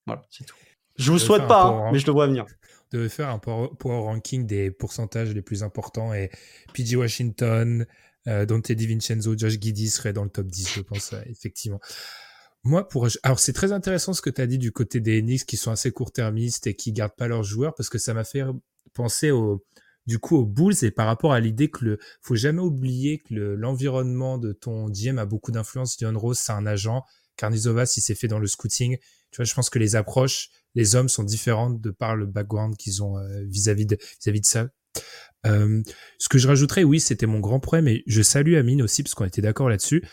Voilà, 0.08 0.24
c'est 0.32 0.44
tout. 0.46 0.56
Je 0.98 1.12
vous 1.12 1.20
souhaite 1.20 1.48
pas, 1.48 1.66
hein, 1.66 1.92
mais 1.92 2.00
je 2.00 2.08
le 2.08 2.12
vois 2.12 2.26
venir. 2.26 2.48
On 2.92 2.98
devait 2.98 3.08
faire 3.08 3.30
un 3.30 3.38
power, 3.38 3.70
ranking 3.84 4.48
des 4.48 4.72
pourcentages 4.72 5.32
les 5.36 5.44
plus 5.44 5.62
importants 5.62 6.12
et 6.12 6.32
PG 6.74 6.96
Washington, 6.96 7.86
euh, 8.28 8.48
Dante 8.48 8.72
DiVincenzo, 8.72 9.38
Josh 9.38 9.60
Giddy 9.62 9.90
serait 9.92 10.12
dans 10.12 10.24
le 10.24 10.32
top 10.32 10.48
10, 10.48 10.74
je 10.74 10.82
pense, 10.82 11.14
effectivement. 11.28 11.80
Moi, 12.64 12.88
pour 12.88 13.08
alors 13.24 13.40
c'est 13.40 13.54
très 13.54 13.72
intéressant 13.72 14.14
ce 14.14 14.22
que 14.22 14.30
tu 14.30 14.42
as 14.42 14.48
dit 14.48 14.60
du 14.60 14.72
côté 14.72 15.00
des 15.00 15.22
Knicks 15.22 15.46
qui 15.46 15.58
sont 15.58 15.72
assez 15.72 15.92
court-termistes 15.92 16.68
et 16.68 16.76
qui 16.76 16.94
gardent 16.94 17.16
pas 17.16 17.28
leurs 17.28 17.44
joueurs 17.44 17.74
parce 17.74 17.90
que 17.90 17.98
ça 17.98 18.14
m'a 18.14 18.24
fait 18.24 18.44
penser 18.94 19.32
au 19.32 19.66
du 20.06 20.20
coup 20.20 20.36
aux 20.36 20.46
Bulls 20.46 20.76
et 20.84 20.92
par 20.92 21.08
rapport 21.08 21.34
à 21.34 21.40
l'idée 21.40 21.70
que 21.70 21.86
le 21.86 22.00
faut 22.22 22.36
jamais 22.36 22.62
oublier 22.62 23.20
que 23.20 23.34
l'environnement 23.34 24.38
de 24.38 24.52
ton 24.52 24.90
GM 24.90 25.18
a 25.18 25.26
beaucoup 25.26 25.52
d'influence. 25.52 25.98
Dion 25.98 26.18
Rose, 26.18 26.38
c'est 26.40 26.52
un 26.52 26.66
agent. 26.68 27.04
Carnizova, 27.36 27.86
si 27.86 28.02
c'est 28.02 28.16
fait 28.16 28.28
dans 28.28 28.40
le 28.40 28.48
scouting, 28.48 28.98
tu 29.32 29.38
vois, 29.38 29.46
je 29.46 29.54
pense 29.54 29.70
que 29.70 29.80
les 29.80 29.96
approches, 29.96 30.50
les 30.76 30.96
hommes 30.96 31.10
sont 31.10 31.24
différentes 31.24 31.82
de 31.82 31.90
par 31.90 32.16
le 32.16 32.28
background 32.28 32.76
qu'ils 32.78 33.02
ont 33.02 33.18
euh, 33.18 33.44
vis-à-vis 33.46 33.86
de 33.88 33.98
vis-à-vis 34.20 34.42
de 34.42 34.46
ça. 34.46 34.68
Euh, 35.48 35.82
ce 36.20 36.30
que 36.30 36.38
je 36.38 36.48
rajouterais, 36.48 36.84
oui, 36.84 37.00
c'était 37.00 37.26
mon 37.26 37.40
grand 37.40 37.60
problème 37.60 37.88
et 37.88 38.04
je 38.06 38.22
salue 38.22 38.56
Amine 38.56 38.82
aussi 38.82 39.02
parce 39.02 39.16
qu'on 39.16 39.26
était 39.26 39.42
d'accord 39.42 39.70
là-dessus. 39.70 40.04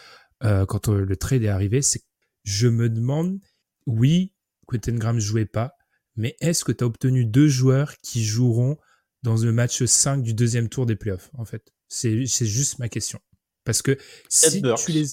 Euh, 0.45 0.67
quand 0.67 0.89
euh, 0.89 1.05
le 1.05 1.17
trade 1.17 1.43
est 1.43 1.49
arrivé, 1.49 1.83
c'est 1.83 2.03
je 2.49 2.67
me 2.67 2.89
demande, 2.89 3.41
oui, 3.87 4.33
Quentin 4.67 4.95
Graham 4.95 5.21
jouait 5.21 5.45
pas, 5.45 5.75
mais 6.17 6.35
est-ce 6.41 6.65
que 6.65 6.73
tu 6.73 6.83
as 6.83 6.87
obtenu 6.87 7.27
deux 7.27 7.47
joueurs 7.47 7.99
qui 7.99 8.25
joueront 8.25 8.79
dans 9.23 9.37
le 9.37 9.53
match 9.53 9.85
5 9.85 10.23
du 10.23 10.33
deuxième 10.33 10.71
tour 10.71 10.87
des 10.87 10.97
playoffs, 10.97 11.31
en 11.35 11.45
fait? 11.45 11.75
C'est 11.89 12.25
juste 12.25 12.79
ma 12.79 12.89
question. 12.89 13.21
Parce 13.65 13.83
que 13.83 13.99
si 14.31 14.63
tu 14.63 14.93
les... 14.93 15.05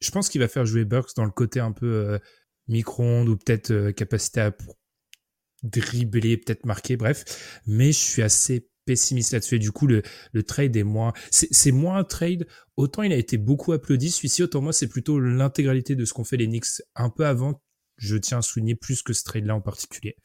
Je 0.00 0.10
pense 0.10 0.30
qu'il 0.30 0.40
va 0.40 0.48
faire 0.48 0.64
jouer 0.64 0.86
Burks 0.86 1.14
dans 1.14 1.26
le 1.26 1.30
côté 1.30 1.60
un 1.60 1.72
peu 1.72 1.86
euh, 1.86 2.18
micro-ondes 2.68 3.28
ou 3.28 3.36
peut-être 3.36 3.70
euh, 3.70 3.92
capacité 3.92 4.40
à 4.40 4.56
dribbler, 5.62 6.38
peut-être 6.38 6.64
marquer, 6.64 6.96
bref. 6.96 7.60
Mais 7.66 7.92
je 7.92 7.98
suis 7.98 8.22
assez 8.22 8.70
pessimiste 8.88 9.34
là-dessus. 9.34 9.56
Et 9.56 9.58
du 9.58 9.70
coup, 9.70 9.86
le, 9.86 10.02
le 10.32 10.42
trade 10.42 10.74
est 10.76 10.82
moins, 10.82 11.12
c'est 11.30 11.72
moins 11.72 11.98
un 11.98 12.04
trade. 12.04 12.46
Autant 12.76 13.02
il 13.02 13.12
a 13.12 13.16
été 13.16 13.36
beaucoup 13.36 13.72
applaudi, 13.72 14.10
celui-ci, 14.10 14.42
autant 14.42 14.62
moi, 14.62 14.72
c'est 14.72 14.86
plutôt 14.86 15.20
l'intégralité 15.20 15.94
de 15.94 16.04
ce 16.06 16.14
qu'ont 16.14 16.24
fait 16.24 16.38
les 16.38 16.46
Knicks 16.46 16.82
un 16.94 17.10
peu 17.10 17.26
avant. 17.26 17.60
Je 17.98 18.16
tiens 18.16 18.38
à 18.38 18.42
souligner 18.42 18.76
plus 18.76 19.02
que 19.02 19.12
ce 19.12 19.24
trade-là 19.24 19.54
en 19.54 19.60
particulier. 19.60 20.16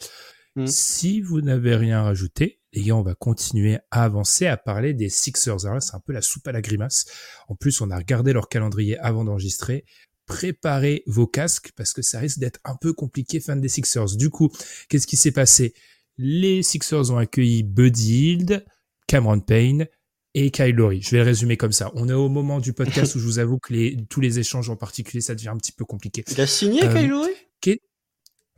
Mm. 0.56 0.68
Si 0.68 1.20
vous 1.20 1.42
n'avez 1.42 1.76
rien 1.76 2.00
à 2.00 2.04
rajouter, 2.04 2.62
les 2.72 2.84
gars, 2.84 2.96
on 2.96 3.02
va 3.02 3.16
continuer 3.16 3.80
à 3.92 4.04
avancer, 4.04 4.48
à 4.48 4.56
parler 4.56 4.94
des 4.94 5.10
Sixers. 5.10 5.66
Alors 5.66 5.76
là, 5.76 5.82
c'est 5.82 5.96
un 5.96 6.00
peu 6.00 6.14
la 6.14 6.22
soupe 6.22 6.48
à 6.48 6.52
la 6.52 6.62
grimace. 6.62 7.06
En 7.50 7.56
plus, 7.56 7.82
on 7.82 7.92
a 7.92 7.98
regardé 7.98 8.32
leur 8.32 8.48
calendrier 8.48 8.98
avant 9.00 9.26
d'enregistrer. 9.26 9.84
Préparez 10.26 11.04
vos 11.06 11.28
casques 11.28 11.72
parce 11.76 11.92
que 11.92 12.02
ça 12.02 12.20
risque 12.20 12.40
d'être 12.40 12.60
un 12.64 12.76
peu 12.76 12.94
compliqué 12.94 13.42
fan 13.42 13.60
des 13.60 13.68
Sixers. 13.68 14.16
Du 14.16 14.30
coup, 14.30 14.50
qu'est-ce 14.88 15.08
qui 15.08 15.18
s'est 15.18 15.32
passé? 15.32 15.74
Les 16.18 16.64
Sixers 16.64 17.12
ont 17.12 17.18
accueilli 17.18 17.64
Buddy 17.64 18.32
Hield, 18.32 18.66
Cameron 19.08 19.40
Payne 19.40 19.88
et 20.34 20.52
Kyle 20.52 20.76
Lowry. 20.76 21.02
Je 21.02 21.12
vais 21.12 21.18
le 21.18 21.24
résumer 21.24 21.58
comme 21.58 21.72
ça. 21.72 21.92
On 21.96 22.10
est 22.10 22.14
au 22.14 22.30
moment 22.30 22.60
du 22.60 22.74
podcast 22.74 23.16
où 23.16 23.20
je 23.20 23.26
vous 23.26 23.40
avoue 23.40 23.60
que 23.60 23.74
les, 23.74 23.98
tous 24.10 24.22
les 24.22 24.40
échanges 24.40 24.70
en 24.70 24.76
particulier, 24.76 25.22
ça 25.22 25.36
devient 25.36 25.50
un 25.50 25.58
petit 25.58 25.72
peu 25.72 25.86
compliqué. 25.86 26.24
Il 26.32 26.42
a 26.42 26.48
signé 26.48 26.84
euh, 26.84 26.94
Kyle 26.94 27.10
Lowry? 27.10 27.32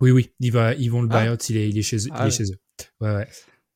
Oui, 0.01 0.11
oui, 0.11 0.31
il 0.41 0.51
va, 0.51 0.73
ils 0.73 0.91
vont 0.91 1.01
le 1.01 1.09
ah. 1.11 1.23
buyout, 1.23 1.37
il 1.49 1.57
est, 1.57 1.69
il 1.69 1.77
est 1.77 1.81
chez, 1.81 1.97
il 1.97 2.07
est 2.07 2.13
ah 2.13 2.29
chez 2.29 2.43
eux. 2.43 2.59
Ouais, 2.99 3.15
ouais. 3.15 3.27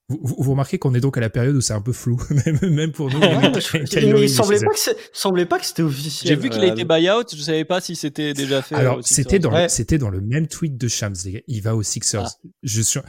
Vous, 0.10 0.20
vous, 0.24 0.52
remarquez 0.52 0.80
qu'on 0.80 0.96
est 0.96 1.02
donc 1.02 1.18
à 1.18 1.22
la 1.22 1.30
période 1.30 1.56
où 1.56 1.62
c'est 1.62 1.74
un 1.74 1.82
peu 1.82 1.94
flou, 1.94 2.20
même, 2.62 2.92
pour 2.92 3.12
nous. 3.12 3.20
il 3.22 4.30
semblait 4.30 4.60
pas, 4.60 4.72
que 4.72 4.80
semblait 5.14 5.46
pas 5.46 5.60
que 5.60 5.66
c'était 5.66 5.84
officiel. 5.84 6.34
J'ai 6.34 6.42
vu 6.42 6.50
qu'il 6.50 6.62
a 6.62 6.68
été 6.68 6.84
buyout, 6.84 7.26
je 7.32 7.42
savais 7.42 7.64
pas 7.64 7.80
si 7.80 7.96
c'était 7.96 8.34
déjà 8.34 8.64
fait. 8.64 8.74
Alors, 8.74 9.00
c'était 9.04 9.38
dans, 9.38 9.70
c'était 9.70 10.00
dans 10.00 10.10
le 10.10 10.20
même 10.20 10.48
tweet 10.48 10.78
de 10.78 10.88
Shams, 10.88 11.14
les 11.26 11.32
gars. 11.32 11.40
Il 11.48 11.62
va 11.62 11.76
aux 11.76 11.84
Sixers. 11.84 12.26
Ah. 12.26 12.50
Je 12.64 12.82
suis, 12.82 13.00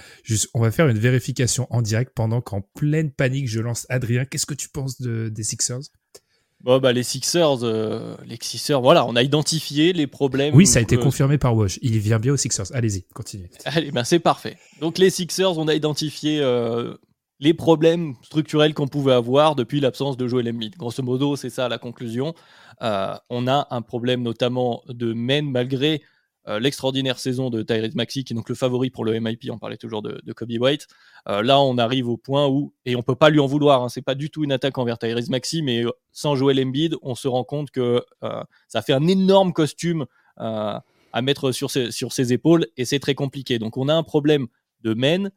on 0.52 0.60
va 0.60 0.70
faire 0.70 0.88
une 0.88 0.98
vérification 0.98 1.66
en 1.70 1.80
direct 1.80 2.12
pendant 2.14 2.42
qu'en 2.42 2.60
pleine 2.60 3.10
panique, 3.10 3.48
je 3.48 3.60
lance 3.60 3.86
Adrien. 3.88 4.26
Qu'est-ce 4.26 4.46
que 4.46 4.54
tu 4.54 4.68
penses 4.68 5.00
de, 5.00 5.30
des 5.30 5.42
Sixers? 5.42 5.80
Bon, 6.62 6.78
bah, 6.78 6.92
les 6.92 7.02
Sixers, 7.02 7.64
euh, 7.64 8.16
les 8.26 8.36
Sixers, 8.40 8.80
voilà, 8.82 9.06
on 9.06 9.16
a 9.16 9.22
identifié 9.22 9.94
les 9.94 10.06
problèmes. 10.06 10.54
Oui, 10.54 10.66
ça 10.66 10.78
a 10.78 10.82
été 10.82 10.98
confirmé 10.98 11.38
par 11.38 11.56
Wash. 11.56 11.78
Il 11.80 11.98
vient 11.98 12.18
bien 12.18 12.34
aux 12.34 12.36
Sixers. 12.36 12.66
Allez-y, 12.74 13.04
continuez. 13.14 13.50
Allez, 13.64 13.90
ben 13.90 14.04
c'est 14.04 14.18
parfait. 14.18 14.58
Donc, 14.80 14.98
les 14.98 15.08
Sixers, 15.08 15.56
on 15.56 15.68
a 15.68 15.74
identifié 15.74 16.40
euh, 16.40 16.94
les 17.38 17.54
problèmes 17.54 18.14
structurels 18.22 18.74
qu'on 18.74 18.88
pouvait 18.88 19.14
avoir 19.14 19.56
depuis 19.56 19.80
l'absence 19.80 20.18
de 20.18 20.28
Joel 20.28 20.50
Embiid. 20.50 20.76
Grosso 20.76 21.02
modo, 21.02 21.34
c'est 21.36 21.48
ça 21.48 21.68
la 21.68 21.78
conclusion. 21.78 22.34
Euh, 22.82 23.14
on 23.30 23.48
a 23.48 23.66
un 23.70 23.82
problème 23.82 24.22
notamment 24.22 24.82
de 24.88 25.14
main 25.14 25.42
malgré 25.42 26.02
euh, 26.48 26.58
l'extraordinaire 26.58 27.18
saison 27.18 27.50
de 27.50 27.62
Tyrese 27.62 27.94
Maxi, 27.94 28.24
qui 28.24 28.32
est 28.32 28.36
donc 28.36 28.48
le 28.48 28.54
favori 28.54 28.88
pour 28.88 29.04
le 29.04 29.18
MIP, 29.20 29.50
on 29.50 29.58
parlait 29.58 29.76
toujours 29.76 30.00
de, 30.00 30.32
Kobe 30.32 30.52
White. 30.58 30.86
Euh, 31.28 31.42
là, 31.42 31.60
on 31.60 31.76
arrive 31.76 32.08
au 32.08 32.16
point 32.16 32.48
où, 32.48 32.72
et 32.86 32.96
on 32.96 33.02
peut 33.02 33.14
pas 33.14 33.28
lui 33.28 33.40
en 33.40 33.46
vouloir, 33.46 33.82
hein, 33.82 33.88
c'est 33.90 34.02
pas 34.02 34.14
du 34.14 34.30
tout 34.30 34.42
une 34.42 34.52
attaque 34.52 34.78
envers 34.78 34.98
Tyrese 34.98 35.28
Maxi, 35.28 35.62
mais 35.62 35.84
euh, 35.84 35.90
sans 36.12 36.36
Joel 36.36 36.58
Embiid, 36.64 36.96
on 37.02 37.14
se 37.14 37.28
rend 37.28 37.44
compte 37.44 37.70
que 37.70 38.02
ça 38.68 38.82
fait 38.82 38.92
un 38.92 39.06
énorme 39.06 39.52
costume 39.52 40.06
à 40.36 40.82
mettre 41.22 41.52
sur 41.52 41.70
ses, 41.70 42.32
épaules, 42.32 42.66
et 42.76 42.84
c'est 42.84 43.00
très 43.00 43.14
compliqué. 43.14 43.58
Donc 43.58 43.76
on 43.76 43.88
a 43.88 43.94
un 43.94 44.02
problème 44.02 44.46
de 44.82 44.94
men 44.94 45.30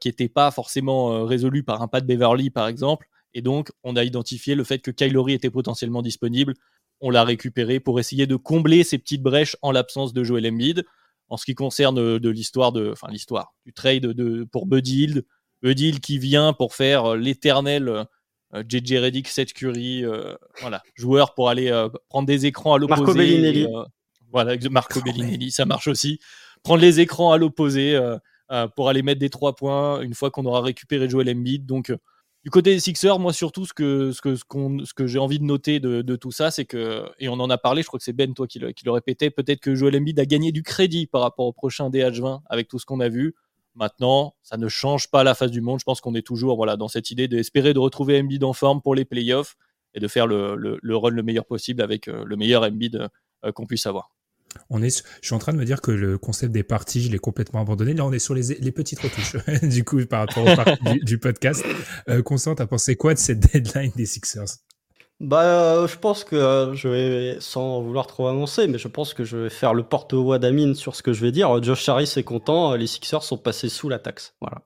qui 0.00 0.08
n'était 0.08 0.28
pas 0.28 0.50
forcément 0.50 1.24
résolu 1.24 1.62
par 1.62 1.82
un 1.82 1.88
pas 1.88 2.00
de 2.00 2.06
Beverly, 2.06 2.50
par 2.50 2.68
exemple, 2.68 3.08
et 3.34 3.42
donc 3.42 3.70
on 3.82 3.96
a 3.96 4.04
identifié 4.04 4.54
le 4.54 4.64
fait 4.64 4.78
que 4.78 4.90
Kylori 4.90 5.34
était 5.34 5.50
potentiellement 5.50 6.02
disponible 6.02 6.54
on 7.00 7.10
l'a 7.10 7.24
récupéré 7.24 7.80
pour 7.80 8.00
essayer 8.00 8.26
de 8.26 8.36
combler 8.36 8.84
ces 8.84 8.98
petites 8.98 9.22
brèches 9.22 9.56
en 9.62 9.70
l'absence 9.70 10.12
de 10.12 10.24
Joel 10.24 10.46
Embiid. 10.46 10.84
En 11.30 11.36
ce 11.36 11.44
qui 11.44 11.54
concerne 11.54 11.98
euh, 11.98 12.18
de 12.18 12.30
l'histoire 12.30 12.72
de, 12.72 12.90
enfin 12.92 13.08
l'histoire 13.10 13.54
du 13.66 13.72
trade 13.72 14.02
de, 14.02 14.44
pour 14.44 14.66
Buddy 14.66 15.02
Hield, 15.02 15.26
Buddy 15.62 15.88
Hield 15.88 16.00
qui 16.00 16.18
vient 16.18 16.52
pour 16.52 16.74
faire 16.74 17.12
euh, 17.12 17.16
l'éternel 17.16 18.06
JJ 18.54 18.92
euh, 18.92 19.04
Redick, 19.04 19.28
Seth 19.28 19.52
Curry, 19.52 20.04
voilà, 20.62 20.82
joueur 20.94 21.34
pour 21.34 21.50
aller 21.50 21.70
prendre 22.08 22.26
des 22.26 22.46
écrans 22.46 22.74
à 22.74 22.78
l'opposé. 22.78 23.02
Marco 23.02 23.14
Bellinelli. 23.14 23.66
voilà, 24.32 24.56
Marco 24.70 25.02
Bellinelli, 25.02 25.50
ça 25.50 25.66
marche 25.66 25.86
aussi. 25.86 26.18
Prendre 26.62 26.80
les 26.80 27.00
écrans 27.00 27.32
à 27.32 27.36
l'opposé 27.36 28.00
pour 28.74 28.88
aller 28.88 29.02
mettre 29.02 29.20
des 29.20 29.28
trois 29.28 29.54
points 29.54 30.00
une 30.00 30.14
fois 30.14 30.30
qu'on 30.30 30.46
aura 30.46 30.62
récupéré 30.62 31.10
Joel 31.10 31.28
Embiid. 31.28 31.66
Donc 31.66 31.92
du 32.48 32.50
côté 32.50 32.72
des 32.72 32.80
Sixers, 32.80 33.18
moi 33.18 33.34
surtout, 33.34 33.66
ce 33.66 33.74
que, 33.74 34.10
ce 34.10 34.94
que, 34.94 35.06
j'ai 35.06 35.18
envie 35.18 35.38
de 35.38 35.44
noter 35.44 35.80
de, 35.80 36.16
tout 36.16 36.30
ça, 36.30 36.50
c'est 36.50 36.64
que, 36.64 37.04
et 37.18 37.28
on 37.28 37.34
en 37.34 37.50
a 37.50 37.58
parlé, 37.58 37.82
je 37.82 37.88
crois 37.88 37.98
que 37.98 38.04
c'est 38.04 38.14
Ben, 38.14 38.32
toi, 38.32 38.46
qui 38.46 38.58
le, 38.58 38.72
qui 38.72 38.88
répétait, 38.88 39.28
peut-être 39.28 39.60
que 39.60 39.74
Joel 39.74 39.94
Embiid 39.98 40.18
a 40.18 40.24
gagné 40.24 40.50
du 40.50 40.62
crédit 40.62 41.06
par 41.06 41.20
rapport 41.20 41.44
au 41.44 41.52
prochain 41.52 41.90
DH20 41.90 42.40
avec 42.46 42.68
tout 42.68 42.78
ce 42.78 42.86
qu'on 42.86 43.00
a 43.00 43.10
vu. 43.10 43.34
Maintenant, 43.74 44.34
ça 44.42 44.56
ne 44.56 44.66
change 44.66 45.10
pas 45.10 45.24
la 45.24 45.34
face 45.34 45.50
du 45.50 45.60
monde. 45.60 45.78
Je 45.78 45.84
pense 45.84 46.00
qu'on 46.00 46.14
est 46.14 46.26
toujours 46.26 46.64
dans 46.78 46.88
cette 46.88 47.10
idée 47.10 47.28
d'espérer 47.28 47.74
de 47.74 47.80
retrouver 47.80 48.18
Embiid 48.18 48.42
en 48.42 48.54
forme 48.54 48.80
pour 48.80 48.94
les 48.94 49.04
playoffs 49.04 49.58
et 49.92 50.00
de 50.00 50.08
faire 50.08 50.26
le, 50.26 50.56
le, 50.56 50.78
le 50.80 50.96
run 50.96 51.10
le 51.10 51.22
meilleur 51.22 51.44
possible 51.44 51.82
avec 51.82 52.08
euh, 52.08 52.24
le 52.24 52.36
meilleur 52.36 52.62
Embiid 52.62 53.08
euh, 53.44 53.52
qu'on 53.52 53.66
puisse 53.66 53.86
avoir. 53.86 54.10
On 54.70 54.82
est, 54.82 55.04
je 55.20 55.26
suis 55.26 55.34
en 55.34 55.38
train 55.38 55.52
de 55.52 55.58
me 55.58 55.64
dire 55.64 55.80
que 55.80 55.90
le 55.90 56.18
concept 56.18 56.52
des 56.52 56.62
parties, 56.62 57.02
je 57.02 57.10
l'ai 57.10 57.18
complètement 57.18 57.60
abandonné. 57.60 57.94
Là, 57.94 58.04
on 58.04 58.12
est 58.12 58.18
sur 58.18 58.34
les, 58.34 58.72
petites 58.72 59.00
retouches, 59.00 59.36
du 59.62 59.84
coup, 59.84 60.04
par 60.06 60.20
rapport 60.20 60.44
au 60.44 60.56
parties 60.56 61.00
du, 61.02 61.18
podcast. 61.18 61.64
Euh, 62.08 62.22
Constant, 62.22 62.54
t'as 62.54 62.66
pensé 62.66 62.96
quoi 62.96 63.14
de 63.14 63.18
cette 63.18 63.40
deadline 63.40 63.92
des 63.96 64.06
Sixers? 64.06 64.58
Bah, 65.20 65.42
euh, 65.42 65.88
je 65.88 65.98
pense 65.98 66.22
que 66.22 66.36
euh, 66.36 66.74
je 66.74 66.88
vais, 66.88 67.40
sans 67.40 67.82
vouloir 67.82 68.06
trop 68.06 68.28
annoncer, 68.28 68.68
mais 68.68 68.78
je 68.78 68.86
pense 68.86 69.14
que 69.14 69.24
je 69.24 69.36
vais 69.36 69.50
faire 69.50 69.74
le 69.74 69.82
porte-voix 69.82 70.38
d'Amine 70.38 70.74
sur 70.74 70.94
ce 70.94 71.02
que 71.02 71.12
je 71.12 71.22
vais 71.24 71.32
dire. 71.32 71.62
Josh 71.62 71.88
Harris 71.88 72.12
est 72.16 72.22
content, 72.22 72.74
les 72.74 72.86
Sixers 72.86 73.24
sont 73.24 73.38
passés 73.38 73.68
sous 73.68 73.88
la 73.88 73.98
taxe. 73.98 74.34
Voilà. 74.40 74.62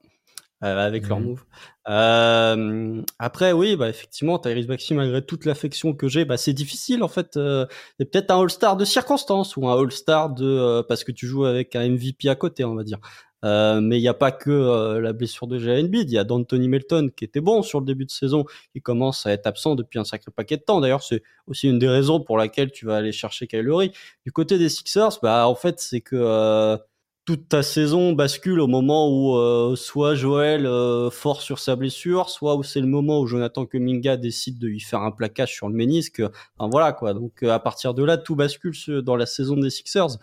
Euh, 0.63 0.79
avec 0.79 1.09
leur 1.09 1.19
mhm. 1.19 1.27
move. 1.27 1.45
Euh, 1.89 3.03
après, 3.19 3.51
oui, 3.51 3.75
bah 3.75 3.89
effectivement, 3.89 4.39
Tyrese 4.39 4.69
Maxi, 4.69 4.95
malgré 4.95 5.21
toute 5.21 5.45
l'affection 5.45 5.93
que 5.93 6.07
j'ai, 6.07 6.25
bah 6.25 6.37
c'est 6.37 6.53
difficile 6.53 7.03
en 7.03 7.09
fait. 7.09 7.37
Euh, 7.37 7.67
c'est 7.99 8.05
peut-être 8.05 8.31
un 8.31 8.41
All-Star 8.41 8.77
de 8.77 8.85
circonstance 8.85 9.57
ou 9.57 9.67
un 9.67 9.77
All-Star 9.77 10.31
de 10.31 10.47
euh, 10.47 10.83
parce 10.85 11.03
que 11.03 11.11
tu 11.11 11.27
joues 11.27 11.47
avec 11.47 11.75
un 11.75 11.89
MVP 11.89 12.29
à 12.29 12.37
côté, 12.37 12.65
on 12.65 12.77
va 12.77 12.85
dire. 12.85 13.01
Euh, 13.45 13.81
mais 13.81 13.99
il 13.99 14.03
n'y 14.03 14.09
a 14.09 14.15
pas 14.15 14.31
que 14.31 14.99
la 15.01 15.13
blessure 15.13 15.49
de 15.49 15.59
Jalen 15.59 15.87
Embiid, 15.87 16.09
il 16.09 16.15
y 16.15 16.19
a 16.19 16.23
d'Anthony 16.23 16.69
Melton 16.69 17.11
qui 17.17 17.25
était 17.25 17.41
bon 17.41 17.63
sur 17.63 17.81
le 17.81 17.87
début 17.87 18.05
de 18.05 18.13
saison, 18.13 18.45
qui 18.73 18.81
commence 18.81 19.27
à 19.27 19.33
être 19.33 19.49
absent 19.49 19.75
depuis 19.75 19.99
un 19.99 20.05
sacré 20.05 20.31
paquet 20.31 20.59
de 20.59 20.63
temps. 20.63 20.81
D'ailleurs, 20.81 21.03
c'est 21.03 21.25
aussi 21.49 21.69
une 21.69 21.81
des 21.81 21.89
raisons 21.89 22.21
pour 22.21 22.39
laquelle 22.39 22.71
tu 22.71 22.87
vas 22.87 22.99
aller 22.99 23.11
chercher 23.11 23.49
Kyle. 23.49 23.69
Du 24.25 24.31
côté 24.31 24.59
des 24.59 24.69
Sixers, 24.69 25.19
bah 25.25 25.49
en 25.49 25.57
fait, 25.57 25.81
c'est 25.81 26.01
que 26.01 26.79
toute 27.25 27.49
ta 27.49 27.63
saison 27.63 28.13
bascule 28.13 28.59
au 28.59 28.67
moment 28.67 29.09
où 29.09 29.37
euh, 29.37 29.77
soit 29.77 30.17
Joël 30.17 30.67
euh, 30.67 31.09
fort 31.09 31.41
sur 31.41 31.61
sa 31.61 31.77
blessure, 31.77 32.29
soit 32.29 32.57
où 32.57 32.65
c'est 32.65 32.81
le 32.81 32.89
moment 32.89 33.21
où 33.21 33.27
Jonathan 33.27 33.65
Kuminga 33.65 34.17
décide 34.17 34.59
de 34.59 34.67
lui 34.67 34.81
faire 34.81 35.03
un 35.03 35.13
plaquage 35.13 35.53
sur 35.53 35.69
le 35.69 35.75
ménisque. 35.75 36.21
Enfin 36.59 36.69
voilà 36.71 36.93
quoi. 36.93 37.15
Donc 37.15 37.45
euh, 37.45 37.51
à 37.51 37.61
partir 37.61 37.95
de 37.95 38.03
là, 38.03 38.19
tout 38.19 38.35
bascule 38.35 38.75
dans 39.03 39.15
la 39.15 39.27
saison 39.27 39.57
des 39.57 39.71
Sixers. 39.71 40.19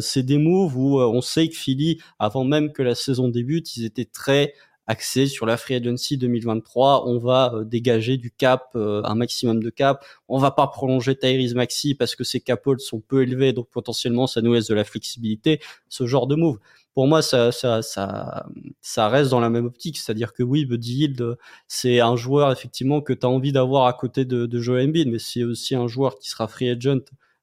c'est 0.00 0.22
des 0.22 0.38
moves 0.38 0.76
où 0.76 1.00
on 1.00 1.20
sait 1.20 1.48
que 1.48 1.56
Philly, 1.56 2.00
avant 2.18 2.44
même 2.44 2.72
que 2.72 2.82
la 2.82 2.94
saison 2.94 3.28
débute, 3.28 3.76
ils 3.76 3.84
étaient 3.84 4.04
très 4.04 4.54
axé 4.86 5.26
sur 5.26 5.46
la 5.46 5.56
free 5.56 5.74
agency 5.74 6.16
2023. 6.16 7.06
On 7.06 7.18
va 7.18 7.52
euh, 7.54 7.64
dégager 7.64 8.16
du 8.16 8.30
cap, 8.30 8.70
euh, 8.76 9.02
un 9.04 9.14
maximum 9.14 9.62
de 9.62 9.70
cap. 9.70 10.04
On 10.28 10.38
va 10.38 10.50
pas 10.50 10.66
prolonger 10.68 11.16
Tyrese 11.16 11.54
Maxi 11.54 11.94
parce 11.94 12.14
que 12.14 12.24
ses 12.24 12.40
cap 12.40 12.62
sont 12.78 13.00
peu 13.00 13.22
élevés, 13.22 13.52
donc 13.52 13.68
potentiellement 13.70 14.26
ça 14.26 14.40
nous 14.42 14.54
laisse 14.54 14.66
de 14.68 14.74
la 14.74 14.84
flexibilité. 14.84 15.60
Ce 15.88 16.06
genre 16.06 16.26
de 16.26 16.36
move. 16.36 16.58
Pour 16.94 17.06
moi, 17.06 17.20
ça, 17.20 17.52
ça, 17.52 17.82
ça, 17.82 18.46
ça 18.80 19.08
reste 19.08 19.30
dans 19.30 19.40
la 19.40 19.50
même 19.50 19.66
optique, 19.66 19.98
c'est-à-dire 19.98 20.32
que 20.32 20.42
oui, 20.42 20.64
Buddy 20.64 21.04
Hield, 21.04 21.36
c'est 21.68 22.00
un 22.00 22.16
joueur 22.16 22.50
effectivement 22.52 23.02
que 23.02 23.12
tu 23.12 23.26
as 23.26 23.28
envie 23.28 23.52
d'avoir 23.52 23.86
à 23.86 23.92
côté 23.92 24.24
de, 24.24 24.46
de 24.46 24.60
Joe 24.60 24.82
Embiid, 24.82 25.08
mais 25.08 25.18
c'est 25.18 25.44
aussi 25.44 25.74
un 25.74 25.88
joueur 25.88 26.18
qui 26.18 26.30
sera 26.30 26.48
free 26.48 26.70
agent 26.70 27.00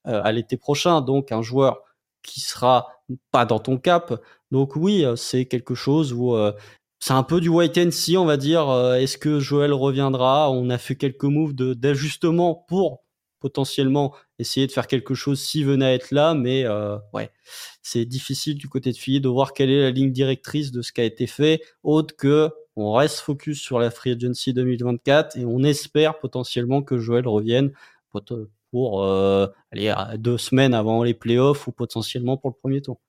euh, 0.08 0.22
à 0.24 0.32
l'été 0.32 0.58
prochain, 0.58 1.02
donc 1.02 1.32
un 1.32 1.44
joueur 1.44 1.84
qui 2.24 2.42
sera 2.42 2.88
pas 3.32 3.46
dans 3.46 3.60
ton 3.60 3.78
cap. 3.78 4.20
Donc 4.50 4.76
oui, 4.76 5.06
c'est 5.18 5.46
quelque 5.46 5.76
chose 5.76 6.14
où 6.14 6.36
c'est 7.06 7.12
un 7.12 7.24
peu 7.24 7.42
du 7.42 7.50
wait 7.50 7.78
and 7.78 7.92
see, 7.92 8.16
on 8.16 8.24
va 8.24 8.38
dire. 8.38 8.70
Euh, 8.70 8.96
est-ce 8.96 9.18
que 9.18 9.42
Joël 9.42 9.74
reviendra? 9.74 10.50
On 10.50 10.70
a 10.70 10.78
fait 10.78 10.96
quelques 10.96 11.26
moves 11.26 11.54
d'ajustement 11.54 12.56
pour 12.56 13.04
potentiellement 13.42 14.16
essayer 14.40 14.68
de 14.68 14.72
faire 14.72 14.88
quelque 14.88 15.14
chose 15.14 15.42
s'il 15.42 15.66
venait 15.66 15.84
à 15.84 15.94
être 15.94 16.12
là, 16.12 16.34
mais 16.34 16.64
euh, 16.64 16.98
ouais, 17.12 17.30
c'est 17.82 18.06
difficile 18.06 18.56
du 18.56 18.70
côté 18.70 18.94
de 18.94 18.96
Philly 18.96 19.20
de 19.20 19.28
voir 19.28 19.52
quelle 19.52 19.70
est 19.70 19.82
la 19.82 19.92
ligne 19.92 20.14
directrice 20.14 20.72
de 20.72 20.82
ce 20.82 20.94
qui 20.94 21.02
a 21.02 21.04
été 21.04 21.28
fait, 21.28 21.62
autre 21.84 22.16
que 22.16 22.50
on 22.78 22.94
reste 22.94 23.20
focus 23.20 23.60
sur 23.60 23.80
la 23.80 23.92
Free 23.92 24.12
Agency 24.12 24.54
2024 24.54 25.38
et 25.38 25.44
on 25.44 25.62
espère 25.62 26.20
potentiellement 26.20 26.84
que 26.84 27.00
Joël 27.00 27.28
revienne 27.28 27.74
pour, 28.72 29.04
euh, 29.04 29.48
aller 29.74 29.94
deux 30.18 30.38
semaines 30.38 30.74
avant 30.74 31.04
les 31.04 31.14
playoffs 31.14 31.68
ou 31.68 31.74
potentiellement 31.74 32.38
pour 32.38 32.50
le 32.50 32.56
premier 32.56 32.82
tour. 32.82 33.02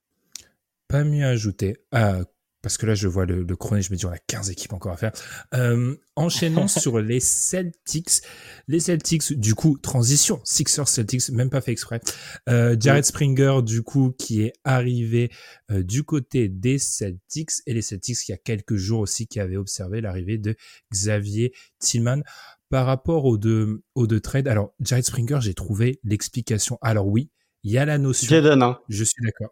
Pas 0.89 1.05
mieux 1.05 1.25
ajouter. 1.25 1.77
Ah, 1.93 2.19
parce 2.65 2.77
que 2.77 2.87
là, 2.87 2.95
je 2.95 3.07
vois 3.07 3.27
le, 3.27 3.43
le 3.43 3.55
je 3.79 3.91
me 3.91 3.95
dis, 3.95 4.07
on 4.07 4.09
a 4.09 4.17
15 4.17 4.49
équipes 4.49 4.73
encore 4.73 4.91
à 4.91 4.97
faire. 4.97 5.11
Euh, 5.53 5.95
enchaînons 6.15 6.67
sur 6.67 6.97
les 6.97 7.19
Celtics. 7.19 8.23
Les 8.67 8.79
Celtics, 8.79 9.33
du 9.39 9.53
coup, 9.53 9.77
transition. 9.77 10.41
Sixers 10.43 10.87
Celtics, 10.87 11.29
même 11.29 11.51
pas 11.51 11.61
fait 11.61 11.71
exprès. 11.71 12.01
Euh, 12.49 12.75
Jared 12.79 13.05
Springer, 13.05 13.59
du 13.61 13.83
coup, 13.83 14.15
qui 14.17 14.41
est 14.41 14.53
arrivé 14.63 15.29
euh, 15.69 15.83
du 15.83 16.01
côté 16.01 16.49
des 16.49 16.79
Celtics. 16.79 17.51
Et 17.67 17.75
les 17.75 17.83
Celtics, 17.83 18.27
il 18.27 18.31
y 18.31 18.33
a 18.33 18.39
quelques 18.39 18.77
jours 18.77 19.01
aussi, 19.01 19.27
qui 19.27 19.39
avaient 19.39 19.57
observé 19.57 20.01
l'arrivée 20.01 20.39
de 20.39 20.55
Xavier 20.91 21.53
Tillman. 21.77 22.23
Par 22.69 22.87
rapport 22.87 23.25
aux 23.25 23.37
deux, 23.37 23.83
aux 23.93 24.07
deux 24.07 24.21
trades, 24.21 24.47
alors, 24.47 24.73
Jared 24.79 25.05
Springer, 25.05 25.37
j'ai 25.39 25.53
trouvé 25.53 25.99
l'explication. 26.03 26.79
Alors 26.81 27.05
oui, 27.05 27.29
il 27.61 27.71
y 27.71 27.77
a 27.77 27.85
la 27.85 27.99
notion. 27.99 28.27
Jaden, 28.27 28.63
hein. 28.63 28.79
Je 28.89 29.03
suis 29.03 29.21
d'accord. 29.23 29.51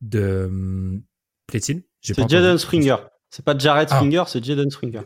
De, 0.00 0.44
hum, 0.46 1.02
Plaît-il 1.46 1.82
c'est 2.04 2.28
Jaden 2.28 2.58
Springer. 2.58 2.96
C'est 3.30 3.44
pas 3.44 3.56
Jared 3.56 3.88
ah. 3.90 3.96
Springer, 3.96 4.24
c'est 4.26 4.44
Jaden 4.44 4.70
Springer. 4.70 5.02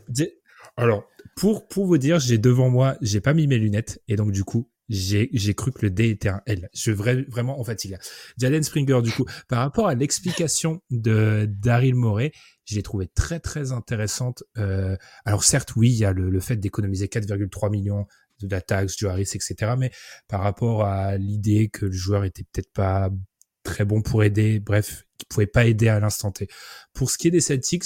Alors, 0.76 1.05
pour, 1.36 1.68
pour 1.68 1.86
vous 1.86 1.99
dire, 1.99 2.18
j'ai 2.18 2.38
devant 2.38 2.68
moi, 2.68 2.96
j'ai 3.01 3.20
pas 3.20 3.34
mis 3.34 3.46
mes 3.46 3.59
lunettes, 3.59 4.03
et 4.09 4.16
donc 4.16 4.32
du 4.32 4.44
coup, 4.44 4.70
j'ai, 4.88 5.28
j'ai 5.32 5.55
cru 5.55 5.70
que 5.72 5.82
le 5.82 5.90
D 5.90 6.09
était 6.09 6.28
un 6.28 6.40
L. 6.46 6.68
Je 6.74 6.90
vrai, 6.92 7.24
vraiment, 7.28 7.61
en 7.61 7.62
a 7.62 7.74
Jaden 8.38 8.62
Springer, 8.62 9.01
du 9.03 9.11
coup, 9.11 9.24
par 9.49 9.61
rapport 9.61 9.88
à 9.88 9.94
l'explication 9.94 10.80
de 10.90 11.46
Daryl 11.49 11.94
Morey, 11.94 12.32
je 12.64 12.74
l'ai 12.76 12.82
trouvé 12.82 13.07
très, 13.07 13.40
très 13.40 13.72
intéressante. 13.72 14.42
Euh, 14.57 14.96
alors, 15.24 15.44
certes, 15.44 15.74
oui, 15.76 15.90
il 15.90 15.96
y 15.96 16.05
a 16.05 16.12
le, 16.12 16.30
le 16.30 16.40
fait 16.40 16.57
d'économiser 16.57 17.07
4,3 17.07 17.70
millions 17.70 18.07
de 18.40 18.49
la 18.49 18.61
taxe, 18.61 18.96
du 18.96 19.07
Harris, 19.09 19.30
etc. 19.34 19.72
Mais 19.78 19.90
par 20.28 20.42
rapport 20.42 20.84
à 20.84 21.16
l'idée 21.16 21.68
que 21.68 21.86
le 21.86 21.92
joueur 21.92 22.24
était 22.24 22.44
peut-être 22.44 22.72
pas 22.72 23.11
très 23.62 23.84
bon 23.84 24.01
pour 24.01 24.22
aider, 24.22 24.61
bref, 24.61 25.05
qui 25.18 25.26
pouvait 25.26 25.46
pas 25.46 25.66
aider 25.66 25.88
à 25.88 26.00
l'instant 26.00 26.30
T. 26.32 26.48
Pour 26.94 27.10
ce 27.10 27.18
qui 27.18 27.28
est 27.28 27.32
des 27.32 27.40
Celtics, 27.40 27.84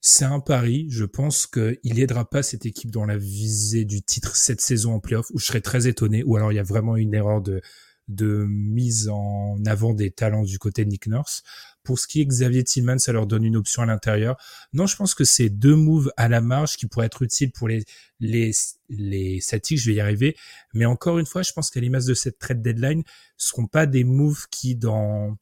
c'est 0.00 0.24
un 0.24 0.40
pari. 0.40 0.86
Je 0.90 1.04
pense 1.04 1.46
qu'il 1.46 1.98
aidera 1.98 2.28
pas 2.28 2.42
cette 2.42 2.66
équipe 2.66 2.90
dans 2.90 3.06
la 3.06 3.16
visée 3.16 3.84
du 3.84 4.02
titre 4.02 4.36
cette 4.36 4.60
saison 4.60 4.94
en 4.94 5.00
playoff, 5.00 5.26
où 5.32 5.38
je 5.38 5.46
serais 5.46 5.60
très 5.60 5.88
étonné, 5.88 6.22
ou 6.22 6.36
alors 6.36 6.52
il 6.52 6.56
y 6.56 6.60
a 6.60 6.64
vraiment 6.64 6.96
une 6.96 7.14
erreur 7.14 7.42
de, 7.42 7.60
mise 8.08 9.08
en 9.08 9.56
avant 9.66 9.92
des 9.94 10.12
talents 10.12 10.44
du 10.44 10.58
côté 10.60 10.84
de 10.84 10.90
Nick 10.90 11.08
Nurse. 11.08 11.42
Pour 11.82 11.98
ce 11.98 12.06
qui 12.06 12.20
est 12.20 12.26
Xavier 12.26 12.62
Tillman, 12.62 12.98
ça 12.98 13.12
leur 13.12 13.26
donne 13.26 13.44
une 13.44 13.56
option 13.56 13.82
à 13.82 13.86
l'intérieur. 13.86 14.36
Non, 14.72 14.86
je 14.86 14.96
pense 14.96 15.14
que 15.14 15.24
c'est 15.24 15.48
deux 15.48 15.74
moves 15.74 16.12
à 16.16 16.28
la 16.28 16.40
marge 16.40 16.76
qui 16.76 16.86
pourraient 16.86 17.06
être 17.06 17.22
utiles 17.22 17.52
pour 17.52 17.68
les, 17.68 17.84
les, 18.20 18.52
les 18.88 19.40
Celtics, 19.40 19.78
je 19.78 19.90
vais 19.90 19.96
y 19.96 20.00
arriver. 20.00 20.36
Mais 20.74 20.84
encore 20.84 21.18
une 21.18 21.26
fois, 21.26 21.42
je 21.42 21.52
pense 21.52 21.70
qu'à 21.70 21.80
l'image 21.80 22.04
de 22.04 22.14
cette 22.14 22.38
trade 22.38 22.62
deadline, 22.62 23.02
ce 23.36 23.48
seront 23.48 23.66
pas 23.66 23.86
des 23.86 24.04
moves 24.04 24.46
qui, 24.50 24.76
dans 24.76 25.36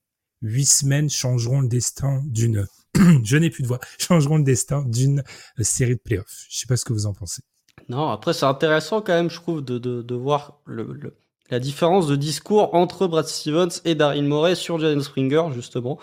huit 0.44 0.66
semaines, 0.66 1.10
changeront 1.10 1.60
le 1.60 1.68
destin 1.68 2.22
d'une, 2.26 2.66
je 3.24 3.36
n'ai 3.36 3.50
plus 3.50 3.62
de 3.62 3.68
voix, 3.68 3.80
changeront 3.98 4.38
le 4.38 4.44
destin 4.44 4.82
d'une 4.86 5.22
série 5.60 5.96
de 5.96 6.00
playoffs. 6.00 6.46
Je 6.48 6.58
sais 6.58 6.66
pas 6.66 6.76
ce 6.76 6.84
que 6.84 6.92
vous 6.92 7.06
en 7.06 7.12
pensez. 7.12 7.42
Non, 7.88 8.08
après, 8.08 8.32
c'est 8.32 8.46
intéressant 8.46 9.00
quand 9.00 9.14
même, 9.14 9.30
je 9.30 9.36
trouve, 9.36 9.62
de, 9.62 9.78
de, 9.78 10.02
de 10.02 10.14
voir 10.14 10.60
le, 10.64 11.16
la 11.50 11.58
différence 11.58 12.06
de 12.06 12.16
discours 12.16 12.74
entre 12.74 13.06
Brad 13.06 13.26
Stevens 13.26 13.80
et 13.84 13.94
Daryl 13.94 14.24
Morey 14.24 14.54
sur 14.54 14.78
Jalen 14.78 15.02
Springer, 15.02 15.48
justement. 15.52 15.98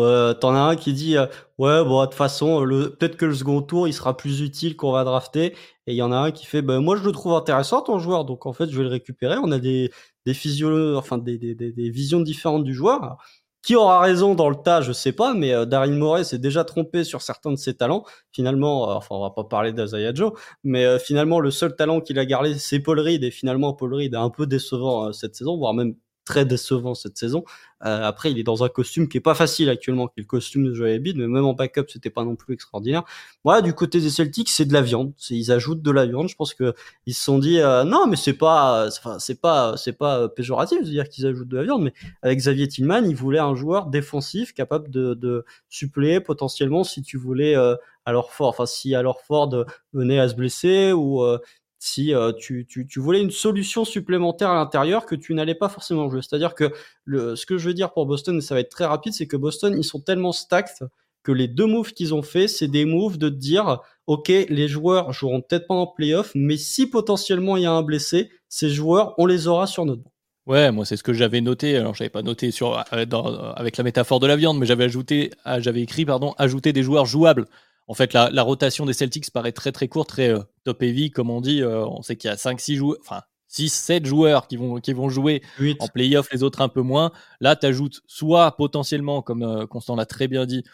Euh, 0.00 0.32
t'en 0.32 0.54
as 0.54 0.60
un 0.60 0.76
qui 0.76 0.92
dit 0.92 1.16
euh, 1.16 1.26
ouais 1.58 1.84
bon 1.84 2.00
de 2.00 2.06
toute 2.06 2.14
façon 2.14 2.64
peut-être 2.98 3.16
que 3.16 3.26
le 3.26 3.34
second 3.34 3.60
tour 3.60 3.86
il 3.86 3.92
sera 3.92 4.16
plus 4.16 4.40
utile 4.40 4.76
qu'on 4.76 4.92
va 4.92 5.04
drafter 5.04 5.54
et 5.86 5.92
il 5.92 5.96
y 5.96 6.02
en 6.02 6.12
a 6.12 6.16
un 6.16 6.30
qui 6.30 6.46
fait 6.46 6.62
ben 6.62 6.80
moi 6.80 6.96
je 6.96 7.04
le 7.04 7.12
trouve 7.12 7.34
intéressant 7.34 7.82
ton 7.82 7.98
joueur 7.98 8.24
donc 8.24 8.46
en 8.46 8.54
fait 8.54 8.70
je 8.70 8.76
vais 8.76 8.84
le 8.84 8.88
récupérer 8.88 9.36
on 9.36 9.52
a 9.52 9.58
des 9.58 9.90
des 10.24 10.64
enfin 10.96 11.18
des, 11.18 11.36
des, 11.36 11.54
des, 11.54 11.90
visions 11.90 12.20
différentes 12.20 12.64
du 12.64 12.72
joueur 12.72 13.18
qui 13.62 13.76
aura 13.76 14.00
raison 14.00 14.34
dans 14.34 14.50
le 14.50 14.56
tas, 14.56 14.80
je 14.80 14.92
sais 14.92 15.12
pas, 15.12 15.34
mais 15.34 15.52
euh, 15.52 15.64
Daryl 15.64 15.94
Morey 15.94 16.24
s'est 16.24 16.38
déjà 16.38 16.64
trompé 16.64 17.04
sur 17.04 17.22
certains 17.22 17.50
de 17.52 17.56
ses 17.56 17.74
talents. 17.74 18.04
Finalement, 18.32 18.90
euh, 18.90 18.94
enfin, 18.94 19.14
on 19.14 19.20
va 19.20 19.30
pas 19.30 19.44
parler 19.44 19.72
d'Azaya 19.72 20.12
Joe, 20.14 20.32
mais 20.64 20.84
euh, 20.84 20.98
finalement, 20.98 21.40
le 21.40 21.50
seul 21.50 21.76
talent 21.76 22.00
qu'il 22.00 22.18
a 22.18 22.26
gardé, 22.26 22.54
c'est 22.58 22.80
Paul 22.80 23.00
Reed, 23.00 23.22
et 23.24 23.30
finalement, 23.30 23.72
Paul 23.72 23.94
Reed 23.94 24.14
est 24.14 24.16
un 24.16 24.30
peu 24.30 24.46
décevant 24.46 25.12
cette 25.12 25.36
saison, 25.36 25.56
voire 25.56 25.74
même 25.74 25.94
très 26.24 26.44
décevant 26.44 26.94
cette 26.94 27.16
saison. 27.16 27.44
Euh, 27.84 28.04
après, 28.04 28.30
il 28.30 28.38
est 28.38 28.44
dans 28.44 28.62
un 28.62 28.68
costume 28.68 29.08
qui 29.08 29.16
est 29.16 29.20
pas 29.20 29.34
facile 29.34 29.68
actuellement, 29.68 30.06
qui 30.06 30.20
est 30.20 30.22
le 30.22 30.26
costume 30.26 30.64
de 30.64 30.72
Joel 30.72 30.98
Embiid, 30.98 31.16
mais 31.16 31.26
même 31.26 31.44
en 31.44 31.52
backup, 31.52 31.86
c'était 31.88 32.10
pas 32.10 32.24
non 32.24 32.36
plus 32.36 32.54
extraordinaire. 32.54 33.02
Voilà, 33.42 33.60
du 33.60 33.74
côté 33.74 34.00
des 34.00 34.10
Celtics, 34.10 34.48
c'est 34.48 34.64
de 34.64 34.72
la 34.72 34.82
viande. 34.82 35.12
Ils 35.30 35.50
ajoutent 35.50 35.82
de 35.82 35.90
la 35.90 36.06
viande. 36.06 36.28
Je 36.28 36.36
pense 36.36 36.54
que 36.54 36.74
ils 37.06 37.14
se 37.14 37.24
sont 37.24 37.38
dit, 37.38 37.58
euh, 37.58 37.82
non, 37.84 38.06
mais 38.06 38.16
c'est 38.16 38.34
pas, 38.34 38.86
enfin, 38.86 39.18
c'est 39.18 39.40
pas, 39.40 39.76
c'est 39.76 39.94
pas 39.94 40.28
péjoratif 40.28 40.80
de 40.80 40.88
dire 40.88 41.08
qu'ils 41.08 41.26
ajoutent 41.26 41.48
de 41.48 41.56
la 41.56 41.64
viande, 41.64 41.82
mais 41.82 41.92
avec 42.22 42.38
Xavier 42.38 42.68
Tillman, 42.68 43.04
ils 43.04 43.16
voulaient 43.16 43.40
un 43.40 43.56
joueur 43.56 43.86
défensif 43.86 44.54
capable 44.54 44.90
de, 44.90 45.14
de 45.14 45.44
suppléer 45.68 46.20
potentiellement 46.20 46.84
si 46.84 47.02
tu 47.02 47.16
voulais 47.16 47.56
euh, 47.56 47.74
alors 48.04 48.32
fort, 48.32 48.48
enfin 48.48 48.66
si 48.66 48.94
alors 48.94 49.20
Ford 49.22 49.64
venait 49.92 50.18
à 50.18 50.28
se 50.28 50.34
blesser 50.34 50.92
ou 50.92 51.22
euh, 51.22 51.38
si 51.84 52.14
euh, 52.14 52.30
tu, 52.32 52.64
tu, 52.64 52.86
tu, 52.86 53.00
voulais 53.00 53.20
une 53.20 53.32
solution 53.32 53.84
supplémentaire 53.84 54.50
à 54.50 54.54
l'intérieur 54.54 55.04
que 55.04 55.16
tu 55.16 55.34
n'allais 55.34 55.56
pas 55.56 55.68
forcément 55.68 56.08
jouer. 56.08 56.20
C'est-à-dire 56.22 56.54
que 56.54 56.72
le, 57.04 57.34
ce 57.34 57.44
que 57.44 57.58
je 57.58 57.66
veux 57.66 57.74
dire 57.74 57.92
pour 57.92 58.06
Boston, 58.06 58.38
et 58.38 58.40
ça 58.40 58.54
va 58.54 58.60
être 58.60 58.70
très 58.70 58.84
rapide, 58.84 59.12
c'est 59.12 59.26
que 59.26 59.36
Boston, 59.36 59.74
ils 59.76 59.82
sont 59.82 59.98
tellement 59.98 60.30
stacked 60.30 60.88
que 61.24 61.32
les 61.32 61.48
deux 61.48 61.66
moves 61.66 61.92
qu'ils 61.92 62.14
ont 62.14 62.22
fait, 62.22 62.46
c'est 62.46 62.68
des 62.68 62.84
moves 62.84 63.18
de 63.18 63.28
dire, 63.28 63.80
OK, 64.06 64.28
les 64.28 64.68
joueurs 64.68 65.12
joueront 65.12 65.40
peut-être 65.40 65.66
pas 65.66 65.74
en 65.74 65.88
playoff, 65.88 66.30
mais 66.36 66.56
si 66.56 66.86
potentiellement 66.88 67.56
il 67.56 67.64
y 67.64 67.66
a 67.66 67.72
un 67.72 67.82
blessé, 67.82 68.30
ces 68.48 68.70
joueurs, 68.70 69.14
on 69.18 69.26
les 69.26 69.48
aura 69.48 69.66
sur 69.66 69.84
notre 69.84 70.02
banc. 70.02 70.12
Ouais, 70.46 70.70
moi 70.70 70.84
c'est 70.84 70.96
ce 70.96 71.02
que 71.02 71.12
j'avais 71.12 71.40
noté. 71.40 71.76
Alors 71.76 71.94
j'avais 71.94 72.10
pas 72.10 72.22
noté 72.22 72.52
sur 72.52 72.78
euh, 72.78 73.52
avec 73.56 73.76
la 73.76 73.82
métaphore 73.82 74.20
de 74.20 74.28
la 74.28 74.36
viande, 74.36 74.56
mais 74.56 74.66
j'avais 74.66 74.84
ajouté, 74.84 75.32
ah, 75.44 75.58
j'avais 75.58 75.82
écrit 75.82 76.04
pardon, 76.04 76.34
ajouter 76.38 76.72
des 76.72 76.84
joueurs 76.84 77.06
jouables. 77.06 77.46
En 77.88 77.94
fait, 77.94 78.12
la, 78.12 78.42
rotation 78.42 78.86
des 78.86 78.92
Celtics 78.92 79.30
paraît 79.30 79.52
très 79.52 79.72
très 79.72 79.88
courte, 79.88 80.08
très 80.10 80.30
euh, 80.30 80.40
top 80.64 80.82
heavy, 80.82 81.10
comme 81.10 81.30
on 81.30 81.40
dit. 81.40 81.62
Euh, 81.62 81.84
on 81.84 82.02
sait 82.02 82.16
qu'il 82.16 82.28
y 82.28 82.32
a 82.32 82.36
5-6 82.36 82.76
joueurs, 82.76 82.98
enfin 83.00 83.22
6-7 83.50 84.06
joueurs 84.06 84.46
qui 84.46 84.56
vont, 84.56 84.76
qui 84.76 84.92
vont 84.92 85.08
jouer 85.08 85.42
en 85.78 85.88
playoff, 85.88 86.32
les 86.32 86.42
autres 86.42 86.62
un 86.62 86.68
peu 86.68 86.80
moins. 86.80 87.10
Là, 87.40 87.56
tu 87.56 87.66
ajoutes 87.66 88.00
soit 88.06 88.56
potentiellement, 88.56 89.20
comme 89.20 89.42
euh, 89.42 89.66
Constant 89.66 89.96
l'a 89.96 90.06
très 90.06 90.28
bien 90.28 90.46
dit, 90.46 90.64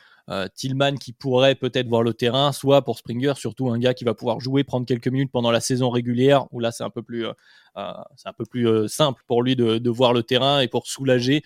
Tillman 0.54 0.96
qui 0.96 1.14
pourrait 1.14 1.54
peut-être 1.54 1.88
voir 1.88 2.02
le 2.02 2.12
terrain, 2.12 2.52
soit 2.52 2.82
pour 2.82 2.98
Springer, 2.98 3.32
surtout 3.36 3.70
un 3.70 3.78
gars 3.78 3.94
qui 3.94 4.04
va 4.04 4.12
pouvoir 4.12 4.40
jouer, 4.40 4.62
prendre 4.62 4.84
quelques 4.84 5.08
minutes 5.08 5.32
pendant 5.32 5.50
la 5.50 5.60
saison 5.60 5.88
régulière, 5.88 6.44
où 6.52 6.60
là 6.60 6.70
c'est 6.70 6.84
un 6.84 6.90
peu 6.90 7.00
plus, 7.00 7.24
un 7.74 8.32
peu 8.36 8.44
plus 8.44 8.88
simple 8.88 9.22
pour 9.26 9.42
lui 9.42 9.56
de, 9.56 9.78
de, 9.78 9.90
voir 9.90 10.12
le 10.12 10.22
terrain 10.22 10.60
et 10.60 10.68
pour 10.68 10.86
soulager 10.86 11.42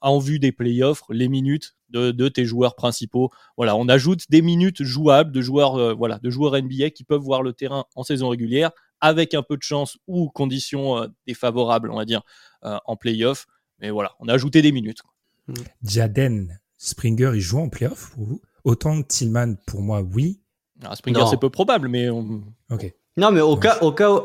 en 0.00 0.18
vue 0.18 0.38
des 0.38 0.52
playoffs, 0.52 1.02
les 1.10 1.28
minutes 1.28 1.76
de, 1.90 2.28
tes 2.28 2.44
joueurs 2.44 2.74
principaux. 2.74 3.30
Voilà, 3.56 3.76
on 3.76 3.88
ajoute 3.88 4.24
des 4.30 4.42
minutes 4.42 4.82
jouables 4.82 5.32
de 5.32 5.40
joueurs, 5.40 5.76
euh, 5.76 5.94
voilà, 5.94 6.18
de 6.18 6.30
joueurs 6.30 6.60
NBA 6.60 6.90
qui 6.90 7.04
peuvent 7.04 7.20
voir 7.20 7.42
le 7.42 7.52
terrain 7.52 7.84
en 7.94 8.02
saison 8.02 8.28
régulière 8.28 8.70
avec 9.00 9.34
un 9.34 9.42
peu 9.42 9.56
de 9.56 9.62
chance 9.62 9.98
ou 10.06 10.28
conditions 10.30 10.98
euh, 10.98 11.06
défavorables, 11.26 11.90
on 11.90 11.96
va 11.96 12.04
dire, 12.04 12.22
en 12.62 12.96
playoff. 12.96 13.46
Mais 13.80 13.90
voilà, 13.90 14.12
on 14.20 14.28
a 14.28 14.34
ajouté 14.34 14.62
des 14.62 14.72
minutes. 14.72 15.02
Mm. 15.46 15.54
Jaden 15.84 16.58
Springer, 16.78 17.32
il 17.34 17.40
joue 17.40 17.58
en 17.58 17.68
playoff 17.68 18.12
pour 18.14 18.24
vous? 18.24 18.40
Autant 18.64 19.00
que 19.02 19.06
Tillman, 19.06 19.54
pour 19.66 19.80
moi, 19.80 20.02
oui. 20.02 20.40
Ah, 20.82 20.96
Springer, 20.96 21.24
c'est 21.30 21.38
peu 21.38 21.50
probable, 21.50 21.88
mais 21.88 22.08
Ok. 22.08 22.92
Non, 23.18 23.30
mais 23.30 23.40
au 23.40 23.56
cas, 23.56 23.78
au 23.80 23.92
cas 23.92 24.10
où, 24.10 24.20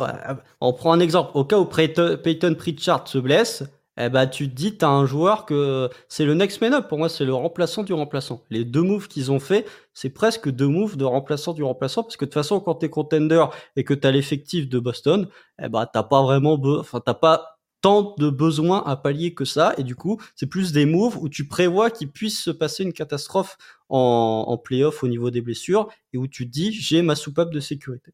on 0.60 0.74
prend 0.74 0.92
un 0.92 1.00
exemple, 1.00 1.32
au 1.34 1.46
cas 1.46 1.58
où 1.58 1.66
Peyton 1.66 2.56
Pritchard 2.58 3.08
se 3.08 3.20
blesse, 3.20 3.64
eh 4.06 4.10
ben, 4.10 4.28
tu 4.28 4.50
te 4.50 4.56
dis, 4.56 4.78
tu 4.78 4.86
un 4.86 5.06
joueur 5.06 5.46
que 5.46 5.90
c'est 6.08 6.26
le 6.26 6.34
next 6.34 6.62
man 6.62 6.74
up. 6.74 6.88
Pour 6.88 6.98
moi, 6.98 7.10
c'est 7.10 7.26
le 7.26 7.34
remplaçant 7.34 7.84
du 7.84 7.94
remplaçant. 7.94 8.44
Les 8.50 8.66
deux 8.66 8.82
moves 8.82 9.08
qu'ils 9.08 9.32
ont 9.32 9.40
fait, 9.40 9.66
c'est 9.94 10.10
presque 10.10 10.50
deux 10.50 10.68
moves 10.68 10.98
de 10.98 11.06
remplaçant 11.06 11.54
du 11.54 11.64
remplaçant. 11.64 12.04
Parce 12.04 12.18
que 12.18 12.26
de 12.26 12.30
toute 12.30 12.36
façon, 12.36 12.60
quand 12.60 12.76
tu 12.76 12.86
es 12.86 12.90
contender 12.90 13.46
et 13.76 13.84
que 13.84 13.94
tu 13.94 14.08
as 14.08 14.12
l'effectif 14.12 14.70
de 14.70 14.80
Boston, 14.80 15.28
eh 15.62 15.70
ben, 15.70 15.86
pas 15.86 16.22
vraiment, 16.24 16.60
enfin, 16.80 17.02
t'as 17.04 17.14
pas 17.14 17.60
tant 17.82 18.16
de 18.18 18.30
besoins 18.30 18.84
à 18.86 18.96
pallier 18.96 19.34
que 19.34 19.46
ça. 19.46 19.74
Et 19.78 19.84
du 19.84 19.96
coup, 19.96 20.22
c'est 20.36 20.48
plus 20.48 20.72
des 20.72 20.86
moves 20.86 21.18
où 21.18 21.30
tu 21.30 21.48
prévois 21.48 21.90
qu'il 21.90 22.12
puisse 22.12 22.42
se 22.42 22.52
passer 22.52 22.84
une 22.84 22.94
catastrophe 22.94 23.58
en, 23.90 24.46
en 24.48 24.58
playoff 24.58 25.04
au 25.04 25.08
niveau 25.08 25.32
des 25.32 25.42
blessures 25.42 25.90
et 26.14 26.18
où 26.18 26.28
tu 26.28 26.46
dis, 26.46 26.72
j'ai 26.72 27.02
ma 27.02 27.16
soupape 27.16 27.52
de 27.52 27.60
sécurité. 27.60 28.14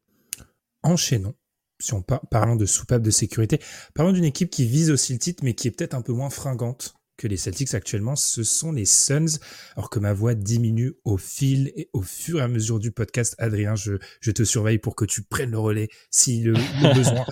Enchaînons 0.82 1.34
si 1.80 1.94
on 1.94 2.02
parlant 2.02 2.56
de 2.56 2.66
soupape 2.66 3.02
de 3.02 3.10
sécurité, 3.10 3.60
parlons 3.94 4.12
d'une 4.12 4.24
équipe 4.24 4.50
qui 4.50 4.66
vise 4.66 4.90
aussi 4.90 5.12
le 5.12 5.18
titre, 5.18 5.44
mais 5.44 5.54
qui 5.54 5.68
est 5.68 5.70
peut-être 5.70 5.94
un 5.94 6.02
peu 6.02 6.12
moins 6.12 6.30
fringante 6.30 6.94
que 7.18 7.26
les 7.26 7.36
Celtics 7.36 7.74
actuellement, 7.74 8.16
ce 8.16 8.44
sont 8.44 8.72
les 8.72 8.86
Suns. 8.86 9.38
Alors 9.76 9.90
que 9.90 9.98
ma 9.98 10.14
voix 10.14 10.34
diminue 10.34 10.94
au 11.04 11.18
fil 11.18 11.72
et 11.76 11.90
au 11.92 12.00
fur 12.00 12.38
et 12.38 12.42
à 12.42 12.48
mesure 12.48 12.78
du 12.78 12.92
podcast, 12.92 13.34
Adrien, 13.38 13.74
je, 13.74 13.94
je 14.20 14.30
te 14.30 14.44
surveille 14.44 14.78
pour 14.78 14.94
que 14.94 15.04
tu 15.04 15.22
prennes 15.22 15.50
le 15.50 15.58
relais 15.58 15.88
si 16.10 16.40
le, 16.42 16.54
besoin 16.94 17.26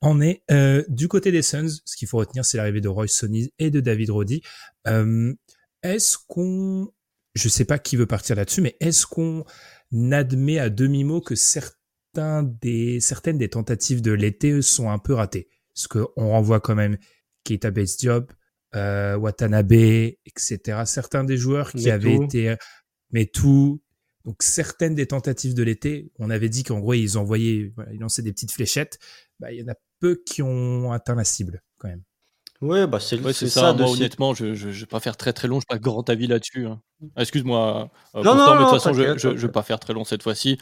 en 0.00 0.20
est. 0.20 0.42
Euh, 0.50 0.84
du 0.88 1.08
côté 1.08 1.32
des 1.32 1.42
Suns, 1.42 1.80
ce 1.84 1.96
qu'il 1.96 2.08
faut 2.08 2.18
retenir, 2.18 2.44
c'est 2.44 2.58
l'arrivée 2.58 2.80
de 2.80 2.88
Royce 2.88 3.12
Sonny 3.12 3.52
et 3.58 3.70
de 3.70 3.80
David 3.80 4.10
Roddy. 4.10 4.42
Euh, 4.88 5.32
est-ce 5.84 6.18
qu'on, 6.26 6.92
je 7.34 7.48
sais 7.48 7.64
pas 7.64 7.78
qui 7.78 7.96
veut 7.96 8.06
partir 8.06 8.34
là-dessus, 8.34 8.60
mais 8.60 8.76
est-ce 8.80 9.06
qu'on 9.06 9.44
admet 10.10 10.58
à 10.58 10.68
demi-mot 10.68 11.20
que 11.20 11.36
certains 11.36 11.77
des, 12.42 13.00
certaines 13.00 13.38
des 13.38 13.48
tentatives 13.48 14.02
de 14.02 14.12
l'été 14.12 14.62
sont 14.62 14.90
un 14.90 14.98
peu 14.98 15.14
ratées. 15.14 15.48
Parce 15.74 15.86
qu'on 15.86 16.30
renvoie 16.30 16.60
quand 16.60 16.74
même 16.74 16.98
Keita 17.44 17.70
Bates 17.70 17.98
Diop, 17.98 18.32
euh, 18.74 19.16
Watanabe, 19.16 19.72
etc. 19.72 20.82
Certains 20.84 21.24
des 21.24 21.36
joueurs 21.36 21.72
qui 21.72 21.90
avaient 21.90 22.16
été, 22.16 22.56
mais 23.10 23.26
tout. 23.26 23.80
Donc 24.24 24.42
certaines 24.42 24.94
des 24.94 25.06
tentatives 25.06 25.54
de 25.54 25.62
l'été, 25.62 26.12
on 26.18 26.28
avait 26.28 26.50
dit 26.50 26.62
qu'en 26.62 26.80
gros 26.80 26.92
ils 26.92 27.16
envoyaient, 27.16 27.72
voilà, 27.76 27.92
ils 27.94 28.00
lançaient 28.00 28.22
des 28.22 28.32
petites 28.32 28.52
fléchettes. 28.52 28.98
Bah, 29.38 29.52
il 29.52 29.60
y 29.60 29.62
en 29.62 29.68
a 29.68 29.74
peu 30.00 30.20
qui 30.26 30.42
ont 30.42 30.92
atteint 30.92 31.14
la 31.14 31.24
cible 31.24 31.62
quand 31.78 31.88
même. 31.88 32.02
Ouais, 32.60 32.88
bah 32.88 32.98
c'est 32.98 33.18
ça. 33.48 33.72
Moi, 33.72 33.88
honnêtement, 33.88 34.34
je, 34.34 34.52
je, 34.54 34.68
vais 34.68 34.86
pas 34.86 34.98
faire 34.98 35.16
très 35.16 35.32
très 35.32 35.46
long. 35.46 35.60
Je 35.60 35.66
pas 35.66 35.78
grand 35.78 36.08
avis 36.10 36.26
là-dessus. 36.26 36.66
Hein. 36.66 36.80
Excuse-moi. 37.16 37.90
Euh, 38.16 38.22
non, 38.24 38.34
non, 38.34 38.54
mais 38.54 38.64
de 38.64 38.70
toute 38.70 38.80
façon, 38.82 38.92
je, 38.92 39.16
je, 39.16 39.28
vais 39.28 39.52
pas 39.52 39.62
faire 39.62 39.78
très 39.78 39.92
long 39.92 40.04
cette 40.04 40.24
fois-ci 40.24 40.58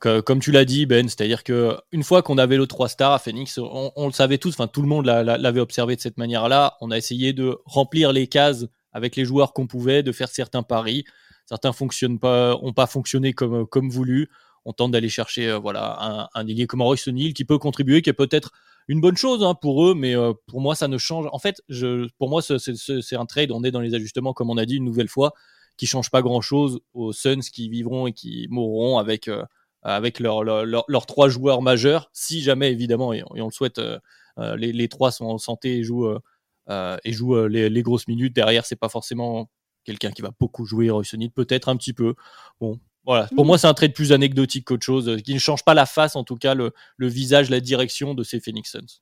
comme 0.00 0.40
tu 0.40 0.52
l'as 0.52 0.64
dit, 0.64 0.86
Ben, 0.86 1.08
c'est-à-dire 1.08 1.44
que 1.44 1.76
une 1.92 2.02
fois 2.02 2.22
qu'on 2.22 2.38
avait 2.38 2.56
le 2.56 2.66
3 2.66 2.88
stars 2.88 3.12
à 3.12 3.18
Phoenix, 3.18 3.58
on, 3.58 4.06
le 4.06 4.12
savait 4.12 4.38
tous, 4.38 4.50
enfin 4.50 4.66
tout 4.66 4.82
le 4.82 4.88
monde 4.88 5.04
l'avait 5.06 5.60
observé 5.60 5.96
de 5.96 6.00
cette 6.00 6.18
manière-là. 6.18 6.76
On 6.80 6.90
a 6.90 6.96
essayé 6.96 7.32
de 7.32 7.58
remplir 7.66 8.12
les 8.12 8.26
cases 8.26 8.66
avec 8.92 9.16
les 9.16 9.24
joueurs 9.24 9.52
qu'on 9.52 9.66
pouvait, 9.66 10.02
de 10.02 10.12
faire 10.12 10.28
certains 10.28 10.62
paris. 10.62 11.04
Certains 11.46 11.72
fonctionnent 11.72 12.18
pas, 12.18 12.58
fonctionné 12.88 13.32
comme, 13.32 13.66
comme 13.66 13.90
voulu. 13.90 14.30
On 14.64 14.72
tente 14.72 14.92
d'aller 14.92 15.08
chercher 15.08 15.48
euh, 15.48 15.58
voilà 15.58 16.28
un, 16.34 16.46
ailier 16.46 16.66
comme 16.66 16.82
Royce 16.82 17.08
O'Neal 17.08 17.34
qui 17.34 17.44
peut 17.44 17.58
contribuer, 17.58 18.00
qui 18.00 18.10
est 18.10 18.14
peut-être 18.14 18.52
une 18.88 19.00
bonne 19.00 19.16
chose 19.16 19.42
hein, 19.42 19.54
pour 19.54 19.84
eux, 19.86 19.94
mais 19.94 20.16
euh, 20.16 20.32
pour 20.46 20.60
moi 20.60 20.74
ça 20.74 20.88
ne 20.88 20.98
change. 20.98 21.26
En 21.32 21.38
fait, 21.38 21.62
pour 22.18 22.28
moi 22.28 22.42
c'est 22.42 23.16
un 23.16 23.26
trade. 23.26 23.50
On 23.50 23.64
est 23.64 23.70
dans 23.70 23.80
les 23.80 23.94
ajustements, 23.94 24.32
comme 24.32 24.50
on 24.50 24.56
a 24.56 24.64
dit 24.64 24.76
une 24.76 24.84
nouvelle 24.84 25.08
fois, 25.08 25.32
qui 25.76 25.86
change 25.86 26.10
pas 26.10 26.22
grand-chose 26.22 26.80
aux 26.94 27.12
Suns 27.12 27.40
qui 27.40 27.68
vivront 27.68 28.06
et 28.06 28.12
qui 28.12 28.46
mourront 28.50 28.98
avec 28.98 29.28
euh, 29.28 29.44
avec 29.82 30.20
leurs 30.20 31.06
trois 31.06 31.28
joueurs 31.28 31.62
majeurs, 31.62 32.10
si 32.12 32.40
jamais 32.42 32.70
évidemment, 32.70 33.12
et, 33.12 33.22
on 33.30 33.46
le 33.46 33.50
souhaite, 33.50 33.78
euh, 33.78 33.98
euh, 34.38 34.56
les, 34.56 34.88
trois 34.88 35.10
sont 35.10 35.26
en 35.26 35.38
santé 35.38 35.78
et 35.78 35.82
jouent, 35.82 36.06
euh, 36.68 36.96
et 37.04 37.12
jouent 37.12 37.46
les, 37.46 37.82
grosses 37.82 38.08
minutes. 38.08 38.34
Derrière, 38.34 38.64
c'est 38.64 38.76
pas 38.76 38.88
forcément 38.88 39.50
quelqu'un 39.84 40.10
qui 40.10 40.22
va 40.22 40.30
beaucoup 40.38 40.64
jouer 40.64 40.90
Royce 40.90 41.14
peut-être 41.34 41.68
un 41.68 41.76
petit 41.76 41.92
peu. 41.92 42.14
Bon, 42.60 42.78
voilà. 43.04 43.26
Pour 43.34 43.44
mm. 43.44 43.48
moi, 43.48 43.58
c'est 43.58 43.66
un 43.66 43.74
trade 43.74 43.92
plus 43.92 44.12
anecdotique 44.12 44.66
qu'autre 44.66 44.84
chose, 44.84 45.20
qui 45.24 45.34
ne 45.34 45.40
change 45.40 45.64
pas 45.64 45.74
la 45.74 45.86
face, 45.86 46.14
en 46.14 46.24
tout 46.24 46.36
cas, 46.36 46.54
le, 46.54 46.72
le 46.96 47.08
visage, 47.08 47.50
la 47.50 47.60
direction 47.60 48.14
de 48.14 48.22
ces 48.22 48.38
Phoenix 48.38 48.70
Suns. 48.70 49.00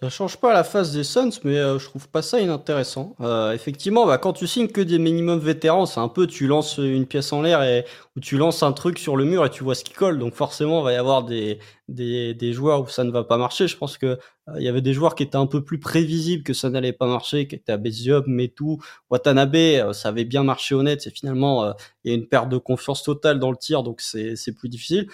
Ça 0.00 0.08
change 0.08 0.38
pas 0.38 0.54
la 0.54 0.64
face 0.64 0.90
des 0.92 1.04
Suns, 1.04 1.38
mais 1.44 1.58
euh, 1.58 1.78
je 1.78 1.84
trouve 1.86 2.08
pas 2.08 2.22
ça 2.22 2.40
inintéressant. 2.40 3.14
Euh, 3.20 3.52
effectivement, 3.52 4.06
bah, 4.06 4.16
quand 4.16 4.32
tu 4.32 4.46
signes 4.46 4.68
que 4.68 4.80
des 4.80 4.98
minimums 4.98 5.38
vétérans, 5.38 5.84
c'est 5.84 6.00
un 6.00 6.08
peu 6.08 6.26
tu 6.26 6.46
lances 6.46 6.78
une 6.78 7.06
pièce 7.06 7.30
en 7.34 7.42
l'air 7.42 7.62
et 7.62 7.84
ou 8.16 8.20
tu 8.20 8.38
lances 8.38 8.62
un 8.62 8.72
truc 8.72 8.98
sur 8.98 9.16
le 9.16 9.26
mur 9.26 9.44
et 9.44 9.50
tu 9.50 9.62
vois 9.62 9.74
ce 9.74 9.84
qui 9.84 9.92
colle. 9.92 10.18
Donc 10.18 10.34
forcément, 10.34 10.80
il 10.80 10.84
va 10.84 10.92
y 10.94 10.96
avoir 10.96 11.24
des, 11.24 11.58
des, 11.88 12.32
des 12.32 12.52
joueurs 12.54 12.80
où 12.80 12.88
ça 12.88 13.04
ne 13.04 13.10
va 13.10 13.22
pas 13.22 13.36
marcher. 13.36 13.68
Je 13.68 13.76
pense 13.76 13.98
que 13.98 14.06
euh, 14.06 14.18
il 14.56 14.62
y 14.62 14.68
avait 14.68 14.80
des 14.80 14.94
joueurs 14.94 15.14
qui 15.14 15.24
étaient 15.24 15.36
un 15.36 15.46
peu 15.46 15.62
plus 15.62 15.78
prévisibles 15.78 16.42
que 16.42 16.54
ça 16.54 16.70
n'allait 16.70 16.94
pas 16.94 17.06
marcher, 17.06 17.46
qui 17.46 17.54
étaient 17.54 17.72
à 17.72 17.76
Beziop, 17.76 18.26
Metu, 18.26 18.78
Watanabe. 19.10 19.92
ça 19.92 20.08
avait 20.08 20.24
bien 20.24 20.42
marché 20.42 20.74
honnête. 20.74 21.02
C'est 21.02 21.14
finalement 21.14 21.74
il 22.04 22.10
y 22.10 22.14
a 22.14 22.16
une 22.16 22.26
perte 22.28 22.48
de 22.48 22.56
confiance 22.56 23.02
totale 23.02 23.38
dans 23.38 23.50
le 23.50 23.58
tir, 23.58 23.82
donc 23.82 24.00
c'est 24.00 24.54
plus 24.56 24.70
difficile 24.70 25.06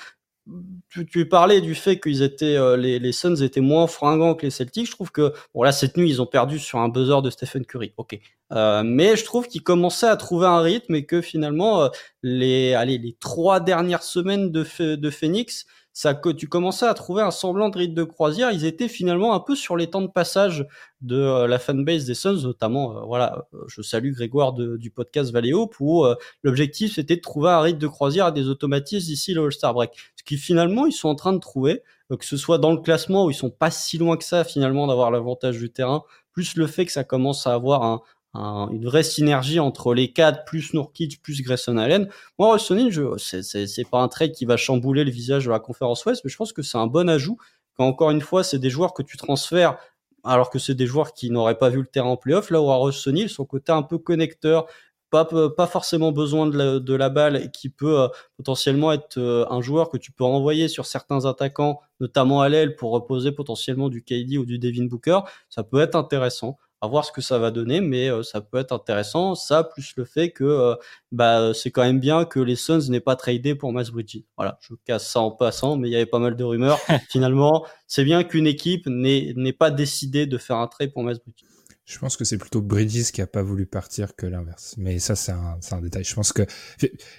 tu, 0.89 1.07
tu, 1.07 1.29
parlais 1.29 1.61
du 1.61 1.75
fait 1.75 2.01
qu'ils 2.01 2.23
étaient 2.23 2.57
euh, 2.57 2.77
les, 2.77 2.99
les, 2.99 3.12
Suns 3.12 3.37
étaient 3.37 3.61
moins 3.61 3.87
fringants 3.87 4.35
que 4.35 4.43
les 4.43 4.51
Celtics. 4.51 4.87
Je 4.87 4.93
trouve 4.93 5.11
que 5.12 5.33
bon 5.55 5.62
là 5.62 5.73
cette 5.73 5.97
nuit 5.97 6.09
ils 6.09 6.23
ont 6.23 6.27
perdu 6.27 6.59
sur 6.59 6.79
un 6.79 6.89
buzzer 6.89 7.20
de 7.23 7.31
Stephen 7.31 7.65
Curry. 7.65 7.93
Ok, 7.97 8.19
euh, 8.53 8.83
mais 8.85 9.16
je 9.16 9.25
trouve 9.25 9.47
qu'ils 9.47 9.62
commençaient 9.62 10.09
à 10.09 10.16
trouver 10.16 10.47
un 10.47 10.61
rythme 10.61 10.95
et 10.95 11.05
que 11.05 11.20
finalement 11.20 11.83
euh, 11.83 11.89
les 12.23 12.75
allez 12.75 12.99
les 12.99 13.16
trois 13.20 13.61
dernières 13.61 14.03
semaines 14.03 14.51
de, 14.51 14.95
de 14.95 15.11
Phoenix 15.11 15.66
ça 15.99 16.15
tu 16.15 16.47
commençais 16.47 16.87
à 16.87 16.95
trouver 16.95 17.23
un 17.23 17.33
semblant 17.33 17.70
de 17.70 17.77
rythme 17.77 17.95
de 17.95 18.05
croisière. 18.05 18.53
Ils 18.53 18.65
étaient 18.65 18.87
finalement 18.87 19.35
un 19.35 19.41
peu 19.41 19.57
sur 19.57 19.77
les 19.77 19.91
temps 19.91 20.01
de 20.01 20.07
passage 20.07 20.65
de 21.01 21.16
euh, 21.16 21.49
la 21.49 21.59
fanbase 21.59 22.05
des 22.05 22.15
Suns, 22.15 22.43
notamment. 22.45 22.97
Euh, 22.97 23.01
voilà, 23.01 23.49
euh, 23.53 23.65
je 23.66 23.83
salue 23.83 24.12
Grégoire 24.12 24.53
du 24.53 24.93
podcast 24.93 25.33
Valéo 25.33 25.69
où 25.81 26.07
l'objectif 26.45 26.95
c'était 26.95 27.16
de 27.16 27.20
trouver 27.20 27.51
un 27.51 27.61
rythme 27.61 27.81
de 27.81 27.89
croisière 27.89 28.27
à 28.27 28.31
des 28.31 28.47
automatismes 28.47 29.07
d'ici 29.07 29.35
le 29.35 29.43
All-Star 29.43 29.75
Break. 29.75 29.91
Ce 30.15 30.23
qui 30.23 30.37
finalement 30.37 30.87
ils 30.87 30.93
sont 30.93 31.09
en 31.09 31.16
train 31.16 31.33
de 31.33 31.41
trouver, 31.41 31.83
que 32.16 32.25
ce 32.25 32.37
soit 32.37 32.59
dans 32.59 32.70
le 32.70 32.79
classement 32.79 33.25
où 33.25 33.31
ils 33.31 33.35
sont 33.35 33.51
pas 33.51 33.73
si 33.73 33.99
loin 33.99 34.16
que 34.16 34.25
ça 34.25 34.45
finalement 34.45 34.87
d'avoir 34.87 35.11
l'avantage 35.11 35.59
du 35.59 35.69
terrain 35.69 36.05
plus 36.33 36.55
le 36.55 36.69
fait 36.69 36.87
que 36.87 36.93
ça 36.93 37.03
commence 37.03 37.49
à 37.49 37.55
avoir 37.55 37.83
un, 37.83 38.03
une 38.35 38.85
vraie 38.85 39.03
synergie 39.03 39.59
entre 39.59 39.95
les 39.95 40.13
cadres 40.13 40.45
plus 40.47 40.75
Nourkic 40.75 41.23
plus 41.23 41.43
Grayson 41.43 41.77
Allen. 41.77 42.09
Moi, 42.39 42.53
Russ 42.53 42.73
je 42.91 43.17
c'est 43.19 43.89
pas 43.91 44.01
un 44.01 44.09
trade 44.09 44.33
qui 44.33 44.45
va 44.45 44.57
chambouler 44.57 45.05
le 45.05 45.11
visage 45.11 45.47
de 45.47 45.51
la 45.51 45.61
conférence 45.61 46.05
Ouest, 46.05 46.23
mais 46.25 46.31
je 46.31 46.37
pense 46.37 46.53
que 46.53 46.63
c'est 46.63 46.79
un 46.79 46.87
bon 46.87 47.09
ajout. 47.09 47.39
Quand 47.77 47.87
encore 47.87 48.11
une 48.11 48.21
fois, 48.21 48.45
c'est 48.45 48.59
des 48.59 48.71
joueurs 48.71 48.93
que 48.93 49.03
tu 49.03 49.17
transfères 49.17 49.79
alors 50.25 50.51
que 50.51 50.59
c'est 50.59 50.75
des 50.75 50.87
joueurs 50.87 51.15
qui 51.15 51.31
n'auraient 51.31 51.59
pas 51.59 51.71
vu 51.71 51.79
le 51.79 51.87
terrain 51.87 52.11
en 52.11 52.17
playoff. 52.17 52.51
Là 52.51 52.61
où 52.61 52.71
à 52.71 52.93
Sonny, 52.93 53.29
son 53.29 53.45
côté 53.45 53.73
un 53.73 53.83
peu 53.83 53.99
connecteur, 53.99 54.67
pas, 55.11 55.25
pas 55.25 55.67
forcément 55.67 56.13
besoin 56.13 56.47
de 56.47 56.95
la, 56.95 57.09
balle 57.09 57.37
et 57.37 57.51
qui 57.51 57.71
peut 57.71 58.01
euh, 58.01 58.09
potentiellement 58.37 58.93
être 58.93 59.17
euh, 59.17 59.47
un 59.49 59.63
joueur 59.63 59.89
que 59.89 59.97
tu 59.97 60.13
peux 60.13 60.25
envoyer 60.25 60.69
sur 60.69 60.85
certains 60.85 61.25
attaquants, 61.25 61.81
notamment 62.01 62.43
à 62.43 62.49
l'aile 62.49 62.77
pour 62.77 62.91
reposer 62.91 63.33
potentiellement 63.33 63.89
du 63.89 64.03
KD 64.03 64.37
ou 64.37 64.45
du 64.45 64.59
Devin 64.59 64.85
Booker, 64.85 65.21
ça 65.49 65.63
peut 65.63 65.81
être 65.81 65.95
intéressant 65.95 66.59
à 66.81 66.87
voir 66.87 67.05
ce 67.05 67.13
que 67.13 67.21
ça 67.21 67.39
va 67.39 67.51
donner, 67.51 67.81
mais 67.81 68.09
euh, 68.09 68.23
ça 68.23 68.41
peut 68.41 68.59
être 68.59 68.73
intéressant. 68.73 69.35
Ça, 69.35 69.65
plus 69.65 69.95
le 69.97 70.05
fait 70.05 70.31
que 70.31 70.45
euh, 70.45 70.75
bah, 71.13 71.53
c'est 71.55 71.71
quand 71.71 71.83
même 71.83 72.01
bien 72.01 72.25
que 72.25 72.41
les 72.41 72.57
Suns 72.57 72.89
n'aient 72.89 73.01
pas 73.01 73.17
tradé 73.17 73.55
pour 73.55 73.73
Miles 73.73 73.91
Bridges. 73.91 74.23
Voilà, 74.37 74.59
je 74.61 74.75
casse 74.85 75.09
ça 75.09 75.21
en 75.21 75.31
passant, 75.31 75.77
mais 75.77 75.89
il 75.89 75.93
y 75.93 75.97
avait 75.97 76.07
pas 76.07 76.21
mal 76.21 76.37
de 76.37 76.45
rumeurs. 76.45 76.79
Finalement, 77.11 77.67
c'est 77.87 78.05
bien 78.05 78.25
qu'une 78.25 78.47
équipe 78.47 78.87
n'ait 78.87 79.53
pas 79.53 79.71
décidé 79.71 80.27
de 80.27 80.39
faire 80.39 80.57
un 80.57 80.67
trade 80.67 80.93
pour 80.93 81.03
Miles 81.03 81.19
Bridges. 81.25 81.45
Je 81.89 81.99
pense 81.99 82.19
que 82.19 82.25
c'est 82.25 82.37
plutôt 82.37 82.61
Bridges 82.61 83.13
qui 83.13 83.23
a 83.23 83.27
pas 83.27 83.43
voulu 83.43 83.65
partir 83.65 84.15
que 84.15 84.27
l'inverse. 84.27 84.75
Mais 84.77 84.99
ça, 84.99 85.17
c'est 85.17 85.33
un, 85.33 85.59
un, 85.71 85.81
détail. 85.81 86.05
Je 86.05 86.15
pense 86.15 86.35
que 86.35 86.43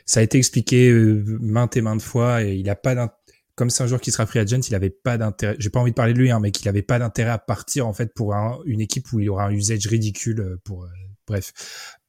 ça 0.05 0.19
a 0.19 0.23
été 0.23 0.37
expliqué 0.37 0.91
euh, 0.91 1.23
maintes 1.41 1.75
et 1.75 1.81
maintes 1.81 2.03
fois 2.03 2.43
et 2.43 2.53
il 2.53 2.67
n'a 2.67 2.75
pas 2.75 2.93
comme 3.59 3.69
c'est 3.69 3.83
un 3.83 3.87
joueur 3.87 3.99
qui 3.99 4.13
sera 4.13 4.25
free 4.25 4.39
agent, 4.39 4.61
il 4.69 4.73
avait 4.73 4.89
pas 4.89 5.17
d'intérêt. 5.17 5.57
J'ai 5.59 5.69
pas 5.69 5.81
envie 5.81 5.91
de 5.91 5.95
parler 5.95 6.13
de 6.13 6.17
lui, 6.17 6.31
hein, 6.31 6.39
mais 6.39 6.51
qu'il 6.51 6.69
avait 6.69 6.81
pas 6.81 6.97
d'intérêt 6.97 7.31
à 7.31 7.37
partir 7.37 7.87
en 7.87 7.93
fait 7.93 8.13
pour 8.13 8.33
une 8.63 8.79
équipe 8.79 9.11
où 9.11 9.19
il 9.19 9.29
aura 9.29 9.47
un 9.47 9.51
usage 9.51 9.85
ridicule. 9.85 10.39
Euh, 10.39 10.61
pour 10.63 10.85
euh, 10.85 10.89
bref. 11.27 11.51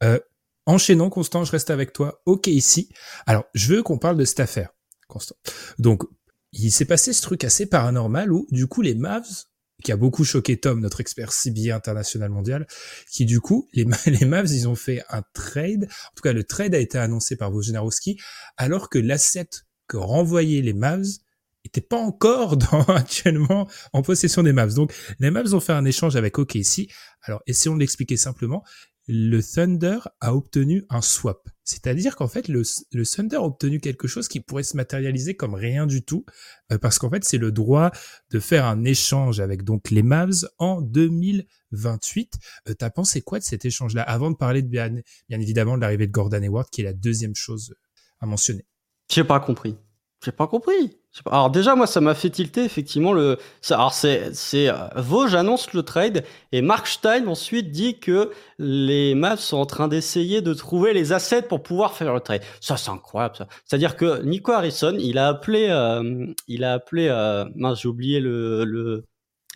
Euh, 0.05 0.21
enchaînons, 0.65 1.11
Constant, 1.11 1.45
je 1.45 1.51
reste 1.51 1.71
avec 1.71 1.93
toi. 1.93 2.23
Ok 2.25 2.47
ici. 2.47 2.89
Alors, 3.27 3.47
je 3.53 3.75
veux 3.75 3.83
qu'on 3.83 3.99
parle 3.99 4.17
de 4.17 4.25
cette 4.25 4.39
affaire, 4.39 4.71
Constant. 5.09 5.35
Donc, 5.81 6.05
il 6.53 6.71
s'est 6.71 6.85
passé 6.85 7.13
ce 7.13 7.21
truc 7.21 7.43
assez 7.43 7.67
paranormal 7.67 8.33
où, 8.33 8.47
du 8.53 8.69
coup, 8.69 8.81
les 8.81 8.95
Mavs, 8.95 9.47
qui 9.83 9.91
a 9.91 9.97
beaucoup 9.97 10.23
choqué 10.23 10.57
Tom, 10.57 10.79
notre 10.79 11.01
expert 11.01 11.33
CBA 11.33 11.75
international 11.75 12.31
mondial, 12.31 12.69
qui 13.11 13.25
du 13.25 13.41
coup, 13.41 13.69
les, 13.73 13.85
les 14.07 14.25
Mavs, 14.25 14.53
ils 14.53 14.69
ont 14.69 14.77
fait 14.77 15.03
un 15.09 15.25
trade. 15.35 15.89
En 16.13 16.15
tout 16.15 16.23
cas, 16.23 16.33
le 16.33 16.45
trade 16.45 16.77
a 16.77 16.79
été 16.79 16.97
annoncé 16.97 17.35
par 17.35 17.53
Wojnarowski, 17.53 18.21
alors 18.57 18.89
que 18.89 19.01
l'asset 19.01 19.51
que 19.89 19.97
renvoyaient 19.97 20.63
les 20.63 20.75
Mavs 20.75 21.19
était 21.65 21.81
pas 21.81 21.99
encore 21.99 22.57
dans, 22.57 22.83
actuellement 22.85 23.69
en 23.93 24.03
possession 24.03 24.43
des 24.43 24.53
Mavs. 24.53 24.75
Donc 24.75 24.95
les 25.19 25.31
Mavs 25.31 25.55
ont 25.55 25.61
fait 25.61 25.73
un 25.73 25.85
échange 25.85 26.17
avec 26.17 26.39
OKC. 26.39 26.89
Alors 27.23 27.43
essayons 27.47 27.75
de 27.75 27.81
l'expliquer 27.81 28.17
simplement. 28.17 28.65
Le 29.13 29.41
Thunder 29.41 29.99
a 30.21 30.35
obtenu 30.35 30.85
un 30.89 31.03
swap. 31.03 31.49
C'est-à-dire 31.65 32.15
qu'en 32.15 32.29
fait, 32.29 32.47
le, 32.47 32.63
le, 32.93 33.07
Thunder 33.07 33.37
a 33.37 33.43
obtenu 33.43 33.81
quelque 33.81 34.07
chose 34.07 34.29
qui 34.29 34.41
pourrait 34.41 34.63
se 34.63 34.77
matérialiser 34.77 35.35
comme 35.35 35.55
rien 35.55 35.87
du 35.87 36.05
tout, 36.05 36.25
euh, 36.71 36.79
parce 36.79 36.99
qu'en 36.99 37.11
fait, 37.11 37.25
c'est 37.25 37.39
le 37.39 37.51
droit 37.51 37.91
de 38.31 38.39
faire 38.39 38.67
un 38.67 38.85
échange 38.85 39.41
avec 39.41 39.65
donc 39.65 39.91
les 39.91 40.03
Mavs 40.03 40.49
en 40.59 40.81
2028. 40.81 42.35
Euh, 42.69 42.75
T'as 42.75 42.91
pensé 42.91 43.21
quoi 43.21 43.41
de 43.41 43.45
cet 43.45 43.65
échange-là 43.65 44.03
Avant 44.03 44.31
de 44.31 44.37
parler 44.37 44.63
de 44.63 44.69
bien, 44.69 44.91
bien 45.29 45.41
évidemment 45.41 45.77
de 45.77 45.81
l'arrivée 45.81 46.07
de 46.07 46.13
Gordon 46.13 46.43
Hayward, 46.43 46.69
qui 46.71 46.83
est 46.83 46.85
la 46.85 46.93
deuxième 46.93 47.35
chose 47.35 47.75
à 48.21 48.27
mentionner? 48.27 48.67
J'ai 49.11 49.25
pas 49.25 49.41
compris. 49.41 49.77
J'ai 50.23 50.33
pas 50.33 50.47
compris. 50.47 50.99
Alors 51.27 51.51
déjà 51.51 51.75
moi 51.75 51.87
ça 51.87 52.03
m'a 52.03 52.15
fait 52.15 52.29
tilter 52.29 52.63
effectivement 52.63 53.15
le. 53.15 53.39
Alors 53.71 53.95
c'est 53.95 54.35
c'est 54.35 54.69
euh, 54.69 54.75
Vosges 54.97 55.35
annonce 55.35 55.73
le 55.73 55.83
trade 55.83 56.25
et 56.53 56.61
Mark 56.61 56.87
Stein 56.87 57.27
ensuite 57.27 57.71
dit 57.71 57.99
que 57.99 58.31
les 58.59 59.15
Mavs 59.15 59.41
sont 59.41 59.57
en 59.57 59.65
train 59.65 59.89
d'essayer 59.89 60.43
de 60.43 60.53
trouver 60.53 60.93
les 60.93 61.13
assets 61.13 61.43
pour 61.43 61.63
pouvoir 61.63 61.95
faire 61.95 62.13
le 62.13 62.21
trade. 62.21 62.43
Ça 62.61 62.77
c'est 62.77 62.91
incroyable 62.91 63.35
ça. 63.37 63.49
C'est-à-dire 63.65 63.97
que 63.97 64.23
Nico 64.23 64.53
Harrison 64.53 64.95
il 65.01 65.17
a 65.17 65.29
appelé 65.29 65.69
euh, 65.71 66.27
il 66.49 66.65
a 66.65 66.75
appelé 66.75 67.09
euh, 67.09 67.47
mince 67.57 67.81
j'ai 67.81 67.89
oublié 67.89 68.21
le 68.21 68.65
le 68.65 69.05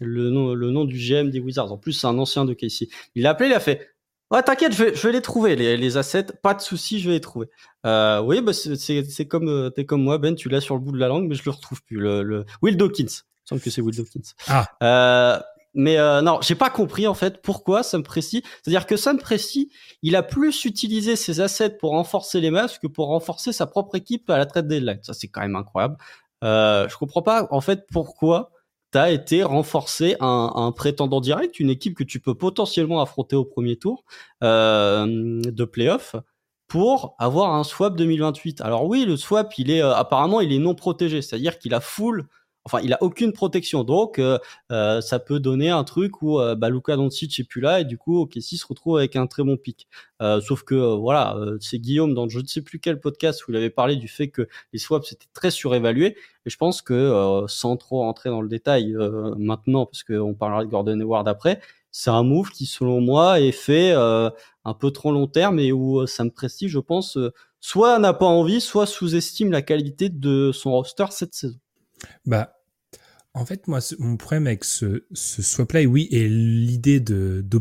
le 0.01 0.31
nom 0.31 0.55
le 0.55 0.71
nom 0.71 0.85
du 0.87 0.97
GM 0.97 1.31
des 1.31 1.41
Wizards. 1.41 1.71
En 1.73 1.79
plus 1.79 1.93
c'est 1.93 2.07
un 2.07 2.19
ancien 2.19 2.47
de 2.47 2.55
Casey. 2.55 2.89
Il 3.15 3.27
a 3.27 3.31
appelé 3.31 3.51
il 3.51 3.55
a 3.55 3.61
fait 3.61 3.94
Ouais, 4.35 4.43
t'inquiète, 4.43 4.73
je 4.73 4.83
vais, 4.83 4.95
je 4.97 5.07
vais 5.07 5.13
les 5.13 5.23
trouver, 5.23 5.55
les, 5.55 5.77
les 5.77 5.97
assets. 5.97 6.27
Pas 6.43 6.55
de 6.55 6.61
souci, 6.61 6.99
je 6.99 7.09
vais 7.09 7.15
les 7.15 7.21
trouver. 7.21 7.47
Euh, 7.87 8.21
oui, 8.21 8.41
bah 8.41 8.53
c'est 8.53 9.29
comme 9.29 9.49
euh, 9.49 9.71
t'es 9.71 9.87
comme 9.87 10.03
moi, 10.03 10.19
Ben. 10.19 10.35
Tu 10.35 10.49
l'as 10.49 10.61
sur 10.61 10.75
le 10.75 10.81
bout 10.81 10.91
de 10.91 10.99
la 10.99 11.07
langue, 11.07 11.29
mais 11.29 11.37
je 11.37 11.45
le 11.45 11.53
retrouve 11.53 11.81
plus. 11.85 11.99
Le, 11.99 12.25
le... 12.25 12.45
Will 12.61 12.77
Dawkins. 12.77 13.05
Il 13.05 13.07
me 13.07 13.47
semble 13.47 13.61
que 13.61 13.71
c'est 13.71 13.81
Will 13.81 13.95
Dawkins. 13.95 14.33
Ah. 14.49 14.67
Euh, 14.83 15.41
mais 15.75 15.99
euh, 15.99 16.21
non, 16.21 16.41
j'ai 16.41 16.57
pas 16.57 16.69
compris 16.69 17.07
en 17.07 17.15
fait 17.15 17.43
pourquoi 17.43 17.85
Sam 17.85 18.03
Presti. 18.03 18.43
C'est-à-dire 18.61 18.87
que 18.87 18.97
Sam 18.97 19.19
Presti, 19.19 19.71
il 20.03 20.17
a 20.17 20.25
plus 20.25 20.65
utilisé 20.65 21.15
ses 21.15 21.41
assets 21.41 21.77
pour 21.79 21.93
renforcer 21.93 22.41
les 22.41 22.51
masques 22.51 22.83
que 22.83 22.87
pour 22.89 23.07
renforcer 23.07 23.53
sa 23.53 23.67
propre 23.67 23.95
équipe 23.95 24.29
à 24.31 24.39
la 24.39 24.47
trade 24.47 24.67
deadline. 24.67 24.99
Ça, 25.03 25.15
c'est 25.15 25.29
quand 25.29 25.43
même 25.43 25.55
incroyable. 25.55 25.97
Euh, 26.43 26.89
je 26.89 26.97
comprends 26.97 27.23
pas 27.23 27.47
en 27.53 27.61
fait 27.61 27.87
pourquoi 27.93 28.51
a 29.03 29.11
été 29.11 29.43
renforcé 29.43 30.17
un, 30.21 30.53
un, 30.55 30.73
prétendant 30.73 31.21
direct, 31.21 31.61
une 31.61 31.71
équipe 31.71 31.95
que 31.95 32.05
tu 32.05 32.21
peux 32.21 32.35
potentiellement 32.35 33.01
affronter 33.01 33.37
au 33.37 33.45
premier 33.45 33.77
tour 33.77 34.05
euh, 34.43 35.41
de 35.43 35.65
playoff 35.65 36.17
pour 36.69 37.15
avoir 37.19 37.55
un 37.55 37.65
swap 37.65 37.97
2028. 37.97 38.61
Alors 38.61 38.87
oui, 38.87 39.05
le 39.05 39.17
swap, 39.17 39.53
il 39.59 39.71
est 39.71 39.83
euh, 39.83 39.95
apparemment 39.95 40.41
il 40.41 40.53
est 40.53 40.59
non 40.59 40.75
protégé, 40.75 41.23
c'est-à-dire 41.23 41.59
qu'il 41.59 41.75
a 41.75 41.81
full 41.81 42.27
enfin, 42.65 42.81
il 42.83 42.93
a 42.93 43.03
aucune 43.03 43.33
protection. 43.33 43.85
Donc, 43.85 44.19
euh, 44.19 44.39
euh, 44.73 45.01
ça 45.01 45.19
peut 45.19 45.41
donner 45.41 45.71
un 45.71 45.85
truc 45.85 46.23
où 46.23 46.41
euh, 46.41 46.55
bah, 46.55 46.71
Luka 46.71 46.97
Doncic 46.97 47.39
est 47.39 47.45
plus 47.45 47.61
là 47.61 47.81
et 47.81 47.85
du 47.85 47.99
coup, 47.99 48.21
OKC 48.23 48.57
se 48.57 48.67
retrouve 48.67 48.99
avec 48.99 49.17
un 49.17 49.27
très 49.27 49.43
bon 49.45 49.57
pic. 49.57 49.89
sauf 50.41 50.63
que 50.63 50.75
voilà, 50.97 51.37
c'est 51.61 51.79
Guillaume 51.79 52.15
dans 52.15 52.29
je 52.29 52.41
ne 52.41 52.47
sais 52.47 52.63
plus 52.63 52.81
quel 52.81 52.99
podcast 53.01 53.47
où 53.47 53.53
il 53.53 53.57
avait 53.57 53.71
parlé 53.71 53.97
du 53.97 54.09
fait 54.09 54.29
que 54.29 54.49
les 54.73 54.79
swaps 54.79 55.13
étaient 55.13 55.27
très 55.35 55.51
surévalués. 55.51 56.17
Et 56.47 56.51
je 56.51 56.57
pense 56.57 56.83
que 56.83 57.45
sans 57.49 57.77
trop 57.77 57.99
rentrer 58.01 58.31
dans 58.31 58.41
le 58.41 58.49
détail 58.49 58.95
maintenant, 59.37 59.87
parce 59.87 60.03
qu'on 60.03 60.35
parlera 60.35 60.65
de 60.65 60.71
Gordon 60.71 60.99
Hayward 61.01 61.29
après, 61.29 61.61
c'est 61.91 62.11
un 62.11 62.23
move 62.23 62.51
qui, 62.51 62.67
selon 62.67 63.01
moi, 63.01 63.41
est 63.41 63.53
fait 63.53 63.93
un 63.93 64.75
peu 64.79 64.91
trop 64.91 65.13
long 65.13 65.27
terme 65.27 65.59
et 65.59 65.73
où 65.73 66.07
ça 66.07 66.25
me 66.25 66.31
prestige, 66.31 66.71
je 66.71 66.79
pense, 66.79 67.19
soit 67.61 67.99
n'a 67.99 68.15
pas 68.15 68.27
envie, 68.27 68.61
soit 68.61 68.87
sous-estime 68.87 69.53
la 69.53 69.63
qualité 69.63 70.09
de 70.09 70.53
son 70.53 70.73
roster 70.73 71.07
cette 71.11 71.35
saison. 71.35 71.59
Bah, 72.27 72.55
en 73.35 73.45
fait, 73.45 73.67
moi, 73.67 73.81
mon 73.99 74.17
problème 74.17 74.47
avec 74.47 74.65
ce, 74.65 75.05
swap-là, 75.13 75.85
oui, 75.85 76.09
et 76.11 76.29
l'idée 76.29 77.01
de, 77.01 77.43
de 77.45 77.61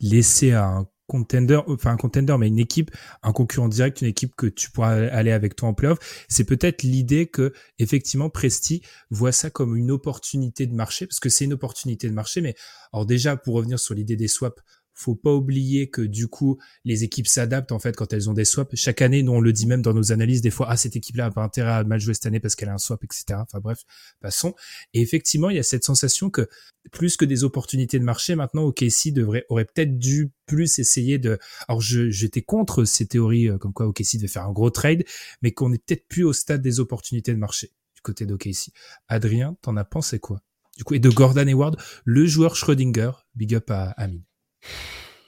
laisser 0.00 0.52
un 0.52 0.86
contender, 1.06 1.60
enfin 1.66 1.92
un 1.92 1.96
contender, 1.96 2.36
mais 2.38 2.48
une 2.48 2.58
équipe, 2.58 2.90
un 3.22 3.32
concurrent 3.32 3.68
direct, 3.68 4.00
une 4.00 4.08
équipe 4.08 4.34
que 4.36 4.46
tu 4.46 4.70
pourras 4.70 4.94
aller 5.08 5.32
avec 5.32 5.54
toi 5.56 5.68
en 5.68 5.74
playoff, 5.74 5.98
c'est 6.28 6.44
peut-être 6.44 6.82
l'idée 6.82 7.26
que 7.26 7.52
effectivement 7.78 8.30
Presti 8.30 8.82
voit 9.10 9.32
ça 9.32 9.50
comme 9.50 9.76
une 9.76 9.90
opportunité 9.90 10.66
de 10.66 10.74
marché, 10.74 11.06
parce 11.06 11.20
que 11.20 11.28
c'est 11.28 11.44
une 11.44 11.52
opportunité 11.52 12.08
de 12.08 12.14
marché. 12.14 12.40
Mais 12.40 12.54
alors 12.92 13.06
déjà, 13.06 13.36
pour 13.36 13.54
revenir 13.54 13.78
sur 13.78 13.94
l'idée 13.94 14.16
des 14.16 14.28
swaps, 14.28 14.62
faut 14.94 15.14
pas 15.14 15.32
oublier 15.32 15.90
que 15.90 16.00
du 16.00 16.28
coup 16.28 16.58
les 16.84 17.04
équipes 17.04 17.26
s'adaptent 17.26 17.72
en 17.72 17.78
fait 17.78 17.96
quand 17.96 18.12
elles 18.12 18.30
ont 18.30 18.32
des 18.32 18.44
swaps. 18.44 18.74
Chaque 18.76 19.02
année, 19.02 19.22
nous 19.22 19.32
on 19.32 19.40
le 19.40 19.52
dit 19.52 19.66
même 19.66 19.82
dans 19.82 19.92
nos 19.92 20.12
analyses, 20.12 20.40
des 20.40 20.50
fois 20.50 20.66
ah 20.70 20.76
cette 20.76 20.96
équipe-là 20.96 21.26
a 21.26 21.30
pas 21.30 21.42
intérêt 21.42 21.72
à 21.72 21.84
mal 21.84 22.00
jouer 22.00 22.14
cette 22.14 22.26
année 22.26 22.40
parce 22.40 22.54
qu'elle 22.54 22.68
a 22.68 22.74
un 22.74 22.78
swap, 22.78 23.02
etc. 23.04 23.24
Enfin 23.32 23.60
bref, 23.60 23.82
passons. 24.20 24.54
Et 24.94 25.00
effectivement, 25.00 25.50
il 25.50 25.56
y 25.56 25.58
a 25.58 25.62
cette 25.62 25.84
sensation 25.84 26.30
que 26.30 26.48
plus 26.92 27.16
que 27.16 27.24
des 27.24 27.44
opportunités 27.44 27.98
de 27.98 28.04
marché, 28.04 28.34
maintenant 28.34 28.64
OKC 28.64 29.12
devrait 29.12 29.44
aurait 29.48 29.64
peut-être 29.64 29.98
dû 29.98 30.30
plus 30.46 30.78
essayer 30.78 31.18
de. 31.18 31.38
Alors 31.68 31.80
j'étais 31.80 32.42
contre 32.42 32.84
ces 32.84 33.06
théories 33.06 33.48
euh, 33.48 33.58
comme 33.58 33.72
quoi 33.72 33.86
OKC 33.86 34.16
devait 34.16 34.28
faire 34.28 34.44
un 34.44 34.52
gros 34.52 34.70
trade, 34.70 35.04
mais 35.42 35.52
qu'on 35.52 35.72
est 35.72 35.84
peut-être 35.84 36.06
plus 36.08 36.24
au 36.24 36.32
stade 36.32 36.62
des 36.62 36.80
opportunités 36.80 37.32
de 37.32 37.38
marché 37.38 37.72
du 37.94 38.02
côté 38.02 38.26
d'OKC. 38.26 38.70
Adrien, 39.08 39.56
t'en 39.62 39.76
as 39.76 39.84
pensé 39.84 40.18
quoi? 40.18 40.40
Du 40.76 40.84
coup 40.84 40.94
et 40.94 40.98
de 40.98 41.08
Gordon 41.08 41.46
Hayward, 41.46 41.76
le 42.04 42.26
joueur 42.26 42.56
Schrödinger, 42.56 43.12
big 43.34 43.54
up 43.54 43.70
à 43.70 43.90
Amine. 43.90 44.24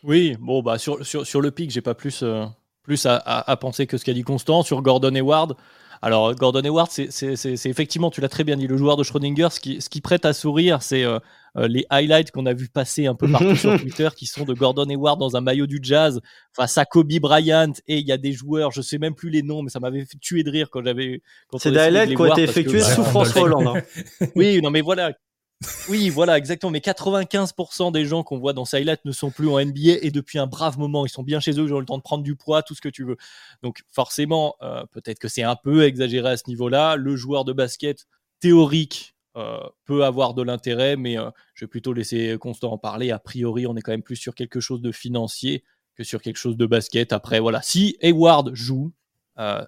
Oui, 0.02 0.36
bon, 0.40 0.62
bah, 0.62 0.78
sur, 0.78 1.04
sur, 1.04 1.26
sur 1.26 1.40
le 1.40 1.50
pic, 1.50 1.70
j'ai 1.70 1.80
pas 1.80 1.94
plus, 1.94 2.22
euh, 2.22 2.44
plus 2.82 3.06
à, 3.06 3.16
à, 3.16 3.56
penser 3.56 3.86
que 3.86 3.98
ce 3.98 4.04
qu'a 4.04 4.12
dit 4.12 4.22
Constant. 4.22 4.62
Sur 4.62 4.82
Gordon 4.82 5.14
Hayward, 5.14 5.56
alors 6.02 6.34
Gordon 6.34 6.60
Hayward, 6.60 6.90
c'est 6.90 7.66
effectivement, 7.66 8.10
tu 8.10 8.20
l'as 8.20 8.28
très 8.28 8.44
bien 8.44 8.56
dit, 8.56 8.66
le 8.66 8.76
joueur 8.76 8.96
de 8.96 9.02
Schrödinger. 9.02 9.48
Ce 9.50 9.60
qui, 9.60 9.80
ce 9.80 9.88
qui 9.88 10.00
prête 10.00 10.24
à 10.24 10.32
sourire, 10.32 10.82
c'est 10.82 11.04
euh, 11.04 11.18
euh, 11.56 11.68
les 11.68 11.86
highlights 11.90 12.30
qu'on 12.30 12.46
a 12.46 12.52
vu 12.52 12.68
passer 12.68 13.06
un 13.06 13.14
peu 13.14 13.30
partout 13.30 13.56
sur 13.56 13.76
Twitter 13.80 14.08
qui 14.16 14.26
sont 14.26 14.44
de 14.44 14.54
Gordon 14.54 14.88
Hayward 14.88 15.18
dans 15.18 15.36
un 15.36 15.40
maillot 15.40 15.66
du 15.66 15.80
jazz 15.82 16.20
face 16.52 16.78
à 16.78 16.84
Kobe 16.84 17.12
Bryant. 17.20 17.72
Et 17.86 17.98
il 17.98 18.06
y 18.06 18.12
a 18.12 18.18
des 18.18 18.32
joueurs, 18.32 18.72
je 18.72 18.82
sais 18.82 18.98
même 18.98 19.14
plus 19.14 19.30
les 19.30 19.42
noms, 19.42 19.62
mais 19.62 19.70
ça 19.70 19.80
m'avait 19.80 20.04
tuer 20.20 20.42
de 20.42 20.50
rire 20.50 20.68
quand 20.70 20.84
j'avais. 20.84 21.22
C'est 21.58 21.70
des 21.70 21.78
highlights 21.78 22.10
qui 22.10 22.20
ont 22.20 22.26
été 22.26 22.42
effectués 22.42 22.80
sous 22.80 23.04
François 23.04 23.42
Hollande. 23.42 23.76
Hein. 23.76 24.26
oui, 24.36 24.60
non, 24.62 24.70
mais 24.70 24.82
voilà. 24.82 25.12
Oui, 25.89 26.11
voilà, 26.11 26.37
exactement. 26.37 26.70
Mais 26.70 26.81
95% 26.81 27.91
des 27.91 28.05
gens 28.05 28.23
qu'on 28.23 28.39
voit 28.39 28.53
dans 28.53 28.65
Silat 28.65 28.99
ne 29.05 29.12
sont 29.12 29.31
plus 29.31 29.49
en 29.49 29.59
NBA 29.59 29.99
et 30.03 30.11
depuis 30.11 30.39
un 30.39 30.47
brave 30.47 30.78
moment, 30.78 31.07
ils 31.07 31.11
sont 31.11 31.23
bien 31.23 31.41
chez 31.41 31.53
eux, 31.53 31.65
ils 31.65 31.73
ont 31.73 31.81
le 31.81 31.87
temps 31.87 31.97
de 31.97 32.03
prendre 32.03 32.23
du 32.23 32.37
poids, 32.37 32.62
tout 32.62 32.74
ce 32.74 32.81
que 32.81 32.89
tu 32.89 33.05
veux. 33.05 33.16
Donc 33.62 33.83
forcément, 33.91 34.57
euh, 34.62 34.85
peut-être 34.93 35.19
que 35.19 35.28
c'est 35.28 35.43
un 35.43 35.57
peu 35.57 35.85
exagéré 35.85 36.31
à 36.31 36.37
ce 36.37 36.45
niveau-là. 36.49 36.97
Le 36.97 37.16
joueur 37.16 37.45
de 37.45 37.53
basket 37.53 38.07
théorique 38.41 39.15
peut 39.85 40.03
avoir 40.03 40.33
de 40.33 40.41
l'intérêt, 40.41 40.97
mais 40.97 41.16
je 41.53 41.66
vais 41.66 41.69
plutôt 41.69 41.93
laisser 41.93 42.39
Constant 42.41 42.73
en 42.73 42.78
parler. 42.78 43.11
A 43.11 43.19
priori, 43.19 43.66
on 43.66 43.77
est 43.77 43.83
quand 43.83 43.93
même 43.93 44.03
plus 44.03 44.16
sur 44.16 44.35
quelque 44.35 44.61
chose 44.61 44.81
de 44.81 44.93
financier 44.93 45.62
que 45.95 46.05
sur 46.05 46.23
quelque 46.23 46.39
chose 46.39 46.57
de 46.57 46.65
basket. 46.65 47.12
Après, 47.12 47.39
voilà, 47.39 47.61
si 47.61 47.99
Hayward 48.01 48.55
joue, 48.55 48.93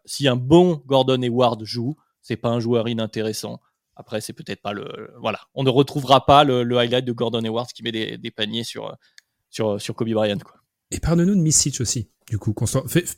si 0.07 0.27
un 0.27 0.37
bon 0.37 0.83
Gordon 0.87 1.21
Hayward 1.21 1.65
joue, 1.65 1.99
c'est 2.23 2.39
pas 2.39 2.49
un 2.49 2.61
joueur 2.61 2.89
inintéressant. 2.89 3.61
Après, 3.99 4.21
c'est 4.21 4.33
peut-être 4.33 4.63
pas 4.63 4.73
le. 4.73 5.11
Voilà, 5.21 5.41
on 5.55 5.65
ne 5.65 5.71
retrouvera 5.71 6.25
pas 6.25 6.45
le, 6.45 6.79
highlight 6.79 7.05
de 7.05 7.13
Gordon 7.13 7.45
Hayward 7.45 7.71
qui 7.73 7.83
met 7.83 7.91
des, 7.93 8.31
paniers 8.31 8.63
sur, 8.63 8.97
sur, 9.51 9.81
sur 9.81 9.95
Kobe 9.97 10.11
Bryant. 10.11 10.39
Quoi. 10.39 10.55
Et 10.93 11.01
parle-nous 11.01 11.35
de 11.35 11.41
Misic 11.41 11.81
aussi, 11.81 12.11
du 12.31 12.39
coup. 12.39 12.55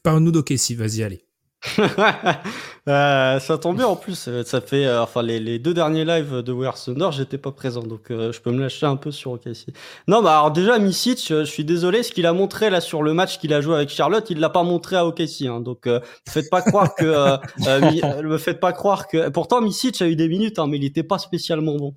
Parle-nous 0.02 0.32
d'OKC, 0.32 0.72
vas-y, 0.72 1.02
allez. 1.02 1.26
Euh, 2.88 3.38
ça 3.38 3.58
tombe 3.58 3.76
bien 3.76 3.86
en 3.86 3.94
plus. 3.94 4.26
Euh, 4.26 4.42
ça 4.42 4.60
fait, 4.60 4.86
euh, 4.86 5.02
enfin, 5.02 5.22
les, 5.22 5.58
deux 5.58 5.74
derniers 5.74 6.04
lives 6.04 6.42
de 6.42 6.50
We 6.50 6.66
Are 6.66 6.82
Thunder, 6.82 7.10
j'étais 7.12 7.36
pas 7.38 7.52
présent, 7.52 7.82
donc 7.82 8.06
je 8.08 8.40
peux 8.40 8.50
me 8.50 8.58
lâcher 8.58 8.86
un 8.86 8.96
peu 8.96 9.12
sur 9.12 9.32
OKC. 9.32 9.66
Non, 10.08 10.22
bah 10.22 10.38
alors 10.38 10.50
déjà 10.50 10.78
Misic, 10.78 11.26
je 11.28 11.44
suis 11.44 11.64
désolé, 11.64 12.02
ce 12.02 12.10
qu'il 12.10 12.26
a 12.26 12.32
montré 12.32 12.70
là 12.70 12.80
sur 12.80 13.02
le 13.02 13.12
match 13.12 13.38
qu'il 13.38 13.52
a 13.52 13.60
joué 13.60 13.76
avec 13.76 13.90
Charlotte, 13.90 14.28
il 14.30 14.40
l'a 14.40 14.48
pas 14.48 14.62
montré 14.62 14.96
à 14.96 15.06
OKC. 15.06 15.42
Hein, 15.42 15.60
donc, 15.60 15.86
ne 15.86 16.00
faites 16.28 16.50
pas 16.50 16.62
croire 16.62 16.94
que, 16.94 17.38
me 18.22 18.38
faites 18.38 18.60
pas 18.60 18.72
croire 18.72 19.06
que. 19.06 19.28
Pourtant, 19.28 19.60
Misic 19.60 20.00
a 20.02 20.08
eu 20.08 20.16
des 20.16 20.28
minutes, 20.28 20.58
hein, 20.58 20.66
mais 20.66 20.78
il 20.78 20.84
était 20.84 21.04
pas 21.04 21.18
spécialement 21.18 21.76
bon 21.76 21.94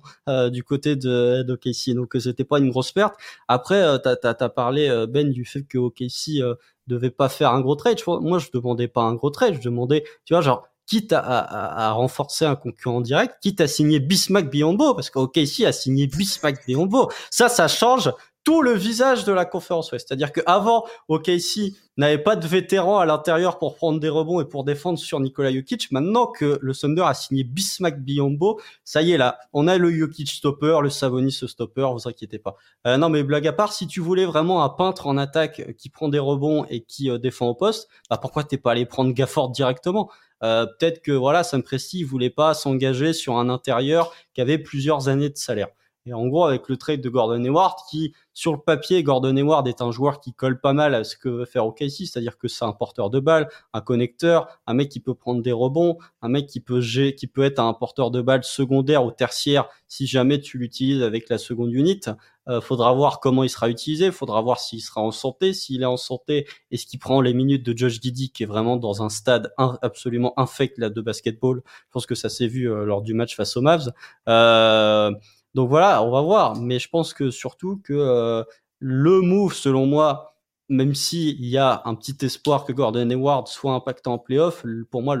du 0.50 0.62
côté 0.62 0.96
de 0.96 1.42
d'OKC, 1.42 1.94
donc 1.94 2.14
c'était 2.20 2.44
pas 2.44 2.58
une 2.58 2.70
grosse 2.70 2.92
perte. 2.92 3.14
Après, 3.48 3.98
t'as 4.00 4.16
as, 4.22 4.48
parlé 4.50 5.06
Ben 5.08 5.30
du 5.30 5.44
fait 5.44 5.62
que 5.62 5.78
OKC 5.78 6.42
devait 6.86 7.10
pas 7.10 7.28
faire 7.28 7.50
un 7.52 7.60
gros 7.60 7.76
trade. 7.76 7.98
Moi, 8.06 8.38
je 8.38 8.48
demandais 8.52 8.88
pas 8.88 9.02
un 9.02 9.14
gros 9.14 9.30
trade, 9.30 9.54
je 9.54 9.60
demandais, 9.60 10.04
tu 10.24 10.34
vois, 10.34 10.40
genre, 10.40 10.68
quitte 10.86 11.12
à, 11.12 11.20
à, 11.20 11.92
renforcer 11.92 12.44
un 12.44 12.56
concurrent 12.56 13.00
direct, 13.00 13.36
quitte 13.40 13.60
à 13.60 13.66
signer 13.66 14.00
Bismack 14.00 14.50
Biombo, 14.50 14.94
parce 14.94 15.10
qu'OKC 15.10 15.64
a 15.66 15.72
signé 15.72 16.06
Bismack 16.06 16.66
Biombo. 16.66 17.10
Ça, 17.30 17.48
ça 17.48 17.68
change 17.68 18.12
tout 18.44 18.60
le 18.60 18.72
visage 18.72 19.24
de 19.24 19.32
la 19.32 19.46
conférence 19.46 19.90
Ouest. 19.90 20.06
C'est-à-dire 20.06 20.32
qu'avant, 20.32 20.84
OKC 21.08 21.72
n'avait 21.96 22.18
pas 22.18 22.36
de 22.36 22.46
vétérans 22.46 22.98
à 22.98 23.06
l'intérieur 23.06 23.58
pour 23.58 23.74
prendre 23.74 24.00
des 24.00 24.08
rebonds 24.08 24.40
et 24.40 24.44
pour 24.44 24.64
défendre 24.64 24.98
sur 24.98 25.18
Nikola 25.20 25.52
Jokic. 25.52 25.90
Maintenant 25.90 26.26
que 26.26 26.58
le 26.60 26.74
Thunder 26.74 27.04
a 27.06 27.14
signé 27.14 27.44
Bismack 27.44 28.02
Biombo, 28.02 28.60
ça 28.84 29.02
y 29.02 29.12
est 29.12 29.16
là, 29.16 29.38
on 29.52 29.66
a 29.68 29.78
le 29.78 29.90
Jokic 29.90 30.28
stopper, 30.28 30.78
le 30.82 30.90
Savonis 30.90 31.32
stopper, 31.32 31.88
vous 31.92 32.08
inquiétez 32.08 32.38
pas. 32.38 32.56
Euh, 32.86 32.96
non 32.96 33.08
mais 33.08 33.22
blague 33.22 33.46
à 33.46 33.52
part, 33.52 33.72
si 33.72 33.86
tu 33.86 34.00
voulais 34.00 34.26
vraiment 34.26 34.64
un 34.64 34.68
peintre 34.68 35.06
en 35.06 35.16
attaque 35.16 35.74
qui 35.78 35.88
prend 35.88 36.08
des 36.08 36.18
rebonds 36.18 36.66
et 36.68 36.82
qui 36.82 37.10
euh, 37.10 37.18
défend 37.18 37.48
au 37.48 37.54
poste, 37.54 37.88
bah 38.10 38.18
pourquoi 38.20 38.44
t'es 38.44 38.58
pas 38.58 38.72
allé 38.72 38.84
prendre 38.86 39.12
Gafford 39.12 39.50
directement? 39.50 40.10
Euh, 40.42 40.66
Peut-être 40.66 41.00
que 41.00 41.12
voilà, 41.12 41.44
Sam 41.44 41.62
Presti 41.62 42.02
voulait 42.02 42.30
pas 42.30 42.52
s'engager 42.54 43.12
sur 43.12 43.38
un 43.38 43.48
intérieur 43.48 44.12
qui 44.34 44.40
avait 44.40 44.58
plusieurs 44.58 45.08
années 45.08 45.30
de 45.30 45.36
salaire. 45.38 45.68
Et 46.06 46.12
en 46.12 46.26
gros, 46.26 46.44
avec 46.44 46.68
le 46.68 46.76
trade 46.76 47.00
de 47.00 47.08
Gordon 47.08 47.42
Hayward, 47.42 47.78
qui, 47.88 48.12
sur 48.34 48.52
le 48.52 48.58
papier, 48.58 49.02
Gordon 49.02 49.34
Hayward 49.38 49.66
est 49.66 49.80
un 49.80 49.90
joueur 49.90 50.20
qui 50.20 50.34
colle 50.34 50.60
pas 50.60 50.74
mal 50.74 50.94
à 50.94 51.02
ce 51.02 51.16
que 51.16 51.30
veut 51.30 51.44
faire 51.46 51.64
OKC, 51.66 52.06
c'est-à-dire 52.06 52.36
que 52.36 52.46
c'est 52.46 52.66
un 52.66 52.72
porteur 52.72 53.08
de 53.08 53.20
balle, 53.20 53.48
un 53.72 53.80
connecteur, 53.80 54.48
un 54.66 54.74
mec 54.74 54.90
qui 54.90 55.00
peut 55.00 55.14
prendre 55.14 55.40
des 55.40 55.52
rebonds, 55.52 55.96
un 56.20 56.28
mec 56.28 56.46
qui 56.46 56.60
peut, 56.60 56.82
qui 56.82 57.26
peut 57.26 57.42
être 57.42 57.58
un 57.58 57.72
porteur 57.72 58.10
de 58.10 58.20
balle 58.20 58.44
secondaire 58.44 59.06
ou 59.06 59.12
tertiaire 59.12 59.68
si 59.88 60.06
jamais 60.06 60.40
tu 60.40 60.58
l'utilises 60.58 61.02
avec 61.02 61.30
la 61.30 61.38
seconde 61.38 61.72
unit. 61.72 62.00
Euh, 62.48 62.60
faudra 62.60 62.92
voir 62.92 63.20
comment 63.20 63.42
il 63.42 63.48
sera 63.48 63.70
utilisé, 63.70 64.10
faudra 64.10 64.42
voir 64.42 64.60
s'il 64.60 64.82
sera 64.82 65.00
en 65.00 65.10
santé, 65.10 65.54
s'il 65.54 65.80
est 65.80 65.86
en 65.86 65.96
santé, 65.96 66.46
est-ce 66.70 66.84
qu'il 66.84 66.98
prend 66.98 67.22
les 67.22 67.32
minutes 67.32 67.64
de 67.64 67.74
Josh 67.74 68.00
Didi 68.00 68.30
qui 68.30 68.42
est 68.42 68.46
vraiment 68.46 68.76
dans 68.76 69.02
un 69.02 69.08
stade 69.08 69.54
absolument 69.56 70.38
infect 70.38 70.76
là 70.76 70.90
de 70.90 71.00
basketball? 71.00 71.62
Je 71.64 71.92
pense 71.92 72.04
que 72.04 72.14
ça 72.14 72.28
s'est 72.28 72.46
vu 72.46 72.70
euh, 72.70 72.84
lors 72.84 73.00
du 73.00 73.14
match 73.14 73.34
face 73.34 73.56
aux 73.56 73.62
Mavs. 73.62 73.90
Euh, 74.28 75.10
donc 75.54 75.68
voilà, 75.68 76.02
on 76.02 76.10
va 76.10 76.20
voir. 76.20 76.56
Mais 76.56 76.78
je 76.78 76.88
pense 76.88 77.14
que 77.14 77.30
surtout 77.30 77.80
que 77.82 77.92
euh, 77.94 78.44
le 78.80 79.20
move, 79.20 79.54
selon 79.54 79.86
moi, 79.86 80.34
même 80.68 80.94
s'il 80.94 81.44
y 81.44 81.58
a 81.58 81.82
un 81.84 81.94
petit 81.94 82.16
espoir 82.24 82.64
que 82.64 82.72
Gordon 82.72 83.10
Hayward 83.10 83.48
soit 83.48 83.72
impactant 83.74 84.14
en 84.14 84.18
playoff, 84.18 84.64
pour 84.90 85.02
moi, 85.02 85.16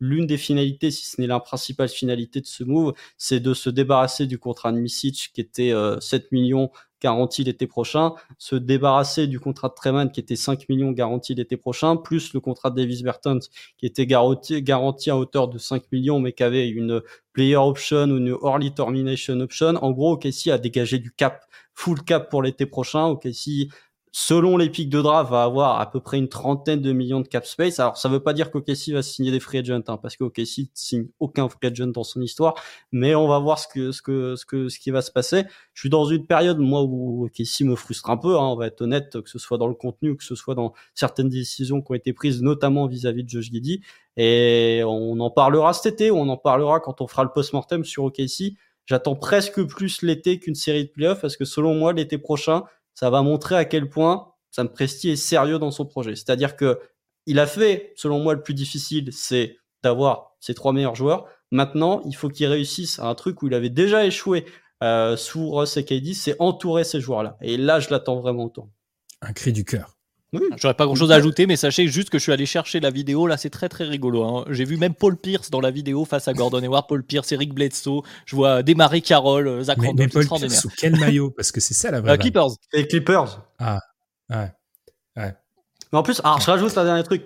l'une 0.00 0.26
des 0.26 0.38
finalités, 0.38 0.90
si 0.90 1.06
ce 1.06 1.20
n'est 1.20 1.26
la 1.26 1.40
principale 1.40 1.88
finalité 1.88 2.40
de 2.40 2.46
ce 2.46 2.64
move, 2.64 2.94
c'est 3.16 3.40
de 3.40 3.54
se 3.54 3.70
débarrasser 3.70 4.26
du 4.26 4.38
contrat 4.38 4.72
de 4.72 4.78
Misic 4.78 5.30
qui 5.34 5.40
était 5.40 5.72
7 6.00 6.24
euh, 6.24 6.28
millions 6.32 6.70
garanti 7.00 7.44
l'été 7.44 7.66
prochain, 7.66 8.14
se 8.38 8.56
débarrasser 8.56 9.26
du 9.26 9.40
contrat 9.40 9.68
de 9.68 9.74
Treman 9.74 10.10
qui 10.10 10.20
était 10.20 10.36
5 10.36 10.68
millions 10.68 10.92
garanti 10.92 11.34
l'été 11.34 11.56
prochain, 11.56 11.96
plus 11.96 12.32
le 12.32 12.40
contrat 12.40 12.70
de 12.70 12.76
Davis 12.76 13.02
Bertens 13.02 13.48
qui 13.76 13.86
était 13.86 14.06
garanti, 14.06 14.62
garanti 14.62 15.10
à 15.10 15.16
hauteur 15.16 15.48
de 15.48 15.58
5 15.58 15.84
millions 15.92 16.20
mais 16.20 16.32
qui 16.32 16.42
avait 16.42 16.68
une 16.68 17.02
player 17.32 17.56
option 17.56 18.10
ou 18.10 18.16
une 18.16 18.36
early 18.42 18.74
termination 18.74 19.38
option. 19.40 19.74
En 19.76 19.92
gros, 19.92 20.14
OKC 20.14 20.48
a 20.48 20.58
dégagé 20.58 20.98
du 20.98 21.12
cap, 21.12 21.44
full 21.72 22.02
cap 22.02 22.28
pour 22.30 22.42
l'été 22.42 22.66
prochain. 22.66 23.06
OKC 23.06 23.68
selon 24.20 24.56
les 24.56 24.68
pics 24.68 24.90
de 24.90 25.00
draft, 25.00 25.30
va 25.30 25.44
avoir 25.44 25.80
à 25.80 25.88
peu 25.88 26.00
près 26.00 26.18
une 26.18 26.28
trentaine 26.28 26.80
de 26.80 26.90
millions 26.92 27.20
de 27.20 27.28
cap 27.28 27.46
space. 27.46 27.78
Alors, 27.78 27.96
ça 27.96 28.08
veut 28.08 28.18
pas 28.18 28.32
dire 28.32 28.50
qu'OKC 28.50 28.90
va 28.92 29.00
signer 29.00 29.30
des 29.30 29.38
free 29.38 29.58
agents, 29.58 29.80
hein, 29.86 29.96
parce 29.96 30.16
qu'OKC 30.16 30.70
signe 30.74 31.06
aucun 31.20 31.48
free 31.48 31.68
agent 31.68 31.86
dans 31.86 32.02
son 32.02 32.20
histoire, 32.20 32.54
mais 32.90 33.14
on 33.14 33.28
va 33.28 33.38
voir 33.38 33.60
ce 33.60 33.68
que, 33.68 33.92
ce 33.92 34.02
que, 34.02 34.34
ce 34.34 34.44
que, 34.44 34.68
ce 34.68 34.80
qui 34.80 34.90
va 34.90 35.02
se 35.02 35.12
passer. 35.12 35.44
Je 35.72 35.82
suis 35.82 35.88
dans 35.88 36.04
une 36.04 36.26
période, 36.26 36.58
moi, 36.58 36.82
où 36.82 37.26
OKC 37.26 37.60
me 37.60 37.76
frustre 37.76 38.10
un 38.10 38.16
peu, 38.16 38.36
hein, 38.36 38.42
on 38.42 38.56
va 38.56 38.66
être 38.66 38.80
honnête, 38.80 39.20
que 39.20 39.30
ce 39.30 39.38
soit 39.38 39.56
dans 39.56 39.68
le 39.68 39.74
contenu 39.74 40.16
que 40.16 40.24
ce 40.24 40.34
soit 40.34 40.56
dans 40.56 40.72
certaines 40.94 41.28
décisions 41.28 41.80
qui 41.80 41.92
ont 41.92 41.94
été 41.94 42.12
prises, 42.12 42.42
notamment 42.42 42.88
vis-à-vis 42.88 43.22
de 43.22 43.28
Josh 43.28 43.52
Giddy. 43.52 43.82
Et 44.16 44.82
on 44.84 45.20
en 45.20 45.30
parlera 45.30 45.72
cet 45.72 45.94
été, 45.94 46.10
on 46.10 46.28
en 46.28 46.36
parlera 46.36 46.80
quand 46.80 47.00
on 47.00 47.06
fera 47.06 47.22
le 47.22 47.30
post-mortem 47.32 47.84
sur 47.84 48.02
OKC. 48.02 48.54
J'attends 48.84 49.14
presque 49.14 49.62
plus 49.64 50.02
l'été 50.02 50.40
qu'une 50.40 50.54
série 50.56 50.86
de 50.86 50.90
playoffs, 50.90 51.20
parce 51.20 51.36
que 51.36 51.44
selon 51.44 51.74
moi, 51.74 51.92
l'été 51.92 52.18
prochain, 52.18 52.64
ça 52.98 53.10
va 53.10 53.22
montrer 53.22 53.54
à 53.54 53.64
quel 53.64 53.88
point 53.88 54.32
Sam 54.50 54.68
Presti 54.68 55.10
est 55.10 55.16
sérieux 55.16 55.60
dans 55.60 55.70
son 55.70 55.86
projet. 55.86 56.16
C'est-à-dire 56.16 56.56
que 56.56 56.80
il 57.26 57.38
a 57.38 57.46
fait, 57.46 57.92
selon 57.94 58.18
moi, 58.18 58.34
le 58.34 58.42
plus 58.42 58.54
difficile, 58.54 59.10
c'est 59.12 59.56
d'avoir 59.84 60.32
ses 60.40 60.52
trois 60.52 60.72
meilleurs 60.72 60.96
joueurs. 60.96 61.26
Maintenant, 61.52 62.02
il 62.06 62.16
faut 62.16 62.28
qu'il 62.28 62.48
réussisse 62.48 62.98
à 62.98 63.04
un 63.04 63.14
truc 63.14 63.40
où 63.40 63.46
il 63.46 63.54
avait 63.54 63.70
déjà 63.70 64.04
échoué 64.04 64.46
euh, 64.82 65.16
sous 65.16 65.48
Ross 65.48 65.76
et 65.76 65.84
KD, 65.84 66.12
c'est 66.12 66.34
entourer 66.40 66.82
ces 66.82 67.00
joueurs-là. 67.00 67.36
Et 67.40 67.56
là, 67.56 67.78
je 67.78 67.88
l'attends 67.90 68.18
vraiment 68.18 68.46
autant. 68.46 68.68
Un 69.22 69.32
cri 69.32 69.52
du 69.52 69.64
cœur. 69.64 69.96
J'aurais 70.32 70.74
pas 70.74 70.84
grand 70.84 70.94
chose 70.94 71.10
à 71.10 71.14
ajouter, 71.14 71.46
mais 71.46 71.56
sachez 71.56 71.88
juste 71.88 72.10
que 72.10 72.18
je 72.18 72.22
suis 72.24 72.32
allé 72.32 72.44
chercher 72.44 72.80
la 72.80 72.90
vidéo. 72.90 73.26
Là, 73.26 73.38
c'est 73.38 73.48
très 73.50 73.68
très 73.68 73.84
rigolo. 73.84 74.24
Hein. 74.24 74.44
J'ai 74.50 74.64
vu 74.64 74.76
même 74.76 74.94
Paul 74.94 75.16
Pierce 75.16 75.50
dans 75.50 75.60
la 75.60 75.70
vidéo 75.70 76.04
face 76.04 76.28
à 76.28 76.34
Gordon 76.34 76.62
Hayward. 76.62 76.86
Paul 76.86 77.02
Pierce, 77.02 77.32
Eric 77.32 77.54
Bledsoe. 77.54 78.02
Je 78.26 78.36
vois 78.36 78.62
démarrer 78.62 79.00
Carroll, 79.00 79.48
euh, 79.48 79.62
Zach 79.62 79.78
mais, 79.78 79.92
mais 79.94 80.08
Paul 80.08 80.26
Pierce 80.26 80.60
sous 80.60 80.70
quel 80.76 80.98
maillot? 80.98 81.30
Parce 81.30 81.50
que 81.50 81.60
c'est 81.60 81.74
ça 81.74 81.90
la 81.90 82.00
vraie. 82.00 82.12
Euh, 82.12 82.16
Clippers. 82.18 82.50
Et 82.74 82.86
Clippers. 82.86 83.42
Ah, 83.58 83.80
ouais. 84.28 84.52
ouais. 85.16 85.34
Mais 85.92 85.98
en 85.98 86.02
plus, 86.02 86.20
alors, 86.20 86.40
je 86.40 86.46
rajoute 86.46 86.76
un 86.76 86.84
dernier 86.84 87.04
truc. 87.04 87.22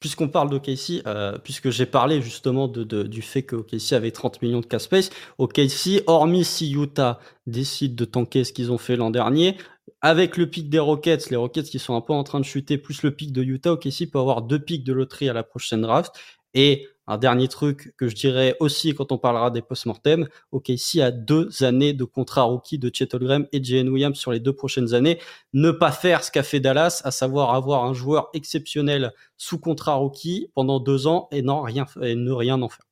Puisqu'on 0.00 0.26
parle 0.26 0.50
de 0.50 0.60
euh, 1.06 1.38
puisque 1.44 1.70
j'ai 1.70 1.86
parlé 1.86 2.20
justement 2.22 2.66
de, 2.66 2.82
de, 2.82 3.04
du 3.04 3.22
fait 3.22 3.44
que 3.44 3.54
OKC 3.54 3.92
avait 3.92 4.10
30 4.10 4.42
millions 4.42 4.58
de 4.58 4.66
cap 4.66 4.80
space, 4.80 5.10
OKC, 5.38 6.02
hormis 6.08 6.44
si 6.44 6.72
Utah 6.72 7.20
décide 7.46 7.94
de 7.94 8.04
tanker 8.04 8.42
ce 8.42 8.52
qu'ils 8.52 8.72
ont 8.72 8.78
fait 8.78 8.96
l'an 8.96 9.10
dernier, 9.10 9.56
avec 10.02 10.36
le 10.36 10.50
pic 10.50 10.68
des 10.68 10.80
Rockets, 10.80 11.30
les 11.30 11.36
Rockets 11.36 11.64
qui 11.64 11.78
sont 11.78 11.94
un 11.94 12.00
peu 12.00 12.12
en 12.12 12.24
train 12.24 12.40
de 12.40 12.44
chuter, 12.44 12.76
plus 12.76 13.02
le 13.02 13.12
pic 13.12 13.32
de 13.32 13.42
Utah, 13.42 13.72
OKC 13.72 14.10
peut 14.10 14.18
avoir 14.18 14.42
deux 14.42 14.58
pics 14.58 14.84
de 14.84 14.92
loterie 14.92 15.28
à 15.28 15.32
la 15.32 15.44
prochaine 15.44 15.82
draft. 15.82 16.12
Et 16.54 16.88
un 17.06 17.18
dernier 17.18 17.48
truc 17.48 17.94
que 17.96 18.08
je 18.08 18.14
dirais 18.14 18.56
aussi 18.60 18.94
quand 18.94 19.12
on 19.12 19.18
parlera 19.18 19.50
des 19.50 19.62
post-mortem, 19.62 20.28
OKC 20.50 20.98
a 21.00 21.10
deux 21.10 21.62
années 21.62 21.92
de 21.92 22.04
contrat 22.04 22.42
rookie 22.42 22.78
de 22.78 22.90
Chet 22.92 23.14
Holmgren 23.14 23.46
et 23.52 23.62
Jalen 23.62 23.88
Williams 23.88 24.18
sur 24.18 24.32
les 24.32 24.40
deux 24.40 24.52
prochaines 24.52 24.92
années. 24.92 25.18
Ne 25.52 25.70
pas 25.70 25.92
faire 25.92 26.24
ce 26.24 26.30
qu'a 26.30 26.42
fait 26.42 26.60
Dallas, 26.60 27.00
à 27.04 27.10
savoir 27.10 27.54
avoir 27.54 27.84
un 27.84 27.94
joueur 27.94 28.28
exceptionnel 28.34 29.12
sous 29.36 29.58
contrat 29.58 29.94
rookie 29.94 30.48
pendant 30.54 30.80
deux 30.80 31.06
ans 31.06 31.28
et, 31.30 31.42
non, 31.42 31.62
rien, 31.62 31.86
et 32.02 32.16
ne 32.16 32.32
rien 32.32 32.60
en 32.60 32.68
faire. 32.68 32.86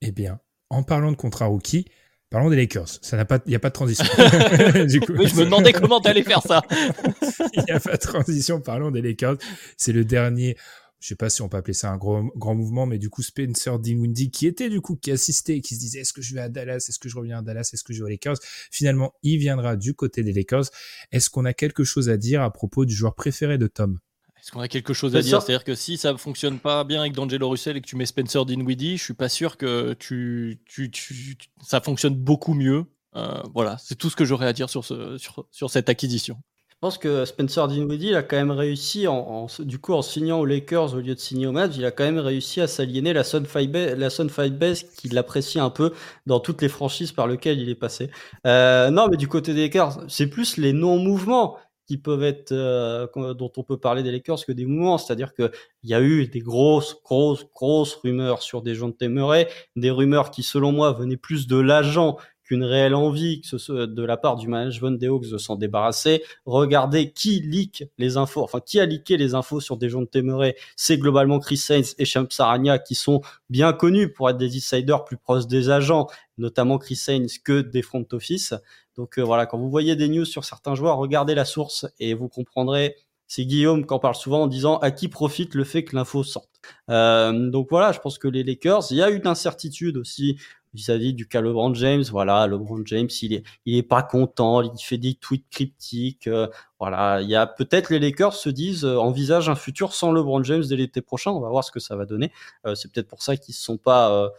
Eh 0.00 0.10
bien, 0.10 0.40
en 0.70 0.82
parlant 0.82 1.12
de 1.12 1.16
contrat 1.16 1.46
rookie, 1.46 1.86
Parlons 2.32 2.48
des 2.48 2.56
Lakers. 2.56 2.88
Ça 3.02 3.18
n'a 3.18 3.26
pas, 3.26 3.40
il 3.44 3.50
n'y 3.50 3.54
a 3.54 3.58
pas 3.58 3.68
de 3.68 3.74
transition. 3.74 4.04
du 4.86 5.00
coup, 5.00 5.12
je 5.14 5.34
me 5.34 5.44
demandais 5.44 5.74
comment 5.74 6.00
tu 6.00 6.08
allais 6.08 6.22
faire 6.22 6.40
ça. 6.40 6.62
Il 7.52 7.62
n'y 7.64 7.70
a 7.70 7.78
pas 7.78 7.92
de 7.92 7.98
transition. 7.98 8.58
Parlons 8.58 8.90
des 8.90 9.02
Lakers. 9.02 9.36
C'est 9.76 9.92
le 9.92 10.06
dernier. 10.06 10.56
Je 10.98 11.08
sais 11.08 11.14
pas 11.14 11.28
si 11.28 11.42
on 11.42 11.50
peut 11.50 11.58
appeler 11.58 11.74
ça 11.74 11.90
un 11.90 11.98
grand, 11.98 12.30
grand 12.36 12.54
mouvement, 12.54 12.86
mais 12.86 12.96
du 12.96 13.10
coup, 13.10 13.22
Spencer 13.22 13.78
Dinwiddie, 13.78 14.30
qui 14.30 14.46
était 14.46 14.70
du 14.70 14.80
coup, 14.80 14.96
qui 14.96 15.10
assistait, 15.10 15.60
qui 15.60 15.74
se 15.74 15.80
disait, 15.80 15.98
est-ce 16.00 16.14
que 16.14 16.22
je 16.22 16.32
vais 16.32 16.40
à 16.40 16.48
Dallas? 16.48 16.86
Est-ce 16.88 16.98
que 16.98 17.10
je 17.10 17.18
reviens 17.18 17.40
à 17.40 17.42
Dallas? 17.42 17.68
Est-ce 17.74 17.84
que 17.84 17.92
je 17.92 17.98
vais 17.98 18.04
aux 18.04 18.08
Lakers? 18.08 18.38
Finalement, 18.70 19.12
il 19.22 19.36
viendra 19.36 19.76
du 19.76 19.92
côté 19.92 20.22
des 20.22 20.32
Lakers. 20.32 20.70
Est-ce 21.10 21.28
qu'on 21.28 21.44
a 21.44 21.52
quelque 21.52 21.84
chose 21.84 22.08
à 22.08 22.16
dire 22.16 22.40
à 22.40 22.50
propos 22.50 22.86
du 22.86 22.94
joueur 22.94 23.14
préféré 23.14 23.58
de 23.58 23.66
Tom? 23.66 23.98
Est-ce 24.42 24.50
qu'on 24.50 24.60
a 24.60 24.66
quelque 24.66 24.92
chose 24.92 25.14
à 25.14 25.22
dire? 25.22 25.40
C'est-à-dire 25.40 25.62
que 25.62 25.76
si 25.76 25.96
ça 25.96 26.16
fonctionne 26.16 26.58
pas 26.58 26.82
bien 26.82 27.00
avec 27.00 27.12
D'Angelo 27.12 27.48
Russell 27.48 27.76
et 27.76 27.80
que 27.80 27.86
tu 27.86 27.94
mets 27.94 28.06
Spencer 28.06 28.44
Dinwiddie, 28.44 28.96
je 28.96 29.04
suis 29.04 29.14
pas 29.14 29.28
sûr 29.28 29.56
que 29.56 29.92
tu, 29.92 30.60
tu, 30.66 30.90
tu 30.90 31.36
ça 31.64 31.80
fonctionne 31.80 32.16
beaucoup 32.16 32.54
mieux. 32.54 32.86
Euh, 33.14 33.40
voilà, 33.54 33.76
c'est 33.78 33.94
tout 33.94 34.10
ce 34.10 34.16
que 34.16 34.24
j'aurais 34.24 34.46
à 34.46 34.52
dire 34.52 34.68
sur, 34.68 34.84
ce, 34.84 35.16
sur, 35.16 35.46
sur 35.52 35.70
cette 35.70 35.88
acquisition. 35.88 36.38
pense 36.82 36.98
que 36.98 37.24
Spencer 37.24 37.68
Dinwiddie 37.68 38.16
a 38.16 38.24
quand 38.24 38.36
même 38.36 38.50
réussi, 38.50 39.06
en, 39.06 39.46
du 39.60 39.78
coup, 39.78 39.92
en 39.92 40.02
signant 40.02 40.40
aux 40.40 40.44
Lakers 40.44 40.94
au 40.94 40.98
lieu 40.98 41.14
de 41.14 41.20
signer 41.20 41.46
aux 41.46 41.52
Mavs, 41.52 41.76
il 41.76 41.84
a 41.84 41.92
quand 41.92 42.02
même 42.02 42.18
réussi 42.18 42.60
à 42.60 42.66
s'aliéner 42.66 43.12
la 43.12 43.22
Sun 43.22 43.46
Five 43.46 44.58
Base 44.58 44.82
qu'il 44.82 45.16
apprécie 45.16 45.60
un 45.60 45.70
peu 45.70 45.92
dans 46.26 46.40
toutes 46.40 46.60
les 46.60 46.68
franchises 46.68 47.12
par 47.12 47.28
lesquelles 47.28 47.60
il 47.60 47.68
est 47.68 47.76
passé. 47.76 48.10
Euh, 48.48 48.90
non, 48.90 49.06
mais 49.08 49.16
du 49.16 49.28
côté 49.28 49.54
des 49.54 49.62
Lakers, 49.62 50.00
c'est 50.08 50.26
plus 50.26 50.56
les 50.56 50.72
non-mouvements 50.72 51.56
qui 51.86 51.98
peuvent 51.98 52.22
être 52.22 52.52
euh, 52.52 53.06
dont 53.34 53.52
on 53.56 53.62
peut 53.62 53.76
parler 53.76 54.02
des 54.02 54.10
Lakers 54.10 54.44
que 54.46 54.52
des 54.52 54.66
mouvements, 54.66 54.98
c'est-à-dire 54.98 55.34
que 55.34 55.50
il 55.82 55.90
y 55.90 55.94
a 55.94 56.00
eu 56.00 56.26
des 56.28 56.40
grosses, 56.40 56.96
grosses, 57.02 57.44
grosses 57.54 57.94
rumeurs 57.94 58.42
sur 58.42 58.62
des 58.62 58.74
gens 58.74 58.88
de 58.88 59.06
Murray, 59.08 59.48
des 59.76 59.90
rumeurs 59.90 60.30
qui, 60.30 60.42
selon 60.42 60.72
moi, 60.72 60.92
venaient 60.92 61.16
plus 61.16 61.46
de 61.46 61.56
l'agent 61.56 62.16
qu'une 62.52 62.64
réelle 62.64 62.94
envie 62.94 63.40
de 63.40 64.02
la 64.02 64.18
part 64.18 64.36
du 64.36 64.46
management 64.46 64.90
des 64.90 65.06
Hawks 65.06 65.30
de 65.30 65.38
s'en 65.38 65.56
débarrasser. 65.56 66.22
Regardez 66.44 67.10
qui 67.10 67.40
leak 67.40 67.84
les 67.96 68.18
infos, 68.18 68.42
enfin 68.42 68.60
qui 68.60 68.78
a 68.78 68.84
leaké 68.84 69.16
les 69.16 69.34
infos 69.34 69.60
sur 69.60 69.78
des 69.78 69.88
gens 69.88 70.02
de. 70.02 70.54
C'est 70.76 70.98
globalement 70.98 71.38
Chris 71.38 71.56
Sainz 71.56 71.94
et 71.96 72.04
Shams 72.04 72.30
Sarania 72.30 72.78
qui 72.78 72.94
sont 72.94 73.22
bien 73.48 73.72
connus 73.72 74.12
pour 74.12 74.28
être 74.28 74.36
des 74.36 74.54
insiders 74.54 75.04
plus 75.04 75.16
proches 75.16 75.46
des 75.46 75.70
agents, 75.70 76.08
notamment 76.36 76.76
Chris 76.76 76.96
Sainz 76.96 77.38
que 77.38 77.62
des 77.62 77.80
front 77.80 78.06
office. 78.12 78.52
Donc 78.96 79.18
euh, 79.18 79.22
voilà, 79.22 79.46
quand 79.46 79.56
vous 79.56 79.70
voyez 79.70 79.96
des 79.96 80.08
news 80.08 80.26
sur 80.26 80.44
certains 80.44 80.74
joueurs, 80.74 80.98
regardez 80.98 81.34
la 81.34 81.46
source 81.46 81.86
et 81.98 82.12
vous 82.12 82.28
comprendrez. 82.28 82.96
C'est 83.28 83.46
Guillaume 83.46 83.86
qui 83.86 83.94
en 83.94 83.98
parle 83.98 84.14
souvent 84.14 84.42
en 84.42 84.46
disant 84.46 84.76
à 84.76 84.90
qui 84.90 85.08
profite 85.08 85.54
le 85.54 85.64
fait 85.64 85.84
que 85.84 85.96
l'info 85.96 86.22
sorte. 86.22 86.50
Euh, 86.90 87.48
donc 87.48 87.68
voilà, 87.70 87.92
je 87.92 87.98
pense 87.98 88.18
que 88.18 88.28
les 88.28 88.44
Lakers, 88.44 88.82
il 88.90 88.98
y 88.98 89.02
a 89.02 89.08
une 89.08 89.26
incertitude 89.26 89.96
aussi 89.96 90.36
vis-à-vis 90.74 91.14
du 91.14 91.26
cas 91.26 91.40
LeBron 91.40 91.74
James. 91.74 92.04
Voilà, 92.10 92.46
LeBron 92.46 92.82
James, 92.86 93.08
il 93.22 93.34
est, 93.34 93.44
il 93.66 93.76
est 93.76 93.82
pas 93.82 94.02
content, 94.02 94.62
il 94.62 94.82
fait 94.82 94.98
des 94.98 95.14
tweets 95.14 95.48
cryptiques. 95.50 96.26
Euh, 96.26 96.48
voilà, 96.78 97.20
il 97.20 97.28
y 97.28 97.36
a 97.36 97.46
peut-être 97.46 97.90
les 97.90 97.98
Lakers 97.98 98.34
se 98.34 98.48
disent, 98.48 98.84
euh, 98.84 98.96
envisagent 98.96 99.48
un 99.48 99.54
futur 99.54 99.94
sans 99.94 100.12
LeBron 100.12 100.42
James 100.44 100.64
dès 100.64 100.76
l'été 100.76 101.02
prochain. 101.02 101.30
On 101.30 101.40
va 101.40 101.48
voir 101.48 101.64
ce 101.64 101.70
que 101.70 101.80
ça 101.80 101.96
va 101.96 102.06
donner. 102.06 102.32
Euh, 102.66 102.74
c'est 102.74 102.90
peut-être 102.92 103.08
pour 103.08 103.22
ça 103.22 103.36
qu'ils 103.36 103.54
se 103.54 103.62
sont 103.62 103.76
pas, 103.76 104.30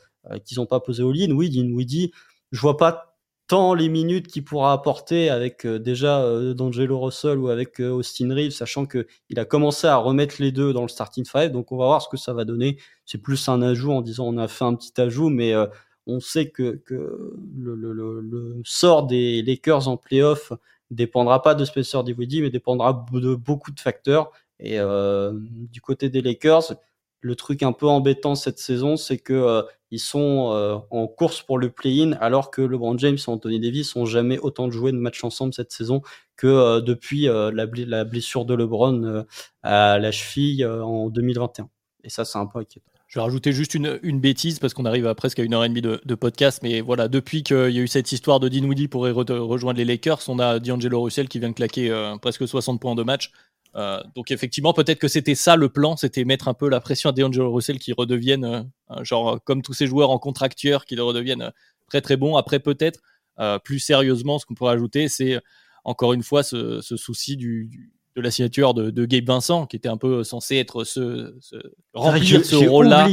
qu'ils 0.45 0.59
ont 0.59 0.65
pas 0.65 0.79
posé 0.79 1.03
au 1.03 1.11
lead. 1.11 1.31
Oui, 1.31 1.49
dit, 1.49 2.11
je 2.51 2.59
vois 2.59 2.77
pas 2.77 3.15
tant 3.47 3.73
les 3.73 3.89
minutes 3.89 4.27
qu'il 4.27 4.43
pourra 4.45 4.71
apporter 4.71 5.29
avec 5.29 5.67
déjà 5.67 6.25
D'Angelo 6.53 6.99
Russell 6.99 7.37
ou 7.37 7.49
avec 7.49 7.79
Austin 7.79 8.33
Reeves, 8.33 8.51
sachant 8.51 8.85
que 8.85 9.05
il 9.29 9.37
a 9.39 9.45
commencé 9.45 9.85
à 9.85 9.97
remettre 9.97 10.35
les 10.39 10.51
deux 10.51 10.71
dans 10.71 10.81
le 10.81 10.87
starting 10.87 11.25
five. 11.25 11.51
Donc 11.51 11.71
on 11.71 11.77
va 11.77 11.85
voir 11.85 12.01
ce 12.01 12.07
que 12.07 12.17
ça 12.17 12.33
va 12.33 12.45
donner. 12.45 12.77
C'est 13.05 13.17
plus 13.17 13.49
un 13.49 13.61
ajout 13.61 13.91
en 13.91 14.01
disant 14.01 14.25
on 14.25 14.37
a 14.37 14.47
fait 14.47 14.65
un 14.65 14.75
petit 14.75 14.99
ajout, 14.99 15.29
mais 15.29 15.53
on 16.07 16.19
sait 16.19 16.49
que, 16.49 16.81
le, 17.57 18.61
sort 18.63 19.07
des 19.07 19.41
Lakers 19.41 19.87
en 19.87 19.97
playoff 19.97 20.53
dépendra 20.91 21.41
pas 21.41 21.55
de 21.55 21.65
Spencer 21.65 22.03
Dinwiddie, 22.03 22.41
mais 22.41 22.49
dépendra 22.49 23.05
de 23.11 23.35
beaucoup 23.35 23.71
de 23.71 23.79
facteurs. 23.79 24.31
Et 24.59 24.79
euh, 24.79 25.33
du 25.35 25.81
côté 25.81 26.09
des 26.09 26.21
Lakers, 26.21 26.75
le 27.21 27.35
truc 27.35 27.63
un 27.63 27.71
peu 27.73 27.87
embêtant 27.87 28.35
cette 28.35 28.59
saison, 28.59 28.97
c'est 28.97 29.17
que 29.17 29.33
euh, 29.33 29.61
ils 29.91 29.99
sont 29.99 30.51
euh, 30.53 30.77
en 30.89 31.07
course 31.07 31.41
pour 31.41 31.57
le 31.57 31.69
play-in, 31.69 32.13
alors 32.13 32.51
que 32.51 32.61
LeBron 32.61 32.97
James 32.97 33.17
et 33.17 33.29
Anthony 33.29 33.59
Davis 33.59 33.95
ont 33.95 34.05
jamais 34.05 34.39
autant 34.39 34.69
joué 34.71 34.91
de 34.91 34.97
matchs 34.97 35.23
ensemble 35.23 35.53
cette 35.53 35.71
saison 35.71 36.01
que 36.35 36.79
depuis 36.79 37.25
la, 37.27 38.03
blessure 38.05 38.45
de 38.45 38.55
LeBron 38.55 39.25
à 39.61 39.99
la 39.99 40.11
cheville 40.11 40.65
en 40.65 41.09
2021. 41.09 41.69
Et 42.03 42.09
ça, 42.09 42.25
c'est 42.25 42.39
un 42.39 42.47
peu 42.47 42.59
inquiétant. 42.59 42.92
Je 43.13 43.19
vais 43.19 43.25
rajouter 43.25 43.53
juste 43.53 43.75
une, 43.75 44.19
bêtise 44.19 44.57
parce 44.57 44.73
qu'on 44.73 44.85
arrive 44.85 45.05
à 45.05 45.13
presque 45.13 45.37
à 45.37 45.43
une 45.43 45.53
heure 45.53 45.63
et 45.63 45.69
demie 45.69 45.83
de, 45.83 46.15
podcast. 46.15 46.61
Mais 46.63 46.81
voilà, 46.81 47.07
depuis 47.07 47.43
qu'il 47.43 47.69
y 47.69 47.77
a 47.77 47.81
eu 47.83 47.87
cette 47.87 48.11
histoire 48.11 48.39
de 48.39 48.49
Dinwiddie 48.49 48.87
pour 48.87 49.03
rejoindre 49.03 49.77
les 49.77 49.85
Lakers, 49.85 50.21
on 50.29 50.39
a 50.39 50.57
D'Angelo 50.57 50.99
Russell 50.99 51.27
qui 51.27 51.37
vient 51.37 51.49
de 51.49 51.53
claquer 51.53 51.91
euh, 51.91 52.17
presque 52.17 52.47
60 52.47 52.81
points 52.81 52.95
de 52.95 53.03
match. 53.03 53.31
Euh, 53.75 54.01
donc 54.15 54.31
effectivement, 54.31 54.73
peut-être 54.73 54.97
que 54.97 55.07
c'était 55.07 55.35
ça 55.35 55.55
le 55.55 55.69
plan, 55.69 55.95
c'était 55.95 56.23
mettre 56.23 56.47
un 56.47 56.55
peu 56.55 56.67
la 56.67 56.79
pression 56.79 57.11
à 57.11 57.13
D'Angelo 57.13 57.53
Russell 57.53 57.77
qui 57.77 57.93
redevienne, 57.93 58.71
euh, 58.89 59.03
genre 59.03 59.39
comme 59.43 59.61
tous 59.61 59.73
ces 59.73 59.85
joueurs 59.85 60.09
en 60.09 60.17
contractueur, 60.17 60.83
qui 60.83 60.99
redeviennent 60.99 61.51
très 61.89 62.01
très 62.01 62.17
bons. 62.17 62.35
Après, 62.35 62.59
peut-être, 62.59 62.99
plus 63.63 63.77
sérieusement, 63.77 64.39
ce 64.39 64.47
qu'on 64.47 64.55
pourrait 64.55 64.73
ajouter, 64.73 65.07
c'est 65.07 65.39
encore 65.83 66.13
une 66.13 66.23
fois 66.23 66.41
ce 66.41 66.81
souci 66.81 67.37
du 67.37 67.93
de 68.15 68.21
la 68.21 68.31
signature 68.31 68.73
de, 68.73 68.89
de, 68.91 69.05
Gabe 69.05 69.25
Vincent, 69.25 69.65
qui 69.65 69.75
était 69.75 69.89
un 69.89 69.97
peu 69.97 70.23
censé 70.23 70.57
être 70.57 70.83
ce, 70.83 71.35
ce 71.41 71.55
remplir 71.93 72.45
ce 72.45 72.55
rôle-là. 72.55 73.07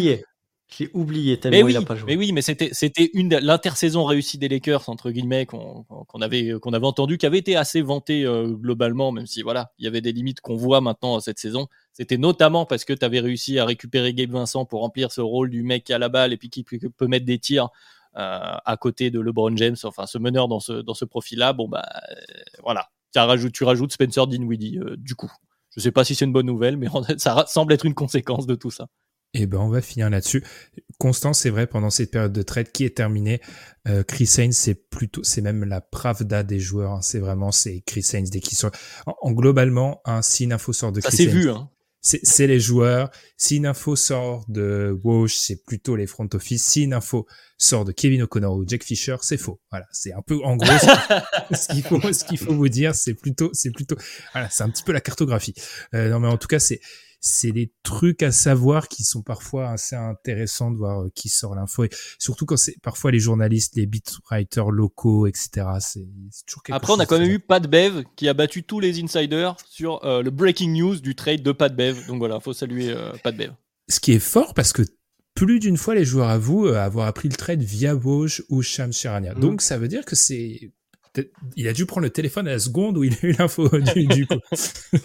J'ai 0.76 0.88
oublié 0.94 1.38
tellement 1.38 1.66
mais 1.66 1.72
il 1.72 1.76
a 1.76 1.82
pas 1.82 1.96
joué. 1.96 2.12
Mais 2.12 2.16
oui, 2.16 2.32
mais 2.32 2.42
c'était 2.42 2.68
c'était 2.72 3.10
une 3.12 3.36
l'intersaison 3.36 4.04
réussie 4.04 4.38
des 4.38 4.48
Lakers 4.48 4.88
entre 4.88 5.10
guillemets 5.10 5.44
qu'on 5.44 5.84
avait 6.20 6.52
qu'on 6.60 6.72
avait 6.72 6.86
entendu, 6.86 7.18
qui 7.18 7.26
avait 7.26 7.38
été 7.38 7.56
assez 7.56 7.82
vanté 7.82 8.24
euh, 8.24 8.46
globalement, 8.46 9.10
même 9.10 9.26
si 9.26 9.42
voilà, 9.42 9.72
il 9.78 9.84
y 9.84 9.88
avait 9.88 10.00
des 10.00 10.12
limites 10.12 10.40
qu'on 10.40 10.54
voit 10.54 10.80
maintenant 10.80 11.18
cette 11.18 11.40
saison. 11.40 11.66
C'était 11.92 12.18
notamment 12.18 12.66
parce 12.66 12.84
que 12.84 12.92
tu 12.92 13.04
avais 13.04 13.18
réussi 13.20 13.58
à 13.58 13.64
récupérer 13.64 14.14
Gabe 14.14 14.30
Vincent 14.30 14.64
pour 14.64 14.80
remplir 14.80 15.10
ce 15.10 15.20
rôle 15.20 15.50
du 15.50 15.64
mec 15.64 15.90
à 15.90 15.98
la 15.98 16.08
balle 16.08 16.32
et 16.32 16.36
puis 16.36 16.50
qui 16.50 16.62
peut, 16.62 17.06
mettre 17.08 17.26
des 17.26 17.40
tirs 17.40 17.70
euh, 18.16 18.54
à 18.64 18.76
côté 18.76 19.10
de 19.10 19.18
LeBron 19.18 19.56
James, 19.56 19.76
enfin 19.82 20.06
ce 20.06 20.18
meneur 20.18 20.46
dans 20.46 20.60
ce 20.60 20.72
dans 20.72 20.94
ce 20.94 21.04
profil-là. 21.04 21.52
Bon 21.52 21.68
bah 21.68 21.84
euh, 22.12 22.14
voilà, 22.62 22.90
tu 23.12 23.64
rajoutes 23.64 23.92
Spencer 23.92 24.26
Dinwiddie, 24.26 24.78
euh, 24.78 24.96
du 24.96 25.14
coup. 25.14 25.32
Je 25.76 25.80
sais 25.80 25.92
pas 25.92 26.04
si 26.04 26.14
c'est 26.14 26.24
une 26.24 26.32
bonne 26.32 26.46
nouvelle, 26.46 26.76
mais 26.76 26.88
ça 27.18 27.44
semble 27.46 27.72
être 27.72 27.86
une 27.86 27.94
conséquence 27.94 28.46
de 28.46 28.54
tout 28.54 28.70
ça. 28.70 28.86
Eh 29.32 29.46
ben, 29.46 29.58
on 29.58 29.68
va 29.68 29.80
finir 29.80 30.10
là-dessus. 30.10 30.44
Constance, 30.98 31.38
c'est 31.38 31.50
vrai, 31.50 31.68
pendant 31.68 31.90
cette 31.90 32.10
période 32.10 32.32
de 32.32 32.42
trade 32.42 32.72
qui 32.72 32.84
est 32.84 32.96
terminée, 32.96 33.40
euh, 33.86 34.02
Chris 34.02 34.28
Haynes, 34.38 34.52
c'est 34.52 34.74
plutôt, 34.74 35.22
c'est 35.22 35.40
même 35.40 35.64
la 35.64 35.80
pravda 35.80 36.42
des 36.42 36.58
joueurs. 36.58 36.92
Hein. 36.92 37.02
C'est 37.02 37.20
vraiment, 37.20 37.52
c'est 37.52 37.80
Chris 37.86 38.04
Haynes 38.12 38.26
dès 38.26 38.40
qu'il 38.40 38.58
sort. 38.58 38.72
En, 39.06 39.30
globalement, 39.30 40.00
un 40.04 40.20
si 40.22 40.44
une 40.44 40.52
info 40.52 40.72
sort 40.72 40.90
de 40.90 41.00
Chris 41.00 41.10
Ça 41.12 41.16
s'est 41.16 41.26
vu, 41.26 41.48
hein 41.48 41.70
c'est 42.00 42.46
les 42.46 42.60
joueurs. 42.60 43.10
Si 43.36 43.56
une 43.56 43.66
info 43.66 43.94
sort 43.94 44.44
de 44.48 44.98
Walsh, 45.04 45.34
c'est 45.34 45.64
plutôt 45.64 45.96
les 45.96 46.06
front 46.06 46.28
office. 46.32 46.64
Si 46.64 46.82
une 46.82 46.94
info 46.94 47.26
sort 47.58 47.84
de 47.84 47.92
Kevin 47.92 48.22
O'Connor 48.22 48.56
ou 48.56 48.64
Jack 48.66 48.82
Fisher, 48.82 49.16
c'est 49.20 49.36
faux. 49.36 49.60
Voilà, 49.70 49.86
c'est 49.92 50.12
un 50.12 50.22
peu 50.22 50.40
en 50.42 50.56
gros 50.56 50.66
ce 51.52 51.72
qu'il 51.72 51.82
faut 51.82 52.12
ce 52.12 52.24
qu'il 52.24 52.38
faut 52.38 52.54
vous 52.54 52.68
dire, 52.68 52.94
c'est 52.94 53.14
plutôt 53.14 53.50
c'est 53.52 53.70
plutôt 53.70 53.96
voilà, 54.32 54.48
c'est 54.48 54.62
un 54.62 54.70
petit 54.70 54.82
peu 54.82 54.92
la 54.92 55.00
cartographie. 55.00 55.54
Euh, 55.94 56.08
non 56.08 56.20
mais 56.20 56.28
en 56.28 56.38
tout 56.38 56.48
cas, 56.48 56.58
c'est 56.58 56.80
c'est 57.20 57.52
des 57.52 57.72
trucs 57.82 58.22
à 58.22 58.32
savoir 58.32 58.88
qui 58.88 59.04
sont 59.04 59.22
parfois 59.22 59.68
assez 59.68 59.94
intéressants 59.94 60.70
de 60.70 60.76
voir 60.76 61.02
euh, 61.02 61.10
qui 61.14 61.28
sort 61.28 61.54
l'info 61.54 61.84
et 61.84 61.90
surtout 62.18 62.46
quand 62.46 62.56
c'est 62.56 62.76
parfois 62.82 63.10
les 63.10 63.18
journalistes, 63.18 63.76
les 63.76 63.86
beatwriters 63.86 64.70
locaux, 64.70 65.26
etc. 65.26 65.66
C'est 65.80 66.06
toujours 66.46 66.62
quelque 66.62 66.76
Après, 66.76 66.92
on 66.92 66.98
a 66.98 67.06
quand 67.06 67.18
même 67.18 67.30
eu 67.30 67.38
Pat 67.38 67.66
Bev 67.66 68.04
qui 68.16 68.28
a 68.28 68.34
battu 68.34 68.62
tous 68.62 68.80
les 68.80 69.02
insiders 69.02 69.56
sur 69.68 70.04
euh, 70.04 70.22
le 70.22 70.30
breaking 70.30 70.72
news 70.72 70.96
du 70.96 71.14
trade 71.14 71.42
de 71.42 71.52
Pat 71.52 71.74
Bev. 71.74 72.06
Donc 72.06 72.18
voilà, 72.18 72.40
faut 72.40 72.54
saluer 72.54 72.90
euh, 72.90 73.12
Pat 73.22 73.36
Bev. 73.36 73.52
Ce 73.88 74.00
qui 74.00 74.12
est 74.12 74.18
fort 74.18 74.54
parce 74.54 74.72
que 74.72 74.82
plus 75.34 75.60
d'une 75.60 75.76
fois 75.76 75.94
les 75.94 76.04
joueurs 76.04 76.28
avouent 76.28 76.68
avoir 76.68 77.06
appris 77.06 77.28
le 77.28 77.36
trade 77.36 77.62
via 77.62 77.94
Vosges 77.94 78.42
ou 78.48 78.62
Sham 78.62 78.92
Sharania. 78.92 79.34
Mm. 79.34 79.40
Donc 79.40 79.62
ça 79.62 79.78
veut 79.78 79.88
dire 79.88 80.04
que 80.04 80.16
c'est 80.16 80.72
il 81.56 81.68
a 81.68 81.72
dû 81.72 81.86
prendre 81.86 82.04
le 82.04 82.10
téléphone 82.10 82.46
à 82.46 82.52
la 82.52 82.58
seconde 82.58 82.96
où 82.96 83.04
il 83.04 83.14
a 83.14 83.26
eu 83.26 83.32
l'info 83.32 83.68
du, 83.68 84.06
du 84.06 84.26
coup. 84.26 84.38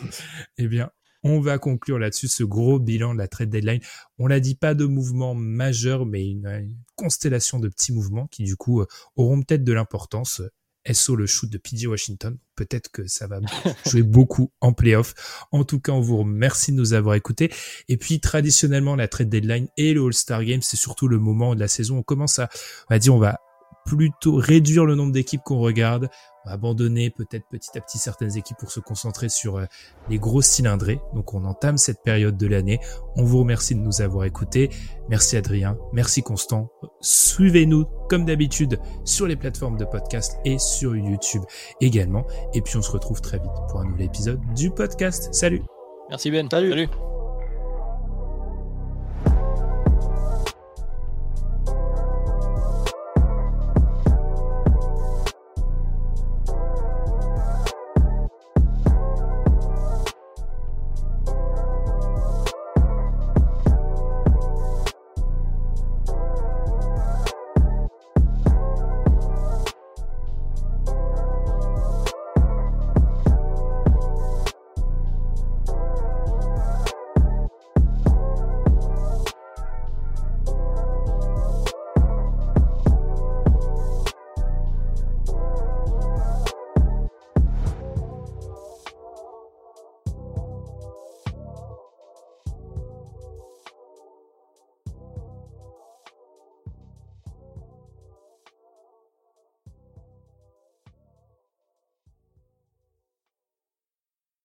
eh 0.58 0.68
bien, 0.68 0.92
on 1.26 1.40
va 1.40 1.58
conclure 1.58 1.98
là-dessus 1.98 2.28
ce 2.28 2.44
gros 2.44 2.80
bilan 2.80 3.14
de 3.16 3.18
la 3.18 3.28
trade 3.28 3.50
deadline. 3.50 3.82
On 4.20 4.28
l'a 4.28 4.40
dit, 4.40 4.54
pas 4.54 4.76
de 4.76 4.86
mouvement 4.86 5.34
majeur, 5.34 6.06
mais 6.06 6.30
une, 6.30 6.76
constellation 6.96 7.60
de 7.60 7.68
petits 7.68 7.92
mouvements 7.92 8.28
qui 8.28 8.44
du 8.44 8.56
coup 8.56 8.80
euh, 8.80 8.88
auront 9.16 9.42
peut-être 9.42 9.64
de 9.64 9.74
l'importance. 9.74 10.42
SO 10.94 11.16
le 11.16 11.26
shoot 11.26 11.50
de 11.50 11.58
PJ 11.58 11.88
Washington. 11.88 12.38
Peut-être 12.56 12.92
que 12.92 13.08
ça 13.08 13.26
va 13.26 13.40
jouer 13.90 14.04
beaucoup 14.04 14.52
en 14.62 14.72
playoff. 14.72 15.16
En 15.52 15.64
tout 15.64 15.80
cas, 15.80 15.92
on 15.94 16.00
vous 16.00 16.18
remercie 16.18 16.72
de 16.72 16.78
nous 16.78 16.94
avoir 16.94 17.16
écoutés. 17.16 17.52
Et 17.90 17.98
puis, 17.98 18.20
traditionnellement, 18.20 18.96
la 18.96 19.08
trade 19.08 19.30
deadline 19.30 19.68
et 19.78 19.96
le 19.96 20.06
All-Star 20.06 20.46
Game, 20.46 20.62
c'est 20.62 20.78
surtout 20.78 21.08
le 21.08 21.18
moment 21.18 21.56
de 21.56 21.60
la 21.60 21.68
saison. 21.68 21.98
On 21.98 22.04
commence 22.04 22.38
à, 22.38 22.50
on 22.88 22.94
va 22.94 23.00
dire, 23.00 23.16
on 23.16 23.18
va 23.18 23.40
plutôt 23.86 24.36
réduire 24.36 24.86
le 24.86 24.95
nombre 24.95 25.12
d'équipes 25.12 25.41
qu'on 25.44 25.60
regarde 25.60 26.10
abandonner 26.48 27.10
peut-être 27.10 27.45
petit 27.49 27.78
à 27.78 27.82
petit 27.82 27.98
certaines 27.98 28.38
équipes 28.38 28.57
pour 28.57 28.72
se 28.72 28.80
concentrer 28.80 29.30
sur 29.30 29.57
euh, 29.57 29.66
les 30.10 30.18
gros 30.18 30.41
cylindrés. 30.41 30.99
Donc 31.14 31.34
on 31.34 31.44
entame 31.45 31.78
cette 31.78 32.03
période 32.03 32.38
de 32.38 32.48
l'année. 32.48 32.80
On 33.16 33.24
vous 33.24 33.40
remercie 33.40 33.76
de 33.76 33.80
nous 33.80 34.02
avoir 34.02 34.26
écoutés. 34.26 34.70
Merci 35.10 35.38
Adrien, 35.38 35.78
merci 35.94 36.22
Constant. 36.22 36.70
Suivez-nous 37.02 37.86
comme 38.10 38.26
d'habitude 38.26 38.80
sur 39.03 39.28
les 39.28 39.36
plateformes 39.36 39.78
de 39.78 39.86
podcast 39.86 40.38
et 40.45 40.57
sur 40.60 40.95
YouTube 40.95 41.44
également. 41.82 42.26
Et 42.53 42.62
puis 42.62 42.78
on 42.78 42.82
se 42.82 42.91
retrouve 42.91 43.22
très 43.22 43.38
vite 43.38 43.52
pour 43.70 43.80
un 43.80 43.86
nouvel 43.86 44.06
épisode 44.06 44.40
du 44.56 44.70
podcast. 44.72 45.34
Salut 45.34 45.62
Merci 46.10 46.30
Ben. 46.30 46.48
Salut. 46.49 46.88